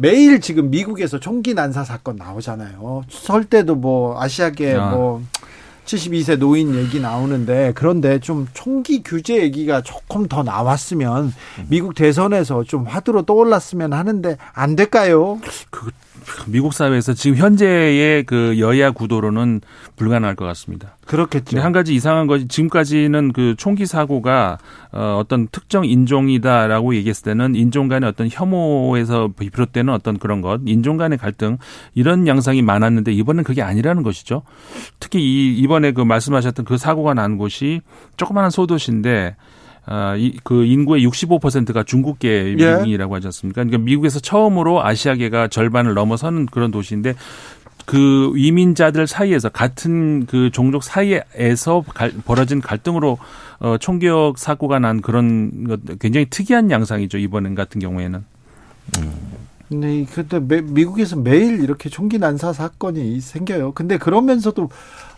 참, 0.01 0.11
매일 0.11 0.41
지금 0.41 0.71
미국에서 0.71 1.19
총기 1.19 1.53
난사 1.53 1.83
사건 1.83 2.15
나오잖아요. 2.15 3.03
설 3.09 3.45
때도 3.45 3.75
뭐 3.75 4.19
아시아계 4.21 4.75
아. 4.75 4.89
뭐 4.89 5.23
72세 5.85 6.37
노인 6.37 6.75
얘기 6.75 6.99
나오는데 6.99 7.73
그런데 7.75 8.19
좀 8.19 8.47
총기 8.53 9.03
규제 9.03 9.41
얘기가 9.41 9.81
조금 9.81 10.27
더 10.27 10.43
나왔으면 10.43 11.33
미국 11.67 11.95
대선에서 11.95 12.63
좀 12.63 12.85
화두로 12.85 13.23
떠올랐으면 13.23 13.93
하는데 13.93 14.37
안 14.53 14.75
될까요? 14.75 15.39
미국 16.47 16.73
사회에서 16.73 17.13
지금 17.13 17.37
현재의 17.37 18.23
그 18.23 18.59
여야 18.59 18.91
구도로는 18.91 19.61
불가능할 19.95 20.35
것 20.35 20.45
같습니다. 20.45 20.97
그렇겠죠. 21.05 21.59
한 21.59 21.71
가지 21.71 21.93
이상한 21.93 22.27
것이 22.27 22.47
지금까지는 22.47 23.33
그 23.33 23.55
총기 23.57 23.85
사고가 23.85 24.57
어, 24.91 25.17
어떤 25.19 25.47
특정 25.47 25.85
인종이다라고 25.85 26.95
얘기했을 26.95 27.23
때는 27.23 27.55
인종 27.55 27.87
간의 27.87 28.07
어떤 28.07 28.29
혐오에서 28.31 29.29
비롯되는 29.37 29.93
어떤 29.93 30.17
그런 30.17 30.41
것, 30.41 30.61
인종 30.65 30.97
간의 30.97 31.17
갈등 31.17 31.57
이런 31.95 32.27
양상이 32.27 32.61
많았는데 32.61 33.11
이번엔 33.13 33.43
그게 33.43 33.61
아니라는 33.61 34.03
것이죠. 34.03 34.43
특히 34.99 35.19
이 35.21 35.57
이번에 35.59 35.91
그 35.91 36.01
말씀하셨던 36.01 36.65
그 36.65 36.77
사고가 36.77 37.13
난 37.13 37.37
곳이 37.37 37.81
조그마한 38.17 38.51
소도시인데 38.51 39.35
아, 39.85 40.15
이, 40.15 40.37
그 40.43 40.63
인구의 40.65 41.05
65%가 41.07 41.83
중국계 41.83 42.29
예. 42.29 42.55
미국인이라고 42.55 43.15
하지 43.15 43.27
않습니까? 43.27 43.63
그러니까 43.63 43.79
미국에서 43.83 44.19
처음으로 44.19 44.83
아시아계가 44.85 45.47
절반을 45.47 45.93
넘어서는 45.95 46.45
그런 46.45 46.71
도시인데 46.71 47.15
그 47.85 48.31
이민자들 48.37 49.07
사이에서 49.07 49.49
같은 49.49 50.25
그 50.27 50.51
종족 50.51 50.83
사이에서 50.83 51.83
갈, 51.93 52.11
벌어진 52.25 52.61
갈등으로 52.61 53.17
어, 53.59 53.77
총격 53.79 54.37
사고가 54.37 54.79
난 54.79 55.01
그런 55.01 55.65
것 55.67 55.79
굉장히 55.99 56.27
특이한 56.29 56.69
양상이죠 56.71 57.17
이번 57.17 57.53
같은 57.55 57.79
경우에는. 57.81 58.23
네, 59.69 60.05
근데 60.13 60.39
매- 60.39 60.61
미국에서 60.61 61.15
매일 61.15 61.63
이렇게 61.63 61.89
총기 61.89 62.19
난사 62.19 62.51
사건이 62.53 63.21
생겨요. 63.21 63.71
근데 63.71 63.97
그러면서도 63.97 64.69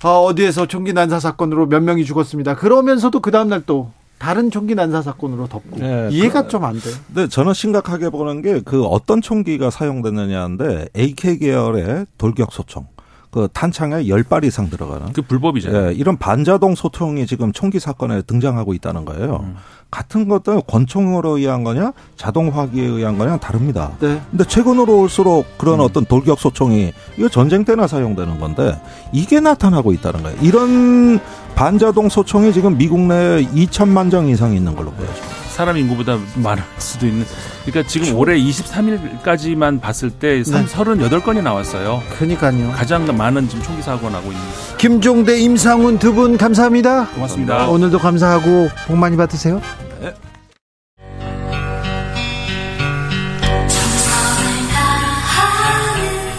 아, 0.03 0.09
어디에서 0.09 0.67
총기 0.67 0.93
난사 0.93 1.19
사건으로 1.19 1.65
몇 1.67 1.81
명이 1.81 2.05
죽었습니다. 2.05 2.55
그러면서도 2.55 3.19
그 3.19 3.31
다음 3.31 3.49
날 3.49 3.63
또 3.65 3.91
다른 4.23 4.49
총기 4.49 4.73
난사 4.73 5.01
사건으로 5.01 5.47
덮고 5.49 5.79
네, 5.79 6.07
이해가 6.09 6.43
그- 6.43 6.47
좀안 6.47 6.79
돼요. 6.79 6.95
근데 7.07 7.27
저는 7.27 7.53
심각하게 7.53 8.09
보는 8.09 8.41
게 8.41 8.61
그 8.63 8.85
어떤 8.85 9.19
총기가 9.19 9.69
사용됐느냐인데 9.69 10.87
AK 10.97 11.39
계열의 11.39 12.05
돌격 12.17 12.53
소총. 12.53 12.85
그 13.33 13.47
탄창에 13.51 14.03
10발 14.03 14.45
이상 14.45 14.69
들어가는 14.69 15.11
그 15.11 15.23
불법이잖아요. 15.23 15.87
예, 15.87 15.93
이런 15.93 16.17
반자동 16.17 16.75
소총이 16.75 17.25
지금 17.25 17.51
총기 17.51 17.79
사건에 17.79 18.21
등장하고 18.21 18.75
있다는 18.75 19.05
거예요. 19.05 19.39
음. 19.43 19.55
같은 19.89 20.27
것도 20.27 20.61
권총으로 20.61 21.37
의한 21.39 21.63
거냐, 21.63 21.93
자동 22.15 22.49
화기에 22.49 22.85
의한 22.85 23.17
거냐 23.17 23.37
다릅니다. 23.37 23.91
네. 23.99 24.21
근데 24.29 24.43
최근으로 24.43 24.99
올수록 24.99 25.57
그런 25.57 25.81
어떤 25.81 26.05
돌격 26.05 26.39
소총이 26.39 26.93
이거 27.17 27.27
전쟁 27.27 27.65
때나 27.65 27.87
사용되는 27.87 28.39
건데 28.39 28.79
이게 29.11 29.39
나타나고 29.39 29.93
있다는 29.93 30.21
거예요. 30.21 30.37
이런 30.41 31.19
반자동 31.55 32.09
소총이 32.09 32.53
지금 32.53 32.77
미국 32.77 32.99
내에 32.99 33.45
2천만 33.47 34.11
정 34.11 34.27
이상 34.27 34.53
있는 34.53 34.75
걸로 34.75 34.91
보여집니다. 34.91 35.42
사람 35.53 35.77
인구보다 35.77 36.17
많을 36.35 36.63
수도 36.79 37.05
있는. 37.07 37.25
그러니까 37.65 37.87
지금 37.87 38.15
올해 38.15 38.37
23일까지만 38.37 39.79
봤을 39.79 40.09
때 40.09 40.41
네. 40.43 40.51
38건이 40.51 41.41
나왔어요. 41.43 42.01
그러니까요. 42.15 42.71
가장 42.71 43.05
많은 43.15 43.47
지금 43.47 43.63
총기 43.63 43.81
사고가 43.81 44.09
나고 44.09 44.31
있는. 44.31 44.43
김종대, 44.77 45.39
임상훈 45.39 45.99
두 45.99 46.13
분 46.13 46.37
감사합니다. 46.37 47.07
고맙습니다. 47.07 47.67
오늘도 47.69 47.97
감사하고 47.99 48.69
복 48.87 48.97
많이 48.97 49.17
받으세요. 49.17 49.61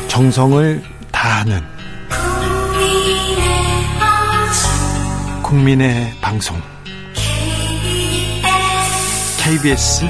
정성을 0.09 0.83
다하는 1.11 1.61
국민의 5.43 6.13
방송 6.21 6.57
KBS 9.45 10.07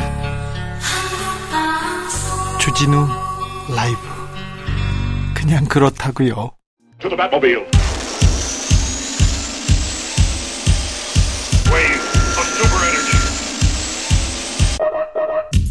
주진우 2.61 3.05
라이브. 3.75 3.99
그냥 5.35 5.65
그렇다고요. 5.65 6.53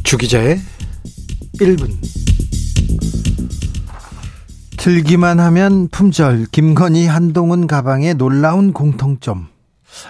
주기자의 0.04 0.60
1분. 1.62 1.90
들기만 4.76 5.40
하면 5.40 5.88
품절. 5.88 6.48
김건희 6.52 7.08
한동훈 7.08 7.68
가방의 7.68 8.16
놀라운 8.16 8.74
공통점 8.74 9.53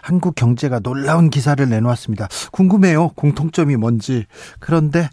한국 0.02 0.36
경제가 0.36 0.80
놀라운 0.80 1.30
기사를 1.30 1.68
내놓았습니다. 1.68 2.28
궁금해요. 2.52 3.10
공통점이 3.10 3.76
뭔지. 3.76 4.26
그런데 4.60 5.10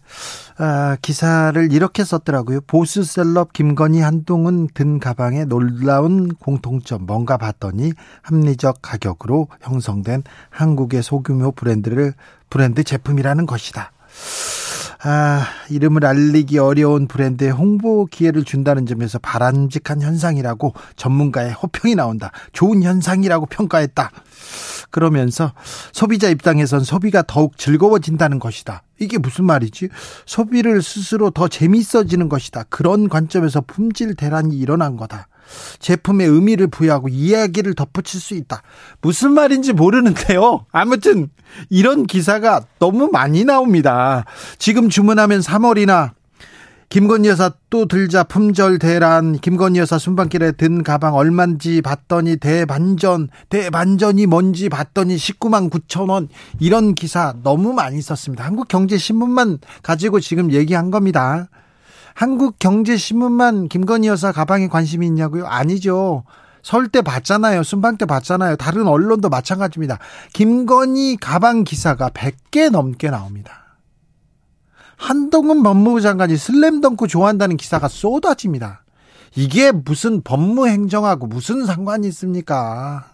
아, 0.59 0.97
기사를 1.01 1.73
이렇게 1.73 2.05
썼더라고요. 2.05 2.61
보수 2.67 3.03
셀럽 3.03 3.53
김건희 3.53 4.01
한동훈 4.01 4.69
든 4.75 4.99
가방의 4.99 5.47
놀라운 5.47 6.35
공통점 6.35 7.07
뭔가 7.07 7.37
봤더니 7.37 7.93
합리적 8.23 8.79
가격으로 8.83 9.49
형성된 9.63 10.23
한국의 10.51 11.03
소규모 11.03 11.53
브랜드를 11.53 12.15
브랜드 12.51 12.85
제품이라는 12.85 13.47
것이다. 13.47 13.93
아, 15.03 15.47
이름을 15.71 16.05
알리기 16.05 16.59
어려운 16.59 17.07
브랜드에 17.07 17.49
홍보 17.49 18.05
기회를 18.05 18.45
준다는 18.45 18.85
점에서 18.85 19.19
바람직한 19.19 20.03
현상이라고 20.03 20.75
전문가의 20.97 21.53
호평이 21.53 21.95
나온다. 21.95 22.33
좋은 22.53 22.83
현상이라고 22.83 23.47
평가했다. 23.47 24.11
그러면서 24.91 25.53
소비자 25.93 26.29
입장에선 26.29 26.81
소비가 26.81 27.23
더욱 27.23 27.59
즐거워진다는 27.59 28.39
것이다. 28.39 28.83
이게 28.99 29.19
무슨 29.19 29.45
말이지? 29.47 29.89
소비를 30.27 30.83
스스로 30.83 31.31
더 31.31 31.49
재밌어지는 31.49 32.29
것이다. 32.29 32.65
그런 32.69 33.09
관점에서 33.09 33.63
품질 33.67 34.15
대란이 34.15 34.57
일어난 34.57 34.97
거다. 34.97 35.29
제품의 35.81 36.29
의미를 36.29 36.69
부여하고 36.69 37.09
이야기를 37.09 37.75
덧붙일 37.75 38.21
수 38.21 38.35
있다. 38.35 38.63
무슨 39.01 39.33
말인지 39.33 39.73
모르는데요. 39.73 40.67
아무튼 40.71 41.29
이런 41.69 42.07
기사가 42.07 42.63
너무 42.79 43.09
많이 43.11 43.45
나옵니다. 43.45 44.25
지금 44.59 44.89
주문하면 44.89 45.41
3월이나 45.41 46.13
김건희 46.91 47.29
여사 47.29 47.53
또 47.71 47.87
들자 47.87 48.25
품절 48.25 48.81
대란 48.81 49.35
김건희 49.35 49.79
여사 49.79 49.97
순방길에 49.97 50.51
든 50.51 50.83
가방 50.83 51.15
얼만지 51.15 51.83
봤더니 51.83 52.39
대반전 52.39 53.29
대반전이 53.49 54.27
뭔지 54.27 54.69
봤더니 54.69 55.15
19만 55.15 55.71
9천 55.71 56.11
원 56.11 56.29
이런 56.59 56.97
기사 56.97 57.33
너무 57.45 57.73
많이 57.75 58.03
썼습니다. 58.03 58.45
한국경제신문만 58.45 59.59
가지고 59.85 60.19
지금 60.19 60.51
얘기한 60.51 60.91
겁니다. 60.91 61.49
한국경제신문만 62.15 63.69
김건희 63.69 64.09
여사 64.09 64.33
가방에 64.33 64.67
관심이 64.67 65.07
있냐고요? 65.07 65.47
아니죠. 65.47 66.25
설 66.65 66.89
때 66.89 67.03
봤잖아요. 67.03 67.63
순방 67.63 67.99
때 67.99 68.05
봤잖아요. 68.05 68.57
다른 68.57 68.89
언론도 68.89 69.29
마찬가지입니다. 69.29 70.01
김건희 70.33 71.19
가방 71.19 71.63
기사가 71.63 72.11
100개 72.11 72.69
넘게 72.69 73.11
나옵니다. 73.11 73.60
한동훈 75.01 75.63
법무부 75.63 76.03
장관이 76.03 76.37
슬램덩크 76.37 77.09
좋아한다는 77.09 77.57
기사가 77.57 77.89
쏟아집니다. 77.89 78.85
이게 79.35 79.73
무슨 79.73 80.21
법무행정하고 80.23 81.27
무슨 81.27 81.65
상관이 81.65 82.07
있습니까? 82.09 83.07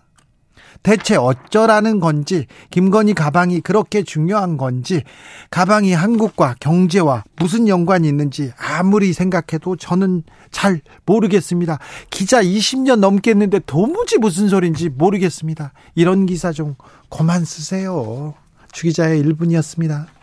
대체 0.83 1.17
어쩌라는 1.17 2.01
건지, 2.01 2.47
김건희 2.71 3.15
가방이 3.15 3.61
그렇게 3.61 4.03
중요한 4.03 4.57
건지, 4.57 5.05
가방이 5.51 5.93
한국과 5.93 6.57
경제와 6.59 7.23
무슨 7.37 7.69
연관이 7.69 8.09
있는지 8.09 8.53
아무리 8.59 9.13
생각해도 9.13 9.77
저는 9.77 10.25
잘 10.51 10.81
모르겠습니다. 11.07 11.79
기자 12.11 12.43
20년 12.43 12.99
넘겠는데 12.99 13.61
도무지 13.61 14.19
무슨 14.19 14.49
소린지 14.49 14.89
모르겠습니다. 14.89 15.73
이런 15.95 16.27
기사 16.27 16.53
좀 16.53 16.75
그만 17.11 17.45
쓰세요. 17.45 18.35
주기자의 18.73 19.23
1분이었습니다. 19.23 20.16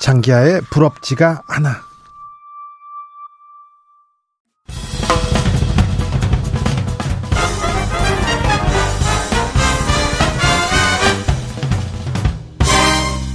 장기하의 0.00 0.62
부럽지가 0.70 1.42
않아. 1.46 1.86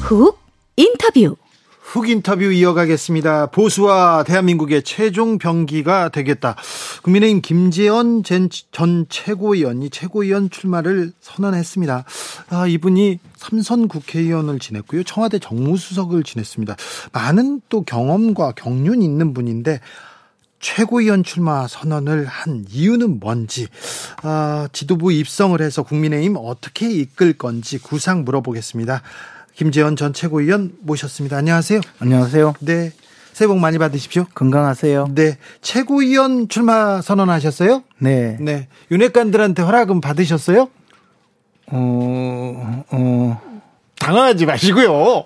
훅 0.01 0.37
인터뷰. 0.75 1.40
훅 1.91 2.07
인터뷰 2.07 2.45
이어가겠습니다. 2.45 3.47
보수와 3.47 4.23
대한민국의 4.23 4.83
최종 4.83 5.37
병기가 5.37 6.07
되겠다. 6.07 6.55
국민의힘 7.01 7.41
김재원 7.41 8.23
전, 8.23 8.47
전 8.71 9.05
최고위원이 9.09 9.89
최고위원 9.89 10.49
출마를 10.49 11.11
선언했습니다. 11.19 12.05
아, 12.49 12.65
이분이 12.65 13.19
삼선 13.35 13.89
국회의원을 13.89 14.59
지냈고요. 14.59 15.03
청와대 15.03 15.37
정무수석을 15.37 16.23
지냈습니다. 16.23 16.77
많은 17.11 17.59
또 17.67 17.83
경험과 17.83 18.53
경륜 18.53 19.01
있는 19.01 19.33
분인데 19.33 19.81
최고위원 20.61 21.25
출마 21.25 21.67
선언을 21.67 22.25
한 22.25 22.63
이유는 22.69 23.19
뭔지, 23.19 23.67
아, 24.23 24.69
지도부 24.71 25.11
입성을 25.11 25.59
해서 25.59 25.83
국민의힘 25.83 26.37
어떻게 26.37 26.89
이끌 26.89 27.33
건지 27.33 27.79
구상 27.79 28.23
물어보겠습니다. 28.23 29.01
김재원 29.55 29.95
전 29.95 30.13
최고위원 30.13 30.73
모셨습니다. 30.81 31.37
안녕하세요. 31.37 31.81
안녕하세요. 31.99 32.53
네. 32.61 32.91
새해 33.33 33.47
복 33.47 33.59
많이 33.59 33.77
받으십시오. 33.77 34.25
건강하세요. 34.35 35.07
네. 35.11 35.37
최고위원 35.61 36.47
출마 36.49 37.01
선언하셨어요? 37.01 37.83
네. 37.99 38.37
네. 38.39 38.67
윤핵관들한테 38.91 39.61
허락은 39.61 40.01
받으셨어요? 40.01 40.69
어, 41.67 42.83
어, 42.91 43.41
당황하지 43.99 44.45
마시고요. 44.45 45.25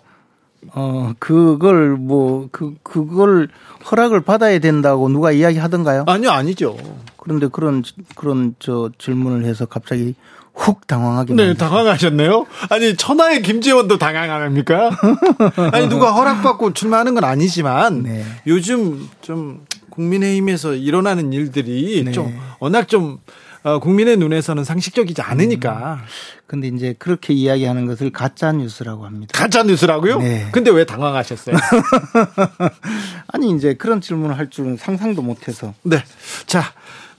어, 0.74 1.14
그걸 1.20 1.92
뭐, 1.96 2.48
그, 2.52 2.76
그걸 2.84 3.50
허락을 3.90 4.22
받아야 4.22 4.60
된다고 4.60 5.10
누가 5.10 5.32
이야기 5.32 5.58
하던가요? 5.58 6.06
아니요, 6.08 6.32
아니죠. 6.32 6.76
그런데 7.18 7.48
그런, 7.48 7.84
그런 8.16 8.56
저 8.60 8.90
질문을 8.98 9.46
해서 9.46 9.66
갑자기 9.66 10.16
훅 10.56 10.88
당황하게. 10.88 11.34
네, 11.34 11.48
만들었어요. 11.48 11.70
당황하셨네요. 11.70 12.46
아니, 12.70 12.96
천하의 12.96 13.42
김재원도 13.42 13.98
당황합니까? 13.98 14.92
아니, 15.74 15.90
누가 15.90 16.12
허락받고 16.12 16.74
출마하는 16.74 17.14
건 17.14 17.24
아니지만 17.24 18.04
네. 18.04 18.26
요즘 18.48 19.08
좀 19.22 19.66
국민의힘에서 19.90 20.74
일어나는 20.76 21.34
일들이 21.34 22.04
네. 22.04 22.12
좀 22.12 22.38
워낙 22.60 22.88
좀 22.88 23.20
어, 23.64 23.80
국민의 23.80 24.18
눈에서는 24.18 24.64
상식적이지 24.64 25.24
않으니까 25.24 26.02
근데 26.46 26.68
이제 26.68 26.94
그렇게 27.00 27.34
이야기하는 27.34 27.88
것을 27.88 28.12
가짜 28.12 28.52
뉴스라고 28.52 29.08
합니다. 29.08 29.32
가짜 29.34 29.64
뉴스라고요? 29.64 30.20
네. 30.20 30.48
근데 30.52 30.70
왜 30.70 30.86
당황하셨어요? 30.86 31.56
아니 33.34 33.50
이제 33.56 33.74
그런 33.74 34.02
질문을 34.02 34.38
할 34.38 34.52
줄은 34.52 34.78
상상도 34.78 35.24
못해서 35.24 35.74
네. 35.82 36.04
자, 36.46 36.74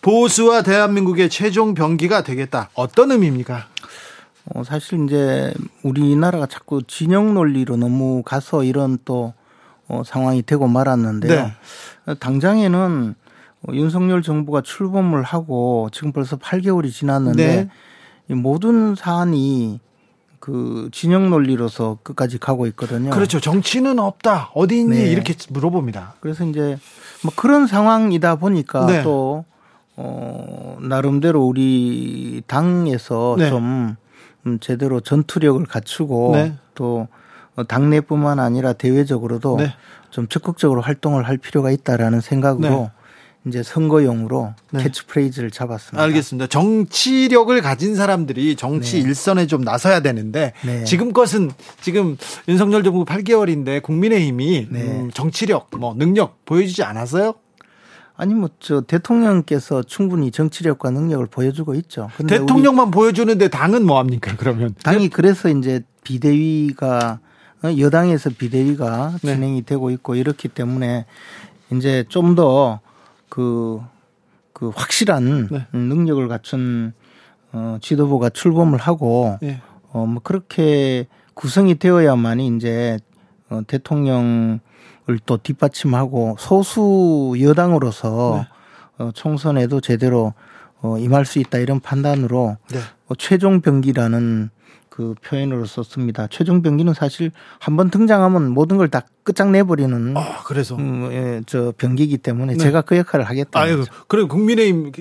보수와 0.06 0.62
대한민국의 0.62 1.28
최종 1.28 1.74
병기가 1.74 2.22
되겠다. 2.22 2.70
어떤 2.74 3.10
의미입니까? 3.10 3.66
어, 4.54 4.62
사실 4.62 5.04
이제 5.04 5.52
우리나라가 5.82 6.46
자꾸 6.46 6.80
진영 6.84 7.34
논리로 7.34 7.76
너무 7.76 8.22
가서 8.22 8.62
이런 8.62 8.98
또 9.04 9.34
어, 9.88 10.02
상황이 10.06 10.42
되고 10.42 10.68
말았는데요. 10.68 11.46
네. 11.46 11.52
어, 12.06 12.14
당장에는 12.14 13.16
어, 13.62 13.72
윤석열 13.72 14.22
정부가 14.22 14.60
출범을 14.60 15.24
하고 15.24 15.88
지금 15.90 16.12
벌써 16.12 16.36
8개월이 16.36 16.92
지났는데 16.92 17.56
네. 17.56 17.68
이 18.30 18.34
모든 18.34 18.94
사안이 18.94 19.80
그 20.38 20.88
진영 20.92 21.30
논리로서 21.30 21.98
끝까지 22.04 22.38
가고 22.38 22.68
있거든요. 22.68 23.10
그렇죠. 23.10 23.40
정치는 23.40 23.98
없다. 23.98 24.52
어디 24.54 24.78
있니? 24.78 24.98
네. 24.98 25.06
이렇게 25.10 25.34
물어봅니다. 25.48 26.14
그래서 26.20 26.44
이제 26.44 26.78
뭐 27.24 27.32
그런 27.34 27.66
상황이다 27.66 28.36
보니까 28.36 28.86
네. 28.86 29.02
또 29.02 29.44
어, 29.96 30.78
나름대로 30.80 31.42
우리 31.44 32.42
당에서 32.46 33.36
네. 33.38 33.48
좀 33.48 33.96
음, 34.46 34.58
제대로 34.60 35.00
전투력을 35.00 35.64
갖추고 35.66 36.32
네. 36.34 36.54
또 36.74 37.08
어, 37.56 37.64
당내뿐만 37.64 38.38
아니라 38.38 38.74
대외적으로도 38.74 39.56
네. 39.56 39.74
좀 40.10 40.28
적극적으로 40.28 40.82
활동을 40.82 41.26
할 41.26 41.38
필요가 41.38 41.70
있다라는 41.70 42.20
생각으로 42.20 42.68
네. 42.68 42.90
이제 43.46 43.62
선거용으로 43.62 44.54
네. 44.72 44.82
캐치프레이즈를 44.82 45.50
잡았습니다. 45.50 46.02
알겠습니다. 46.02 46.48
정치력을 46.48 47.60
가진 47.62 47.94
사람들이 47.94 48.56
정치 48.56 49.00
네. 49.00 49.08
일선에 49.08 49.46
좀 49.46 49.62
나서야 49.62 50.00
되는데 50.00 50.52
네. 50.64 50.84
지금 50.84 51.12
것은 51.12 51.52
지금 51.80 52.16
윤석열 52.48 52.82
정부 52.82 53.04
8개월인데 53.04 53.82
국민의힘이 53.82 54.68
네. 54.70 54.82
음, 54.82 55.10
정치력, 55.12 55.68
뭐 55.78 55.94
능력 55.96 56.44
보여주지 56.44 56.82
않았어요? 56.82 57.34
아니 58.16 58.34
뭐 58.34 58.48
저 58.58 58.80
대통령께서 58.80 59.82
충분히 59.82 60.30
정치력과 60.30 60.90
능력을 60.90 61.24
보여주고 61.26 61.74
있죠. 61.74 62.08
대통령만 62.26 62.90
보여주는데 62.90 63.48
당은 63.48 63.86
뭐 63.86 63.98
합니까? 63.98 64.34
그러면 64.36 64.74
당이 64.82 65.10
그래서 65.10 65.48
이제 65.48 65.84
비대위가 66.02 67.20
어, 67.62 67.78
여당에서 67.78 68.30
비대위가 68.30 69.18
네. 69.22 69.34
진행이 69.34 69.62
되고 69.62 69.90
있고 69.90 70.14
이렇기 70.14 70.48
때문에 70.48 71.06
이제 71.72 72.04
좀 72.08 72.34
더그그 72.34 73.80
확실한 74.74 75.48
네. 75.50 75.66
음, 75.74 75.80
능력을 75.88 76.26
갖춘 76.28 76.92
어 77.52 77.78
지도부가 77.80 78.30
출범을 78.30 78.78
하고 78.78 79.38
예. 79.42 79.60
어뭐 79.92 80.20
그렇게 80.24 81.06
구성이 81.34 81.76
되어야만이 81.76 82.48
이제 82.56 82.98
어 83.48 83.60
대통령 83.66 84.58
을 85.08 85.18
또 85.24 85.36
뒷받침하고 85.36 86.36
소수 86.38 87.34
여당으로서 87.40 88.40
네. 88.42 88.48
어 89.04 89.10
총선에도 89.14 89.80
제대로 89.80 90.34
어 90.82 90.98
임할 90.98 91.24
수 91.26 91.38
있다 91.38 91.58
이런 91.58 91.78
판단으로 91.80 92.56
네. 92.70 92.78
어, 93.06 93.14
최종 93.16 93.60
병기라는 93.60 94.50
그 94.88 95.14
표현으로 95.22 95.64
썼습니다. 95.66 96.26
최종 96.28 96.62
병기는 96.62 96.92
사실 96.94 97.30
한번 97.60 97.90
등장하면 97.90 98.48
모든 98.50 98.78
걸 98.78 98.88
다 98.88 99.02
끝장내버리는 99.24 100.16
아, 100.16 100.42
그래서 100.44 100.74
음, 100.76 101.08
예, 101.12 101.42
저 101.46 101.72
병기이기 101.76 102.18
때문에 102.18 102.54
네. 102.54 102.58
제가 102.58 102.80
그 102.82 102.96
역할을 102.96 103.24
하겠다. 103.26 103.60
아유, 103.60 103.84
그래 104.08 104.24
국민의힘 104.24 104.92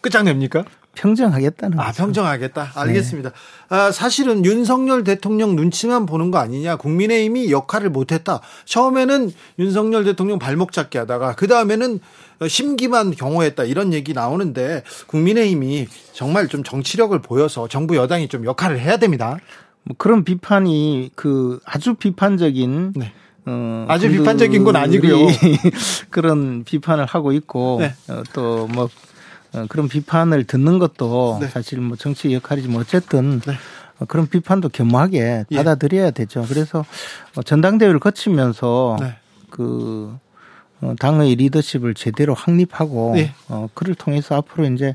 끝장냅니까? 0.00 0.64
평정하겠다는 0.98 1.78
아, 1.78 1.86
거죠. 1.86 2.02
평정하겠다. 2.02 2.72
알겠습니다. 2.74 3.30
아, 3.68 3.92
사실은 3.92 4.44
윤석열 4.44 5.04
대통령 5.04 5.54
눈치만 5.54 6.06
보는 6.06 6.30
거 6.30 6.38
아니냐. 6.38 6.76
국민의힘이 6.76 7.50
역할을 7.52 7.90
못했다. 7.90 8.40
처음에는 8.64 9.32
윤석열 9.58 10.04
대통령 10.04 10.38
발목 10.38 10.72
잡기 10.72 10.98
하다가 10.98 11.36
그 11.36 11.46
다음에는 11.46 12.00
심기만 12.46 13.12
경호했다. 13.12 13.64
이런 13.64 13.92
얘기 13.92 14.12
나오는데 14.12 14.82
국민의힘이 15.06 15.86
정말 16.12 16.48
좀 16.48 16.64
정치력을 16.64 17.16
보여서 17.20 17.68
정부 17.68 17.96
여당이 17.96 18.28
좀 18.28 18.44
역할을 18.44 18.80
해야 18.80 18.96
됩니다. 18.96 19.38
뭐 19.84 19.94
그런 19.98 20.24
비판이 20.24 21.12
그 21.14 21.60
아주 21.64 21.94
비판적인 21.94 22.94
네. 22.96 23.12
어, 23.46 23.86
아주 23.88 24.10
비판적인 24.10 24.64
건 24.64 24.76
아니고요. 24.76 25.28
그런 26.10 26.64
비판을 26.64 27.06
하고 27.06 27.32
있고 27.32 27.78
네. 27.80 27.94
어, 28.08 28.22
또뭐 28.32 28.84
어, 28.84 28.88
그런 29.68 29.88
비판을 29.88 30.44
듣는 30.44 30.78
것도 30.78 31.38
네. 31.40 31.48
사실 31.48 31.80
뭐 31.80 31.96
정치 31.96 32.32
역할이지만 32.32 32.80
어쨌든 32.80 33.40
네. 33.40 33.54
어, 33.98 34.04
그런 34.06 34.26
비판도 34.26 34.68
겸허하게 34.68 35.44
예. 35.50 35.56
받아들여야 35.56 36.10
되죠. 36.10 36.44
그래서 36.48 36.84
어, 37.36 37.42
전당대회를 37.42 37.98
거치면서 37.98 38.96
네. 39.00 39.16
그 39.50 40.16
어, 40.80 40.94
당의 40.98 41.34
리더십을 41.34 41.94
제대로 41.94 42.34
확립하고 42.34 43.14
예. 43.16 43.32
어, 43.48 43.68
그를 43.74 43.94
통해서 43.94 44.36
앞으로 44.36 44.66
이제 44.66 44.94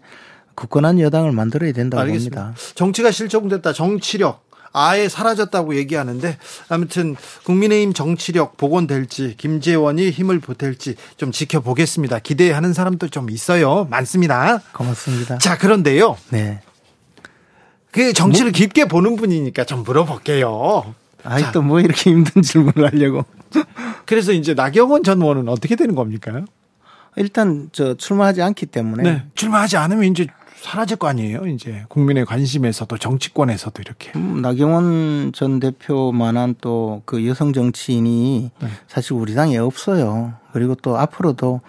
굳건한 0.55 0.99
여당을 0.99 1.31
만들어야 1.31 1.73
된다고 1.73 2.01
알겠습니다. 2.01 2.41
봅니다. 2.43 2.73
정치가 2.75 3.11
실종됐다. 3.11 3.73
정치력 3.73 4.45
아예 4.73 5.07
사라졌다고 5.07 5.75
얘기하는데 5.75 6.37
아무튼 6.67 7.15
국민의힘 7.45 7.93
정치력 7.93 8.57
복원될지 8.57 9.35
김재원이 9.37 10.09
힘을 10.09 10.39
보탤지 10.41 10.95
좀 11.15 11.31
지켜보겠습니다. 11.31 12.19
기대하는 12.19 12.73
사람도 12.73 13.07
좀 13.09 13.29
있어요. 13.29 13.85
많습니다. 13.89 14.61
고맙습니다. 14.73 15.37
자 15.37 15.57
그런데요. 15.57 16.17
네. 16.31 16.59
그 17.91 18.11
정치를 18.11 18.51
깊게 18.51 18.85
보는 18.85 19.15
분이니까 19.15 19.65
좀 19.65 19.83
물어볼게요. 19.83 20.95
아이 21.23 21.43
또 21.53 21.61
뭐 21.61 21.79
이렇게 21.79 22.09
힘든 22.09 22.41
질문을 22.41 22.91
하려고. 22.91 23.23
그래서 24.05 24.31
이제 24.33 24.53
나경원 24.55 25.03
전 25.03 25.21
의원은 25.21 25.47
어떻게 25.47 25.75
되는 25.75 25.93
겁니까? 25.95 26.41
일단 27.15 27.69
저 27.71 27.93
출마하지 27.93 28.41
않기 28.41 28.65
때문에 28.65 29.03
네. 29.03 29.23
출마하지 29.35 29.77
않으면 29.77 30.05
이제 30.05 30.27
사라질 30.63 30.95
거 30.97 31.07
아니에요. 31.07 31.45
이제 31.47 31.83
국민의 31.89 32.25
관심에서도 32.25 32.97
정치권에서도 32.97 33.81
이렇게. 33.81 34.11
음, 34.15 34.41
나경원 34.41 35.33
전 35.33 35.59
대표만한 35.59 36.55
또 36.61 37.01
그 37.05 37.27
여성 37.27 37.51
정치인이 37.53 38.51
네. 38.61 38.67
사실 38.87 39.13
우리 39.13 39.35
당에 39.35 39.57
없어요. 39.57 40.33
그리고 40.53 40.75
또 40.75 40.97
앞으로도 40.97 41.59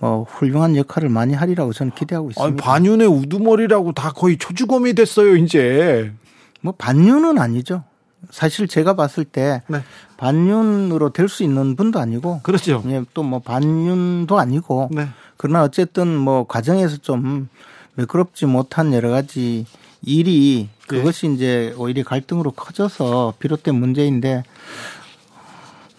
뭐 0.00 0.24
훌륭한 0.24 0.76
역할을 0.76 1.08
많이 1.08 1.32
하리라고 1.34 1.72
저는 1.72 1.92
기대하고 1.94 2.26
아니, 2.26 2.30
있습니다. 2.30 2.64
반윤의 2.64 3.06
우두머리라고 3.08 3.92
다 3.92 4.12
거의 4.12 4.36
초주검이 4.36 4.94
됐어요. 4.94 5.36
이제. 5.36 6.12
뭐 6.60 6.74
반윤은 6.76 7.38
아니죠. 7.38 7.84
사실 8.30 8.68
제가 8.68 8.94
봤을 8.94 9.24
때 9.24 9.62
네. 9.68 9.82
반윤으로 10.18 11.10
될 11.10 11.28
수 11.28 11.42
있는 11.42 11.74
분도 11.74 11.98
아니고 12.00 12.40
그렇죠. 12.42 12.82
또뭐 13.14 13.40
반윤도 13.40 14.38
아니고 14.38 14.90
네. 14.92 15.08
그러나 15.36 15.62
어쨌든 15.64 16.16
뭐 16.16 16.46
과정에서 16.46 16.98
좀 16.98 17.48
매끄럽지 17.94 18.46
못한 18.46 18.92
여러 18.92 19.10
가지 19.10 19.66
일이 20.02 20.68
네. 20.68 20.86
그것이 20.86 21.32
이제 21.32 21.74
오히려 21.76 22.02
갈등으로 22.04 22.52
커져서 22.52 23.34
비롯된 23.38 23.74
문제인데 23.74 24.42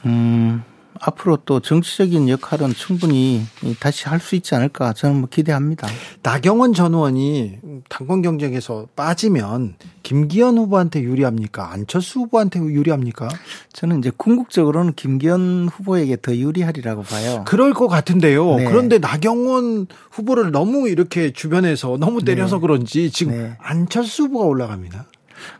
음 0.05 0.63
앞으로 0.99 1.37
또 1.45 1.59
정치적인 1.59 2.29
역할은 2.29 2.73
충분히 2.73 3.45
다시 3.79 4.07
할 4.07 4.19
수 4.23 4.35
있지 4.35 4.55
않을까 4.55 4.93
저는 4.93 5.17
뭐 5.17 5.27
기대합니다. 5.29 5.87
나경원 6.21 6.73
전 6.73 6.93
의원이 6.93 7.59
당권 7.89 8.21
경쟁에서 8.21 8.87
빠지면 8.95 9.75
김기현 10.03 10.57
후보한테 10.57 11.01
유리합니까? 11.01 11.71
안철수 11.73 12.19
후보한테 12.19 12.59
유리합니까? 12.61 13.27
저는 13.73 13.99
이제 13.99 14.11
궁극적으로는 14.15 14.93
김기현 14.93 15.67
후보에게 15.73 16.17
더 16.21 16.33
유리하리라고 16.35 17.01
봐요. 17.01 17.43
그럴 17.45 17.73
것 17.73 17.87
같은데요. 17.87 18.55
네. 18.55 18.65
그런데 18.65 18.97
나경원 18.97 19.87
후보를 20.11 20.51
너무 20.51 20.87
이렇게 20.87 21.33
주변에서 21.33 21.97
너무 21.99 22.23
때려서 22.23 22.57
네. 22.57 22.61
그런지 22.61 23.11
지금 23.11 23.33
네. 23.33 23.57
안철수 23.59 24.23
후보가 24.23 24.45
올라갑니다. 24.45 25.05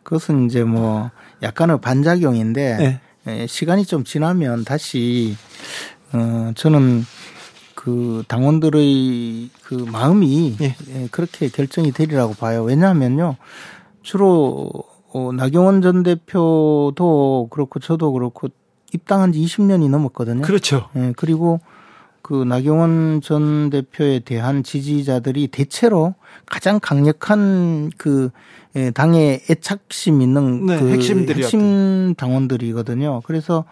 그것은 0.04 0.46
이제 0.46 0.64
뭐 0.64 1.12
약간의 1.42 1.82
반작용인데 1.82 2.78
네. 2.78 2.86
에, 2.86 3.00
시간이 3.48 3.86
좀 3.86 4.04
지나면 4.04 4.66
다시 4.66 5.36
어 6.12 6.52
저는 6.56 7.06
그 7.76 8.24
당원들의 8.28 9.50
그 9.64 9.74
마음이 9.74 10.58
예. 10.62 10.76
예, 10.90 11.08
그렇게 11.12 11.50
결정이 11.50 11.92
되리라고 11.92 12.34
봐요. 12.34 12.64
왜냐하면요 12.64 13.36
주로 14.02 14.72
어, 15.14 15.32
나경원 15.32 15.82
전 15.82 16.04
대표도 16.04 17.48
그렇고 17.52 17.80
저도 17.80 18.14
그렇고 18.14 18.48
입당한 18.94 19.32
지 19.32 19.40
20년이 19.40 19.90
넘었거든요. 19.90 20.42
그렇죠. 20.42 20.90
예, 20.96 21.14
그리고 21.16 21.60
그 22.24 22.46
나경원 22.46 23.20
전 23.22 23.70
대표에 23.70 24.20
대한 24.20 24.64
지지자들이 24.64 25.48
대체로 25.48 26.16
가장 26.46 26.80
강력한 26.82 27.92
그 27.98 28.32
예, 28.78 28.92
당의 28.92 29.42
애착심 29.50 30.22
있는 30.22 30.66
네, 30.66 30.80
그. 30.80 30.90
핵심 30.90 32.16
당원들이거든요. 32.16 33.22
그래서 33.26 33.66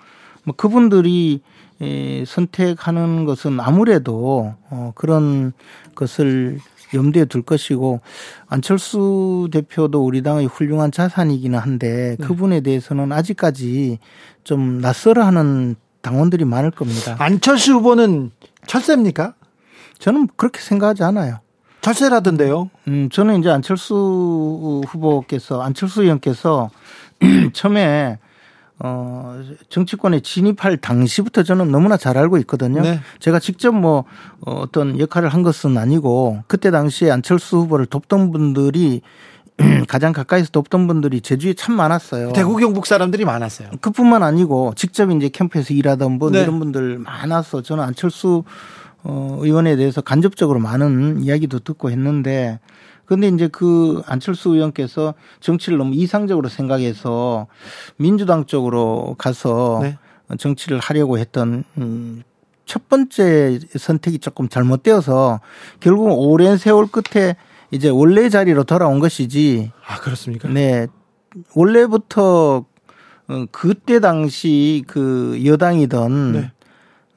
뭐 0.43 0.53
그분들이 0.55 1.41
예, 1.81 2.25
선택하는 2.27 3.23
것은 3.23 3.59
아무래도 3.61 4.53
어, 4.69 4.91
그런 4.95 5.53
것을 5.95 6.59
염두에 6.93 7.25
둘 7.25 7.43
것이고 7.43 8.01
안철수 8.47 9.47
대표도 9.53 10.05
우리 10.05 10.23
당의 10.23 10.45
훌륭한 10.45 10.91
자산이기는 10.91 11.57
한데 11.57 12.17
네. 12.19 12.25
그분에 12.27 12.59
대해서는 12.59 13.13
아직까지 13.13 13.99
좀 14.43 14.81
낯설어하는 14.81 15.77
당원들이 16.01 16.45
많을 16.45 16.71
겁니다. 16.71 17.15
안철수 17.19 17.73
후보는 17.73 18.31
철새입니까? 18.67 19.33
저는 19.99 20.27
그렇게 20.35 20.59
생각하지 20.59 21.03
않아요. 21.03 21.39
철새라던데요. 21.81 22.69
음, 22.87 23.09
저는 23.11 23.39
이제 23.39 23.49
안철수 23.49 24.81
후보께서, 24.87 25.61
안철수 25.61 26.03
의원께서 26.03 26.69
처음에, 27.53 28.19
어, 28.83 29.41
정치권에 29.69 30.21
진입할 30.21 30.77
당시부터 30.77 31.43
저는 31.43 31.71
너무나 31.71 31.97
잘 31.97 32.17
알고 32.17 32.37
있거든요. 32.39 32.81
네. 32.81 32.99
제가 33.19 33.39
직접 33.39 33.71
뭐, 33.73 34.05
어, 34.41 34.53
어떤 34.53 34.99
역할을 34.99 35.29
한 35.29 35.43
것은 35.43 35.77
아니고, 35.77 36.43
그때 36.47 36.71
당시에 36.71 37.11
안철수 37.11 37.57
후보를 37.57 37.85
돕던 37.85 38.31
분들이 38.31 39.01
가장 39.87 40.13
가까이서 40.13 40.49
돕던 40.51 40.87
분들이 40.87 41.21
제주에 41.21 41.53
참 41.53 41.75
많았어요. 41.75 42.33
대구 42.33 42.57
경북 42.57 42.85
사람들이 42.85 43.25
많았어요. 43.25 43.69
그뿐만 43.81 44.23
아니고 44.23 44.73
직접 44.75 45.11
이제 45.11 45.29
캠프에서 45.29 45.73
일하던 45.73 46.19
분 46.19 46.33
네. 46.33 46.41
이런 46.41 46.59
분들 46.59 46.99
많아서 46.99 47.61
저는 47.61 47.83
안철수 47.83 48.43
어, 49.03 49.37
의원에 49.41 49.75
대해서 49.75 50.01
간접적으로 50.01 50.59
많은 50.59 51.23
이야기도 51.23 51.59
듣고 51.59 51.89
했는데 51.89 52.59
근데 53.05 53.27
이제 53.27 53.49
그 53.51 54.01
안철수 54.05 54.51
의원께서 54.51 55.15
정치를 55.41 55.77
너무 55.77 55.95
이상적으로 55.95 56.47
생각해서 56.47 57.47
민주당 57.97 58.45
쪽으로 58.45 59.15
가서 59.17 59.79
네. 59.81 59.97
정치를 60.37 60.79
하려고 60.79 61.17
했던 61.17 61.65
음, 61.77 62.23
첫 62.65 62.87
번째 62.87 63.59
선택이 63.77 64.19
조금 64.19 64.47
잘못되어서 64.47 65.41
결국 65.81 66.05
오랜 66.13 66.57
세월 66.57 66.87
끝에 66.87 67.35
이제 67.71 67.89
원래 67.89 68.29
자리로 68.29 68.63
돌아온 68.63 68.99
것이지 68.99 69.71
아 69.87 69.99
그렇습니까? 69.99 70.49
네. 70.49 70.87
원래부터 71.55 72.65
어, 73.27 73.45
그때 73.51 73.99
당시 73.99 74.83
그 74.87 75.41
여당이던 75.45 76.31
네. 76.33 76.51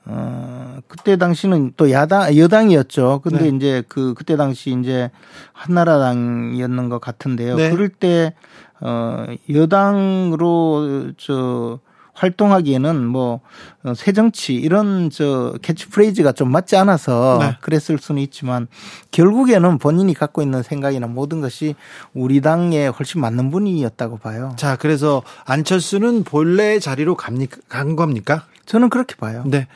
어 0.07 0.79
그때 0.87 1.17
당시는 1.17 1.73
또 1.77 1.91
야당 1.91 2.37
여당이었죠. 2.37 3.21
근데 3.25 3.51
네. 3.51 3.57
이제 3.57 3.83
그 3.89 4.15
그때 4.15 4.37
당시 4.37 4.77
이제 4.79 5.11
한나라당이었는 5.53 6.89
것 6.89 7.01
같은데요. 7.01 7.57
네. 7.57 7.71
그럴 7.71 7.89
때 7.89 8.35
어 8.81 9.25
여당으로 9.51 11.13
저 11.17 11.79
활동하기에는 12.15 13.05
뭐 13.05 13.41
어, 13.83 13.93
새정치 13.95 14.55
이런 14.55 15.11
저 15.11 15.55
캐치프레이즈가 15.63 16.33
좀 16.33 16.51
맞지 16.51 16.77
않아서 16.77 17.39
네. 17.41 17.57
그랬을 17.61 17.99
수는 17.99 18.23
있지만 18.23 18.69
결국에는 19.11 19.79
본인이 19.79 20.15
갖고 20.15 20.43
있는 20.43 20.63
생각이나 20.63 21.07
모든 21.07 21.41
것이 21.41 21.75
우리 22.15 22.41
당에 22.41 22.87
훨씬 22.87 23.21
맞는 23.21 23.51
분이었다고 23.51 24.19
봐요. 24.19 24.55
자 24.57 24.77
그래서 24.77 25.23
안철수는 25.45 26.25
본래 26.25 26.79
자리로 26.79 27.17
갑니까? 27.17 27.59
간 27.69 27.97
겁니까? 27.97 28.47
저는 28.67 28.89
그렇게 28.89 29.15
봐요. 29.17 29.45
네. 29.47 29.67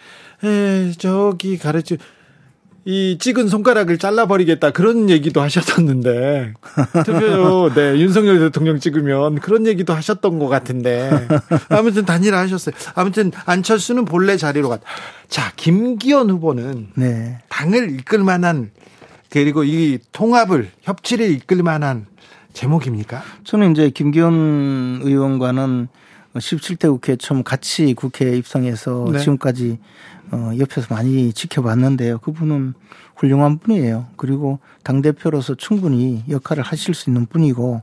에, 0.44 0.92
저기 0.92 1.58
가르쳐 1.58 1.96
이 2.90 3.18
찍은 3.18 3.48
손가락을 3.48 3.98
잘라버리겠다 3.98 4.70
그런 4.70 5.10
얘기도 5.10 5.42
하셨었는데 5.42 6.54
투표 7.04 7.70
네 7.74 7.98
윤석열 7.98 8.38
대통령 8.38 8.80
찍으면 8.80 9.40
그런 9.40 9.66
얘기도 9.66 9.92
하셨던 9.92 10.38
것 10.38 10.48
같은데 10.48 11.10
아무튼 11.68 12.06
단일화 12.06 12.38
하셨어요. 12.38 12.74
아무튼 12.94 13.30
안철수는 13.44 14.06
본래 14.06 14.38
자리로 14.38 14.70
갔. 14.70 14.80
자 15.28 15.52
김기현 15.56 16.30
후보는 16.30 16.88
네. 16.94 17.36
당을 17.50 17.90
이끌 17.90 18.24
만한 18.24 18.70
그리고 19.28 19.64
이 19.64 19.98
통합을 20.12 20.70
협치를 20.80 21.30
이끌 21.30 21.62
만한 21.62 22.06
제목입니까? 22.54 23.22
저는 23.44 23.72
이제 23.72 23.90
김기현 23.90 25.02
의원과는 25.02 25.88
17대 26.36 26.88
국회 26.90 27.16
처음 27.16 27.42
같이 27.42 27.92
국회에 27.92 28.34
입성해서 28.38 29.10
네. 29.12 29.18
지금까지 29.18 29.78
어, 30.30 30.52
옆에서 30.58 30.94
많이 30.94 31.32
지켜봤는데요. 31.32 32.18
그분은 32.18 32.74
훌륭한 33.16 33.58
분이에요. 33.58 34.06
그리고 34.16 34.58
당대표로서 34.84 35.54
충분히 35.56 36.22
역할을 36.28 36.62
하실 36.62 36.94
수 36.94 37.10
있는 37.10 37.26
분이고, 37.26 37.82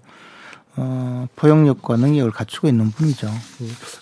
어, 0.77 1.27
포용력과 1.37 1.95
능력을 1.95 2.29
갖추고 2.31 2.67
있는 2.67 2.91
분이죠. 2.91 3.29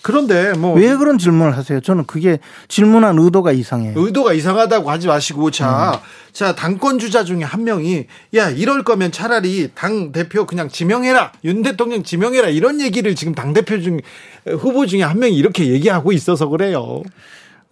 그런데 0.02 0.52
뭐 0.54 0.74
왜 0.74 0.96
그런 0.96 1.18
질문을 1.18 1.56
하세요? 1.56 1.80
저는 1.80 2.04
그게 2.04 2.40
질문한 2.66 3.16
의도가 3.16 3.52
이상해요. 3.52 3.94
의도가 3.96 4.32
이상하다고 4.32 4.90
하지 4.90 5.06
마시고 5.06 5.52
자, 5.52 6.02
자 6.32 6.56
당권 6.56 6.98
주자 6.98 7.22
중에 7.22 7.44
한 7.44 7.62
명이 7.62 8.06
야 8.34 8.50
이럴 8.50 8.82
거면 8.82 9.12
차라리 9.12 9.70
당 9.72 10.10
대표 10.10 10.46
그냥 10.46 10.68
지명해라 10.68 11.30
윤 11.44 11.62
대통령 11.62 12.02
지명해라 12.02 12.48
이런 12.48 12.80
얘기를 12.80 13.14
지금 13.14 13.36
당 13.36 13.52
대표 13.52 13.80
중 13.80 14.00
후보 14.44 14.84
중에 14.86 15.02
한 15.04 15.20
명이 15.20 15.36
이렇게 15.36 15.66
얘기하고 15.68 16.10
있어서 16.10 16.48
그래요. 16.48 17.02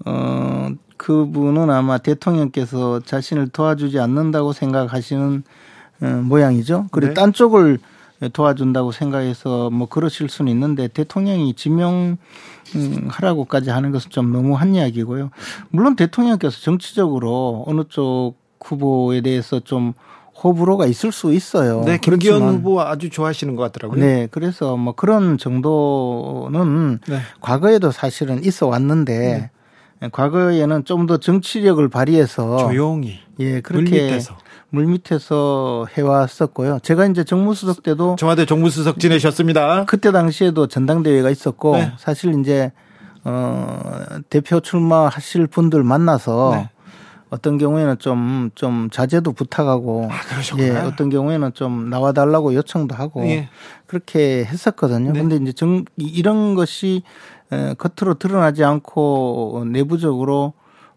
어, 0.05 0.69
그분은 0.97 1.71
아마 1.71 1.99
대통령께서 1.99 3.01
자신을 3.01 3.49
도와주지 3.49 3.99
않는다고 3.99 4.53
생각하시는 4.53 5.43
어, 6.03 6.07
모양이죠. 6.25 6.87
그리고 6.91 7.09
네. 7.09 7.15
딴 7.15 7.33
쪽을 7.33 7.79
도와준다고 8.33 8.93
생각해서 8.93 9.71
뭐 9.71 9.89
그러실 9.89 10.29
수는 10.29 10.53
있는데 10.53 10.89
대통령이 10.89 11.55
지명하라고까지 11.55 13.71
하는 13.71 13.91
것은 13.91 14.11
좀 14.11 14.33
너무한 14.33 14.75
이야기고요. 14.75 15.31
물론 15.71 15.97
대통령께서 15.97 16.61
정치적으로 16.61 17.65
어느 17.67 17.83
쪽 17.89 18.35
후보에 18.65 19.23
대해서 19.23 19.61
좀 19.61 19.93
호불호가 20.43 20.87
있을 20.87 21.13
수 21.13 21.33
있어요. 21.33 21.83
네, 21.85 21.99
김기현 21.99 22.39
그렇지만 22.39 22.55
후보 22.55 22.81
아주 22.81 23.11
좋아하시는 23.11 23.55
것 23.57 23.63
같더라고요. 23.65 24.01
네, 24.01 24.29
그래서 24.31 24.77
뭐 24.77 24.95
그런 24.95 25.39
정도는 25.39 27.01
네. 27.07 27.19
과거에도 27.41 27.91
사실은 27.91 28.45
있어 28.45 28.67
왔는데 28.67 29.51
과거에는 30.11 30.85
좀 30.85 31.07
더 31.07 31.17
정치력을 31.19 31.87
발휘해서 31.89 32.57
조용히 32.59 33.19
예 33.39 33.61
그렇게 33.61 33.91
물밑에서 34.01 34.37
물밑에서 34.71 35.87
해왔었고요. 35.97 36.79
제가 36.83 37.07
이제 37.07 37.25
정무수석 37.25 37.83
때도 37.83 38.17
청와대 38.19 38.47
정무수석 38.47 38.99
지내셨습니다. 38.99 39.85
그때 39.85 40.11
당시에도 40.13 40.67
전당대회가 40.67 41.31
있었고 41.31 41.77
네. 41.77 41.93
사실 41.99 42.39
이제 42.41 42.73
어 43.25 43.81
대표 44.31 44.61
출마하실 44.61 45.47
분들 45.47 45.83
만나서 45.85 46.53
네. 46.57 46.71
어떤 47.31 47.57
경우에는 47.57 47.99
좀좀 47.99 48.91
자제도 48.91 49.33
부탁하고 49.33 50.09
아, 50.11 50.21
그러셨구나. 50.29 50.69
예, 50.69 50.77
어떤 50.81 51.09
경우에는 51.09 51.55
좀 51.55 51.89
나와 51.89 52.13
달라고 52.13 52.53
요청도 52.55 52.95
하고 52.95 53.25
예. 53.27 53.49
그렇게 53.87 54.45
했었거든요. 54.45 55.13
네. 55.13 55.21
근데 55.21 55.37
이제 55.37 55.53
정 55.53 55.85
이- 55.97 56.05
이런 56.05 56.55
것이 56.55 57.03
에, 57.53 57.75
겉으로 57.75 58.15
드러나지 58.15 58.65
않고 58.65 59.67
내부적으로 59.69 60.55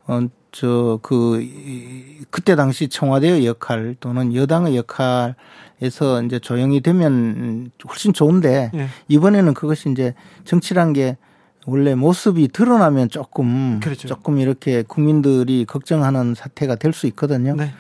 어 0.08 0.28
저그 0.51 1.45
그때 2.30 2.56
당시 2.56 2.88
청와대의 2.88 3.45
역할 3.45 3.95
또는 3.99 4.34
여당의 4.34 4.78
역할에서 4.78 6.24
이제 6.26 6.39
조용히 6.39 6.80
되면 6.80 7.72
훨씬 7.89 8.14
좋은데 8.14 8.72
예. 8.74 8.88
이번에는 9.10 9.53
그것이 9.53 9.89
이제 9.91 10.14
정치란 10.45 10.93
게 10.93 11.18
원래 11.66 11.93
모습이 11.95 12.49
드러나면 12.49 13.10
조금 13.10 13.80
그렇죠. 13.82 14.08
조금 14.08 14.38
이렇게 14.38 14.84
국민들이 14.84 15.66
걱정하는 15.66 16.36
사태가 16.36 16.76
될 16.76 16.93
수 16.93 17.08
있거든요. 17.08 17.56
네. 17.56 17.74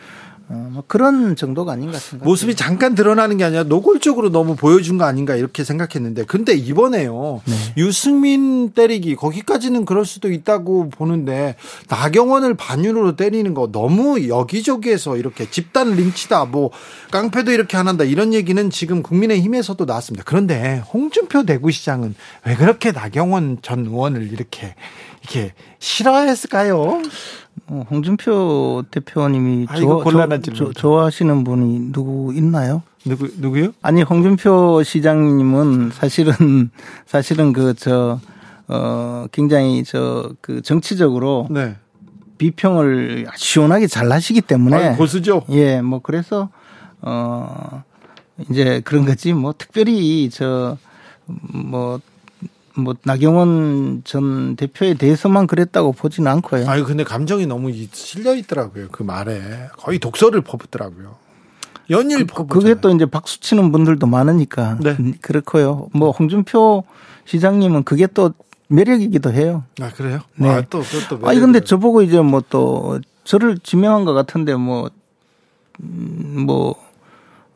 어, 0.47 0.69
뭐 0.71 0.83
그런 0.85 1.35
정도가 1.35 1.71
아닌 1.71 1.87
것 1.87 1.93
같습니다. 1.93 2.25
모습이 2.25 2.55
잠깐 2.55 2.93
드러나는 2.93 3.37
게 3.37 3.43
아니라 3.43 3.63
노골적으로 3.63 4.29
너무 4.29 4.55
보여준 4.55 4.97
거 4.99 5.05
아닌가 5.05 5.35
이렇게 5.35 5.63
생각했는데 5.63 6.25
근데 6.25 6.53
이번에요 6.53 7.41
네. 7.45 7.55
유승민 7.77 8.71
때리기 8.71 9.15
거기까지는 9.15 9.85
그럴 9.85 10.05
수도 10.05 10.31
있다고 10.31 10.89
보는데 10.89 11.55
나경원을 11.89 12.53
반윤으로 12.55 13.15
때리는 13.15 13.55
거 13.55 13.71
너무 13.71 14.27
여기저기에서 14.27 15.17
이렇게 15.17 15.49
집단 15.49 15.95
린치다 15.95 16.45
뭐 16.45 16.69
깡패도 17.09 17.51
이렇게 17.51 17.77
안 17.77 17.87
한다 17.87 18.03
이런 18.03 18.33
얘기는 18.33 18.69
지금 18.69 19.01
국민의힘에서도 19.01 19.83
나왔습니다 19.85 20.23
그런데 20.27 20.83
홍준표 20.93 21.45
대구시장은 21.45 22.13
왜 22.45 22.55
그렇게 22.55 22.91
나경원 22.91 23.59
전 23.63 23.85
의원을 23.85 24.31
이렇게 24.31 24.75
이렇게 25.23 25.53
싫어했을까요? 25.79 27.01
어, 27.67 27.83
홍준표 27.89 28.83
대표님이 28.91 29.65
아, 29.69 29.75
조- 29.75 30.03
질문이다. 30.03 30.73
좋아하시는 30.79 31.43
분이 31.43 31.91
누구 31.91 32.33
있나요? 32.33 32.83
누구 33.05 33.27
누구요? 33.39 33.71
아니 33.81 34.01
홍준표 34.01 34.83
시장님은 34.83 35.91
사실은 35.91 36.69
사실은 37.05 37.53
그저 37.53 38.19
어 38.67 39.25
굉장히 39.31 39.83
저 39.83 40.35
그 40.41 40.61
정치적으로 40.61 41.47
네. 41.51 41.75
비평을 42.37 43.27
시원하게 43.35 43.87
잘 43.87 44.11
하시기 44.11 44.41
때문에 44.41 44.75
아유, 44.75 44.97
고수죠. 44.97 45.43
예, 45.51 45.81
뭐 45.81 45.99
그래서 46.01 46.49
어 47.01 47.83
이제 48.49 48.81
그런 48.83 49.05
거지 49.05 49.33
뭐 49.33 49.53
특별히 49.57 50.29
저뭐 50.29 51.99
뭐 52.77 52.93
나경원 53.03 54.01
전 54.05 54.55
대표에 54.55 54.95
대해서만 54.95 55.47
그랬다고 55.47 55.91
보지는 55.93 56.29
않고요. 56.31 56.67
아유 56.69 56.83
근데 56.83 57.03
감정이 57.03 57.45
너무 57.47 57.69
이- 57.71 57.89
실려 57.91 58.35
있더라고요. 58.35 58.87
그 58.91 59.03
말에 59.03 59.69
거의 59.77 59.99
독서를 59.99 60.41
퍼붓더라고요. 60.41 61.15
연일 61.89 62.25
그, 62.25 62.33
퍼붓. 62.33 62.47
그게 62.49 62.75
또 62.81 62.89
이제 62.89 63.05
박수 63.05 63.39
치는 63.39 63.71
분들도 63.71 64.05
많으니까 64.07 64.77
네. 64.81 64.95
음, 64.99 65.13
그렇고요. 65.21 65.89
뭐 65.93 66.11
홍준표 66.11 66.83
시장님은 67.25 67.83
그게 67.83 68.07
또 68.07 68.33
매력이기도 68.67 69.31
해요. 69.31 69.63
아 69.79 69.89
그래요? 69.91 70.19
네. 70.35 70.49
아 70.49 70.61
또 70.69 70.81
그것도. 70.81 71.27
아니 71.27 71.39
근데. 71.39 71.59
저보고 71.61 72.01
이제 72.01 72.19
뭐 72.19 72.41
또 72.49 72.99
저를 73.23 73.57
지명한 73.59 74.05
것 74.05 74.13
같은데 74.13 74.55
뭐, 74.55 74.89
음, 75.81 76.43
뭐, 76.45 76.75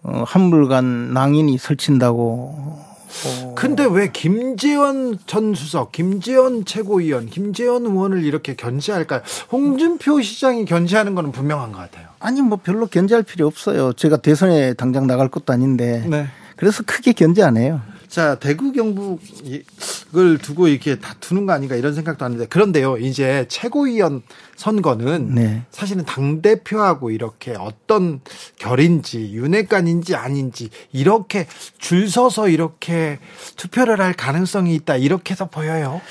어, 0.03 0.23
한물간 0.25 1.13
낭인이 1.13 1.57
설친다고. 1.57 2.79
어, 3.25 3.55
근데 3.55 3.85
왜 3.89 4.11
김재원 4.11 5.17
전 5.25 5.53
수석, 5.55 5.91
김재원 5.91 6.65
최고위원, 6.65 7.27
김재원 7.27 7.85
의원을 7.85 8.23
이렇게 8.23 8.55
견제할까요? 8.55 9.21
홍준표 9.51 10.21
시장이 10.21 10.65
견제하는 10.65 11.15
거는 11.15 11.31
분명한 11.31 11.71
것 11.71 11.79
같아요. 11.79 12.07
아니 12.19 12.41
뭐 12.41 12.59
별로 12.61 12.85
견제할 12.85 13.23
필요 13.23 13.47
없어요. 13.47 13.93
제가 13.93 14.17
대선에 14.17 14.73
당장 14.73 15.07
나갈 15.07 15.29
것도 15.29 15.53
아닌데. 15.53 16.05
네. 16.07 16.27
그래서 16.55 16.83
크게 16.83 17.13
견제 17.13 17.41
안 17.41 17.57
해요. 17.57 17.81
자, 18.09 18.35
대구 18.35 18.71
경북을 18.71 20.39
두고 20.41 20.67
이렇게 20.67 20.99
다투는 20.99 21.45
거 21.45 21.53
아닌가 21.53 21.75
이런 21.75 21.93
생각도 21.93 22.25
하는데 22.25 22.47
그런데요. 22.47 22.97
이제 22.97 23.45
최고위원 23.47 24.23
선거는 24.59 25.35
네. 25.35 25.63
사실은 25.71 26.03
당 26.03 26.41
대표하고 26.41 27.11
이렇게 27.11 27.55
어떤 27.57 28.19
결인지 28.57 29.31
윤핵관인지 29.31 30.15
아닌지 30.15 30.69
이렇게 30.91 31.47
줄 31.77 32.09
서서 32.09 32.49
이렇게 32.49 33.19
투표를 33.55 34.01
할 34.01 34.11
가능성이 34.11 34.75
있다 34.75 34.97
이렇게도 34.97 35.45
보여요. 35.45 36.01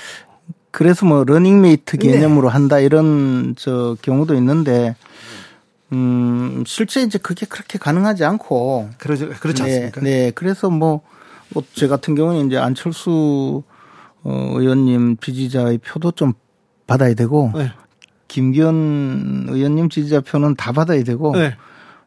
그래서 0.71 1.05
뭐 1.05 1.25
러닝메이트 1.25 1.99
네. 1.99 2.13
개념으로 2.13 2.49
한다 2.49 2.79
이런 2.79 3.55
저 3.59 3.97
경우도 4.01 4.35
있는데 4.37 4.97
음 5.93 6.65
실제 6.67 7.03
이제 7.03 7.19
그게 7.19 7.45
그렇게 7.45 7.79
가능하지 7.79 8.25
않고 8.25 8.89
그러지 8.97 9.27
그렇지 9.27 9.63
네, 9.63 9.69
않습니까? 9.69 10.01
네. 10.01 10.31
그래서 10.31 10.71
뭐, 10.71 11.03
뭐제 11.51 11.87
같은 11.87 12.15
경우는 12.15 12.47
이제 12.47 12.57
안철수 12.57 13.63
어, 14.23 14.53
의원님 14.57 15.19
지지자의 15.19 15.79
표도 15.79 16.13
좀 16.13 16.33
받아야 16.87 17.13
되고 17.13 17.53
네. 17.55 17.71
김기현 18.29 19.47
의원님 19.49 19.89
지지자 19.89 20.21
표는 20.21 20.55
다 20.55 20.73
받아야 20.73 21.03
되고 21.03 21.35
네. 21.35 21.57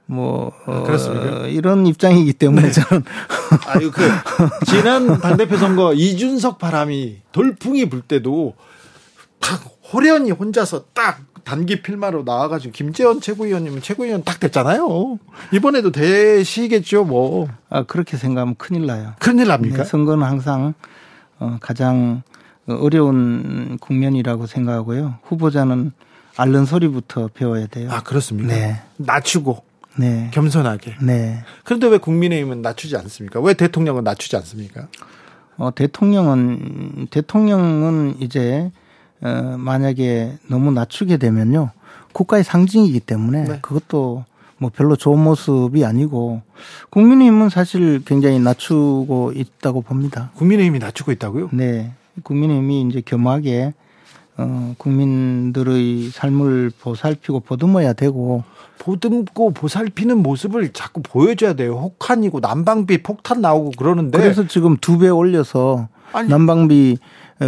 뭐 0.05 0.51
어, 0.65 0.83
그렇습니까? 0.83 1.47
이런 1.47 1.87
입장이기 1.87 2.33
때문에 2.33 2.71
저는 2.71 3.03
아유 3.67 3.91
그 3.91 4.01
지난 4.65 5.19
당대표 5.19 5.57
선거 5.57 5.93
이준석 5.93 6.59
바람이 6.59 7.21
돌풍이 7.31 7.89
불 7.89 8.01
때도 8.01 8.55
딱 9.39 9.61
호련히 9.91 10.31
혼자서 10.31 10.85
딱 10.93 11.21
단기 11.43 11.81
필마로 11.81 12.23
나와가지고 12.23 12.71
김재원 12.71 13.19
최고위원님은 13.19 13.81
최고위원 13.81 14.23
딱 14.23 14.39
됐잖아요. 14.39 15.17
이번에도 15.51 15.91
되시겠죠 15.91 17.03
뭐 17.03 17.47
아, 17.69 17.83
그렇게 17.83 18.17
생각하면 18.17 18.55
큰일 18.55 18.85
나요. 18.85 19.13
큰일 19.19 19.47
납니까? 19.47 19.77
네, 19.77 19.83
선거는 19.83 20.25
항상 20.25 20.73
어, 21.39 21.57
가장 21.59 22.21
어려운 22.67 23.77
국면이라고 23.79 24.45
생각하고요. 24.45 25.15
후보자는 25.23 25.93
앓는 26.37 26.65
소리부터 26.65 27.29
배워야 27.33 27.67
돼요. 27.67 27.89
아 27.91 28.01
그렇습니까? 28.01 28.53
네. 28.53 28.81
낮추고 28.97 29.63
네. 29.97 30.29
겸손하게. 30.33 30.95
네. 31.01 31.43
그런데 31.63 31.87
왜 31.87 31.97
국민의힘은 31.97 32.61
낮추지 32.61 32.95
않습니까? 32.97 33.39
왜 33.41 33.53
대통령은 33.53 34.03
낮추지 34.03 34.35
않습니까? 34.37 34.87
어, 35.57 35.73
대통령은, 35.75 37.07
대통령은 37.11 38.15
이제, 38.19 38.71
어, 39.21 39.55
만약에 39.57 40.37
너무 40.47 40.71
낮추게 40.71 41.17
되면요. 41.17 41.71
국가의 42.13 42.43
상징이기 42.43 43.01
때문에 43.01 43.43
네. 43.43 43.59
그것도 43.61 44.25
뭐 44.57 44.69
별로 44.73 44.95
좋은 44.95 45.19
모습이 45.19 45.85
아니고 45.85 46.41
국민의힘은 46.91 47.49
사실 47.49 48.03
굉장히 48.05 48.39
낮추고 48.39 49.33
있다고 49.35 49.81
봅니다. 49.81 50.31
국민의힘이 50.35 50.79
낮추고 50.79 51.11
있다고요? 51.13 51.49
네. 51.51 51.93
국민의힘이 52.23 52.81
이제 52.89 53.01
겸하게 53.03 53.73
어, 54.37 54.73
국민들의 54.77 56.09
삶을 56.11 56.71
보살피고 56.79 57.41
보듬어야 57.41 57.93
되고 57.93 58.43
보듬고 58.79 59.51
보살피는 59.51 60.17
모습을 60.23 60.71
자꾸 60.73 61.01
보여줘야 61.03 61.53
돼요. 61.53 61.73
혹한이고 61.73 62.39
난방비 62.39 63.03
폭탄 63.03 63.41
나오고 63.41 63.71
그러는데 63.77 64.17
그래서 64.17 64.47
지금 64.47 64.77
두 64.77 64.97
배 64.97 65.09
올려서 65.09 65.87
네. 66.13 66.19
아니. 66.19 66.29
난방비 66.29 66.97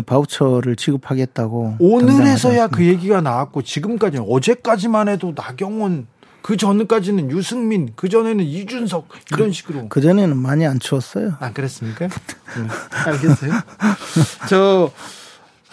바우처를 0.05 0.75
지급하겠다고 0.75 1.75
오늘에서야 1.79 2.67
그 2.67 2.86
얘기가 2.86 3.21
나왔고 3.21 3.61
지금까지 3.61 4.17
어제까지만 4.27 5.07
해도 5.07 5.34
나경원 5.36 6.07
그 6.41 6.57
전까지는 6.57 7.31
유승민 7.31 7.93
그 7.95 8.09
전에는 8.09 8.43
이준석 8.43 9.07
이런 9.31 9.51
식으로 9.51 9.88
그 9.89 10.01
전에는 10.01 10.36
많이 10.36 10.65
안 10.65 10.79
추웠어요. 10.79 11.34
안 11.39 11.53
그랬습니까? 11.53 12.07
네. 12.57 12.67
알겠어요. 13.05 13.51
저 14.49 14.91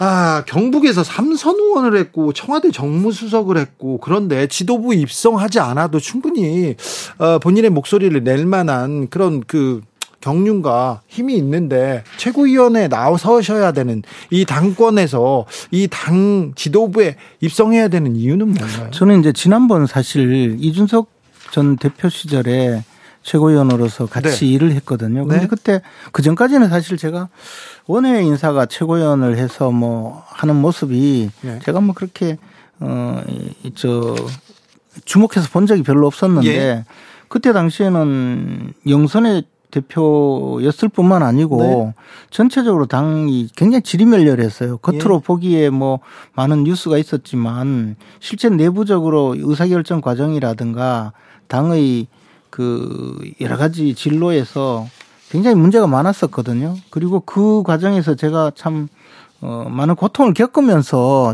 아, 0.03 0.43
경북에서 0.47 1.03
삼선 1.03 1.57
의원을 1.57 1.95
했고 1.95 2.33
청와대 2.33 2.71
정무수석을 2.71 3.55
했고 3.57 3.99
그런데 3.99 4.47
지도부 4.47 4.95
입성하지 4.95 5.59
않아도 5.59 5.99
충분히 5.99 6.75
어, 7.19 7.37
본인의 7.37 7.69
목소리를 7.69 8.23
낼 8.23 8.47
만한 8.47 9.09
그런 9.09 9.43
그 9.45 9.81
경륜과 10.19 11.01
힘이 11.07 11.35
있는데 11.37 12.03
최고위원회에 12.17 12.87
나서셔야 12.87 13.73
되는 13.73 14.01
이 14.31 14.43
당권에서 14.45 15.45
이 15.69 15.87
당 15.87 16.53
지도부에 16.55 17.17
입성해야 17.41 17.87
되는 17.89 18.15
이유는 18.15 18.55
뭔가요? 18.55 18.89
저는 18.89 19.19
이제 19.19 19.31
지난번 19.31 19.85
사실 19.85 20.57
이준석 20.59 21.09
전 21.51 21.75
대표 21.75 22.09
시절에 22.09 22.83
최고위원으로서 23.23 24.07
같이 24.07 24.45
네. 24.45 24.51
일을 24.53 24.71
했거든요. 24.73 25.25
근데 25.27 25.41
네. 25.41 25.47
그때 25.47 25.81
그 26.11 26.23
전까지는 26.23 26.69
사실 26.69 26.97
제가 26.97 27.29
원외 27.87 28.23
인사가 28.23 28.65
최고위원을 28.65 29.37
해서 29.37 29.71
뭐 29.71 30.23
하는 30.27 30.55
모습이 30.55 31.29
네. 31.41 31.59
제가 31.63 31.81
뭐 31.81 31.93
그렇게 31.93 32.37
어저 32.79 34.15
주목해서 35.05 35.49
본 35.51 35.65
적이 35.67 35.83
별로 35.83 36.07
없었는데 36.07 36.49
예. 36.49 36.85
그때 37.27 37.53
당시에는 37.53 38.73
영선의 38.87 39.43
대표였을 39.71 40.89
뿐만 40.89 41.23
아니고 41.23 41.61
네. 41.61 41.93
전체적으로 42.29 42.85
당이 42.85 43.49
굉장히 43.55 43.81
지리멸렬했어요. 43.81 44.77
겉으로 44.77 45.15
예. 45.15 45.25
보기에 45.25 45.69
뭐 45.69 45.99
많은 46.33 46.63
뉴스가 46.63 46.97
있었지만 46.97 47.95
실제 48.19 48.49
내부적으로 48.49 49.35
의사결정 49.37 50.01
과정이라든가 50.01 51.13
당의 51.47 52.07
그 52.49 53.17
여러 53.39 53.57
가지 53.57 53.95
진로에서 53.95 54.87
굉장히 55.31 55.55
문제가 55.55 55.87
많았었거든요. 55.87 56.75
그리고 56.89 57.21
그 57.21 57.63
과정에서 57.63 58.15
제가 58.15 58.51
참 58.53 58.89
어, 59.39 59.65
많은 59.69 59.95
고통을 59.95 60.33
겪으면서 60.33 61.33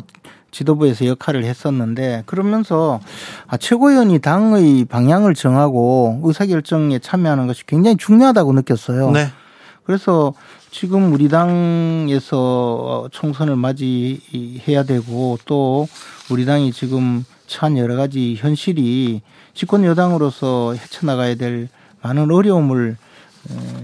지도부에서 0.52 1.08
역할을 1.08 1.44
했었는데 1.44 2.24
그러면서 2.28 3.00
아, 3.48 3.58
최고위원이 3.58 4.20
당의 4.20 4.86
방향을 4.86 5.34
정하고 5.34 6.22
의사결정에 6.24 7.00
참여하는 7.00 7.48
것이 7.48 7.66
굉장히 7.66 7.98
중요하다고 7.98 8.54
느꼈어요. 8.54 9.12
네. 9.12 9.28
그래서 9.84 10.34
지금 10.70 11.12
우리 11.12 11.28
당에서 11.28 13.10
총선을 13.12 13.56
맞이해야 13.56 14.84
되고 14.84 15.40
또 15.46 15.88
우리 16.30 16.46
당이 16.46 16.72
지금 16.72 17.26
처한 17.48 17.78
여러 17.80 17.96
가지 17.96 18.36
현실이 18.36 19.22
집권 19.56 19.84
여당으로서 19.86 20.76
헤쳐나가야 20.76 21.36
될 21.36 21.68
많은 22.04 22.30
어려움을 22.30 22.92
어, 22.92 23.07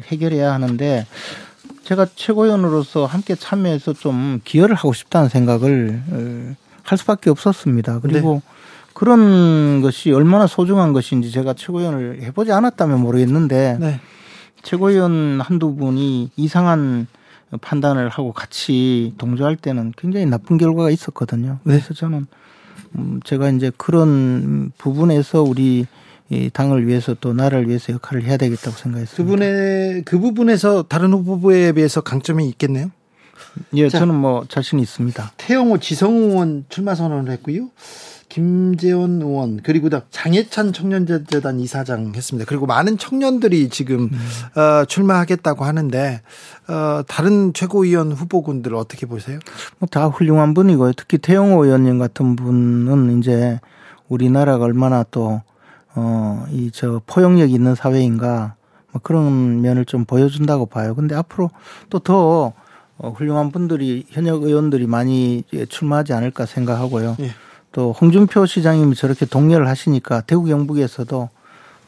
해결해야 0.05 0.53
하는데 0.53 1.05
제가 1.83 2.07
최고위원으로서 2.15 3.05
함께 3.05 3.35
참여해서 3.35 3.93
좀 3.93 4.39
기여를 4.43 4.75
하고 4.75 4.93
싶다는 4.93 5.29
생각을 5.29 6.01
어, 6.11 6.55
할 6.83 6.97
수밖에 6.97 7.29
없었습니다. 7.29 7.99
그리고 7.99 8.41
그런 8.93 9.81
것이 9.81 10.11
얼마나 10.11 10.47
소중한 10.47 10.93
것인지 10.93 11.31
제가 11.31 11.53
최고위원을 11.53 12.21
해보지 12.23 12.51
않았다면 12.51 12.99
모르겠는데 12.99 13.77
네. 13.79 13.99
최고위원 14.61 15.41
한두 15.41 15.75
분이 15.75 16.31
이상한 16.35 17.07
판단을 17.61 18.09
하고 18.09 18.31
같이 18.31 19.13
동조할 19.17 19.55
때는 19.55 19.93
굉장히 19.97 20.25
나쁜 20.25 20.57
결과가 20.57 20.89
있었거든요. 20.89 21.59
네. 21.63 21.73
그래서 21.73 21.93
저는 21.93 22.27
음 22.95 23.19
제가 23.23 23.49
이제 23.49 23.71
그런 23.77 24.71
부분에서 24.77 25.41
우리 25.41 25.85
이 26.29 26.49
당을 26.51 26.87
위해서 26.87 27.15
또 27.19 27.33
나라를 27.33 27.67
위해서 27.67 27.93
역할을 27.93 28.23
해야 28.23 28.37
되겠다고 28.37 28.75
그 28.75 28.81
생각했습니다. 28.81 29.29
분의 29.29 30.03
그 30.05 30.19
부분에서 30.19 30.83
다른 30.83 31.13
후보에 31.13 31.71
비해서 31.73 32.01
강점이 32.01 32.47
있겠네요. 32.49 32.91
예, 33.75 33.87
자. 33.89 33.99
저는 33.99 34.15
뭐 34.15 34.45
자신 34.49 34.79
있습니다. 34.79 35.33
태영호, 35.37 35.79
지성우 35.79 36.29
의원 36.31 36.65
출마 36.69 36.95
선언을 36.95 37.31
했고요. 37.33 37.69
김재원 38.29 39.21
의원 39.21 39.59
그리고 39.61 39.89
다 39.89 40.01
장해찬 40.09 40.73
청년재단 40.73 41.59
이사장 41.59 42.13
했습니다. 42.15 42.47
그리고 42.49 42.65
많은 42.65 42.97
청년들이 42.97 43.69
지금 43.69 44.09
어, 44.55 44.85
출마하겠다고 44.85 45.65
하는데 45.65 46.21
어, 46.67 47.03
다른 47.07 47.53
최고위원 47.53 48.11
후보군들 48.11 48.73
어떻게 48.73 49.05
보세요? 49.05 49.37
뭐 49.77 49.87
다 49.91 50.07
훌륭한 50.07 50.55
분이고요. 50.55 50.93
특히 50.93 51.19
태영호 51.19 51.63
의원님 51.63 51.99
같은 51.99 52.35
분은 52.35 53.19
이제 53.19 53.59
우리나라가 54.09 54.65
얼마나 54.65 55.03
또, 55.11 55.43
어, 55.95 56.45
이 56.51 56.69
저 56.73 57.01
포용력 57.05 57.51
있는 57.51 57.75
사회인가 57.75 58.55
뭐 58.91 59.01
그런 59.01 59.61
면을 59.61 59.85
좀 59.85 60.05
보여준다고 60.05 60.65
봐요. 60.65 60.95
근데 60.95 61.15
앞으로 61.15 61.49
또더 61.89 62.53
어, 62.97 63.09
훌륭한 63.09 63.51
분들이 63.51 64.05
현역 64.09 64.43
의원들이 64.43 64.87
많이 64.87 65.43
출마하지 65.69 66.13
않을까 66.13 66.45
생각하고요. 66.45 67.17
예. 67.19 67.31
또 67.71 67.91
홍준표 67.91 68.45
시장님이 68.45 68.95
저렇게 68.95 69.25
동료를 69.25 69.67
하시니까 69.67 70.21
대구 70.21 70.45
경북에서도 70.45 71.29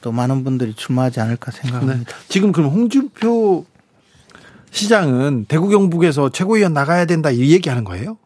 또 0.01 0.11
많은 0.11 0.43
분들이 0.43 0.73
출마하지 0.73 1.19
않을까 1.19 1.51
생각합니다. 1.51 2.11
네. 2.11 2.23
지금 2.27 2.51
그럼 2.51 2.71
홍준표 2.71 3.65
시장은 4.71 5.45
대구 5.47 5.69
경북에서 5.69 6.29
최고위원 6.29 6.73
나가야 6.73 7.05
된다 7.05 7.31
이 7.31 7.51
얘기하는 7.51 7.83
거예요? 7.83 8.17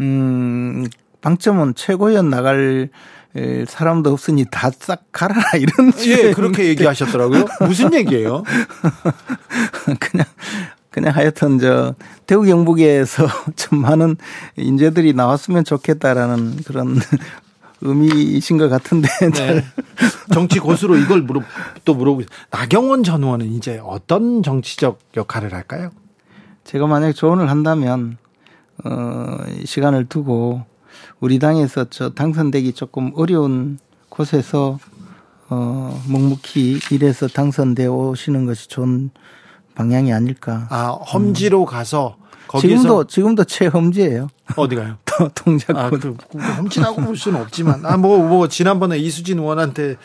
음, 0.00 0.86
방점은 1.20 1.74
최고위원 1.74 2.28
나갈 2.28 2.90
에, 3.36 3.64
사람도 3.66 4.10
없으니 4.12 4.46
다 4.50 4.70
싹 4.70 5.04
가라 5.12 5.34
이런 5.54 5.92
예, 6.06 6.32
그렇게 6.32 6.66
얘기하셨더라고요. 6.68 7.44
무슨 7.60 7.92
얘기예요? 7.94 8.42
그냥 10.00 10.26
그냥 10.90 11.14
하여튼 11.14 11.58
저 11.58 11.94
대구 12.26 12.44
경북에서 12.44 13.26
좀 13.56 13.80
많은 13.80 14.16
인재들이 14.56 15.12
나왔으면 15.12 15.64
좋겠다라는 15.64 16.56
그런 16.64 16.98
의미이신 17.80 18.58
것 18.58 18.68
같은데 18.68 19.08
네. 19.34 19.64
정치 20.32 20.58
고수로 20.58 20.96
이걸 20.96 21.22
물어 21.22 21.42
또 21.84 21.94
있어요. 21.94 22.26
나경원 22.50 23.04
전 23.04 23.22
의원은 23.22 23.52
이제 23.52 23.80
어떤 23.84 24.42
정치적 24.42 24.98
역할을 25.16 25.54
할까요? 25.54 25.90
제가 26.64 26.86
만약 26.86 27.12
조언을 27.12 27.48
한다면 27.50 28.18
어 28.84 29.38
시간을 29.64 30.06
두고 30.08 30.64
우리 31.20 31.38
당에서 31.38 31.86
저 31.90 32.10
당선되기 32.10 32.72
조금 32.72 33.12
어려운 33.16 33.78
곳에서 34.08 34.78
어 35.50 36.02
묵묵히 36.06 36.80
일해서 36.90 37.26
당선되어 37.26 37.90
오시는 37.90 38.46
것이 38.46 38.68
좋은 38.68 39.10
방향이 39.74 40.12
아닐까. 40.12 40.66
아, 40.70 40.88
험지로 40.88 41.64
가서 41.64 42.16
거기서 42.48 42.68
지금도 42.68 43.06
지금도 43.06 43.44
최험지예요. 43.44 44.28
어디 44.56 44.76
가요? 44.76 44.96
또 45.04 45.28
동작군. 45.34 45.76
아, 45.76 45.90
그, 45.90 45.98
그 46.30 46.38
험지라고 46.38 47.02
볼 47.02 47.16
수는 47.16 47.40
없지만 47.40 47.84
아뭐뭐 47.84 48.48
지난번에 48.48 48.98
이수진 48.98 49.38
의원한테 49.38 49.96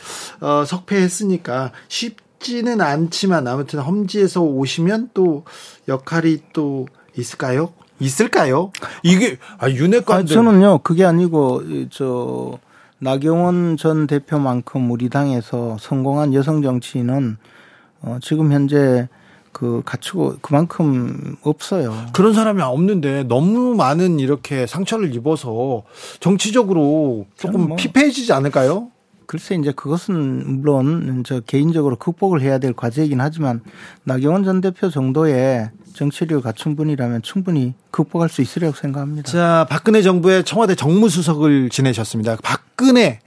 어, 0.41 0.64
석패했으니까 0.65 1.72
쉽지는 1.88 2.81
않지만 2.81 3.48
아무튼 3.48 3.80
험지에서 3.80 4.41
오시면 4.41 5.11
또 5.14 5.45
역할이 5.88 6.40
또 6.53 6.88
있을까요? 7.18 7.73
있을까요? 8.03 8.71
이게 9.01 9.38
아 9.57 9.69
윤핵관들 9.69 10.34
저는요 10.34 10.80
그게 10.80 11.05
아니고 11.05 11.61
이, 11.67 11.88
저 11.89 12.57
나경원 12.99 13.77
전 13.77 14.07
대표만큼 14.07 14.91
우리 14.91 15.09
당에서 15.09 15.77
성공한 15.80 16.34
여성 16.34 16.61
정치인은 16.61 17.38
어, 18.01 18.17
지금 18.21 18.51
현재 18.51 19.07
그 19.51 19.81
갖추고 19.85 20.38
그만큼 20.41 21.35
없어요. 21.43 21.93
그런 22.13 22.34
사람이 22.34 22.61
없는데 22.61 23.23
너무 23.23 23.75
많은 23.75 24.19
이렇게 24.19 24.65
상처를 24.65 25.13
입어서 25.15 25.84
정치적으로 26.19 27.27
조금 27.38 27.67
뭐- 27.67 27.77
피폐해지지 27.77 28.34
않을까요? 28.34 28.88
글쎄 29.26 29.56
이제 29.56 29.72
그것은 29.72 30.62
물론 30.62 31.24
저 31.26 31.40
개인적으로 31.40 31.95
극복을 31.95 32.41
해야 32.41 32.58
될 32.58 32.74
과제이긴 32.74 33.22
하지만 33.22 33.62
나경원 34.04 34.44
전 34.44 34.62
대표 34.62 34.90
정도의 34.90 35.70
정치력을 35.94 36.41
갖춘 36.41 36.76
분이라면 36.76 37.22
충분히 37.22 37.74
극복할 37.91 38.30
수 38.30 38.41
있으리라고 38.41 38.76
생각합니다. 38.76 39.32
자, 39.32 39.68
박근혜 39.70 40.02
정부의 40.02 40.44
청와대 40.44 40.76
정무수석을 40.76 41.70
지내셨습니다. 41.70 42.38
박근혜, 42.44 43.20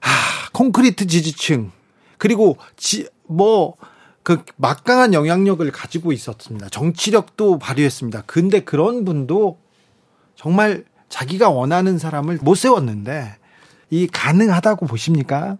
아, 0.00 0.08
콘크리트 0.52 1.06
지지층, 1.06 1.72
그리고 2.18 2.56
지, 2.76 3.08
뭐, 3.26 3.74
그 4.22 4.42
막강한 4.56 5.14
영향력을 5.14 5.70
가지고 5.70 6.12
있었습니다. 6.12 6.68
정치력도 6.68 7.58
발휘했습니다. 7.58 8.24
근데 8.26 8.60
그런 8.60 9.04
분도 9.04 9.58
정말 10.34 10.84
자기가 11.08 11.50
원하는 11.50 11.98
사람을 11.98 12.38
못 12.42 12.56
세웠는데, 12.56 13.36
이 13.90 14.06
가능하다고 14.06 14.86
보십니까? 14.86 15.58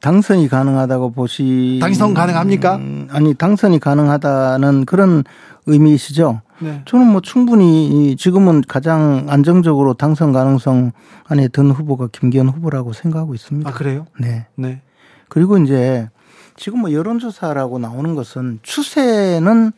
당선이 0.00 0.48
가능하다고 0.48 1.12
보시 1.12 1.78
당선 1.80 2.14
가능합니까? 2.14 2.76
음, 2.76 3.08
아니 3.10 3.34
당선이 3.34 3.80
가능하다는 3.80 4.86
그런 4.86 5.24
의미이시죠. 5.66 6.40
네. 6.60 6.82
저는 6.86 7.06
뭐 7.06 7.20
충분히 7.20 7.88
이 8.10 8.16
지금은 8.16 8.62
가장 8.66 9.26
안정적으로 9.28 9.94
당선 9.94 10.32
가능성 10.32 10.92
안에 11.24 11.48
든 11.48 11.70
후보가 11.70 12.08
김기현 12.12 12.48
후보라고 12.48 12.92
생각하고 12.92 13.34
있습니다. 13.34 13.68
아, 13.68 13.72
그래요? 13.72 14.06
네. 14.18 14.46
네. 14.56 14.80
그리고 15.28 15.58
이제 15.58 16.08
지금 16.56 16.80
뭐 16.80 16.92
여론조사라고 16.92 17.78
나오는 17.78 18.14
것은 18.14 18.58
추세는 18.62 19.72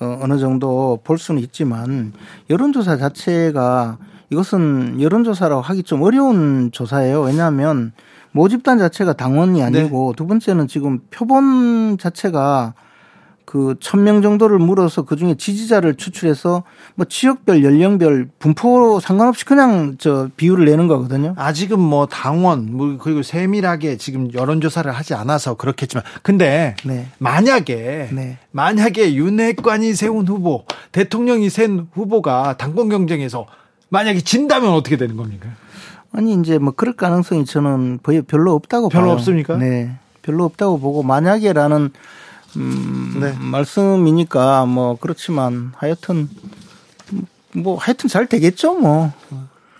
어, 0.00 0.18
어느 0.22 0.38
정도 0.38 0.98
볼 1.04 1.18
수는 1.18 1.40
있지만 1.42 2.12
여론조사 2.50 2.96
자체가 2.96 3.98
이것은 4.30 5.00
여론조사라고 5.00 5.60
하기 5.60 5.82
좀 5.82 6.02
어려운 6.02 6.70
조사예요. 6.72 7.22
왜냐하면 7.22 7.92
모집단 8.32 8.78
자체가 8.78 9.12
당원이 9.12 9.62
아니고 9.62 10.14
두 10.16 10.26
번째는 10.26 10.66
지금 10.66 10.98
표본 11.10 11.98
자체가 11.98 12.74
그천명 13.44 14.22
정도를 14.22 14.58
물어서 14.58 15.02
그 15.02 15.16
중에 15.16 15.36
지지자를 15.36 15.96
추출해서 15.96 16.64
뭐 16.94 17.06
지역별 17.06 17.62
연령별 17.62 18.28
분포 18.38 19.00
상관없이 19.00 19.44
그냥 19.44 19.96
저 19.98 20.28
비율을 20.36 20.64
내는 20.64 20.88
거거든요. 20.88 21.34
아직은 21.36 21.78
뭐 21.78 22.06
당원, 22.06 22.74
뭐 22.74 22.96
그리고 22.98 23.22
세밀하게 23.22 23.96
지금 23.98 24.32
여론 24.34 24.60
조사를 24.60 24.90
하지 24.90 25.14
않아서 25.14 25.54
그렇겠지만, 25.54 26.04
근데 26.22 26.74
네. 26.84 27.06
만약에 27.18 28.08
네. 28.12 28.38
만약에 28.50 29.14
윤핵관이 29.14 29.94
세운 29.94 30.26
후보, 30.26 30.64
대통령이 30.92 31.50
센 31.50 31.86
후보가 31.92 32.56
당권 32.56 32.88
경쟁에서 32.88 33.46
만약에 33.90 34.20
진다면 34.20 34.72
어떻게 34.72 34.96
되는 34.96 35.16
겁니까? 35.16 35.50
아니 36.12 36.34
이제 36.34 36.58
뭐 36.58 36.72
그럴 36.74 36.94
가능성이 36.94 37.44
저는 37.44 38.00
별로 38.26 38.54
없다고 38.54 38.88
별로 38.88 39.06
봐요. 39.06 39.14
없습니까? 39.14 39.56
네, 39.56 39.96
별로 40.22 40.44
없다고 40.44 40.78
보고 40.78 41.02
만약에라는 41.02 41.90
음, 42.56 43.16
네. 43.20 43.34
말씀이니까 43.38 44.66
뭐 44.66 44.96
그렇지만 45.00 45.72
하여튼 45.76 46.28
뭐 47.52 47.76
하여튼 47.78 48.08
잘 48.08 48.26
되겠죠 48.26 48.74
뭐. 48.74 49.12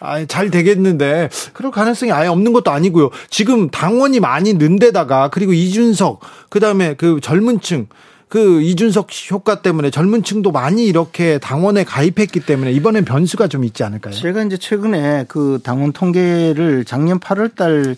아, 0.01 0.25
잘 0.27 0.51
되겠는데 0.51 1.31
그럴 1.55 1.73
가능성이 1.73 2.13
아예 2.13 2.29
없는 2.29 2.53
것도 2.53 2.71
아니고요. 2.71 3.11
지금 3.31 3.71
당원이 3.71 4.21
많이 4.21 4.53
는 4.53 4.79
데다가 4.79 5.29
그리고 5.29 5.55
이준석 5.55 6.21
그다음에 6.51 6.95
그 6.95 7.21
젊은층 7.23 7.87
그 8.29 8.61
이준석 8.61 9.09
효과 9.31 9.63
때문에 9.63 9.91
젊은 9.91 10.23
층도 10.23 10.51
많이 10.51 10.87
이렇게 10.87 11.39
당원에 11.39 11.85
가입했기 11.85 12.41
때문에 12.41 12.73
이번엔 12.73 13.05
변수가 13.05 13.49
좀 13.49 13.65
있지 13.65 13.85
않을까요? 13.85 14.13
제가 14.13 14.43
이제 14.43 14.57
최근에 14.57 15.27
그 15.29 15.61
당원 15.63 15.93
통계를 15.93 16.85
작년 16.85 17.19
8월 17.21 17.55
달 17.55 17.97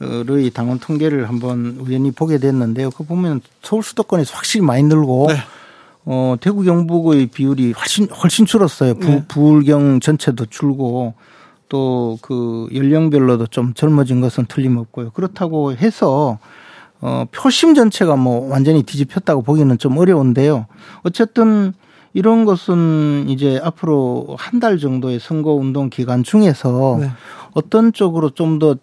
의 0.00 0.50
당원 0.50 0.78
통계를 0.78 1.28
한번 1.28 1.76
우연히 1.80 2.10
보게 2.10 2.38
됐는데요. 2.38 2.90
그 2.90 3.04
보면 3.04 3.40
서울 3.62 3.82
수도권에서 3.82 4.34
확실히 4.34 4.64
많이 4.64 4.82
늘고 4.82 5.26
네. 5.28 5.36
어, 6.04 6.36
대구 6.40 6.62
경북의 6.64 7.26
비율이 7.28 7.72
훨씬 7.72 8.08
훨씬 8.10 8.44
줄었어요. 8.44 8.94
부, 8.94 9.06
네. 9.06 9.24
부울경 9.28 10.00
전체도 10.00 10.46
줄고 10.46 11.14
또 11.68 12.18
그 12.22 12.68
연령별로도 12.74 13.46
좀 13.48 13.74
젊어진 13.74 14.20
것은 14.20 14.46
틀림없고요. 14.46 15.10
그렇다고 15.10 15.72
해서 15.72 16.38
어, 17.00 17.24
표심 17.32 17.74
전체가 17.74 18.16
뭐 18.16 18.48
완전히 18.48 18.82
뒤집혔다고 18.82 19.42
보기는 19.42 19.76
좀 19.78 19.98
어려운데요. 19.98 20.66
어쨌든 21.02 21.72
이런 22.12 22.44
것은 22.44 23.26
이제 23.28 23.60
앞으로 23.62 24.36
한 24.38 24.60
달 24.60 24.78
정도의 24.78 25.18
선거 25.20 25.52
운동 25.52 25.90
기간 25.90 26.22
중에서 26.22 26.98
네. 27.00 27.10
어떤 27.52 27.92
쪽으로 27.92 28.30
좀 28.30 28.58
더 28.58 28.76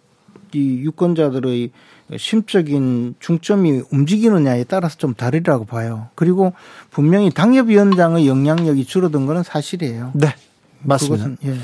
이 0.54 0.80
유권자들의 0.84 1.72
심적인 2.18 3.16
중점이 3.20 3.84
움직이느냐에 3.92 4.66
따라서 4.66 4.98
좀 4.98 5.14
다르리라고 5.14 5.66
봐요. 5.66 6.08
그리고 6.16 6.54
분명히 6.90 7.30
당협위원장의 7.32 8.28
영향력이 8.28 8.86
줄어든 8.86 9.26
거는 9.26 9.44
사실이에요. 9.44 10.12
네. 10.16 10.36
맞습니다. 10.84 11.26
그것은 11.26 11.38
예. 11.46 11.58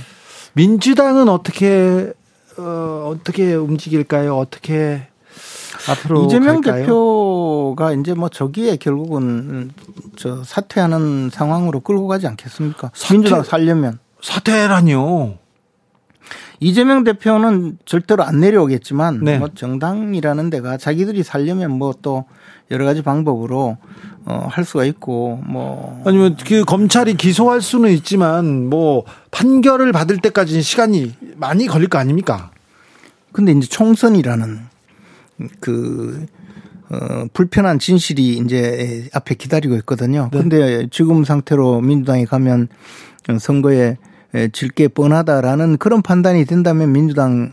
민주당은 0.53 1.27
어떻게 1.29 2.13
어, 2.57 3.11
어떻게 3.13 3.53
움직일까요? 3.55 4.35
어떻게 4.37 5.07
앞으로 5.89 6.25
이재명 6.25 6.61
갈까요? 6.61 6.81
대표가 6.83 7.93
이제 7.93 8.13
뭐 8.13 8.29
저기에 8.29 8.77
결국은 8.77 9.71
저 10.15 10.43
사퇴하는 10.43 11.29
상황으로 11.31 11.81
끌고 11.81 12.07
가지 12.07 12.25
않겠습니까? 12.27 12.91
사퇴- 12.95 13.11
민주당 13.13 13.43
살려면 13.43 13.99
사퇴라니요. 14.21 15.37
이재명 16.59 17.03
대표는 17.03 17.77
절대로 17.85 18.23
안 18.23 18.39
내려오겠지만 18.39 19.19
네. 19.23 19.37
뭐 19.37 19.49
정당이라는 19.53 20.49
데가 20.49 20.77
자기들이 20.77 21.23
살려면 21.23 21.71
뭐 21.71 21.93
또 22.01 22.25
여러 22.71 22.85
가지 22.85 23.01
방법으로 23.01 23.77
어, 24.25 24.47
할 24.49 24.65
수가 24.65 24.85
있고 24.85 25.41
뭐 25.45 26.01
아니면 26.05 26.35
그 26.45 26.65
검찰이 26.65 27.15
기소할 27.15 27.61
수는 27.61 27.91
있지만 27.91 28.69
뭐 28.69 29.05
판결을 29.31 29.91
받을 29.91 30.17
때까지는 30.17 30.61
시간이 30.61 31.13
많이 31.37 31.65
걸릴 31.67 31.87
거 31.87 31.97
아닙니까? 31.97 32.51
근데 33.31 33.51
이제 33.53 33.67
총선이라는 33.67 34.59
그 35.59 36.25
어, 36.89 37.25
불편한 37.33 37.79
진실이 37.79 38.37
이제 38.37 39.09
앞에 39.13 39.35
기다리고 39.35 39.75
있거든요. 39.77 40.29
네. 40.31 40.39
근데 40.39 40.87
지금 40.91 41.23
상태로 41.23 41.81
민주당이 41.81 42.25
가면 42.25 42.67
선거에 43.39 43.97
질게 44.51 44.87
뻔하다라는 44.89 45.77
그런 45.77 46.01
판단이 46.01 46.45
된다면 46.45 46.91
민주당 46.91 47.51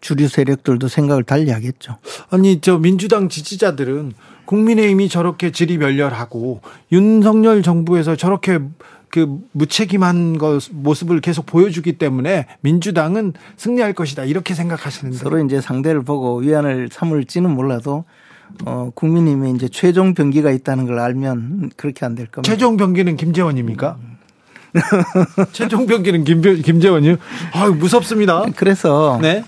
주류 0.00 0.28
세력들도 0.28 0.86
생각을 0.88 1.24
달리 1.24 1.50
하겠죠. 1.50 1.96
아니 2.30 2.60
저 2.60 2.78
민주당 2.78 3.28
지지자들은 3.28 4.12
국민의힘이 4.44 5.08
저렇게 5.08 5.50
질이 5.50 5.78
멸렬하고 5.78 6.60
윤석열 6.92 7.62
정부에서 7.62 8.16
저렇게 8.16 8.58
그 9.10 9.38
무책임한 9.52 10.36
거 10.36 10.58
모습을 10.70 11.20
계속 11.22 11.46
보여주기 11.46 11.94
때문에 11.96 12.46
민주당은 12.60 13.32
승리할 13.56 13.94
것이다 13.94 14.24
이렇게 14.24 14.52
생각하시는데 14.54 15.16
서로 15.16 15.42
이제 15.42 15.62
상대를 15.62 16.02
보고 16.02 16.36
위안을 16.38 16.90
삼을지는 16.92 17.50
몰라도 17.50 18.04
어, 18.66 18.90
국민님이 18.94 19.52
이제 19.52 19.68
최종 19.68 20.12
병기가 20.14 20.50
있다는 20.50 20.86
걸 20.86 20.98
알면 20.98 21.70
그렇게 21.76 22.04
안 22.04 22.14
될 22.14 22.26
겁니다. 22.26 22.52
최종 22.52 22.76
병기는 22.76 23.16
김재원입니까? 23.16 23.98
최종 25.52 25.86
병기는 25.86 26.24
김, 26.24 26.40
김재원이요? 26.62 27.16
아유 27.52 27.72
무섭습니다. 27.74 28.44
그래서 28.56 29.18
네. 29.20 29.44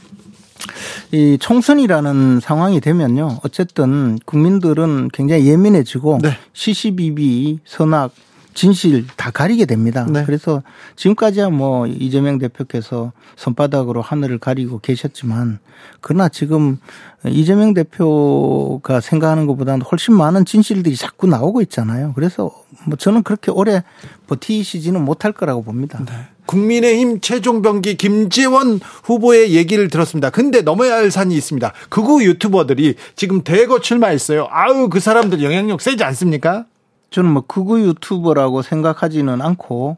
이 1.13 1.39
총선이라는 1.41 2.41
상황이 2.41 2.81
되면요. 2.81 3.39
어쨌든 3.43 4.19
국민들은 4.25 5.09
굉장히 5.13 5.47
예민해지고 5.47 6.19
네. 6.23 6.37
시시비비 6.53 7.61
선악 7.65 8.13
진실 8.55 9.07
다 9.17 9.31
가리게 9.31 9.65
됩니다. 9.65 10.07
네. 10.11 10.25
그래서 10.25 10.63
지금까지야 10.97 11.51
뭐 11.51 11.87
이재명 11.87 12.39
대표께서 12.39 13.13
손바닥으로 13.37 14.03
하늘을 14.03 14.39
가리고 14.39 14.79
계셨지만 14.81 15.59
그러나 16.01 16.29
지금 16.29 16.79
이재명 17.27 17.75
대표가 17.75 19.01
생각하는 19.01 19.47
것보다는 19.47 19.83
훨씬 19.83 20.15
많은 20.15 20.45
진실들이 20.45 20.97
자꾸 20.97 21.27
나오고 21.27 21.63
있잖아요. 21.63 22.13
그래서 22.15 22.51
뭐 22.87 22.97
저는 22.97 23.23
그렇게 23.23 23.51
오래 23.51 23.83
버티시지는 24.27 25.05
못할 25.05 25.33
거라고 25.33 25.63
봅니다. 25.63 26.01
국민의힘 26.47 27.21
최종 27.21 27.63
병기 27.63 27.97
김재원 27.97 28.81
후보의 29.05 29.53
얘기를 29.53 29.89
들었습니다. 29.89 30.31
근데 30.31 30.63
넘어야 30.63 30.95
할 30.95 31.11
산이 31.11 31.35
있습니다. 31.37 31.73
극우 31.91 32.25
유튜버들이 32.25 32.97
지금 33.15 33.43
대거 33.43 33.81
출마했어요. 33.81 34.49
아우 34.51 34.89
그 34.89 34.99
사람들 34.99 35.43
영향력 35.43 35.81
세지 35.81 36.03
않습니까? 36.03 36.65
저는 37.11 37.31
뭐 37.31 37.43
극우 37.47 37.81
유튜버라고 37.81 38.63
생각하지는 38.63 39.41
않고 39.43 39.97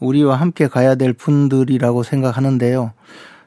우리와 0.00 0.36
함께 0.36 0.68
가야 0.68 0.94
될 0.94 1.12
분들이라고 1.12 2.02
생각하는데요. 2.02 2.92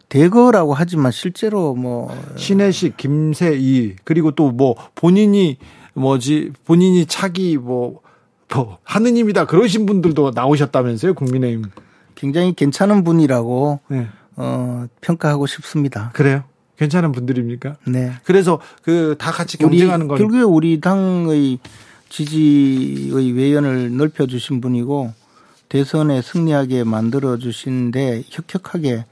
대거라고 0.10 0.74
하지만 0.74 1.12
실제로 1.12 1.74
뭐 1.76 2.14
신혜식, 2.36 2.98
김세희 2.98 3.96
그리고 4.04 4.32
또 4.32 4.52
뭐 4.52 4.76
본인이 4.96 5.58
뭐지 5.94 6.52
본인이 6.66 7.06
차기 7.06 7.58
뭐, 7.58 8.00
뭐 8.54 8.78
하느님이다 8.84 9.46
그러신 9.46 9.86
분들도 9.86 10.32
나오셨다면서요 10.36 11.14
국민의힘. 11.14 11.64
굉장히 12.16 12.54
괜찮은 12.54 13.04
분이라고 13.04 13.80
네. 13.88 14.08
어, 14.36 14.86
평가하고 15.02 15.48
싶습니다. 15.48 16.12
그래요? 16.14 16.44
괜찮은 16.78 17.12
분들입니까? 17.12 17.76
네. 17.88 18.12
그래서 18.24 18.60
그 18.84 19.16
다 19.18 19.32
같이 19.32 19.58
경쟁하는 19.58 20.08
건 20.08 20.18
결국에 20.18 20.42
우리 20.42 20.82
당의 20.82 21.60
지지의 22.12 23.32
외연을 23.32 23.96
넓혀 23.96 24.28
주신 24.28 24.62
분이고 24.62 25.14
대선에 25.70 26.22
승리하게 26.22 26.84
만들어 26.84 27.38
주신데 27.38 28.26
혁혁하게 28.30 29.06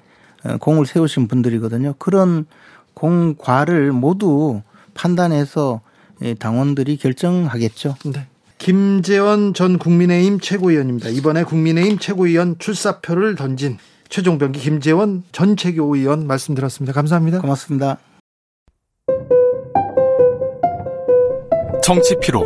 어, 0.43 0.57
공을 0.57 0.85
세우신 0.85 1.27
분들이거든요. 1.27 1.95
그런 1.97 2.45
공과를 2.93 3.93
모두 3.93 4.61
판단해서 4.93 5.81
예, 6.21 6.33
당원들이 6.33 6.97
결정하겠죠. 6.97 7.95
네. 8.13 8.27
김재원 8.57 9.53
전 9.53 9.77
국민의힘 9.77 10.41
최고위원입니다. 10.41 11.07
이번에 11.07 11.45
국민의힘 11.45 11.97
최고위원 11.97 12.59
출사표를 12.59 13.35
던진 13.35 13.77
최종 14.09 14.37
병기 14.37 14.59
김재원 14.59 15.23
전 15.31 15.55
최고위원 15.55 16.27
말씀 16.27 16.55
들었습니다. 16.55 16.91
감사합니다. 16.91 17.39
고맙습니다. 17.39 17.97
정치 21.81 22.17
피로, 22.21 22.45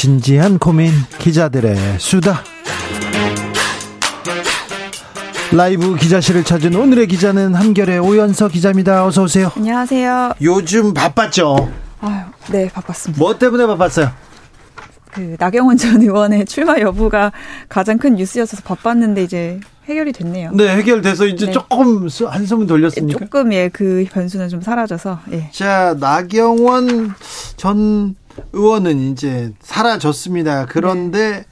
진지한 0.00 0.58
고민 0.58 0.92
기자들의 1.18 1.76
수다. 1.98 2.42
라이브 5.52 5.94
기자실을 5.94 6.42
찾은 6.42 6.74
오늘의 6.74 7.06
기자는 7.06 7.54
한결의 7.54 7.98
오연서 7.98 8.48
기자입니다. 8.48 9.04
어서 9.04 9.24
오세요. 9.24 9.52
안녕하세요. 9.54 10.36
요즘 10.40 10.94
바빴죠? 10.94 11.70
아유, 12.00 12.22
네, 12.50 12.70
바빴습니다. 12.70 13.22
뭐 13.22 13.36
때문에 13.36 13.66
바빴어요? 13.66 14.10
그 15.12 15.36
나경원 15.38 15.76
전 15.76 16.00
의원의 16.00 16.46
출마 16.46 16.78
여부가 16.78 17.30
가장 17.68 17.98
큰 17.98 18.14
뉴스였어서 18.14 18.62
바빴는데 18.62 19.22
이제 19.22 19.60
해결이 19.86 20.14
됐네요. 20.14 20.52
네, 20.54 20.76
해결돼서 20.76 21.26
이제 21.26 21.44
네. 21.44 21.52
조금 21.52 22.08
수- 22.08 22.26
한숨은 22.26 22.66
돌렸습니까? 22.66 23.18
조금 23.18 23.52
예, 23.52 23.68
그 23.68 24.06
변수는 24.10 24.48
좀 24.48 24.62
사라져서 24.62 25.20
예. 25.32 25.50
자, 25.52 25.94
나경원 26.00 27.12
전 27.58 28.14
의원은 28.52 28.98
이제 29.12 29.52
사라졌습니다. 29.60 30.66
그런데 30.66 31.44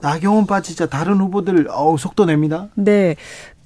나경원 0.00 0.46
빠지자 0.46 0.86
다른 0.86 1.18
후보들 1.18 1.68
어우 1.70 1.98
속도 1.98 2.24
냅니다. 2.24 2.68
네. 2.74 3.16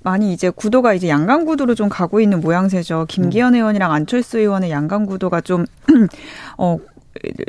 많이 0.05 0.33
이제 0.33 0.51
구도가 0.51 0.95
이제 0.95 1.09
양강 1.09 1.45
구도로 1.45 1.75
좀 1.77 1.89
가고 1.89 2.21
있는 2.21 2.41
모양새죠. 2.41 3.07
김기현 3.09 3.55
의원이랑 3.55 3.93
안철수 3.93 4.39
의원의 4.39 4.71
양강 4.71 5.07
구도가 5.07 5.41
좀 5.41 5.65
어. 6.59 6.79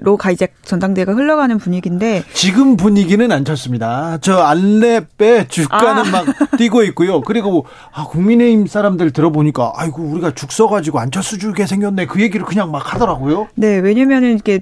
로가 0.02 0.30
이제 0.30 0.50
전당대회가 0.64 1.14
흘러가는 1.14 1.58
분위기인데 1.58 2.24
지금 2.34 2.76
분위기는 2.76 3.32
안 3.32 3.46
좋습니다. 3.46 4.18
저 4.20 4.44
안랩에 4.44 5.50
주가는 5.50 6.06
아. 6.06 6.12
막 6.12 6.26
뛰고 6.58 6.84
있고요. 6.84 7.22
그리고 7.22 7.66
아, 7.94 8.04
국민의힘 8.04 8.68
사람들 8.68 9.12
들어보니까 9.12 9.72
아이고 9.76 10.04
우리가 10.04 10.32
죽 10.32 10.52
써가지고 10.52 11.00
안철수 11.00 11.38
주게 11.38 11.66
생겼네. 11.66 12.08
그 12.08 12.22
얘기를 12.22 12.46
그냥 12.46 12.72
막 12.72 12.94
하더라고요. 12.94 13.48
네, 13.56 13.78
왜냐면은 13.78 14.36
이게 14.36 14.60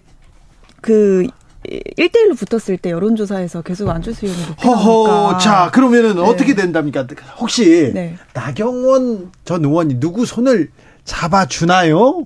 그 0.81 1.27
1대1로 1.67 2.35
붙었을 2.37 2.77
때 2.77 2.89
여론조사에서 2.89 3.61
계속 3.61 3.89
안철수 3.89 4.25
의원이 4.25 4.45
높게 4.47 4.67
허허. 4.67 5.07
나오니까. 5.07 5.37
자 5.37 5.69
그러면은 5.71 6.15
네. 6.15 6.21
어떻게 6.21 6.55
된답니까? 6.55 7.05
혹시 7.39 7.91
네. 7.93 8.15
나경원 8.33 9.31
전 9.45 9.63
의원이 9.63 9.99
누구 9.99 10.25
손을 10.25 10.69
잡아주나요? 11.05 12.25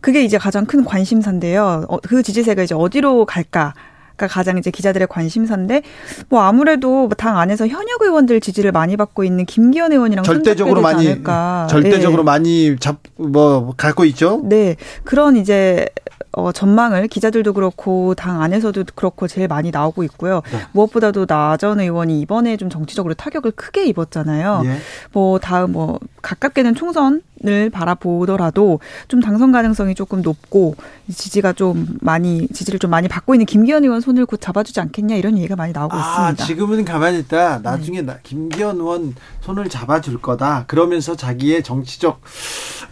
그게 0.00 0.24
이제 0.24 0.36
가장 0.36 0.66
큰 0.66 0.84
관심사인데요. 0.84 1.86
어, 1.88 1.98
그 1.98 2.22
지지세가 2.24 2.64
이제 2.64 2.74
어디로 2.74 3.24
갈까? 3.26 3.72
가 4.16 4.26
가장 4.26 4.58
이제 4.58 4.70
기자들의 4.70 5.08
관심사인데 5.08 5.82
뭐 6.28 6.42
아무래도 6.42 7.08
당 7.16 7.38
안에서 7.38 7.66
현역 7.66 8.02
의원들 8.02 8.40
지지를 8.40 8.70
많이 8.70 8.96
받고 8.98 9.24
있는 9.24 9.46
김기현 9.46 9.90
의원이랑 9.92 10.22
절대적으로 10.24 10.82
많이 10.82 11.08
않을까. 11.08 11.66
절대적으로 11.70 12.20
예. 12.20 12.24
많이 12.24 12.76
잡 12.78 12.98
뭐 13.16 13.72
갖고 13.76 14.04
있죠. 14.06 14.42
네 14.44 14.76
그런 15.04 15.36
이제 15.36 15.86
어, 16.32 16.50
전망을 16.52 17.08
기자들도 17.08 17.52
그렇고 17.52 18.14
당 18.14 18.40
안에서도 18.42 18.84
그렇고 18.94 19.28
제일 19.28 19.48
많이 19.48 19.70
나오고 19.70 20.02
있고요. 20.04 20.40
네. 20.50 20.58
무엇보다도 20.72 21.26
나 21.26 21.56
전 21.58 21.78
의원이 21.80 22.20
이번에 22.20 22.56
좀 22.56 22.70
정치적으로 22.70 23.14
타격을 23.14 23.52
크게 23.52 23.84
입었잖아요. 23.86 24.62
예. 24.64 24.76
뭐 25.12 25.38
다음 25.38 25.72
뭐 25.72 25.98
가깝게는 26.22 26.74
총선이 26.74 27.20
을 27.44 27.70
바라보더라도 27.70 28.78
좀 29.08 29.20
당선 29.20 29.50
가능성이 29.50 29.96
조금 29.96 30.22
높고 30.22 30.76
지지가 31.12 31.54
좀 31.54 31.86
많이 32.00 32.46
지지를 32.48 32.78
좀 32.78 32.90
많이 32.90 33.08
받고 33.08 33.34
있는 33.34 33.46
김기현 33.46 33.82
의원 33.82 34.00
손을 34.00 34.26
곧 34.26 34.40
잡아주지 34.40 34.78
않겠냐 34.80 35.16
이런 35.16 35.36
얘기가 35.36 35.56
많이 35.56 35.72
나오고 35.72 35.96
아, 35.96 36.30
있습니다. 36.30 36.44
지금은 36.44 36.84
가만히 36.84 37.18
있다. 37.18 37.58
나중에 37.58 38.02
나, 38.02 38.18
김기현 38.22 38.76
의원 38.76 39.14
손을 39.40 39.68
잡아줄 39.68 40.20
거다. 40.20 40.64
그러면서 40.68 41.16
자기의 41.16 41.64
정치적 41.64 42.20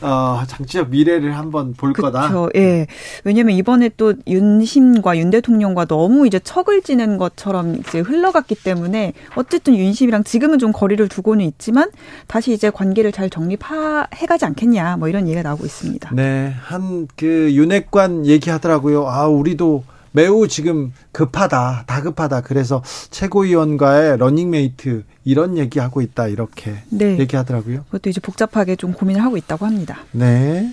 어, 0.00 0.42
정치적 0.48 0.90
미래를 0.90 1.36
한번 1.36 1.74
볼 1.74 1.92
거다. 1.92 2.28
그렇죠. 2.28 2.50
예. 2.56 2.86
왜냐면 3.24 3.54
이번에 3.54 3.90
또 3.96 4.14
윤심과 4.26 5.18
윤 5.18 5.30
대통령과 5.30 5.84
너무 5.84 6.26
이제 6.26 6.38
척을 6.38 6.82
지는 6.82 7.18
것처럼 7.18 7.76
이제 7.76 8.00
흘러갔기 8.00 8.56
때문에 8.56 9.12
어쨌든 9.36 9.76
윤심이랑 9.76 10.24
지금은 10.24 10.58
좀 10.58 10.72
거리를 10.72 11.06
두고는 11.08 11.44
있지만 11.44 11.90
다시 12.26 12.52
이제 12.52 12.70
관계를 12.70 13.12
잘 13.12 13.30
정립해 13.30 14.38
가지 14.40 14.44
않겠냐 14.46 14.96
뭐 14.96 15.08
이런 15.08 15.26
얘기가 15.28 15.42
나오고 15.42 15.64
있습니다. 15.66 16.10
네, 16.14 16.54
한 16.62 17.06
그 17.16 17.52
윤핵관 17.52 18.24
얘기하더라고요. 18.26 19.06
아, 19.08 19.26
우리도 19.28 19.84
매우 20.12 20.48
지금 20.48 20.92
급하다, 21.12 21.84
다급하다. 21.86 22.40
그래서 22.40 22.82
최고위원과의 23.10 24.16
러닝메이트 24.18 25.04
이런 25.24 25.56
얘기하고 25.58 26.00
있다 26.00 26.26
이렇게 26.28 26.82
네. 26.88 27.18
얘기하더라고요. 27.18 27.84
그것도 27.84 28.10
이제 28.10 28.20
복잡하게 28.20 28.74
좀 28.76 28.92
고민을 28.92 29.22
하고 29.22 29.36
있다고 29.36 29.66
합니다. 29.66 29.98
네. 30.12 30.72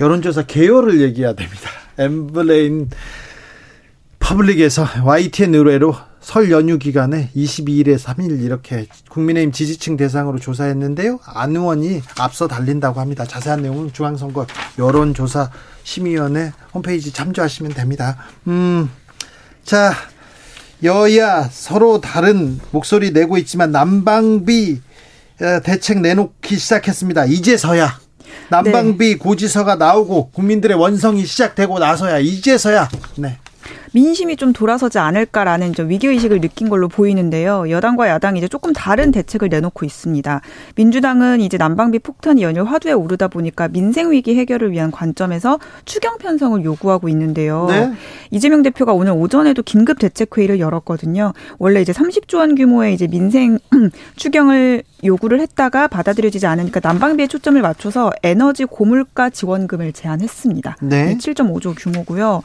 여론조사 0.00 0.42
개요를 0.46 1.00
얘기해야 1.02 1.34
됩니다. 1.34 1.70
엠브레인 1.98 2.88
퍼블릭에서 4.20 4.86
YTN 5.04 5.54
의뢰로 5.54 5.94
설 6.26 6.50
연휴 6.50 6.76
기간에 6.76 7.30
22일에 7.36 7.96
3일 7.96 8.42
이렇게 8.42 8.88
국민의힘 9.10 9.52
지지층 9.52 9.96
대상으로 9.96 10.40
조사했는데요. 10.40 11.20
안 11.24 11.54
의원이 11.54 12.02
앞서 12.18 12.48
달린다고 12.48 12.98
합니다. 12.98 13.24
자세한 13.24 13.62
내용은 13.62 13.92
중앙선거 13.92 14.48
여론조사 14.76 15.52
심의위원회 15.84 16.52
홈페이지 16.74 17.12
참조하시면 17.12 17.74
됩니다. 17.74 18.16
음, 18.48 18.90
자, 19.62 19.92
여야 20.82 21.44
서로 21.44 22.00
다른 22.00 22.58
목소리 22.72 23.12
내고 23.12 23.38
있지만 23.38 23.70
난방비 23.70 24.80
어, 25.42 25.60
대책 25.62 26.00
내놓기 26.00 26.58
시작했습니다. 26.58 27.26
이제서야 27.26 28.00
난방비 28.50 29.18
고지서가 29.18 29.76
나오고 29.76 30.30
국민들의 30.30 30.76
원성이 30.76 31.24
시작되고 31.24 31.78
나서야 31.78 32.18
이제서야 32.18 32.88
네. 33.14 33.38
민심이 33.96 34.36
좀 34.36 34.52
돌아서지 34.52 34.98
않을까라는 34.98 35.72
좀 35.72 35.88
위기의식을 35.88 36.42
느낀 36.42 36.68
걸로 36.68 36.86
보이는데요. 36.86 37.70
여당과 37.70 38.08
야당이 38.08 38.40
이제 38.40 38.46
조금 38.46 38.74
다른 38.74 39.10
대책을 39.10 39.48
내놓고 39.48 39.86
있습니다. 39.86 40.42
민주당은 40.74 41.40
이제 41.40 41.56
난방비 41.56 42.00
폭탄이 42.00 42.42
연일 42.42 42.64
화두에 42.64 42.92
오르다 42.92 43.28
보니까 43.28 43.68
민생위기 43.68 44.36
해결을 44.36 44.70
위한 44.70 44.90
관점에서 44.90 45.58
추경 45.86 46.18
편성을 46.18 46.62
요구하고 46.62 47.08
있는데요. 47.08 47.68
네. 47.70 47.90
이재명 48.30 48.60
대표가 48.60 48.92
오늘 48.92 49.12
오전에도 49.12 49.62
긴급 49.62 49.98
대책회의를 49.98 50.60
열었거든요. 50.60 51.32
원래 51.58 51.80
이제 51.80 51.92
30조 51.92 52.36
원 52.36 52.54
규모의 52.54 52.92
이제 52.92 53.06
민생 53.06 53.58
추경을 54.16 54.82
요구를 55.04 55.40
했다가 55.40 55.88
받아들여지지 55.88 56.46
않으니까 56.46 56.80
난방비에 56.82 57.28
초점을 57.28 57.60
맞춰서 57.62 58.12
에너지 58.22 58.66
고물가 58.66 59.30
지원금을 59.30 59.92
제안했습니다. 59.92 60.76
네. 60.82 61.16
7.5조 61.16 61.74
규모고요. 61.78 62.42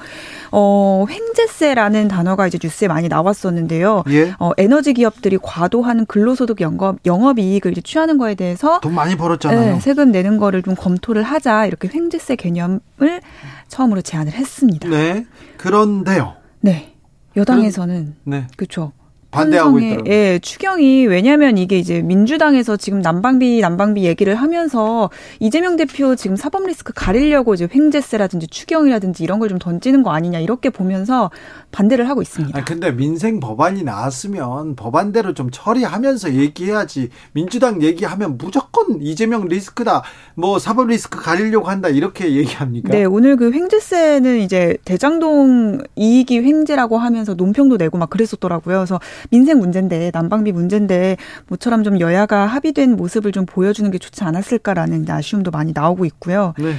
어, 0.51 1.05
횡재 1.09 1.40
세라는 1.47 2.07
단어가 2.07 2.47
이제 2.47 2.57
뉴스에 2.61 2.87
많이 2.87 3.07
나왔었는데요. 3.07 4.03
예. 4.09 4.33
어, 4.39 4.51
에너지 4.57 4.93
기업들이 4.93 5.37
과도한 5.41 6.05
근로소득 6.05 6.61
영업, 6.61 6.97
영업 7.05 7.39
이익을 7.39 7.71
이제 7.71 7.81
취하는 7.81 8.17
거에 8.17 8.35
대해서 8.35 8.79
돈 8.79 8.95
많이 8.95 9.15
벌었잖아요. 9.15 9.73
네, 9.73 9.79
세금 9.79 10.11
내는 10.11 10.37
거를 10.37 10.63
좀 10.63 10.75
검토를 10.75 11.23
하자 11.23 11.65
이렇게 11.65 11.89
횡재세 11.93 12.35
개념을 12.35 13.21
처음으로 13.67 14.01
제안을 14.01 14.33
했습니다. 14.33 14.89
네. 14.89 15.25
그런데요. 15.57 16.35
네. 16.61 16.93
여당에서는 17.35 18.15
네. 18.23 18.47
그렇죠. 18.57 18.91
반대하고 19.31 19.79
있더라고요. 19.79 20.11
예, 20.13 20.39
추경이 20.39 21.07
왜냐하면 21.07 21.57
이게 21.57 21.79
이제 21.79 22.01
민주당에서 22.01 22.77
지금 22.77 22.99
난방비 22.99 23.61
난방비 23.61 24.03
얘기를 24.03 24.35
하면서 24.35 25.09
이재명 25.39 25.77
대표 25.77 26.15
지금 26.15 26.35
사법 26.35 26.65
리스크 26.67 26.93
가리려고 26.93 27.53
이제 27.53 27.67
횡재세라든지 27.73 28.47
추경이라든지 28.47 29.23
이런 29.23 29.39
걸 29.39 29.51
좀 29.51 29.59
던지는 29.59 30.01
거 30.01 30.11
아니냐 30.11 30.39
이렇게 30.39 30.69
보면서 30.69 31.29
반대를 31.71 32.07
하고 32.07 32.21
있습니다. 32.21 32.57
아 32.57 32.63
근데 32.63 32.91
민생 32.91 33.41
법안이 33.41 33.83
나왔으면 33.83 34.75
법안대로 34.77 35.33
좀 35.33 35.49
처리하면서 35.51 36.35
얘기해야지. 36.35 37.09
민주당 37.33 37.81
얘기하면 37.81 38.37
무조건 38.37 39.01
이재명 39.01 39.47
리스크다. 39.47 40.03
뭐 40.35 40.57
사법 40.57 40.87
리스크 40.87 41.21
가리려고 41.21 41.67
한다. 41.67 41.89
이렇게 41.89 42.33
얘기합니까? 42.35 42.89
네, 42.89 43.03
오늘 43.03 43.35
그 43.35 43.51
횡재세는 43.51 44.39
이제 44.39 44.77
대장동 44.85 45.81
이익이 45.95 46.39
횡재라고 46.39 46.97
하면서 46.97 47.33
논평도 47.33 47.77
내고 47.77 47.97
막 47.97 48.09
그랬었더라고요. 48.09 48.77
그래서 48.77 48.99
민생 49.29 49.59
문제인데 49.59 50.11
난방비 50.13 50.51
문제인데 50.51 51.17
모처럼 51.47 51.83
좀 51.83 51.99
여야가 51.99 52.45
합의된 52.45 52.95
모습을 52.95 53.31
좀 53.31 53.45
보여주는 53.45 53.89
게 53.91 53.97
좋지 53.97 54.23
않았을까라는 54.23 55.05
아쉬움도 55.09 55.51
많이 55.51 55.71
나오고 55.73 56.05
있고요. 56.05 56.53
네. 56.57 56.73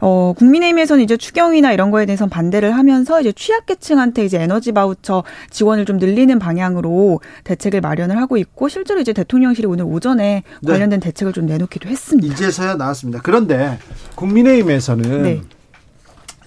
어, 0.00 0.32
국민의힘에서는 0.36 1.02
이제 1.02 1.16
추경이나 1.16 1.72
이런 1.72 1.90
거에 1.90 2.06
대해서 2.06 2.26
반대를 2.26 2.76
하면서 2.76 3.20
이제 3.20 3.32
취약계층한테 3.32 4.24
이제 4.24 4.40
에너지 4.40 4.72
바우처 4.72 5.24
지원을 5.50 5.84
좀 5.84 5.96
늘리는 5.96 6.38
방향으로 6.38 7.20
대책을 7.44 7.80
마련을 7.80 8.16
하고 8.18 8.36
있고 8.36 8.68
실제로 8.68 9.00
이제 9.00 9.12
대통령실이 9.12 9.66
오늘 9.66 9.84
오전에 9.84 10.42
네. 10.62 10.72
관련된 10.72 11.00
대책을 11.00 11.32
좀 11.32 11.46
내놓기도 11.46 11.88
했습니다. 11.88 12.32
이제서야 12.32 12.76
나왔습니다. 12.76 13.20
그런데 13.22 13.78
국민의힘에서는 14.14 15.22
네. 15.22 15.40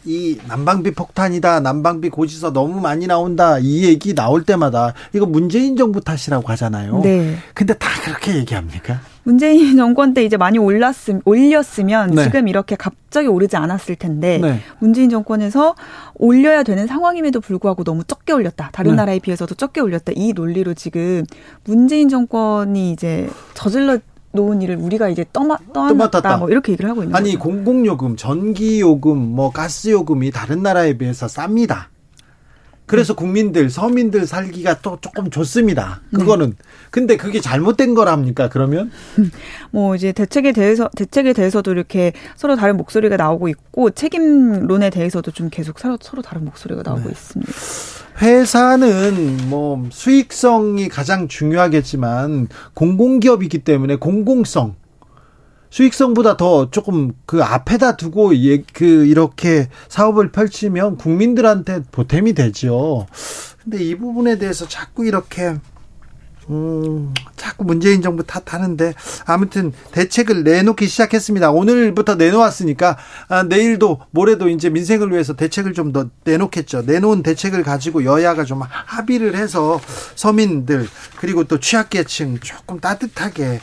이 0.06 0.38
난방비 0.48 0.92
폭탄이다, 0.92 1.60
난방비 1.60 2.10
고지서 2.10 2.54
너무 2.54 2.82
많이 2.82 3.06
나온다, 3.08 3.60
이 3.60 3.86
얘기 3.86 4.16
나올 4.16 4.44
때마다 4.44 4.94
이거 5.14 5.26
문재인 5.26 5.76
정부 5.78 6.02
탓이라고 6.02 6.48
하잖아요. 6.50 7.02
네. 7.04 7.36
근데 7.54 7.74
다 7.76 7.88
그렇게 8.04 8.36
얘기합니까? 8.38 9.00
문재인 9.24 9.78
정권 9.78 10.14
때 10.16 10.24
이제 10.26 10.38
많이 10.38 10.58
올랐음, 10.58 11.22
올렸으면 11.26 12.12
네. 12.12 12.24
지금 12.24 12.48
이렇게 12.48 12.76
갑자기 12.76 13.28
오르지 13.28 13.56
않았을 13.56 13.96
텐데 13.96 14.40
네. 14.40 14.60
문재인 14.80 15.10
정권에서 15.12 15.76
올려야 16.16 16.64
되는 16.64 16.88
상황임에도 16.88 17.40
불구하고 17.40 17.84
너무 17.84 18.04
적게 18.04 18.34
올렸다. 18.34 18.70
다른 18.74 18.92
네. 18.92 18.98
나라에 18.98 19.20
비해서도 19.20 19.54
적게 19.56 19.82
올렸다. 19.82 20.14
이 20.16 20.34
논리로 20.34 20.74
지금 20.74 21.24
문재인 21.66 22.10
정권이 22.10 22.92
이제 22.92 23.30
저질러 23.54 24.00
놓은 24.34 24.62
일을 24.62 24.78
우리가 24.78 25.10
이제 25.10 25.26
떠마, 25.34 25.58
떠안았다. 25.74 26.38
뭐 26.38 26.50
이렇게 26.50 26.72
얘기를 26.72 26.90
하고 26.90 27.04
있는 27.04 27.16
아니 27.16 27.32
거죠. 27.34 27.44
공공요금, 27.44 28.16
전기요금, 28.16 29.18
뭐 29.18 29.52
가스요금이 29.52 30.32
다른 30.32 30.64
나라에 30.64 30.98
비해서 30.98 31.28
쌉니다. 31.28 31.91
그래서 32.92 33.14
국민들, 33.14 33.70
서민들 33.70 34.28
살기가 34.28 34.82
또 34.82 34.98
조금 35.00 35.30
좋습니다. 35.30 36.02
그거는. 36.14 36.58
근데 36.90 37.16
그게 37.16 37.40
잘못된 37.40 37.94
거랍니까? 37.94 38.50
그러면? 38.50 38.92
뭐 39.72 39.96
이제 39.96 40.12
대책에 40.12 40.52
대해서 40.52 40.90
대책에 40.98 41.32
대해서도 41.32 41.72
이렇게 41.72 42.12
서로 42.36 42.58
다른 42.58 42.76
목소리가 42.76 43.16
나오고 43.16 43.48
있고 43.48 43.92
책임론에 43.92 44.90
대해서도 44.90 45.32
좀 45.32 45.50
계속 45.50 45.80
서로 45.80 45.98
서로 46.02 46.22
다른 46.22 46.44
목소리가 46.44 46.82
나오고 46.84 47.06
네. 47.06 47.12
있습니다. 47.12 47.52
회사는 48.22 49.50
뭐 49.50 49.88
수익성이 49.90 50.90
가장 50.90 51.30
중요하겠지만 51.30 52.50
공공기업이기 52.74 53.60
때문에 53.60 53.96
공공성 53.96 54.76
수익성보다 55.72 56.38
더 56.38 56.70
조금 56.70 57.14
그 57.26 57.42
앞에다 57.44 57.98
두고 57.98 58.36
예, 58.36 58.62
그 58.74 59.06
이렇게 59.06 59.70
사업을 59.90 60.32
펼치면 60.32 60.98
국민들한테 60.98 61.84
보탬이 61.92 62.34
되죠. 62.34 63.08
근데 63.64 63.84
이 63.84 63.96
부분에 63.98 64.38
대해서 64.38 64.68
자꾸 64.68 65.06
이렇게 65.06 65.56
음, 66.50 67.14
자꾸 67.38 67.64
문재인 67.64 68.02
정부 68.02 68.24
탓하는데 68.24 68.94
아무튼 69.26 69.72
대책을 69.92 70.44
내놓기 70.44 70.88
시작했습니다. 70.88 71.52
오늘부터 71.52 72.16
내놓았으니까 72.16 72.98
아, 73.30 73.44
내일도 73.44 74.02
모레도 74.12 74.50
이제 74.50 74.70
민생을 74.70 75.12
위해서 75.12 75.36
대책을 75.36 75.74
좀 75.74 75.94
더 75.94 76.10
내놓겠죠. 76.26 76.82
내놓은 76.82 77.24
대책을 77.24 77.64
가지고 77.64 78.04
여야가 78.04 78.44
좀 78.44 78.62
합의를 78.64 79.36
해서 79.36 79.80
서민들 80.16 80.88
그리고 81.18 81.44
또 81.46 81.60
취약계층 81.60 82.40
조금 82.40 82.80
따뜻하게 82.80 83.62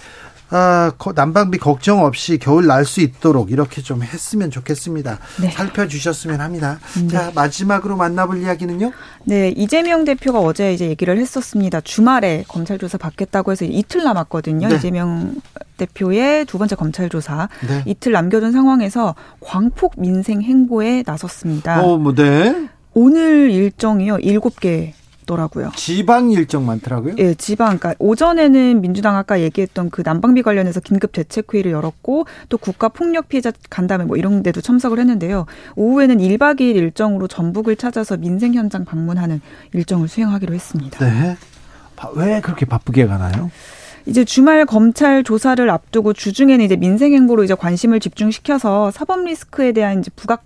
아, 0.51 0.93
거- 0.99 1.13
난방비 1.15 1.59
걱정 1.59 2.05
없이 2.05 2.39
겨울 2.39 2.67
날 2.67 2.85
수 2.85 3.01
있도록 3.03 3.51
이렇게 3.51 3.83
좀 3.83 4.03
했으면 4.03 4.51
좋겠습니다. 4.51 5.19
네. 5.43 5.51
살펴주셨으면 5.51 6.41
합니다. 6.41 6.79
자, 7.11 7.31
마지막으로 7.35 7.97
만나볼 7.97 8.39
이야기는요? 8.43 8.93
네, 9.25 9.49
이재명 9.55 10.05
대표가 10.07 10.39
어제 10.41 10.73
이제 10.73 10.89
얘기를 10.89 11.19
했었습니다. 11.19 11.81
주말에 11.83 12.45
검찰 12.49 12.79
조사 12.79 12.97
받겠다고 12.97 13.53
해서 13.53 13.67
이틀 13.67 14.05
남았거든요. 14.05 14.69
네. 14.69 14.77
이재명 14.77 15.35
대표의 15.77 16.47
두 16.47 16.57
번째 16.57 16.77
검찰 16.77 17.09
조사 17.11 17.49
네. 17.69 17.83
이틀 17.87 18.13
남겨둔 18.13 18.53
상황에서 18.53 19.15
광폭 19.41 19.95
민생 19.99 20.41
행보에 20.41 21.03
나섰습니다. 21.07 21.83
어, 21.83 21.99
뭐, 21.99 22.15
네. 22.15 22.69
오늘 22.95 23.51
일정이요. 23.51 24.19
일곱 24.21 24.59
개 24.61 24.95
없더라고요. 25.33 25.71
지방 25.77 26.31
일정 26.31 26.65
많더라고요. 26.67 27.15
예, 27.19 27.35
지방. 27.35 27.79
그러니까 27.79 27.95
오전에는 27.99 28.81
민주당 28.81 29.17
아까 29.17 29.41
얘기했던 29.41 29.91
그 29.91 30.03
난방비 30.05 30.43
관련해서 30.43 30.81
긴급 30.81 31.13
대책회의를 31.13 31.71
열었고 31.73 32.27
또 32.49 32.59
국가 32.59 32.89
폭력 32.89 33.29
피해자 33.29 33.53
간담회 33.69 34.07
뭐 34.07 34.17
이런 34.17 34.43
데도 34.43 34.61
참석을 34.61 34.99
했는데요. 34.99 35.47
오후에는 35.77 36.19
1박 36.19 36.61
2일 36.61 36.77
일정으로 36.77 37.29
전북을 37.29 37.77
찾아서 37.77 38.17
민생 38.17 38.55
현장 38.55 38.85
방문하는 38.85 39.41
일정을 39.75 40.09
수행하기로 40.09 40.55
했습니다. 40.55 40.99
네. 41.05 41.37
바- 41.97 42.11
왜 42.15 42.41
그렇게 42.41 42.65
바쁘게 42.65 43.07
가나요? 43.07 43.51
이제 44.07 44.25
주말 44.25 44.65
검찰 44.65 45.23
조사를 45.23 45.69
앞두고 45.69 46.15
주중에는 46.15 46.65
이제 46.65 46.77
민생 46.77 47.13
행보로 47.13 47.45
이제 47.45 47.55
관심을 47.55 48.01
집중시켜서 48.01 48.91
사법 48.91 49.25
리스크에 49.25 49.73
대한 49.73 49.99
이제 50.01 50.11
부각 50.17 50.45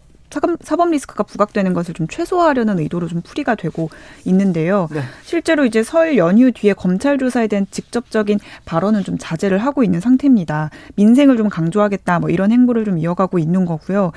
사법- 0.63 0.91
리스크가 0.91 1.23
부각되는 1.23 1.73
것을 1.75 1.95
좀 1.95 2.07
최소화하려는 2.09 2.79
의도로 2.79 3.09
좀 3.09 3.21
풀이가 3.23 3.55
되고 3.55 3.89
있는데요. 4.25 4.89
네. 4.93 5.03
실제로 5.23 5.65
이제 5.65 5.83
설 5.83 6.17
연휴 6.17 6.51
뒤에 6.53 6.73
검찰 6.73 7.19
조사에 7.19 7.47
대한 7.47 7.67
직접적인 7.71 8.39
발언은 8.65 9.05
좀 9.05 9.17
자제를 9.19 9.59
하고 9.59 9.85
있는 9.85 10.01
상태입니다. 10.01 10.71
민생을 10.97 11.37
좀 11.37 11.49
강조하겠다 11.49 12.19
뭐 12.21 12.31
이런 12.31 12.51
행보를 12.53 12.85
좀 12.85 12.99
이어가고 12.99 13.39
있는 13.39 13.65
거고요. 13.65 14.13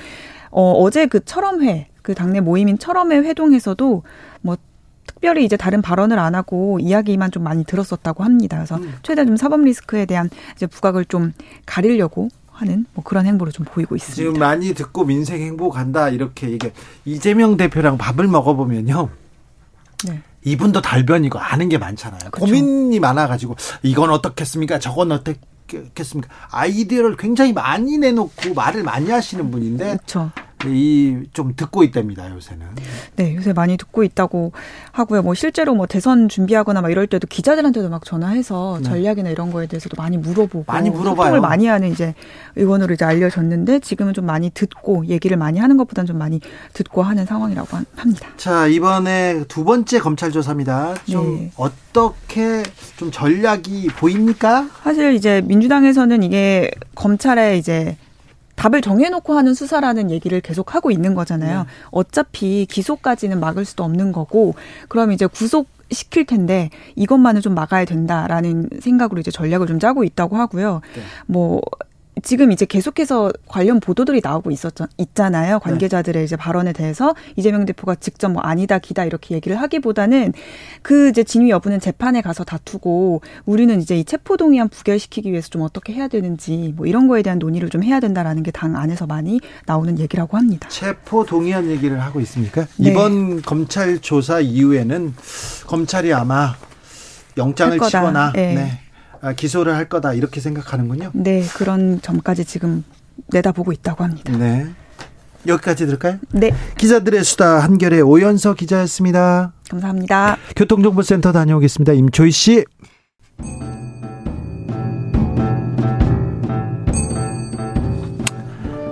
어, 0.52 0.72
어제 0.74 1.06
그 1.06 1.24
철험회 1.24 1.88
그 2.02 2.14
당내 2.16 2.40
모임인 2.40 2.78
철험회 2.78 3.18
회동에서도 3.18 4.04
뭐 4.42 4.58
특별히 5.08 5.44
이제 5.46 5.58
다른 5.58 5.82
발언을 5.82 6.20
안 6.20 6.36
하고 6.36 6.80
이야기만 6.80 7.32
좀 7.32 7.44
많이 7.44 7.64
들었었다고 7.64 8.24
합니다. 8.24 8.58
그래서 8.58 8.76
음. 8.78 8.94
최대한 9.04 9.28
좀 9.28 9.38
사법 9.38 9.62
리스크에 9.62 10.06
대한 10.06 10.30
이제 10.56 10.66
부각을 10.68 11.06
좀 11.06 11.34
가리려고 11.66 12.30
하는 12.56 12.86
뭐 12.94 13.04
그런 13.04 13.26
행보를 13.26 13.52
좀 13.52 13.66
보이고 13.66 13.96
있습니다. 13.96 14.16
지금 14.16 14.34
많이 14.40 14.74
듣고 14.74 15.04
민생 15.04 15.42
행보 15.42 15.70
간다 15.70 16.10
이렇게 16.10 16.50
얘기. 16.50 16.72
이재명 17.04 17.58
대표랑 17.58 17.98
밥을 17.98 18.28
먹어보면요. 18.28 19.10
네. 20.08 20.22
이분도 20.44 20.82
달변이고 20.82 21.38
아는 21.40 21.70
게 21.70 21.78
많잖아요. 21.78 22.32
그쵸. 22.32 22.46
고민이 22.46 23.00
많아가지고 23.00 23.56
이건 23.84 24.12
어떻겠습니까? 24.12 24.80
저건 24.80 25.12
어떻겠습니까? 25.12 26.34
아이디어를 26.52 27.18
굉장히 27.18 27.52
많이 27.52 27.98
내놓고 27.98 28.54
말을 28.54 28.84
많이 28.84 29.10
하시는 29.12 29.50
분인데 29.52 29.98
그렇죠. 29.98 30.32
이 30.74 31.26
좀 31.34 31.54
듣고 31.56 31.84
있답니다 31.84 32.30
요새는. 32.34 32.66
네, 33.16 33.36
요새 33.36 33.52
많이 33.54 33.78
듣고 33.78 34.04
있다고 34.04 34.52
하고요. 34.92 35.22
뭐 35.22 35.34
실제로 35.34 35.74
뭐 35.76 35.86
대선 35.88 36.30
준비하거나 36.30 36.82
막 36.82 36.92
이럴 36.92 37.08
때도 37.08 37.28
기자들한테도 37.28 37.90
막 37.90 38.06
전화해서 38.06 38.80
네. 38.82 38.90
전략이나 38.90 39.30
이런 39.30 39.52
거에 39.52 39.68
대해서도 39.68 39.96
많이 40.02 40.18
물어보고 40.18 40.66
많이 40.68 40.90
물어봐요. 40.90 41.16
소통을 41.16 41.42
많이 41.42 41.68
하는 41.68 41.92
이제 41.92 42.14
의원으로 42.56 42.94
이제 42.94 43.06
알려졌는데 43.06 43.80
지금은 43.80 44.14
좀 44.14 44.26
많이 44.26 44.50
듣고 44.50 45.06
얘기를 45.08 45.36
많이 45.38 45.60
하는 45.60 45.78
것보다는 45.78 46.06
좀 46.08 46.18
많이 46.18 46.40
듣고 46.74 47.04
하는 47.04 47.26
상황이라고 47.26 47.76
한- 47.78 47.86
합니다. 47.96 48.28
자 48.38 48.68
이번에 48.68 49.44
두 49.48 49.64
번째 49.64 50.00
검찰 50.00 50.32
조사입니다. 50.32 50.96
좀 51.10 51.36
네. 51.38 51.52
어떻게 51.56 52.64
좀 52.98 53.12
전략이 53.12 53.88
보입니까? 53.98 54.70
사실 54.84 55.14
이제 55.14 55.42
민주당에서는 55.46 56.24
이게 56.24 56.72
검찰에 56.96 57.58
이제 57.58 57.98
답을 58.56 58.82
정해놓고 58.82 59.34
하는 59.34 59.54
수사라는 59.54 60.12
얘기를 60.12 60.42
계속 60.42 60.76
하고 60.76 60.92
있는 60.92 61.14
거잖아요. 61.14 61.60
네. 61.60 61.66
어차피 61.92 62.66
기소까지는 62.70 63.40
막을 63.40 63.66
수도 63.66 63.84
없는 63.84 64.12
거고, 64.12 64.56
그럼 64.88 65.12
이제 65.12 65.28
구속 65.28 65.68
시킬 65.92 66.26
텐데 66.26 66.72
이것만은 66.96 67.42
좀 67.42 67.54
막아야 67.54 67.86
된다라는 67.86 68.70
생각으로 68.80 69.20
이제 69.20 69.30
전략을 69.30 69.68
좀 69.68 69.80
짜고 69.80 70.04
있다고 70.04 70.36
하고요. 70.36 70.82
네. 70.96 71.02
뭐 71.28 71.62
지금 72.26 72.52
이제 72.52 72.66
계속해서 72.66 73.32
관련 73.48 73.80
보도들이 73.80 74.20
나오고 74.24 74.50
있었죠, 74.50 74.88
있잖아요. 74.98 75.60
관계자들의 75.60 76.24
이제 76.26 76.36
발언에 76.36 76.74
대해서 76.74 77.14
이재명 77.36 77.66
대표가 77.66 77.94
직접 77.96 78.30
뭐 78.30 78.42
아니다, 78.42 78.80
기다 78.80 79.06
이렇게 79.06 79.36
얘기를 79.36 79.62
하기보다는 79.62 80.34
그 80.82 81.10
이제 81.10 81.24
진위 81.24 81.52
여부는 81.52 81.80
재판에 81.80 82.22
가서 82.22 82.44
다투고 82.44 83.22
우리는 83.46 83.80
이제 83.80 83.96
이 83.96 84.04
체포 84.04 84.38
동의안 84.38 84.70
부결시키기 84.70 85.32
위해서 85.32 85.50
좀 85.50 85.62
어떻게 85.62 85.94
해야 85.94 86.08
되는지 86.08 86.74
뭐 86.76 86.88
이런 86.88 87.08
거에 87.08 87.22
대한 87.22 87.38
논의를 87.40 87.70
좀 87.70 87.84
해야 87.84 88.00
된다라는 88.00 88.42
게 88.44 88.52
당 88.56 88.76
안에서 88.78 89.06
많이 89.06 89.40
나오는 89.68 90.00
얘기라고 90.00 90.38
합니다. 90.38 90.68
체포 90.70 91.26
동의안 91.26 91.70
얘기를 91.70 92.02
하고 92.02 92.20
있습니까? 92.22 92.66
네. 92.78 92.90
이번 92.90 93.42
검찰 93.44 94.00
조사 94.00 94.40
이후에는 94.40 95.14
검찰이 95.68 96.12
아마 96.14 96.56
영장을. 97.38 97.78
치거나 97.80 98.32
네. 98.34 98.54
네, 98.56 98.62
아, 98.62 98.85
기소를 99.34 99.76
할 99.76 99.90
거다 99.90 100.14
이렇게 100.14 100.40
생각하는군요. 100.40 101.12
네, 101.14 101.44
그런 101.56 102.02
점까지 102.02 102.46
지금 102.46 102.84
내다보고 103.28 103.72
있다고 103.72 104.04
합니다. 104.04 104.36
네. 104.38 104.68
여기까지 105.48 105.86
들을까요? 105.86 106.18
네, 106.32 106.52
기자들의 106.78 107.24
수다 107.24 107.60
한결의 107.60 108.02
오연서 108.02 108.56
기자였습니다. 108.56 109.54
감사합니다. 109.70 110.38
교통정보센터 110.56 111.32
다녀오겠습니다. 111.32 111.94
임초희 111.94 112.32
씨. 112.32 112.66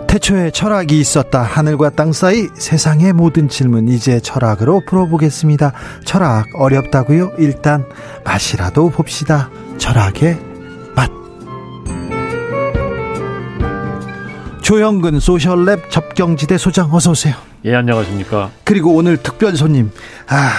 태초에 0.07 0.51
철학이 0.51 0.99
있었다. 0.99 1.41
하늘과 1.41 1.89
땅 1.89 2.14
사이 2.14 2.47
세상의 2.53 3.14
모든 3.14 3.49
질문 3.49 3.88
이제 3.88 4.19
철학으로 4.19 4.84
풀어보겠습니다. 4.88 5.73
철학 6.05 6.45
어렵다고요? 6.53 7.31
일단 7.39 7.84
맛이라도 8.23 8.91
봅시다. 8.91 9.49
철학의 9.78 10.38
맛. 10.95 11.10
조영근 14.62 15.18
소셜랩 15.20 15.90
접경지대 15.90 16.58
소장 16.58 16.94
어서 16.94 17.12
오세요. 17.12 17.36
예, 17.66 17.76
안녕하십니까. 17.76 18.52
그리고 18.64 18.94
오늘 18.95 19.18
특별 19.18 19.56
손님. 19.56 19.91
아, 20.28 20.50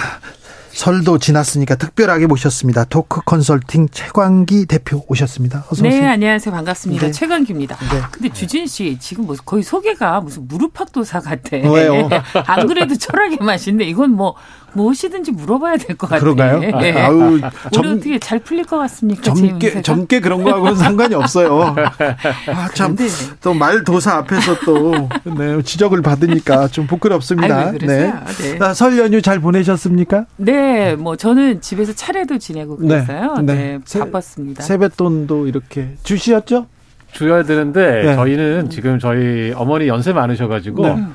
설도 0.71 1.19
지났으니까 1.19 1.75
특별하게 1.75 2.27
모셨습니다. 2.27 2.83
토크 2.85 3.21
컨설팅 3.25 3.87
최광기 3.89 4.65
대표 4.65 5.05
오셨습니다. 5.07 5.65
어서 5.69 5.85
오세요. 5.85 6.01
네, 6.01 6.07
안녕하세요. 6.07 6.53
반갑습니다. 6.53 7.05
네. 7.07 7.11
최강기입니다. 7.11 7.77
네. 7.77 7.99
아, 8.01 8.09
근데 8.11 8.29
주진 8.29 8.67
씨 8.67 8.97
지금 8.99 9.25
뭐 9.25 9.35
거의 9.45 9.63
소개가 9.63 10.19
무슨 10.21 10.47
무릎팍도사 10.47 11.21
같아. 11.21 11.57
왜요? 11.57 12.09
안 12.45 12.67
그래도 12.67 12.95
철학의 12.95 13.37
맛인데 13.39 13.85
이건 13.85 14.11
뭐 14.11 14.35
무엇이든지 14.75 15.31
물어봐야 15.31 15.77
될 15.77 15.95
것 15.97 16.09
같아요. 16.09 16.19
그런가요? 16.35 16.59
네. 16.59 16.91
아유, 16.91 17.15
오늘 17.15 17.41
점- 17.71 17.85
어떻게 17.85 18.19
잘 18.19 18.39
풀릴 18.39 18.65
것 18.65 18.77
같습니까? 18.79 19.21
제 19.21 19.47
젊게? 19.47 19.81
젊게 19.81 20.19
그런 20.19 20.43
거하고는 20.43 20.75
상관이 20.75 21.15
없어요. 21.15 21.75
아, 21.77 22.67
참. 22.73 22.95
그런데 22.95 23.07
또 23.41 23.53
말도사 23.53 24.13
앞에서 24.17 24.59
또 24.65 24.93
네, 25.37 25.61
지적을 25.63 26.01
받으니까 26.01 26.67
좀 26.67 26.87
부끄럽습니다. 26.87 27.55
아유, 27.57 27.71
왜 27.73 27.77
그러세요? 27.77 28.13
네. 28.39 28.57
아, 28.61 28.73
설 28.73 28.97
연휴 28.97 29.21
잘 29.21 29.39
보내셨습니까? 29.39 30.25
네, 30.37 30.95
뭐 30.95 31.15
저는 31.15 31.61
집에서 31.61 31.93
차례도 31.93 32.37
지내고 32.37 32.77
네, 32.81 32.87
그랬어요. 33.05 33.35
네. 33.41 33.53
네, 33.55 33.79
세- 33.85 33.99
바빴습니다. 33.99 34.63
세뱃돈도 34.63 35.47
이렇게 35.47 35.95
주시었죠? 36.03 36.67
줘야 37.13 37.43
되는데 37.43 38.01
네. 38.03 38.15
저희는 38.15 38.69
지금 38.69 38.99
저희 38.99 39.53
어머니 39.55 39.87
연세 39.87 40.11
많으셔가지고 40.11 40.83
네. 40.85 41.05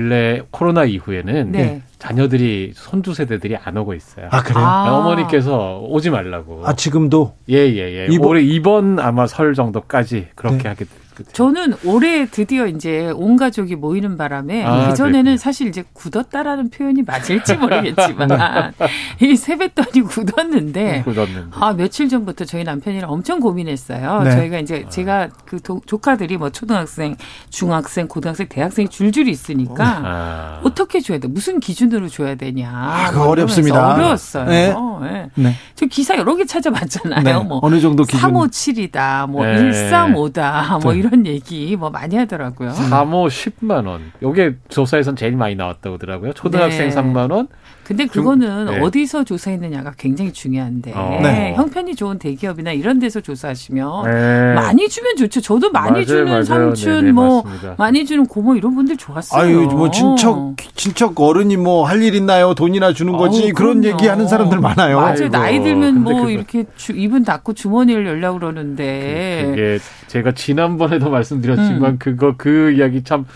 근래 0.00 0.40
코로나 0.52 0.84
이후에는 0.84 1.50
네. 1.50 1.82
자녀들이 1.98 2.70
손주 2.76 3.12
세대들이 3.12 3.56
안 3.56 3.76
오고 3.76 3.94
있어요. 3.94 4.28
아, 4.30 4.40
그래요? 4.40 4.64
아. 4.64 4.96
어머니께서 5.00 5.80
오지 5.80 6.10
말라고. 6.10 6.62
아, 6.64 6.74
지금도 6.76 7.34
예예예. 7.48 8.06
이번- 8.12 8.28
올해 8.28 8.40
이번 8.40 9.00
아마 9.00 9.26
설 9.26 9.52
정도까지 9.52 10.28
그렇게 10.36 10.58
네. 10.62 10.68
하게 10.68 10.84
될 11.24 11.32
저는 11.32 11.74
올해 11.84 12.26
드디어 12.26 12.66
이제 12.66 13.10
온 13.14 13.36
가족이 13.36 13.76
모이는 13.76 14.16
바람에 14.16 14.64
아, 14.64 14.88
그전에는 14.90 15.12
그랬군요. 15.22 15.36
사실 15.36 15.68
이제 15.68 15.84
굳었다라는 15.92 16.70
표현이 16.70 17.02
맞을지 17.02 17.56
모르겠지만 17.56 18.28
이 19.22 19.36
세뱃돈이 19.36 20.02
굳었는데 20.06 21.02
굳었는데. 21.04 21.48
아 21.52 21.72
며칠 21.72 22.08
전부터 22.08 22.44
저희 22.44 22.64
남편이랑 22.64 23.10
엄청 23.10 23.40
고민했어요. 23.40 24.22
네. 24.22 24.30
저희가 24.32 24.58
이제 24.58 24.86
제가 24.88 25.28
그 25.44 25.60
도- 25.60 25.80
조카들이 25.86 26.36
뭐 26.36 26.50
초등학생, 26.50 27.16
중학생, 27.50 28.08
고등학생, 28.08 28.46
대학생이 28.48 28.88
줄줄이 28.88 29.30
있으니까 29.30 30.02
아. 30.04 30.60
어떻게 30.64 31.00
줘야 31.00 31.18
돼? 31.18 31.28
무슨 31.28 31.60
기준으로 31.60 32.08
줘야 32.08 32.34
되냐? 32.34 32.70
아, 32.72 33.10
그거 33.10 33.24
뭐 33.24 33.28
어렵습니다. 33.32 33.94
어려웠어요. 33.94 34.44
네. 34.46 34.74
네. 35.02 35.30
네. 35.34 35.54
저 35.74 35.86
기사 35.86 36.16
여러 36.16 36.36
개 36.36 36.44
찾아봤잖아요. 36.44 37.22
네. 37.22 37.32
뭐 37.44 37.60
어느 37.62 37.80
정도 37.80 38.04
기준? 38.04 38.20
357이다, 38.30 39.28
뭐 39.28 39.44
네. 39.44 39.56
135다, 39.70 40.82
뭐 40.82 40.92
네. 40.92 41.00
이런 41.10 41.26
얘기 41.26 41.76
뭐 41.76 41.90
많이 41.90 42.16
하더라고요. 42.16 42.70
3호 42.70 43.26
10만 43.28 43.86
원. 43.86 44.12
요게 44.22 44.56
조사에선 44.68 45.16
제일 45.16 45.36
많이 45.36 45.56
나왔다고 45.56 45.94
하더라고요. 45.94 46.32
초등학생 46.34 46.88
네. 46.88 46.94
3만 46.94 47.32
원. 47.32 47.48
근데 47.90 48.06
그거는 48.06 48.66
네. 48.66 48.80
어디서 48.80 49.24
조사했느냐가 49.24 49.94
굉장히 49.98 50.32
중요한데 50.32 50.92
어. 50.94 51.18
네. 51.20 51.54
형편이 51.56 51.96
좋은 51.96 52.20
대기업이나 52.20 52.70
이런 52.70 53.00
데서 53.00 53.20
조사하시면 53.20 54.04
네. 54.04 54.54
많이 54.54 54.88
주면 54.88 55.16
좋죠. 55.16 55.40
저도 55.40 55.72
많이 55.72 55.90
맞아요, 55.90 56.04
주는 56.06 56.24
맞아요. 56.26 56.42
삼촌 56.44 56.94
네네, 57.00 57.12
뭐 57.12 57.42
맞습니다. 57.42 57.74
많이 57.78 58.06
주는 58.06 58.26
고모 58.26 58.54
이런 58.54 58.76
분들 58.76 58.96
좋았어요. 58.96 59.42
아유, 59.42 59.62
뭐 59.72 59.90
친척 59.90 60.54
친척 60.76 61.20
어른이 61.20 61.56
뭐 61.56 61.84
할 61.84 62.00
일 62.00 62.14
있나요? 62.14 62.54
돈이나 62.54 62.92
주는 62.92 63.12
거지. 63.16 63.46
어우, 63.46 63.52
그런. 63.54 63.82
얘기 63.84 64.06
하는 64.06 64.28
사람들 64.28 64.60
많아요. 64.60 64.96
맞아요. 65.00 65.10
아이고, 65.14 65.28
나이 65.30 65.60
들면 65.60 66.02
뭐 66.02 66.14
그거- 66.14 66.30
이렇게 66.30 66.66
주, 66.76 66.92
입은 66.92 67.24
닫고 67.24 67.54
주머니를 67.54 68.06
열려고 68.06 68.38
그러는데 68.38 69.46
그게 69.50 69.78
제가 70.06 70.30
지난번에도 70.32 71.10
말씀드렸지만 71.10 71.82
음. 71.92 71.96
그거 71.98 72.34
그 72.36 72.70
이야기 72.72 73.02
참 73.02 73.26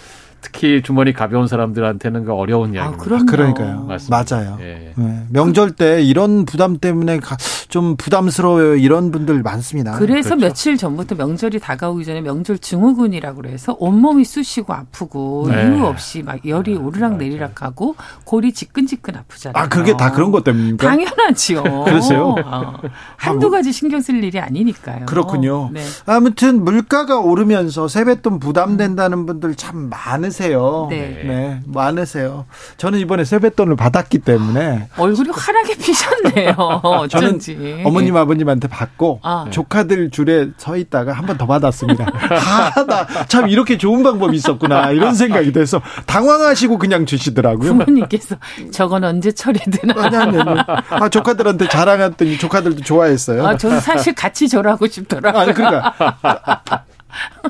특히 0.44 0.82
주머니 0.82 1.14
가벼운 1.14 1.46
사람들한테는 1.48 2.26
그 2.26 2.32
어려운 2.34 2.74
이야기입니다. 2.74 3.02
그럼요. 3.02 3.24
그러니까요. 3.26 3.84
맞습니다. 3.84 4.24
맞아요. 4.36 4.58
예. 4.60 4.92
네. 4.94 5.22
명절 5.30 5.70
때 5.72 6.02
이런 6.02 6.44
부담 6.44 6.76
때문에 6.76 7.18
가- 7.18 7.36
좀 7.70 7.96
부담스러워요. 7.96 8.76
이런 8.76 9.10
분들 9.10 9.42
많습니다. 9.42 9.92
그래서 9.98 10.30
그렇죠. 10.36 10.46
며칠 10.46 10.76
전부터 10.76 11.14
명절이 11.14 11.60
다가오기 11.60 12.04
전에 12.04 12.20
명절 12.20 12.58
증후군이라고 12.58 13.40
그래서 13.40 13.74
온몸이 13.80 14.24
쑤시고 14.26 14.72
아프고 14.74 15.46
네. 15.48 15.74
이유 15.74 15.86
없이 15.86 16.22
막 16.22 16.46
열이 16.46 16.76
오르락 16.76 17.16
내리락하고 17.16 17.96
골이 18.24 18.52
지끈지끈 18.52 19.16
아프잖아요. 19.16 19.60
아, 19.64 19.68
그게 19.68 19.96
다 19.96 20.12
그런 20.12 20.30
것 20.30 20.44
때문입니까? 20.44 20.86
당연하지요. 20.86 21.62
그러세요? 21.84 22.34
어. 22.44 22.74
한두 23.16 23.50
가지 23.50 23.72
신경 23.72 24.00
쓸 24.02 24.22
일이 24.22 24.38
아니니까요. 24.38 25.06
그렇군요. 25.06 25.70
네. 25.72 25.82
아무튼 26.06 26.62
물가가 26.62 27.18
오르면서 27.18 27.88
세뱃돈 27.88 28.38
부담된다는 28.38 29.24
분들 29.26 29.54
참 29.54 29.88
많 29.90 30.22
으세요. 30.34 30.88
네. 30.90 31.60
많으세요. 31.66 32.46
저는 32.76 32.98
이번에 32.98 33.24
세뱃돈을 33.24 33.76
받았기 33.76 34.18
때문에 34.18 34.88
얼굴이 34.98 35.28
환하게 35.32 35.76
피셨네요. 35.76 36.54
저는 37.08 37.28
어쩐지. 37.28 37.82
어머님 37.84 38.16
아버님한테 38.16 38.66
받고 38.68 39.20
아. 39.22 39.46
조카들 39.50 40.10
줄에 40.10 40.48
서 40.56 40.76
있다가 40.76 41.12
한 41.12 41.24
번 41.26 41.34
더 41.38 41.46
받았습니다. 41.46 42.06
아, 42.30 42.84
나참 42.84 43.48
이렇게 43.48 43.76
좋은 43.78 44.02
방법이 44.04 44.36
있었구나 44.36 44.90
이런 44.92 45.14
생각이 45.14 45.52
돼서 45.52 45.80
당황하시고 46.06 46.78
그냥 46.78 47.06
주시더라고요. 47.06 47.70
부모님께서 47.76 48.36
저건 48.70 49.04
언제 49.04 49.32
처리되나. 49.32 49.94
아니, 50.04 50.16
아니, 50.16 50.38
아니. 50.38 50.60
아, 50.90 51.08
조카들한테 51.08 51.68
자랑했더니 51.68 52.38
조카들도 52.38 52.82
좋아했어요. 52.82 53.46
아, 53.46 53.56
저는 53.56 53.80
사실 53.80 54.14
같이 54.14 54.48
절하고 54.48 54.86
싶더라고요. 54.86 55.42
아니, 55.42 55.52
그러니까. 55.54 55.94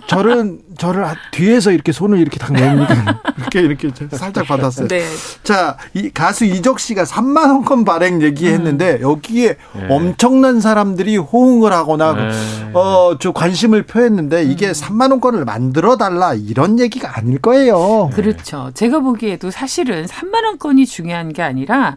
저는 0.07 0.61
저를 0.78 1.07
뒤에서 1.31 1.70
이렇게 1.70 1.93
손을 1.93 2.19
이렇게 2.19 2.39
딱 2.39 2.53
내니까 2.53 3.20
이렇게 3.39 3.61
이렇게 3.61 3.91
살짝 4.16 4.47
받았어요. 4.47 4.89
네. 4.89 5.05
자, 5.43 5.77
이 5.95 6.11
가수 6.11 6.45
이적 6.45 6.81
씨가 6.81 7.05
3만 7.05 7.49
원권 7.49 7.85
발행 7.85 8.23
얘기했는데 8.23 9.01
여기에 9.01 9.57
네. 9.74 9.86
엄청난 9.89 10.61
사람들이 10.61 11.16
호응을 11.16 11.73
하거나 11.73 12.12
네. 12.12 12.31
어, 12.74 13.16
저 13.19 13.32
관심을 13.32 13.85
표했는데 13.85 14.45
이게 14.45 14.73
3만 14.73 15.11
원권을 15.11 15.45
만들어 15.45 15.97
달라 15.97 16.35
이런 16.35 16.78
얘기가 16.78 17.16
아닐 17.16 17.39
거예요. 17.39 18.11
그렇죠. 18.12 18.70
제가 18.74 19.01
보기에도 19.01 19.51
사실은 19.51 20.07
3만 20.07 20.45
원권이 20.45 20.86
중요한 20.86 21.32
게 21.32 21.43
아니라 21.43 21.97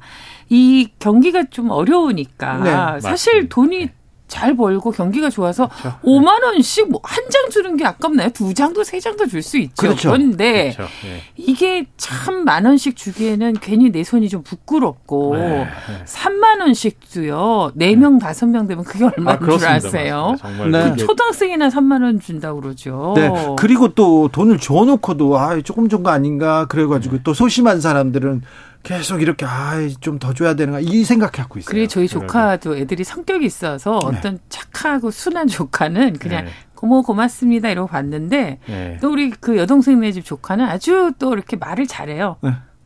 이 0.50 0.90
경기가 1.00 1.44
좀 1.50 1.70
어려우니까 1.72 2.94
네, 2.96 3.00
사실 3.02 3.50
돈이 3.50 3.90
잘 4.28 4.56
벌고 4.58 4.92
경기가 4.92 5.30
좋아서 5.30 5.68
그렇죠. 5.70 6.00
5만 6.04 6.44
원씩 6.44 6.90
뭐 6.92 7.00
한 7.04 7.24
장 7.30 7.50
주는 7.50 7.76
게 7.78 7.86
아깝나요? 7.86 8.30
두 8.30 8.54
장도 8.54 8.84
세 8.84 9.00
장도 9.00 9.28
줄 9.28 9.42
수 9.42 9.58
있죠. 9.58 9.74
그렇죠. 9.78 10.12
그런데 10.12 10.74
그렇죠. 10.76 10.92
예. 11.06 11.22
이게 11.36 11.86
참 11.98 12.44
만 12.46 12.66
원씩 12.66 12.96
주기에는 12.96 13.54
괜히 13.62 13.92
내 13.92 14.04
손이 14.04 14.30
좀 14.30 14.44
부끄럽고 14.44 15.36
네. 15.36 15.68
3만 16.06 16.62
원씩도요. 16.62 17.72
4명, 17.78 18.20
5명 18.22 18.68
되면 18.68 18.84
그게 18.84 19.06
얼마인 19.06 19.38
줄 19.40 19.48
그렇습니다. 19.48 19.88
아세요? 19.88 20.36
네. 20.72 20.90
그게 20.92 20.96
초등학생이나 21.06 21.70
3만 21.70 22.04
원 22.04 22.20
준다고 22.20 22.62
그러죠. 22.62 23.14
네. 23.16 23.30
그리고 23.58 23.90
또 23.90 24.28
돈을 24.30 24.60
줘 24.60 24.74
놓고도 24.86 25.38
아 25.38 25.60
조금 25.62 25.90
준 25.90 26.04
거 26.04 26.12
아닌가 26.12 26.66
그래 26.68 26.86
가지고 26.86 27.18
또 27.24 27.34
소심한 27.34 27.82
사람들은 27.82 28.44
계속 28.88 29.22
이렇게 29.22 29.46
아좀 29.46 30.18
더 30.18 30.34
줘야 30.34 30.56
되는가 30.56 30.80
이 30.80 31.04
생각하고 31.04 31.60
있어요. 31.60 31.70
그리고 31.70 31.88
저희 31.88 32.08
조카도 32.08 32.78
애들이 32.78 33.04
성격이 33.04 33.46
있어서 33.46 34.00
네. 34.00 34.18
어떤 34.18 34.40
착하고 34.50 35.12
순한 35.12 35.48
조카는 35.48 36.14
그냥 36.20 36.46
네. 36.46 36.52
고모 36.74 37.02
고맙습니다 37.04 37.70
이러고 37.70 37.90
봤는데 37.90 38.60
예. 38.70 38.98
또 39.02 39.12
우리 39.12 39.32
그 39.32 39.58
여동생네 39.58 40.12
집 40.14 40.24
조카는 40.24 40.64
아주 40.64 41.12
또 41.20 41.34
이렇게 41.34 41.58
말을 41.58 41.88
잘해요. 41.88 42.38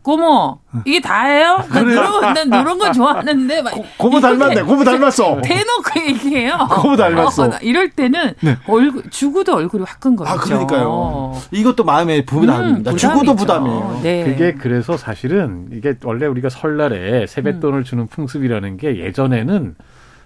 네. 0.01 0.03
고모 0.03 0.59
이게 0.85 0.99
다예요? 0.99 1.63
난 1.71 1.87
이런 1.91 2.33
난 2.33 2.47
이런 2.47 2.77
거 2.79 2.91
좋아하는데 2.91 3.61
막 3.61 3.71
고 3.97 4.09
모 4.09 4.19
닮았네. 4.19 4.63
고모 4.63 4.83
닮았어. 4.83 5.41
대놓고 5.45 5.99
얘기해요. 6.07 6.57
고모 6.69 6.95
닮았어. 6.97 7.43
어, 7.43 7.47
나 7.49 7.57
이럴 7.61 7.89
때는 7.91 8.33
네. 8.41 8.57
얼굴 8.67 9.03
주고도 9.11 9.55
얼굴이 9.55 9.83
화끈거리죠. 9.87 10.33
아 10.33 10.37
그러니까요. 10.39 11.39
이것도 11.51 11.83
마음의 11.83 12.25
부담입니다. 12.25 12.91
음, 12.91 12.95
부담이죠. 12.95 13.35
부담이에요. 13.35 13.99
네. 14.01 14.23
그게 14.25 14.53
그래서 14.53 14.97
사실은 14.97 15.67
이게 15.71 15.93
원래 16.03 16.25
우리가 16.25 16.49
설날에 16.49 17.27
세뱃돈을 17.27 17.83
주는 17.83 18.07
풍습이라는 18.07 18.77
게 18.77 18.97
예전에는 18.99 19.75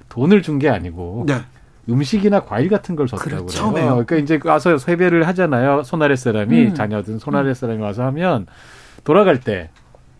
돈을 0.09 0.41
준 0.41 0.59
게 0.59 0.69
아니고 0.69 1.25
네. 1.27 1.35
음식이나 1.89 2.45
과일 2.45 2.69
같은 2.69 2.95
걸 2.95 3.07
줬다고 3.07 3.29
그렇죠. 3.29 3.45
그래요. 3.45 3.57
처음에요. 3.59 4.05
그러니까 4.05 4.15
이제 4.15 4.39
와서 4.45 4.77
세배를 4.77 5.27
하잖아요. 5.27 5.83
손아래 5.83 6.15
사람이 6.15 6.61
음. 6.67 6.73
자녀든 6.73 7.19
손아래 7.19 7.53
사람이 7.53 7.81
와서 7.83 8.03
하면 8.05 8.47
돌아갈 9.05 9.39
때 9.39 9.69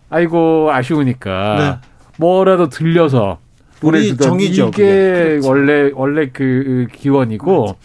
아이고 0.09 0.69
아쉬우니까 0.71 1.79
네. 1.81 1.89
뭐라도 2.17 2.69
들려서 2.69 3.39
우리 3.81 3.97
보내주던 3.99 4.27
정이죠, 4.29 4.67
이게 4.69 5.39
원래 5.43 5.91
원래 5.93 6.29
그 6.31 6.87
기원이고 6.93 7.75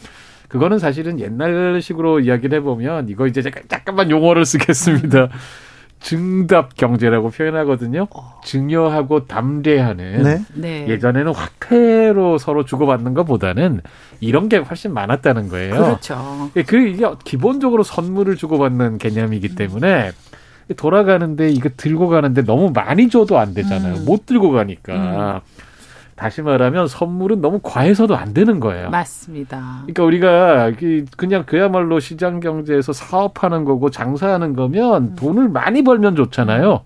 그거는 0.49 0.79
사실은 0.79 1.19
옛날식으로 1.19 2.21
이야기를 2.21 2.59
해보면 2.59 3.09
이거 3.09 3.27
이제 3.27 3.43
잠깐- 3.43 3.65
잠깐만 3.69 4.11
용어를 4.11 4.45
쓰겠습니다. 4.45 5.29
증답 6.01 6.77
경제라고 6.77 7.29
표현하거든요. 7.31 8.07
증여하고 8.45 9.27
담대하는 9.27 10.23
네. 10.23 10.41
네. 10.55 10.87
예전에는 10.89 11.35
화폐로 11.35 12.39
서로 12.39 12.65
주고받는 12.65 13.13
것보다는 13.13 13.83
이런 14.21 14.49
게 14.49 14.57
훨씬 14.57 14.95
많았다는 14.95 15.49
거예요. 15.49 15.75
그렇죠. 15.75 16.51
예, 16.57 16.63
그 16.63 16.79
이게 16.79 17.07
기본적으로 17.25 17.83
선물을 17.83 18.37
주고받는 18.37 18.97
개념이기 18.97 19.55
때문에 19.57 20.13
돌아가는데 20.75 21.49
이거 21.51 21.69
들고 21.77 22.09
가는데 22.09 22.43
너무 22.45 22.71
많이 22.73 23.09
줘도 23.09 23.39
안 23.39 23.55
되잖아요. 23.55 23.95
음. 23.97 24.05
못 24.05 24.27
들고 24.27 24.51
가니까. 24.53 25.43
다시 26.17 26.43
말하면 26.43 26.87
선물은 26.87 27.41
너무 27.41 27.61
과해서도 27.63 28.15
안 28.15 28.35
되는 28.35 28.61
거예요. 28.61 28.91
맞습니다. 28.91 29.79
그러니까 29.87 30.05
우리가 30.05 30.73
그- 30.79 31.07
그냥 31.17 31.45
그야말로 31.47 31.99
시장 31.99 32.41
경제에서 32.41 32.93
사업하는 32.93 33.65
거고 33.65 33.91
장사하는 33.91 34.49
음. 34.49 34.57
거면 34.57 35.15
돈을 35.17 35.49
많이 35.49 35.83
벌면 35.83 36.17
좋잖아요. 36.17 36.83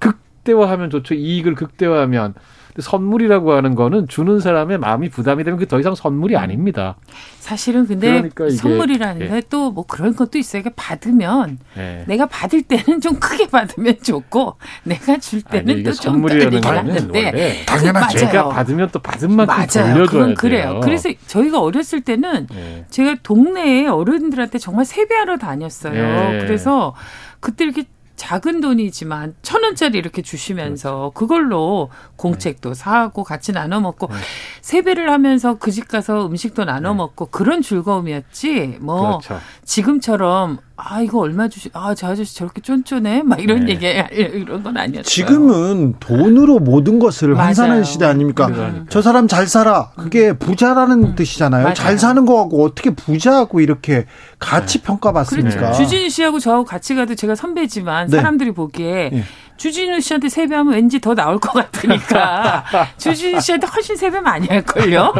극대화하면 0.00 0.90
좋죠. 0.90 1.14
이익을 1.14 1.54
극대화하면. 1.54 2.34
근데 2.74 2.82
선물이라고 2.90 3.52
하는 3.52 3.76
거는 3.76 4.08
주는 4.08 4.40
사람의 4.40 4.78
마음이 4.78 5.08
부담이 5.08 5.44
되면 5.44 5.58
그 5.60 5.66
더 5.66 5.78
이상 5.80 5.94
선물이 5.94 6.36
아닙니다. 6.36 6.96
사실은 7.38 7.86
근데 7.86 8.08
그러니까 8.08 8.46
이게- 8.46 8.56
선물이라는 8.56 9.22
예. 9.22 9.28
게또뭐 9.28 9.86
그런 9.86 10.14
것도 10.16 10.38
있어요. 10.38 10.60
이게 10.60 10.70
받으면 10.74 11.58
예. 11.78 12.04
내가 12.08 12.26
받을 12.26 12.62
때는 12.62 13.00
좀 13.00 13.18
크게 13.20 13.46
받으면 13.48 13.98
좋고 14.02 14.56
내가 14.84 15.18
줄 15.18 15.42
때는 15.42 15.84
또좀 15.84 16.22
원래 16.22 16.50
당연하죠. 16.60 18.18
제가 18.18 18.48
받으면 18.48 18.88
또 18.92 18.98
받은 18.98 19.32
만큼 19.32 19.54
맞아요. 19.54 19.94
돌려줘야 19.94 20.06
그건 20.06 20.26
돼요. 20.26 20.34
그래요. 20.36 20.80
그래서 20.82 21.08
저희가 21.26 21.60
어렸을 21.60 22.00
때는 22.00 22.46
예. 22.54 22.84
제가 22.90 23.16
동네에 23.22 23.86
어른들한테 23.86 24.58
정말 24.58 24.84
세배하러 24.84 25.36
다녔어요. 25.38 25.94
예. 25.94 26.38
그래서 26.40 26.94
그때 27.40 27.64
이렇게 27.64 27.84
작은 28.16 28.60
돈이지만 28.60 29.34
천 29.42 29.64
원짜리 29.64 29.98
이렇게 29.98 30.22
주시면서 30.22 31.10
그걸로 31.14 31.90
공책도 32.16 32.74
사고 32.74 33.24
같이 33.24 33.52
나눠 33.52 33.80
먹고 33.80 34.06
네. 34.06 34.14
세배를 34.62 35.10
하면서 35.10 35.58
그 35.58 35.70
집 35.74 35.88
가서 35.88 36.26
음식도 36.26 36.64
나눠 36.64 36.94
먹고 36.94 37.26
그런 37.26 37.60
즐거움이었지. 37.62 38.78
뭐 38.80 39.18
그렇죠. 39.18 39.40
지금처럼 39.64 40.58
아 40.76 41.00
이거 41.00 41.20
얼마 41.20 41.46
주시? 41.48 41.70
아저 41.72 42.08
아저씨 42.08 42.34
저렇게 42.34 42.60
쫀쫀해? 42.60 43.22
막 43.22 43.40
이런 43.40 43.66
네. 43.66 43.72
얘기 43.72 43.86
이런 44.12 44.62
건 44.62 44.76
아니었어요. 44.76 45.04
지금은 45.04 45.94
돈으로 46.00 46.58
모든 46.58 46.98
것을 46.98 47.28
맞아요. 47.28 47.46
환산하는 47.46 47.84
시대 47.84 48.04
아닙니까? 48.06 48.46
그러니까. 48.46 48.84
저 48.88 49.00
사람 49.00 49.28
잘 49.28 49.46
살아. 49.46 49.90
그게 49.96 50.32
부자라는 50.32 51.14
뜻이잖아요. 51.14 51.62
맞아요. 51.62 51.74
잘 51.74 51.96
사는 51.98 52.24
거하고 52.26 52.64
어떻게 52.64 52.90
부자하고 52.90 53.60
이렇게 53.60 54.06
같이 54.40 54.78
그렇죠. 54.78 54.86
평가받습니까? 54.86 55.72
주진우 55.72 56.08
씨하고 56.08 56.40
저하고 56.40 56.64
같이 56.64 56.96
가도 56.96 57.14
제가 57.14 57.36
선배지만 57.36 58.08
네. 58.08 58.16
사람들이 58.16 58.50
보기에 58.52 59.10
예. 59.12 59.24
주진우 59.56 60.00
씨한테 60.00 60.28
세배하면 60.28 60.74
왠지 60.74 61.00
더 61.00 61.14
나올 61.14 61.38
것 61.38 61.52
같으니까 61.52 62.64
주진우 62.98 63.40
씨한테 63.40 63.68
훨씬 63.68 63.94
세배 63.96 64.20
많이 64.20 64.48
할걸요? 64.48 65.14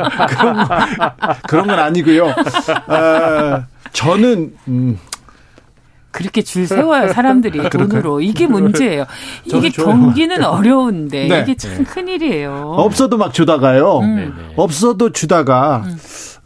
그런 1.46 1.68
건 1.68 1.78
아니고요. 1.78 2.34
아, 2.88 3.64
저는 3.92 4.56
음, 4.66 4.98
그렇게 6.14 6.42
줄 6.42 6.66
세워요 6.68 7.12
사람들이 7.12 7.68
돈으로 7.68 8.20
이게 8.20 8.46
문제예요. 8.46 9.04
이게 9.44 9.68
경기는 9.70 10.42
어려운데 10.44 11.26
네. 11.28 11.40
이게 11.42 11.56
참 11.56 11.84
큰 11.84 12.08
일이에요. 12.08 12.74
없어도 12.78 13.18
막 13.18 13.34
주다가요. 13.34 13.98
음. 13.98 14.34
없어도 14.56 15.10
주다가 15.10 15.84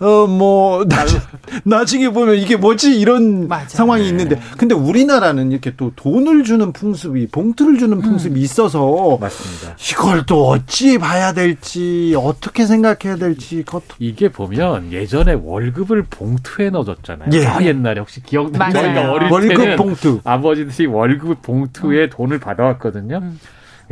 어 0.00 0.26
뭐 0.28 0.84
나중 1.64 2.02
에 2.02 2.08
보면 2.10 2.36
이게 2.36 2.56
뭐지 2.56 2.98
이런 3.00 3.48
맞아요. 3.48 3.64
상황이 3.68 4.02
네. 4.04 4.08
있는데 4.10 4.40
근데 4.56 4.74
우리나라는 4.74 5.50
이렇게 5.50 5.74
또 5.76 5.92
돈을 5.96 6.44
주는 6.44 6.72
풍습이 6.72 7.28
봉투를 7.28 7.78
주는 7.78 8.00
풍습이 8.00 8.40
있어서 8.40 9.18
맞습니다. 9.20 9.76
이걸 9.90 10.24
또 10.26 10.48
어찌 10.48 10.98
봐야 10.98 11.32
될지 11.32 12.14
어떻게 12.16 12.66
생각해야 12.66 13.16
될지 13.16 13.64
이게 13.98 14.28
보면 14.28 14.92
예전에 14.92 15.32
월급을 15.42 16.04
봉투에 16.04 16.70
넣어줬잖아요. 16.70 17.30
예. 17.32 17.40
저 17.42 17.64
옛날에 17.64 17.98
혹시 18.00 18.22
기억나요? 18.22 18.72
저희가 18.72 19.10
어릴 19.12 19.32
월급 19.32 19.76
봉투. 19.76 20.20
아버지들이 20.24 20.86
월급 20.86 21.42
봉투에 21.42 22.08
돈을 22.10 22.38
받아왔거든요. 22.38 23.32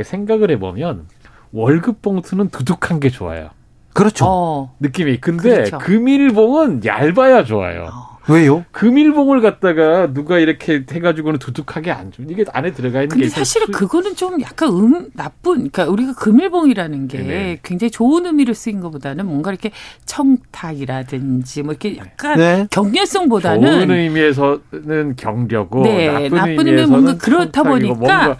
생각을 0.01 0.51
해보면 0.51 1.05
월급 1.51 2.01
봉투는 2.01 2.49
두둑한 2.49 2.99
게 2.99 3.09
좋아요. 3.09 3.49
그렇죠. 3.97 4.25
어. 4.27 4.75
느낌이. 4.79 5.17
근데 5.17 5.49
그렇죠. 5.49 5.77
금일봉은 5.79 6.85
얇아야 6.85 7.43
좋아요. 7.43 7.89
왜요? 8.29 8.65
금일봉을 8.71 9.41
갖다가 9.41 10.13
누가 10.13 10.37
이렇게 10.37 10.83
해가지고는 10.91 11.39
두둑하게 11.39 11.91
안 11.91 12.11
줘. 12.11 12.21
이게 12.27 12.43
안에 12.51 12.73
들어가 12.73 12.99
있는 12.99 13.07
근데 13.07 13.23
게 13.25 13.29
사실은 13.29 13.67
그거는 13.71 14.15
좀 14.15 14.39
약간 14.41 14.69
음 14.69 15.09
나쁜 15.13 15.53
그러니까 15.53 15.85
우리가 15.85 16.13
금일봉이라는 16.13 17.07
게 17.07 17.17
네네. 17.19 17.59
굉장히 17.63 17.89
좋은 17.89 18.25
의미로 18.25 18.53
쓰인 18.53 18.81
것보다는 18.81 19.25
뭔가 19.25 19.51
이렇게 19.51 19.71
청탁이라든지 20.05 21.63
뭐 21.63 21.71
이렇게 21.71 21.97
약간 21.97 22.37
네. 22.37 22.67
경례성보다는 22.69 23.87
좋은 23.87 23.97
의미에서는 23.97 25.15
경려고 25.15 25.83
네, 25.83 26.11
나쁜, 26.11 26.29
나쁜 26.29 26.49
의미는 26.49 26.67
의미에서는 26.67 26.89
뭔가 26.89 27.17
그렇다 27.17 27.63
청탁이고 27.63 27.95
보니까 27.95 28.17
뭔가, 28.25 28.37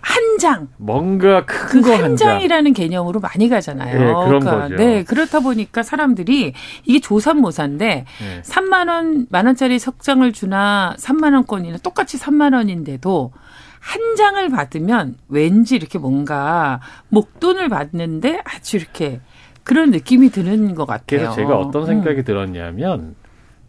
한 0.00 0.38
장. 0.38 0.68
뭔가 0.78 1.44
큰그거한한 1.44 2.16
장. 2.16 2.28
장이라는 2.28 2.72
개념으로 2.72 3.20
많이 3.20 3.48
가잖아요. 3.48 3.98
네, 3.98 4.04
그런 4.04 4.40
그러니까, 4.40 4.60
거죠. 4.62 4.76
네, 4.76 5.04
그렇다 5.04 5.40
보니까 5.40 5.82
사람들이 5.82 6.54
이게 6.84 7.00
조삼모사인데 7.00 7.86
네. 7.86 8.42
3만 8.42 8.88
원, 8.88 9.26
만 9.30 9.46
원짜리 9.46 9.78
석장을 9.78 10.32
주나 10.32 10.94
3만 10.98 11.34
원권이나 11.34 11.78
똑같이 11.78 12.18
3만 12.18 12.54
원인데도 12.54 13.32
한 13.78 14.16
장을 14.16 14.48
받으면 14.48 15.16
왠지 15.28 15.76
이렇게 15.76 15.98
뭔가 15.98 16.80
목돈을 17.08 17.68
받는데 17.68 18.40
아주 18.44 18.76
이렇게 18.76 19.20
그런 19.64 19.90
느낌이 19.90 20.30
드는 20.30 20.74
것 20.74 20.86
같아요. 20.86 21.04
그래서 21.20 21.34
제가 21.34 21.58
어떤 21.58 21.86
생각이 21.86 22.18
음. 22.18 22.24
들었냐면 22.24 23.14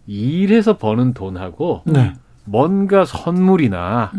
일해서 0.08 0.78
버는 0.78 1.14
돈하고 1.14 1.84
네. 1.86 2.14
뭔가 2.46 3.06
선물이나 3.06 4.12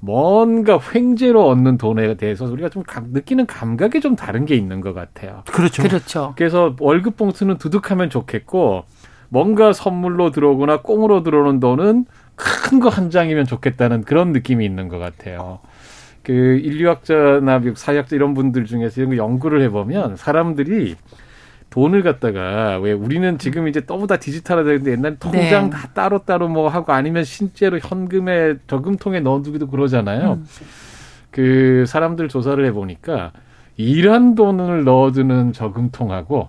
뭔가 0.00 0.80
횡재로 0.94 1.46
얻는 1.48 1.76
돈에 1.78 2.14
대해서 2.16 2.46
우리가 2.46 2.68
좀 2.70 2.82
감- 2.82 3.08
느끼는 3.12 3.46
감각이 3.46 4.00
좀 4.00 4.16
다른 4.16 4.46
게 4.46 4.54
있는 4.56 4.80
것 4.80 4.94
같아요. 4.94 5.42
그렇죠. 5.46 5.82
그렇죠. 5.82 6.32
그래서 6.36 6.74
월급 6.80 7.16
봉투는 7.16 7.58
두둑하면 7.58 8.08
좋겠고 8.10 8.84
뭔가 9.28 9.72
선물로 9.72 10.30
들어오거나 10.30 10.78
꽁으로 10.82 11.22
들어오는 11.22 11.60
돈은 11.60 12.06
큰 12.36 12.80
거 12.80 12.88
한 12.88 13.10
장이면 13.10 13.44
좋겠다는 13.44 14.02
그런 14.04 14.32
느낌이 14.32 14.64
있는 14.64 14.88
것 14.88 14.98
같아요. 14.98 15.58
그 16.22 16.32
인류학자나 16.32 17.58
미국 17.60 17.76
사회학자 17.78 18.16
이런 18.16 18.34
분들 18.34 18.64
중에서 18.66 19.00
이런 19.00 19.10
거 19.10 19.16
연구를 19.22 19.60
해보면 19.62 20.16
사람들이 20.16 20.96
돈을 21.70 22.02
갖다가 22.02 22.78
왜 22.78 22.92
우리는 22.92 23.38
지금 23.38 23.68
이제 23.68 23.80
너무 23.80 24.06
다 24.06 24.16
디지털화되는데 24.16 24.90
옛날 24.92 25.16
통장 25.18 25.70
네. 25.70 25.70
다 25.70 25.88
따로 25.94 26.18
따로 26.18 26.48
뭐 26.48 26.68
하고 26.68 26.92
아니면 26.92 27.24
실제로 27.24 27.78
현금에 27.78 28.56
저금통에 28.66 29.20
넣어두기도 29.20 29.68
그러잖아요. 29.68 30.32
음. 30.32 30.46
그 31.30 31.84
사람들 31.86 32.28
조사를 32.28 32.64
해보니까 32.66 33.32
일한 33.76 34.34
돈을 34.34 34.84
넣어두는 34.84 35.52
저금통하고 35.52 36.48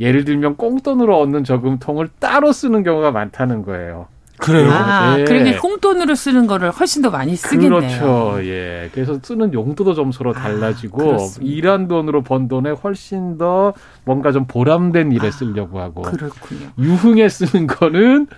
예를 0.00 0.24
들면 0.24 0.56
꽁돈으로 0.56 1.18
얻는 1.18 1.44
저금통을 1.44 2.08
따로 2.20 2.52
쓰는 2.52 2.82
경우가 2.82 3.10
많다는 3.10 3.62
거예요. 3.62 4.06
그래요? 4.38 4.70
아, 4.70 5.16
예. 5.18 5.24
그러니까 5.24 5.60
꽁돈으로 5.60 6.14
쓰는 6.14 6.46
거를 6.46 6.70
훨씬 6.70 7.02
더 7.02 7.10
많이 7.10 7.36
쓰겠네요. 7.36 7.80
그렇죠. 7.80 8.38
예. 8.44 8.88
그래서 8.92 9.18
쓰는 9.22 9.52
용도도 9.52 9.94
좀 9.94 10.12
서로 10.12 10.32
달라지고 10.32 10.98
그렇습니다. 10.98 11.52
일한 11.52 11.88
돈으로 11.88 12.22
번 12.22 12.48
돈에 12.48 12.70
훨씬 12.70 13.36
더 13.38 13.74
뭔가 14.04 14.32
좀 14.32 14.46
보람된 14.46 15.12
일에 15.12 15.30
쓰려고 15.30 15.80
하고 15.80 16.02
그렇군요. 16.02 16.68
유흥에 16.78 17.28
쓰는 17.28 17.66
거는 17.66 18.28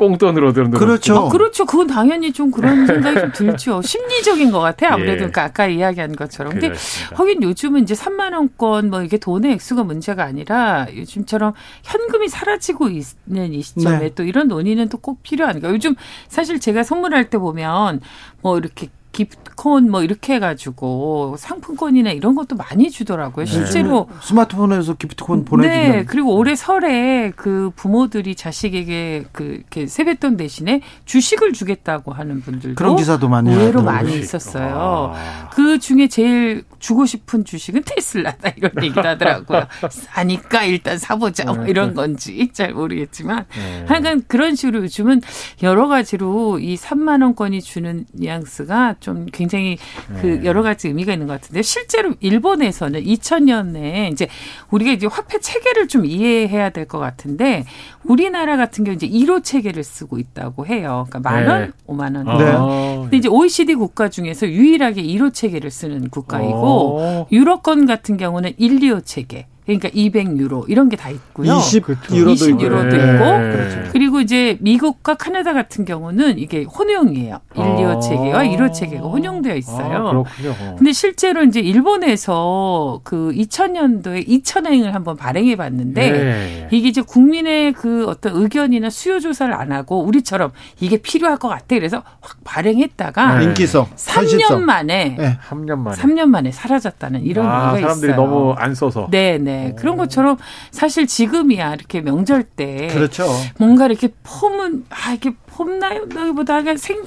꽁돈으로 0.00 0.52
드는 0.54 0.70
그렇죠. 0.70 1.16
아, 1.16 1.28
그렇죠. 1.28 1.66
그건 1.66 1.86
당연히 1.86 2.32
좀 2.32 2.50
그런 2.50 2.86
생각이 2.86 3.20
좀 3.20 3.32
들죠. 3.32 3.82
심리적인 3.82 4.50
것 4.50 4.60
같아요. 4.60 4.92
아무래도 4.94 5.12
예. 5.12 5.16
그러니까 5.18 5.44
아까 5.44 5.66
이야기한 5.66 6.16
것처럼. 6.16 6.52
근데 6.52 6.68
그렇습니다. 6.68 7.16
하긴 7.16 7.42
요즘은 7.42 7.82
이제 7.82 7.94
3만 7.94 8.32
원권 8.32 8.90
뭐 8.90 9.02
이게 9.02 9.18
돈의 9.18 9.52
액수가 9.52 9.84
문제가 9.84 10.24
아니라 10.24 10.86
요즘처럼 10.94 11.52
현금이 11.84 12.28
사라지고 12.28 12.88
있는 12.88 13.52
이 13.52 13.60
시점에 13.62 13.98
네. 13.98 14.14
또 14.14 14.22
이런 14.22 14.48
논의는 14.48 14.88
또 14.88 15.00
꼭 15.00 15.22
필요하니까 15.22 15.70
요즘 15.70 15.94
사실 16.28 16.60
제가 16.60 16.82
선물할 16.82 17.30
때 17.30 17.38
보면 17.38 18.00
뭐 18.42 18.58
이렇게 18.58 18.88
기프트콘 19.12 19.90
뭐 19.90 20.02
이렇게 20.02 20.34
해가지고 20.34 21.36
상품권이나 21.38 22.10
이런 22.12 22.34
것도 22.34 22.56
많이 22.56 22.90
주더라고요. 22.90 23.44
실제로 23.44 24.08
스마트폰에서 24.22 24.94
기프트콘 24.94 25.40
네, 25.40 25.44
보내주면 25.44 26.06
그리고 26.06 26.34
올해 26.36 26.54
설에 26.54 27.32
그 27.36 27.70
부모들이 27.76 28.34
자식에게 28.34 29.24
그 29.32 29.44
이렇게 29.44 29.86
세뱃돈 29.86 30.36
대신에 30.36 30.80
주식을 31.04 31.52
주겠다고 31.52 32.12
하는 32.12 32.40
분들도 32.40 32.76
그런 32.76 32.96
기사도 32.96 33.28
많이 33.28 33.50
의외로. 33.52 33.82
많이 33.82 34.18
있었어요. 34.18 35.14
그 35.52 35.78
중에 35.78 36.08
제일 36.08 36.64
주고 36.78 37.04
싶은 37.04 37.44
주식은 37.44 37.82
테슬라다 37.84 38.50
이런 38.56 38.70
얘기도 38.82 39.02
하더라고요. 39.02 39.66
싸니까 39.90 40.64
일단 40.64 40.98
사보자 40.98 41.44
뭐 41.52 41.66
이런 41.66 41.94
건지 41.94 42.48
잘 42.52 42.72
모르겠지만 42.72 43.44
하여간 43.86 44.24
그런 44.28 44.54
식으로 44.54 44.82
요즘은 44.84 45.20
여러 45.62 45.88
가지로 45.88 46.58
이 46.58 46.76
3만 46.76 47.22
원권이 47.22 47.60
주는 47.60 48.06
뉘앙스가 48.12 48.96
좀 49.00 49.26
굉장히 49.32 49.78
그 50.20 50.40
여러 50.44 50.62
가지 50.62 50.88
의미가 50.88 51.12
있는 51.12 51.26
것 51.26 51.40
같은데 51.40 51.62
실제로 51.62 52.14
일본에서는 52.20 53.02
2000년에 53.02 54.12
이제 54.12 54.28
우리가 54.70 54.92
이제 54.92 55.06
화폐 55.06 55.38
체계를 55.40 55.88
좀 55.88 56.04
이해해야 56.04 56.70
될 56.70 56.86
것 56.90 56.98
같은데 56.98 57.64
우리나라 58.04 58.56
같은 58.56 58.84
경우 58.84 58.94
이제 58.94 59.06
1호 59.08 59.44
체계를 59.44 59.84
쓰고 59.84 60.18
있다고 60.18 60.66
해요. 60.66 61.06
그러니까 61.08 61.30
만 61.30 61.48
원, 61.48 61.60
네. 61.62 61.70
오 61.86 61.94
5만 61.96 62.16
원. 62.16 62.38
네. 62.38 62.96
근데 63.02 63.16
이제 63.16 63.28
OECD 63.28 63.74
국가 63.74 64.08
중에서 64.08 64.48
유일하게 64.48 65.02
1호 65.02 65.32
체계를 65.32 65.70
쓰는 65.70 66.08
국가이고 66.08 66.98
어. 67.00 67.26
유럽권 67.30 67.86
같은 67.86 68.16
경우는 68.16 68.52
1, 68.56 68.80
2호 68.80 69.02
체계. 69.04 69.46
그러니까 69.78 69.88
200유로 69.90 70.64
이런 70.68 70.88
게 70.88 70.96
다 70.96 71.08
있고요. 71.10 71.54
20 71.56 71.84
그렇죠. 71.84 72.14
유로도 72.14 72.32
20 72.32 72.50
있고. 72.50 72.62
유로도 72.62 72.96
네. 72.96 72.96
있고 72.96 73.24
그렇죠. 73.24 73.90
그리고 73.92 74.20
이제 74.20 74.58
미국과 74.60 75.14
카나다 75.14 75.52
같은 75.54 75.84
경우는 75.84 76.38
이게 76.38 76.64
혼용이에요. 76.64 77.38
1, 77.54 77.62
2호 77.62 78.00
체계와 78.02 78.42
1호 78.44 78.72
체계가 78.72 79.06
혼용되어 79.06 79.54
있어요. 79.56 79.96
아, 80.08 80.10
그렇군요. 80.10 80.76
근데 80.76 80.92
실제로 80.92 81.42
이제 81.42 81.60
일본에서 81.60 83.00
그 83.04 83.32
2000년도에 83.34 84.26
2000행을 84.28 84.90
한번 84.92 85.16
발행해 85.16 85.56
봤는데 85.56 86.10
네. 86.10 86.68
이게 86.70 86.88
이제 86.88 87.00
국민의 87.02 87.72
그 87.72 88.06
어떤 88.06 88.36
의견이나 88.36 88.90
수요 88.90 89.20
조사를 89.20 89.52
안 89.54 89.72
하고 89.72 90.02
우리처럼 90.02 90.52
이게 90.80 90.96
필요할 90.98 91.38
것 91.38 91.48
같아. 91.48 91.64
그래서 91.68 92.02
확 92.20 92.38
발행했다가 92.44 93.38
네. 93.38 93.44
인기성, 93.44 93.86
3년 93.96 94.16
현실성. 94.16 94.64
만에 94.66 95.16
네. 95.18 95.38
3년 95.48 95.78
만에. 95.78 95.96
3년 95.96 96.24
만에 96.26 96.50
사라졌다는 96.52 97.22
이런 97.24 97.46
아, 97.46 97.72
얘기가 97.72 97.88
사람들이 97.88 98.12
있어요. 98.12 98.26
너무 98.26 98.52
안 98.52 98.74
써서. 98.74 99.08
네, 99.10 99.38
네. 99.38 99.59
그런 99.76 99.96
것처럼 99.96 100.36
사실 100.70 101.06
지금이야 101.06 101.74
이렇게 101.74 102.00
명절 102.00 102.42
때 102.44 102.88
그렇죠. 102.92 103.26
뭔가 103.58 103.86
이렇게 103.86 104.08
폼은 104.22 104.86
아 104.90 105.12
이게 105.12 105.32
폼나기보다 105.46 106.62
그냥 106.62 106.76
생 106.78 107.02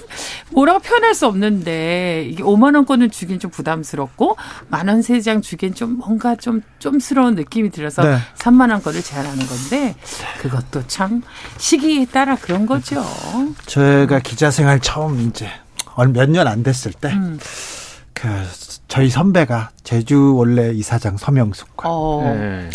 뭐라고 0.51 0.79
표현할 0.79 1.15
수 1.15 1.25
없는데 1.27 2.27
이게 2.29 2.43
5만 2.43 2.75
원권을 2.75 3.09
주긴 3.09 3.39
좀 3.39 3.49
부담스럽고 3.51 4.37
만 4.69 4.87
원 4.89 4.99
세 5.01 5.19
장 5.21 5.41
주긴 5.41 5.73
좀 5.73 5.97
뭔가 5.97 6.35
좀 6.35 6.61
좀스러운 6.79 7.35
느낌이 7.35 7.71
들어서 7.71 8.03
네. 8.03 8.17
3만 8.37 8.69
원권을 8.71 9.01
제한하는 9.01 9.45
건데 9.45 9.95
그것도 10.41 10.87
참 10.87 11.21
시기에 11.57 12.05
따라 12.05 12.35
그런 12.35 12.65
거죠. 12.65 13.03
제가 13.65 14.19
기자 14.19 14.51
생활 14.51 14.79
처음 14.79 15.19
이제 15.29 15.49
몇년 16.13 16.47
안 16.47 16.63
됐을 16.63 16.91
때, 16.91 17.09
음. 17.09 17.39
그 18.13 18.27
저희 18.87 19.09
선배가 19.09 19.71
제주 19.83 20.35
원래 20.35 20.71
이사장 20.71 21.17
서명숙과 21.17 21.89
어. 21.89 22.21
네. 22.23 22.69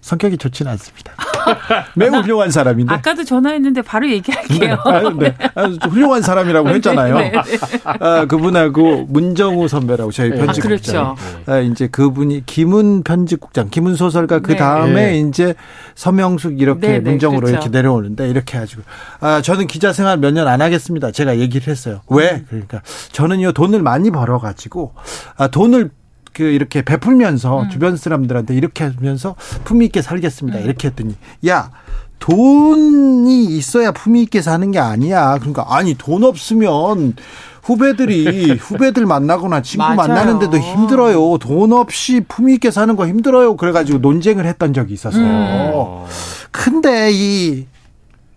성격이 0.00 0.38
좋지는 0.38 0.70
않습니다. 0.72 1.12
매우 1.94 2.10
훌륭한 2.12 2.50
사람인데. 2.50 2.92
아까도 2.94 3.24
전화했는데 3.24 3.82
바로 3.82 4.08
얘기할게요. 4.10 4.78
네. 5.18 5.34
아유, 5.54 5.76
훌륭한 5.88 6.22
사람이라고 6.22 6.68
했잖아요. 6.70 7.18
네, 7.18 7.30
네, 7.30 7.42
아, 7.84 8.24
그분하고 8.26 9.06
문정우 9.08 9.68
선배라고 9.68 10.10
저희 10.12 10.30
네. 10.30 10.36
편집국장. 10.44 11.06
아, 11.06 11.14
그렇죠. 11.14 11.52
아, 11.52 11.58
이제 11.60 11.86
그분이 11.88 12.44
김은 12.46 13.02
편집국장, 13.02 13.70
김은 13.70 13.94
소설가 13.94 14.40
그 14.40 14.52
네. 14.52 14.56
다음에 14.58 15.12
네. 15.12 15.18
이제 15.20 15.54
서명숙 15.94 16.60
이렇게 16.60 16.86
네, 16.88 16.92
네, 17.00 17.10
문정으로 17.10 17.40
그렇죠. 17.46 17.54
이렇게 17.54 17.68
내려오는데 17.70 18.28
이렇게 18.28 18.56
해가지고 18.58 18.82
아 19.20 19.40
저는 19.42 19.66
기자 19.66 19.92
생활 19.92 20.18
몇 20.18 20.32
년 20.34 20.44
안 20.48 20.60
하겠습니다. 20.60 21.10
제가 21.10 21.38
얘기를 21.38 21.68
했어요. 21.68 22.00
왜? 22.08 22.32
음. 22.32 22.44
그러니까 22.48 22.82
저는요 23.12 23.52
돈을 23.52 23.82
많이 23.82 24.10
벌어가지고 24.10 24.94
아 25.36 25.46
돈을 25.48 25.90
그 26.34 26.42
이렇게 26.42 26.82
베풀면서 26.82 27.62
음. 27.62 27.70
주변 27.70 27.96
사람들한테 27.96 28.54
이렇게 28.54 28.84
하면서 28.84 29.36
품위 29.64 29.86
있게 29.86 30.02
살겠습니다. 30.02 30.58
이렇게 30.58 30.88
했더니 30.88 31.14
야 31.48 31.70
돈이 32.18 33.44
있어야 33.44 33.92
품위 33.92 34.22
있게 34.22 34.42
사는 34.42 34.70
게 34.70 34.78
아니야. 34.78 35.36
그러니까 35.38 35.64
아니 35.68 35.94
돈 35.94 36.24
없으면 36.24 37.14
후배들이 37.62 38.52
후배들 38.60 39.06
만나거나 39.06 39.62
친구 39.62 39.84
맞아요. 39.84 39.96
만나는데도 39.96 40.58
힘들어요. 40.58 41.38
돈 41.38 41.72
없이 41.72 42.24
품위 42.26 42.54
있게 42.54 42.70
사는 42.70 42.94
거 42.96 43.06
힘들어요. 43.06 43.56
그래가지고 43.56 43.98
논쟁을 43.98 44.44
했던 44.44 44.74
적이 44.74 44.94
있어서. 44.94 45.18
어. 45.20 46.06
근데 46.50 47.10
이 47.12 47.66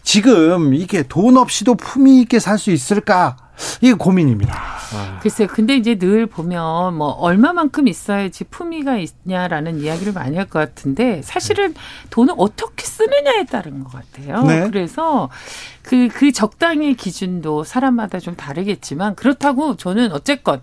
지금 0.08 0.74
이게 0.74 1.04
돈 1.04 1.36
없이도 1.36 1.76
품위 1.76 2.22
있게 2.22 2.40
살 2.40 2.58
수 2.58 2.72
있을까? 2.72 3.36
이게 3.82 3.92
고민입니다. 3.92 4.54
글쎄요. 5.22 5.50
근데 5.52 5.76
이제 5.76 5.96
늘 6.00 6.28
보면 6.28 6.94
뭐 6.96 7.10
얼마만큼 7.10 7.90
있어야지 7.90 8.46
품위가 8.46 9.00
있냐라는 9.00 9.82
이야기를 9.82 10.14
많이 10.14 10.38
할 10.38 10.48
것 10.48 10.60
같은데 10.60 11.22
사실은 11.24 11.74
돈을 12.10 12.36
어떻게 12.38 12.86
쓰느냐에 12.86 13.48
따른 13.48 13.84
것 13.84 13.92
같아요. 13.92 14.44
네. 14.44 14.70
그래서 14.70 15.30
그, 15.82 16.08
그 16.08 16.32
적당의 16.32 16.94
기준도 16.94 17.66
사람마다 17.66 18.20
좀 18.20 18.34
다르겠지만 18.38 19.14
그렇다고 19.16 19.76
저는 19.76 20.14
어쨌건 20.14 20.62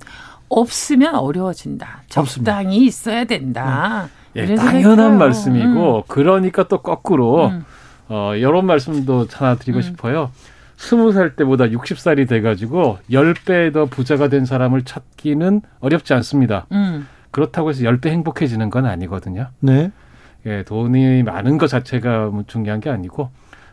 없으면 0.49 1.17
어려워진다. 1.17 2.05
적당히 2.09 2.87
있어야 2.87 3.25
된다. 3.25 4.09
예, 4.37 4.45
이런 4.45 4.57
생각이 4.57 4.83
당연한 4.83 4.97
들어요. 4.97 5.19
말씀이고 5.19 5.97
음. 5.99 6.03
그러니까 6.09 6.63
또 6.63 6.79
거꾸로 6.79 7.49
음. 7.49 7.67
어, 8.09 8.35
이런 8.37 8.67
말씀도 8.67 9.27
하나 9.33 9.55
드리고 9.57 9.81
싶어요. 9.83 10.31
스무 10.77 11.13
살 11.13 11.37
때보다 11.37 11.67
60살이 11.67 12.29
돼가지고 12.29 12.99
10배 13.11 13.73
더 13.73 13.87
부자가 13.87 14.29
된 14.29 14.45
사람을 14.45 14.83
찾기는 14.83 15.63
어렵지 15.81 16.13
않습니다. 16.15 16.67
음. 16.73 17.07
그렇다고 17.31 17.71
해서 17.71 17.83
10배 17.85 18.09
행복해지는 18.09 18.71
건 18.71 18.87
아니거든요. 18.87 19.49
네. 19.61 19.91
예, 20.47 20.63
돈이 20.65 21.23
많은 21.23 21.57
것 21.59 21.69
자체가 21.69 22.27
뭐 22.27 22.45
중요한 22.47 22.81
게 22.81 22.91
아니고 22.91 23.31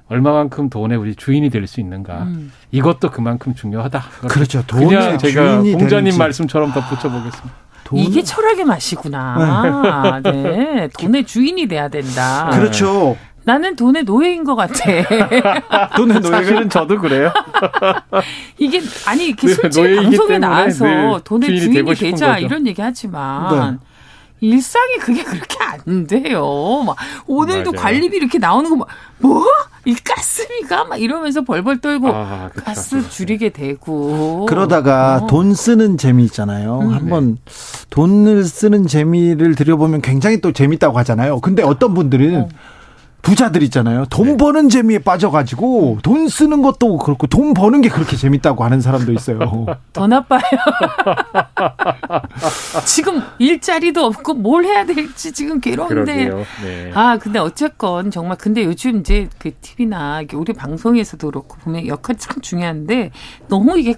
얼마만큼 0.08 0.70
돈의 0.70 0.98
우리 0.98 1.16
주인이 1.16 1.50
될 1.50 1.68
수 1.68 1.80
있는가. 1.80 2.24
음. 2.24 2.52
이것도 2.72 3.12
그만큼 3.12 3.54
중요하다. 3.56 4.02
그렇죠. 4.30 4.64
그냥 4.68 4.90
돈의 4.90 5.20
제가 5.20 5.62
주인이 5.62 5.72
공자님 5.74 5.90
되는지. 6.06 6.18
말씀처럼 6.18 6.72
덧붙여 6.72 7.10
보겠습니다. 7.10 7.62
이게 7.94 8.24
철학의 8.24 8.64
맛이구나. 8.66 10.22
네. 10.24 10.88
돈의 10.98 11.26
주인이 11.26 11.68
돼야 11.68 11.90
된다. 11.90 12.50
그렇죠. 12.54 13.18
나는 13.44 13.76
돈의 13.76 14.04
노예인 14.04 14.44
것 14.44 14.56
같아. 14.56 14.74
돈의 15.96 16.20
노예가 16.20 16.38
사실은 16.38 16.70
저도 16.70 16.98
그래요. 17.00 17.32
이게 18.58 18.82
아니 19.08 19.28
이렇게 19.28 19.48
네, 19.48 19.54
솔직히 19.54 19.82
노예이기 19.82 20.04
방송에 20.18 20.38
나와서 20.40 20.86
늘 20.86 21.22
돈의 21.24 21.60
주인이 21.60 21.96
되자 21.96 22.34
거죠. 22.34 22.46
이런 22.46 22.68
얘기 22.68 22.82
하지만 22.82 23.80
네. 23.80 23.88
일상이 24.48 24.98
그게 25.00 25.24
그렇게 25.24 25.58
안 25.64 26.08
돼요. 26.08 26.84
막 26.86 26.96
오늘도 27.28 27.72
맞아요. 27.72 27.84
관리비 27.84 28.16
이렇게 28.18 28.38
나오는 28.38 28.70
거 28.70 28.76
막 28.76 28.88
뭐? 29.20 29.44
이 29.84 29.96
가스비가 29.96 30.84
막 30.86 30.98
이러면서 31.02 31.42
벌벌 31.42 31.80
떨고 31.82 32.10
아, 32.14 32.50
그쵸. 32.54 32.64
가스 32.66 33.10
줄이게 33.10 33.50
되고 33.50 34.46
그러다가 34.48 35.22
어. 35.24 35.28
돈 35.28 35.56
쓰는 35.56 35.98
재미 35.98 36.24
있잖아요. 36.26 36.80
음. 36.82 36.94
한번 36.94 37.38
돈을 37.90 38.44
쓰는 38.44 38.86
재미를 38.86 39.56
들여보면 39.56 40.02
굉장히 40.02 40.40
또 40.40 40.52
재밌다고 40.52 40.98
하잖아요. 41.00 41.40
근데 41.40 41.64
어떤 41.64 41.96
분들은 41.96 42.36
어. 42.42 42.50
부자들 43.22 43.62
있잖아요. 43.64 44.06
돈 44.10 44.38
버는 44.38 44.70
재미에 44.70 45.00
빠져가지고 45.00 46.00
돈 46.02 46.28
쓰는 46.28 46.62
것도 46.62 46.98
그렇고 46.98 47.28
돈 47.28 47.54
버는 47.54 47.82
게 47.82 47.90
그렇게 47.90 48.18
재밌다고 48.18 48.64
하는 48.64 48.82
사람도 48.82 49.12
있어요. 49.14 49.40
더 49.94 50.08
나빠요. 50.08 50.42
지금 52.86 53.22
일자리도 53.40 54.06
없고 54.06 54.34
뭘 54.34 54.66
해야 54.66 54.86
될지 54.86 55.32
지금 55.32 55.60
괴로운데. 55.60 56.30
네. 56.64 56.92
아, 56.94 57.18
근데 57.18 57.40
어쨌건 57.40 58.12
정말 58.12 58.38
근데 58.38 58.64
요즘 58.64 59.00
이제 59.00 59.30
그 59.38 59.52
TV나 59.62 60.24
우리 60.34 60.54
방송에서도 60.54 61.28
그렇고 61.28 61.58
보면 61.58 61.88
역할이 61.88 62.18
참 62.18 62.42
중요한데 62.42 63.12
너무 63.48 63.78
이게 63.78 63.96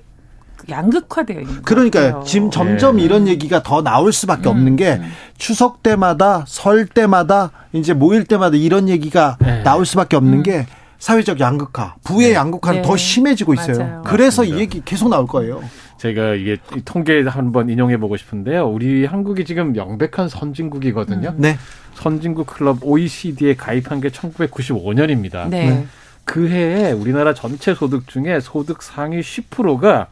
양극화되어 0.69 1.41
있는 1.41 1.55
것 1.55 1.65
그러니까 1.65 2.01
같아요. 2.01 2.23
지금 2.23 2.51
점점 2.51 2.97
네. 2.97 3.03
이런 3.03 3.27
얘기가 3.27 3.63
더 3.63 3.81
나올 3.81 4.11
수밖에 4.13 4.49
음, 4.49 4.51
없는 4.51 4.75
게 4.75 5.01
추석 5.37 5.83
때마다 5.83 6.45
설 6.47 6.85
때마다 6.85 7.51
이제 7.73 7.93
모일 7.93 8.25
때마다 8.25 8.55
이런 8.57 8.89
얘기가 8.89 9.37
네. 9.39 9.63
나올 9.63 9.85
수밖에 9.85 10.15
없는 10.15 10.43
게 10.43 10.65
사회적 10.99 11.41
양극화, 11.41 11.95
부의 12.05 12.33
양극화는 12.33 12.81
네. 12.81 12.87
더 12.87 12.95
심해지고 12.95 13.53
있어요. 13.55 13.77
맞아요. 13.77 14.01
그래서 14.05 14.43
이 14.45 14.51
맞습니다. 14.51 14.61
얘기 14.61 14.81
계속 14.85 15.09
나올 15.09 15.27
거예요. 15.27 15.61
제가 15.97 16.35
이게 16.35 16.57
이 16.75 16.81
통계 16.85 17.21
한번 17.23 17.69
인용해 17.69 17.97
보고 17.97 18.15
싶은데요. 18.15 18.69
우리 18.69 19.05
한국이 19.05 19.43
지금 19.43 19.73
명백한 19.73 20.29
선진국이거든요. 20.29 21.33
네. 21.37 21.57
선진국 21.95 22.47
클럽 22.47 22.77
OECD에 22.81 23.55
가입한 23.55 23.99
게 23.99 24.09
1995년입니다. 24.09 25.49
네. 25.49 25.85
그 26.25 26.47
해에 26.47 26.91
우리나라 26.91 27.33
전체 27.33 27.73
소득 27.75 28.07
중에 28.07 28.39
소득 28.39 28.81
상위 28.81 29.19
10%가 29.19 30.07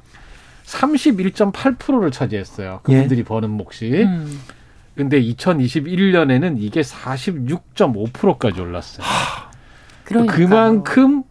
31.8%를 0.71 2.11
차지했어요. 2.11 2.79
그분들이 2.83 3.23
버는 3.23 3.49
몫이. 3.49 4.03
음. 4.03 4.39
근데 4.95 5.21
2021년에는 5.21 6.55
이게 6.59 6.81
46.5%까지 6.81 8.61
올랐어요. 8.61 9.05
그러니까요. 10.03 10.37
그만큼 10.37 11.23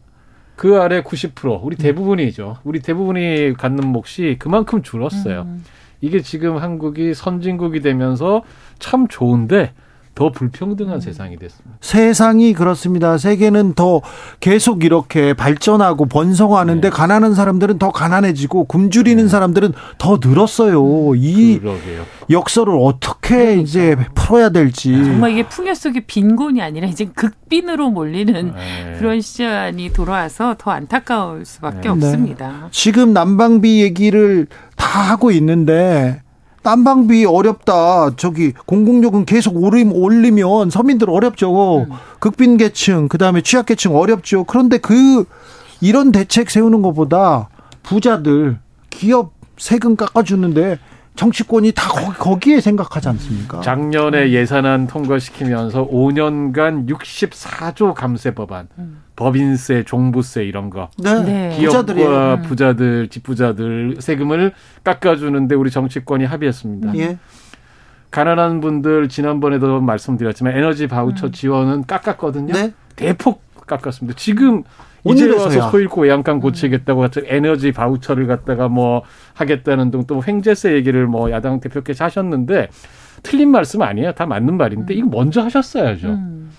그 0.57 0.81
아래 0.81 1.03
90% 1.03 1.61
우리 1.63 1.77
대부분이죠. 1.77 2.59
우리 2.65 2.81
대부분이 2.81 3.55
갖는 3.57 3.87
몫이 3.87 4.37
그만큼 4.39 4.83
줄었어요. 4.83 5.43
음. 5.43 5.65
이게 6.01 6.21
지금 6.21 6.57
한국이 6.57 7.15
선진국이 7.15 7.81
되면서 7.81 8.43
참 8.79 9.09
좋은데 9.09 9.73
더 10.21 10.31
불평등한 10.31 11.01
세상이 11.01 11.39
됐습니다. 11.39 11.79
세상이 11.81 12.53
그렇습니다. 12.53 13.17
세계는 13.17 13.73
더 13.73 14.03
계속 14.41 14.85
이렇게 14.85 15.33
발전하고 15.33 16.05
번성하는데 16.05 16.91
네. 16.91 16.95
가난한 16.95 17.35
사람들은 17.35 17.79
더 17.79 17.91
가난해지고 17.91 18.65
굶주리는 18.65 19.25
네. 19.25 19.29
사람들은 19.31 19.73
더 19.97 20.19
늘었어요. 20.23 21.15
이 21.17 21.59
그러게요. 21.59 22.05
역설을 22.29 22.77
어떻게 22.79 23.57
이제 23.57 23.97
풀어야 24.15 24.51
될지. 24.51 24.93
정말 24.93 25.31
이게 25.31 25.49
풍요 25.49 25.73
속의 25.73 26.03
빈곤이 26.07 26.61
아니라 26.61 26.87
이제 26.87 27.07
극빈으로 27.07 27.89
몰리는 27.89 28.53
네. 28.55 28.97
그런 28.99 29.23
시간이 29.23 29.95
돌아와서 29.95 30.55
더 30.59 30.71
안타까울 30.71 31.47
수밖에 31.47 31.81
네. 31.81 31.89
없습니다. 31.89 32.69
지금 32.73 33.15
난방비 33.15 33.81
얘기를 33.81 34.49
다 34.77 35.01
하고 35.01 35.31
있는데 35.31 36.21
난방비 36.63 37.25
어렵다. 37.25 38.17
저기 38.17 38.53
공공요금 38.67 39.25
계속 39.25 39.57
오름 39.63 39.93
올리면 39.93 40.71
서민들 40.71 41.09
어렵죠. 41.09 41.87
극빈 42.19 42.59
계층 42.59 43.09
그다음에 43.09 43.41
취약 43.41 43.67
계층 43.67 43.97
어렵죠. 43.97 44.45
그런데 44.45 44.79
그 44.79 45.25
이런 45.81 46.13
대책 46.13 46.51
세우는 46.51 46.83
것보다 46.83 47.49
부자들 47.83 48.59
기업 48.91 49.33
세금 49.57 49.97
깎아주는데 49.97 50.79
정치권이 51.21 51.73
다 51.73 51.91
거기, 51.91 52.19
거기 52.19 52.53
에 52.55 52.61
생각하지 52.63 53.11
않습니까? 53.11 53.61
작년에 53.61 54.31
예산안 54.31 54.87
통과시키면서 54.87 55.87
5년간 55.87 56.89
64조 56.89 57.93
감세 57.93 58.31
법안, 58.31 58.69
법인세, 59.17 59.85
종부세 59.85 60.45
이런 60.45 60.71
거. 60.71 60.89
네, 60.97 61.23
네. 61.23 61.57
부자들이에요. 61.59 62.09
기업과 62.09 62.35
음. 62.37 62.43
부자들, 62.43 63.09
집부자들 63.09 63.97
세금을 64.01 64.55
깎아주는데 64.83 65.57
우리 65.57 65.71
정치권이 65.71 66.25
합의했습니다. 66.25 66.97
예. 66.97 67.19
가난한 68.11 68.63
분들 68.63 69.11
지난번에도 69.11 69.79
말씀드렸지만 69.83 70.57
에너지 70.57 70.87
바우처 70.87 71.33
지원은 71.33 71.85
깎았거든요. 71.85 72.55
네. 72.55 72.73
대폭 72.97 73.43
깎았습니다. 73.67 74.17
지금 74.19 74.65
이제. 75.05 75.31
와서 75.31 75.71
소잃고 75.71 76.09
양강 76.09 76.41
고치겠다고 76.41 77.05
해서 77.05 77.21
에너지 77.27 77.73
바우처를 77.73 78.27
갖다가 78.27 78.69
뭐 78.69 79.03
하겠다는 79.35 79.91
등 79.91 80.05
또 80.07 80.23
횡재세 80.27 80.73
얘기를 80.75 81.07
뭐 81.07 81.31
야당 81.31 81.61
대표께서 81.61 82.05
하셨는데 82.05 82.69
틀린 83.23 83.51
말씀 83.51 83.83
아니에요. 83.83 84.13
다 84.13 84.27
맞는 84.27 84.57
말인데 84.57 84.95
이거 84.95 85.09
먼저 85.09 85.43
하셨어야죠. 85.43 86.09
음. 86.09 86.51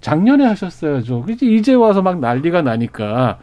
작년에 0.00 0.44
하셨어야죠. 0.44 1.22
그래서 1.22 1.44
이제 1.46 1.74
와서 1.74 2.02
막 2.02 2.20
난리가 2.20 2.62
나니까 2.62 3.38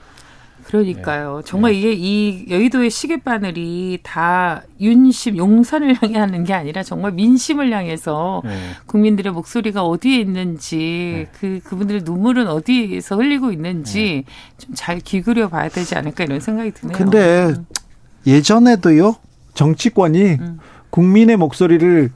그러니까요. 0.68 1.42
정말 1.46 1.74
이게 1.74 1.94
이 1.94 2.46
여의도의 2.50 2.90
시계 2.90 3.18
바늘이 3.18 4.00
다 4.04 4.64
윤심, 4.82 5.38
용산을 5.38 5.96
향해 6.02 6.20
하는 6.20 6.44
게 6.44 6.54
아니라 6.54 6.84
정말 6.84 7.14
민심을 7.14 7.72
향해서 7.72 8.42
네. 8.44 8.52
국민들의 8.86 9.32
목소리가 9.32 9.84
어디에 9.86 10.20
있는지 10.20 11.28
그 11.40 11.62
그분들의 11.64 12.02
눈물은 12.04 12.48
어디에서 12.48 13.16
흘리고 13.16 13.52
있는지 13.54 14.26
좀잘 14.58 15.00
기울여 15.00 15.48
봐야 15.48 15.70
되지 15.70 15.96
않을까 15.96 16.26
이런 16.26 16.42
생각이 16.42 16.72
드네요. 16.72 16.98
근데 16.98 17.54
예전에도요 18.26 19.16
정치권이 19.54 20.24
음. 20.24 20.60
국민의 20.90 21.38
목소리를 21.38 22.12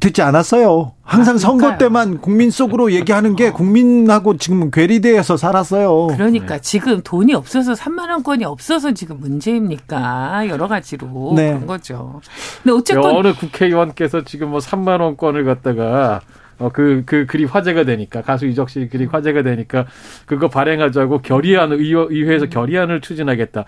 듣지 0.00 0.22
않았어요. 0.22 0.92
항상 1.02 1.36
아, 1.36 1.38
선거. 1.38 1.78
때만 1.78 2.18
국민 2.20 2.50
속으로 2.50 2.92
얘기하는 2.92 3.36
게 3.36 3.52
국민하고 3.52 4.36
지금 4.36 4.70
괴리돼서 4.70 5.36
살았어요. 5.36 6.08
그러니까 6.08 6.58
지금 6.58 7.00
돈이 7.02 7.32
없어서 7.34 7.74
3만 7.74 8.10
원권이 8.10 8.44
없어서 8.44 8.92
지금 8.92 9.20
문제입니까? 9.20 10.48
여러 10.48 10.66
가지로 10.66 11.32
네. 11.36 11.48
그런 11.52 11.66
거죠. 11.66 12.20
근데 12.62 12.76
어쨌건 12.76 13.16
어느 13.16 13.34
국회의원께서 13.34 14.24
지금 14.24 14.50
뭐 14.50 14.58
3만 14.58 15.00
원권을 15.00 15.44
갖다가 15.44 16.20
어, 16.58 16.70
그, 16.70 17.04
그 17.06 17.24
글이 17.26 17.44
화제가 17.44 17.84
되니까, 17.84 18.22
가수 18.22 18.46
이적 18.46 18.68
씨 18.68 18.88
글이 18.88 19.04
화제가 19.04 19.42
되니까, 19.42 19.86
그거 20.26 20.48
발행하자고 20.48 21.22
결의안, 21.22 21.70
의회, 21.72 22.06
의회에서 22.08 22.46
결의안을 22.46 23.00
추진하겠다. 23.00 23.64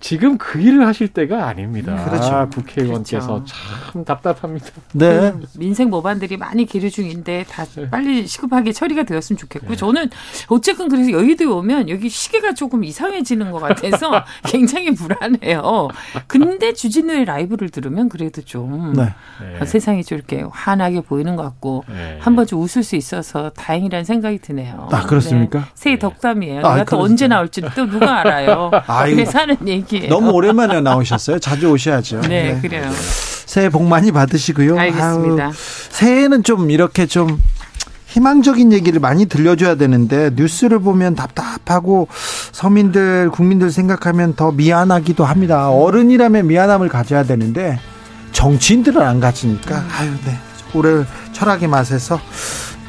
지금 0.00 0.38
그 0.38 0.60
일을 0.60 0.86
하실 0.86 1.08
때가 1.08 1.46
아닙니다. 1.46 2.04
그렇죠. 2.06 2.28
아, 2.28 2.48
국회의원께서 2.48 3.26
그렇죠. 3.34 3.54
참 3.92 4.04
답답합니다. 4.04 4.66
네. 4.94 5.32
그 5.32 5.46
민생 5.58 5.90
법안들이 5.90 6.38
많이 6.38 6.64
계류 6.64 6.90
중인데 6.90 7.44
다 7.48 7.66
빨리 7.90 8.26
시급하게 8.26 8.72
처리가 8.72 9.02
되었으면 9.02 9.36
좋겠고 9.36 9.76
저는 9.76 10.08
어쨌든 10.48 10.88
그래서 10.88 11.10
여의도에 11.12 11.46
오면 11.46 11.90
여기 11.90 12.08
시계가 12.08 12.54
조금 12.54 12.82
이상해지는 12.82 13.50
것 13.50 13.60
같아서 13.60 14.24
굉장히 14.44 14.94
불안해요. 14.94 15.88
근데 16.26 16.72
주진우의 16.72 17.26
라이브를 17.26 17.68
들으면 17.68 18.08
그래도 18.08 18.40
좀 18.42 18.94
네. 18.94 19.14
어, 19.60 19.64
세상이 19.64 20.02
좀 20.04 20.16
이렇게 20.16 20.44
환하게 20.50 21.02
보이는 21.02 21.36
것 21.36 21.42
같고 21.42 21.84
네. 21.88 22.18
한번좀 22.20 22.60
웃을 22.60 22.82
수 22.82 22.96
있어서 22.96 23.50
다행이라는 23.50 24.04
생각이 24.04 24.38
드네요. 24.38 24.88
아, 24.90 25.02
그렇습니까? 25.02 25.58
네. 25.58 25.64
새해 25.74 25.98
덕담이에요. 25.98 26.64
아, 26.64 26.74
내가 26.76 26.96
또. 26.96 27.00
언제 27.02 27.28
나올지 27.28 27.60
또 27.76 27.86
누가 27.86 28.20
알아요. 28.20 28.70
아이고. 28.86 29.16
그래서 29.16 29.38
하는 29.40 29.56
얘기예요. 29.92 30.12
너무 30.12 30.30
오랜만에 30.30 30.80
나오셨어요. 30.80 31.38
자주 31.38 31.70
오셔야죠. 31.70 32.22
네, 32.22 32.58
그래요. 32.60 32.90
새해 33.46 33.68
복 33.68 33.84
많이 33.84 34.12
받으시고요. 34.12 34.78
알겠습니다. 34.78 35.44
아유, 35.46 35.52
새해에는 35.90 36.42
좀 36.44 36.70
이렇게 36.70 37.06
좀 37.06 37.40
희망적인 38.06 38.72
얘기를 38.72 38.98
많이 39.00 39.26
들려줘야 39.26 39.76
되는데 39.76 40.30
뉴스를 40.34 40.80
보면 40.80 41.14
답답하고 41.14 42.08
서민들 42.52 43.30
국민들 43.30 43.70
생각하면 43.70 44.34
더 44.34 44.50
미안하기도 44.52 45.24
합니다. 45.24 45.70
어른이라면 45.70 46.46
미안함을 46.48 46.88
가져야 46.88 47.22
되는데 47.22 47.78
정치인들은 48.32 49.00
안 49.00 49.20
가지니까 49.20 49.84
아유 49.96 50.10
네 50.24 50.38
올해 50.74 51.04
철학의 51.32 51.68
맛에서 51.68 52.20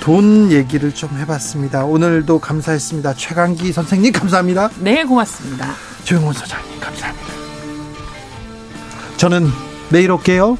돈 0.01 0.51
얘기를 0.51 0.91
좀 0.91 1.15
해봤습니다. 1.19 1.85
오늘도 1.85 2.39
감사했습니다. 2.39 3.13
최강기 3.13 3.71
선생님 3.71 4.11
감사합니다. 4.11 4.69
네, 4.79 5.03
고맙습니다. 5.05 5.73
조영원 6.03 6.33
소장님 6.33 6.79
감사합니다. 6.79 7.27
저는 9.17 9.47
내일 9.91 10.11
올게요. 10.11 10.57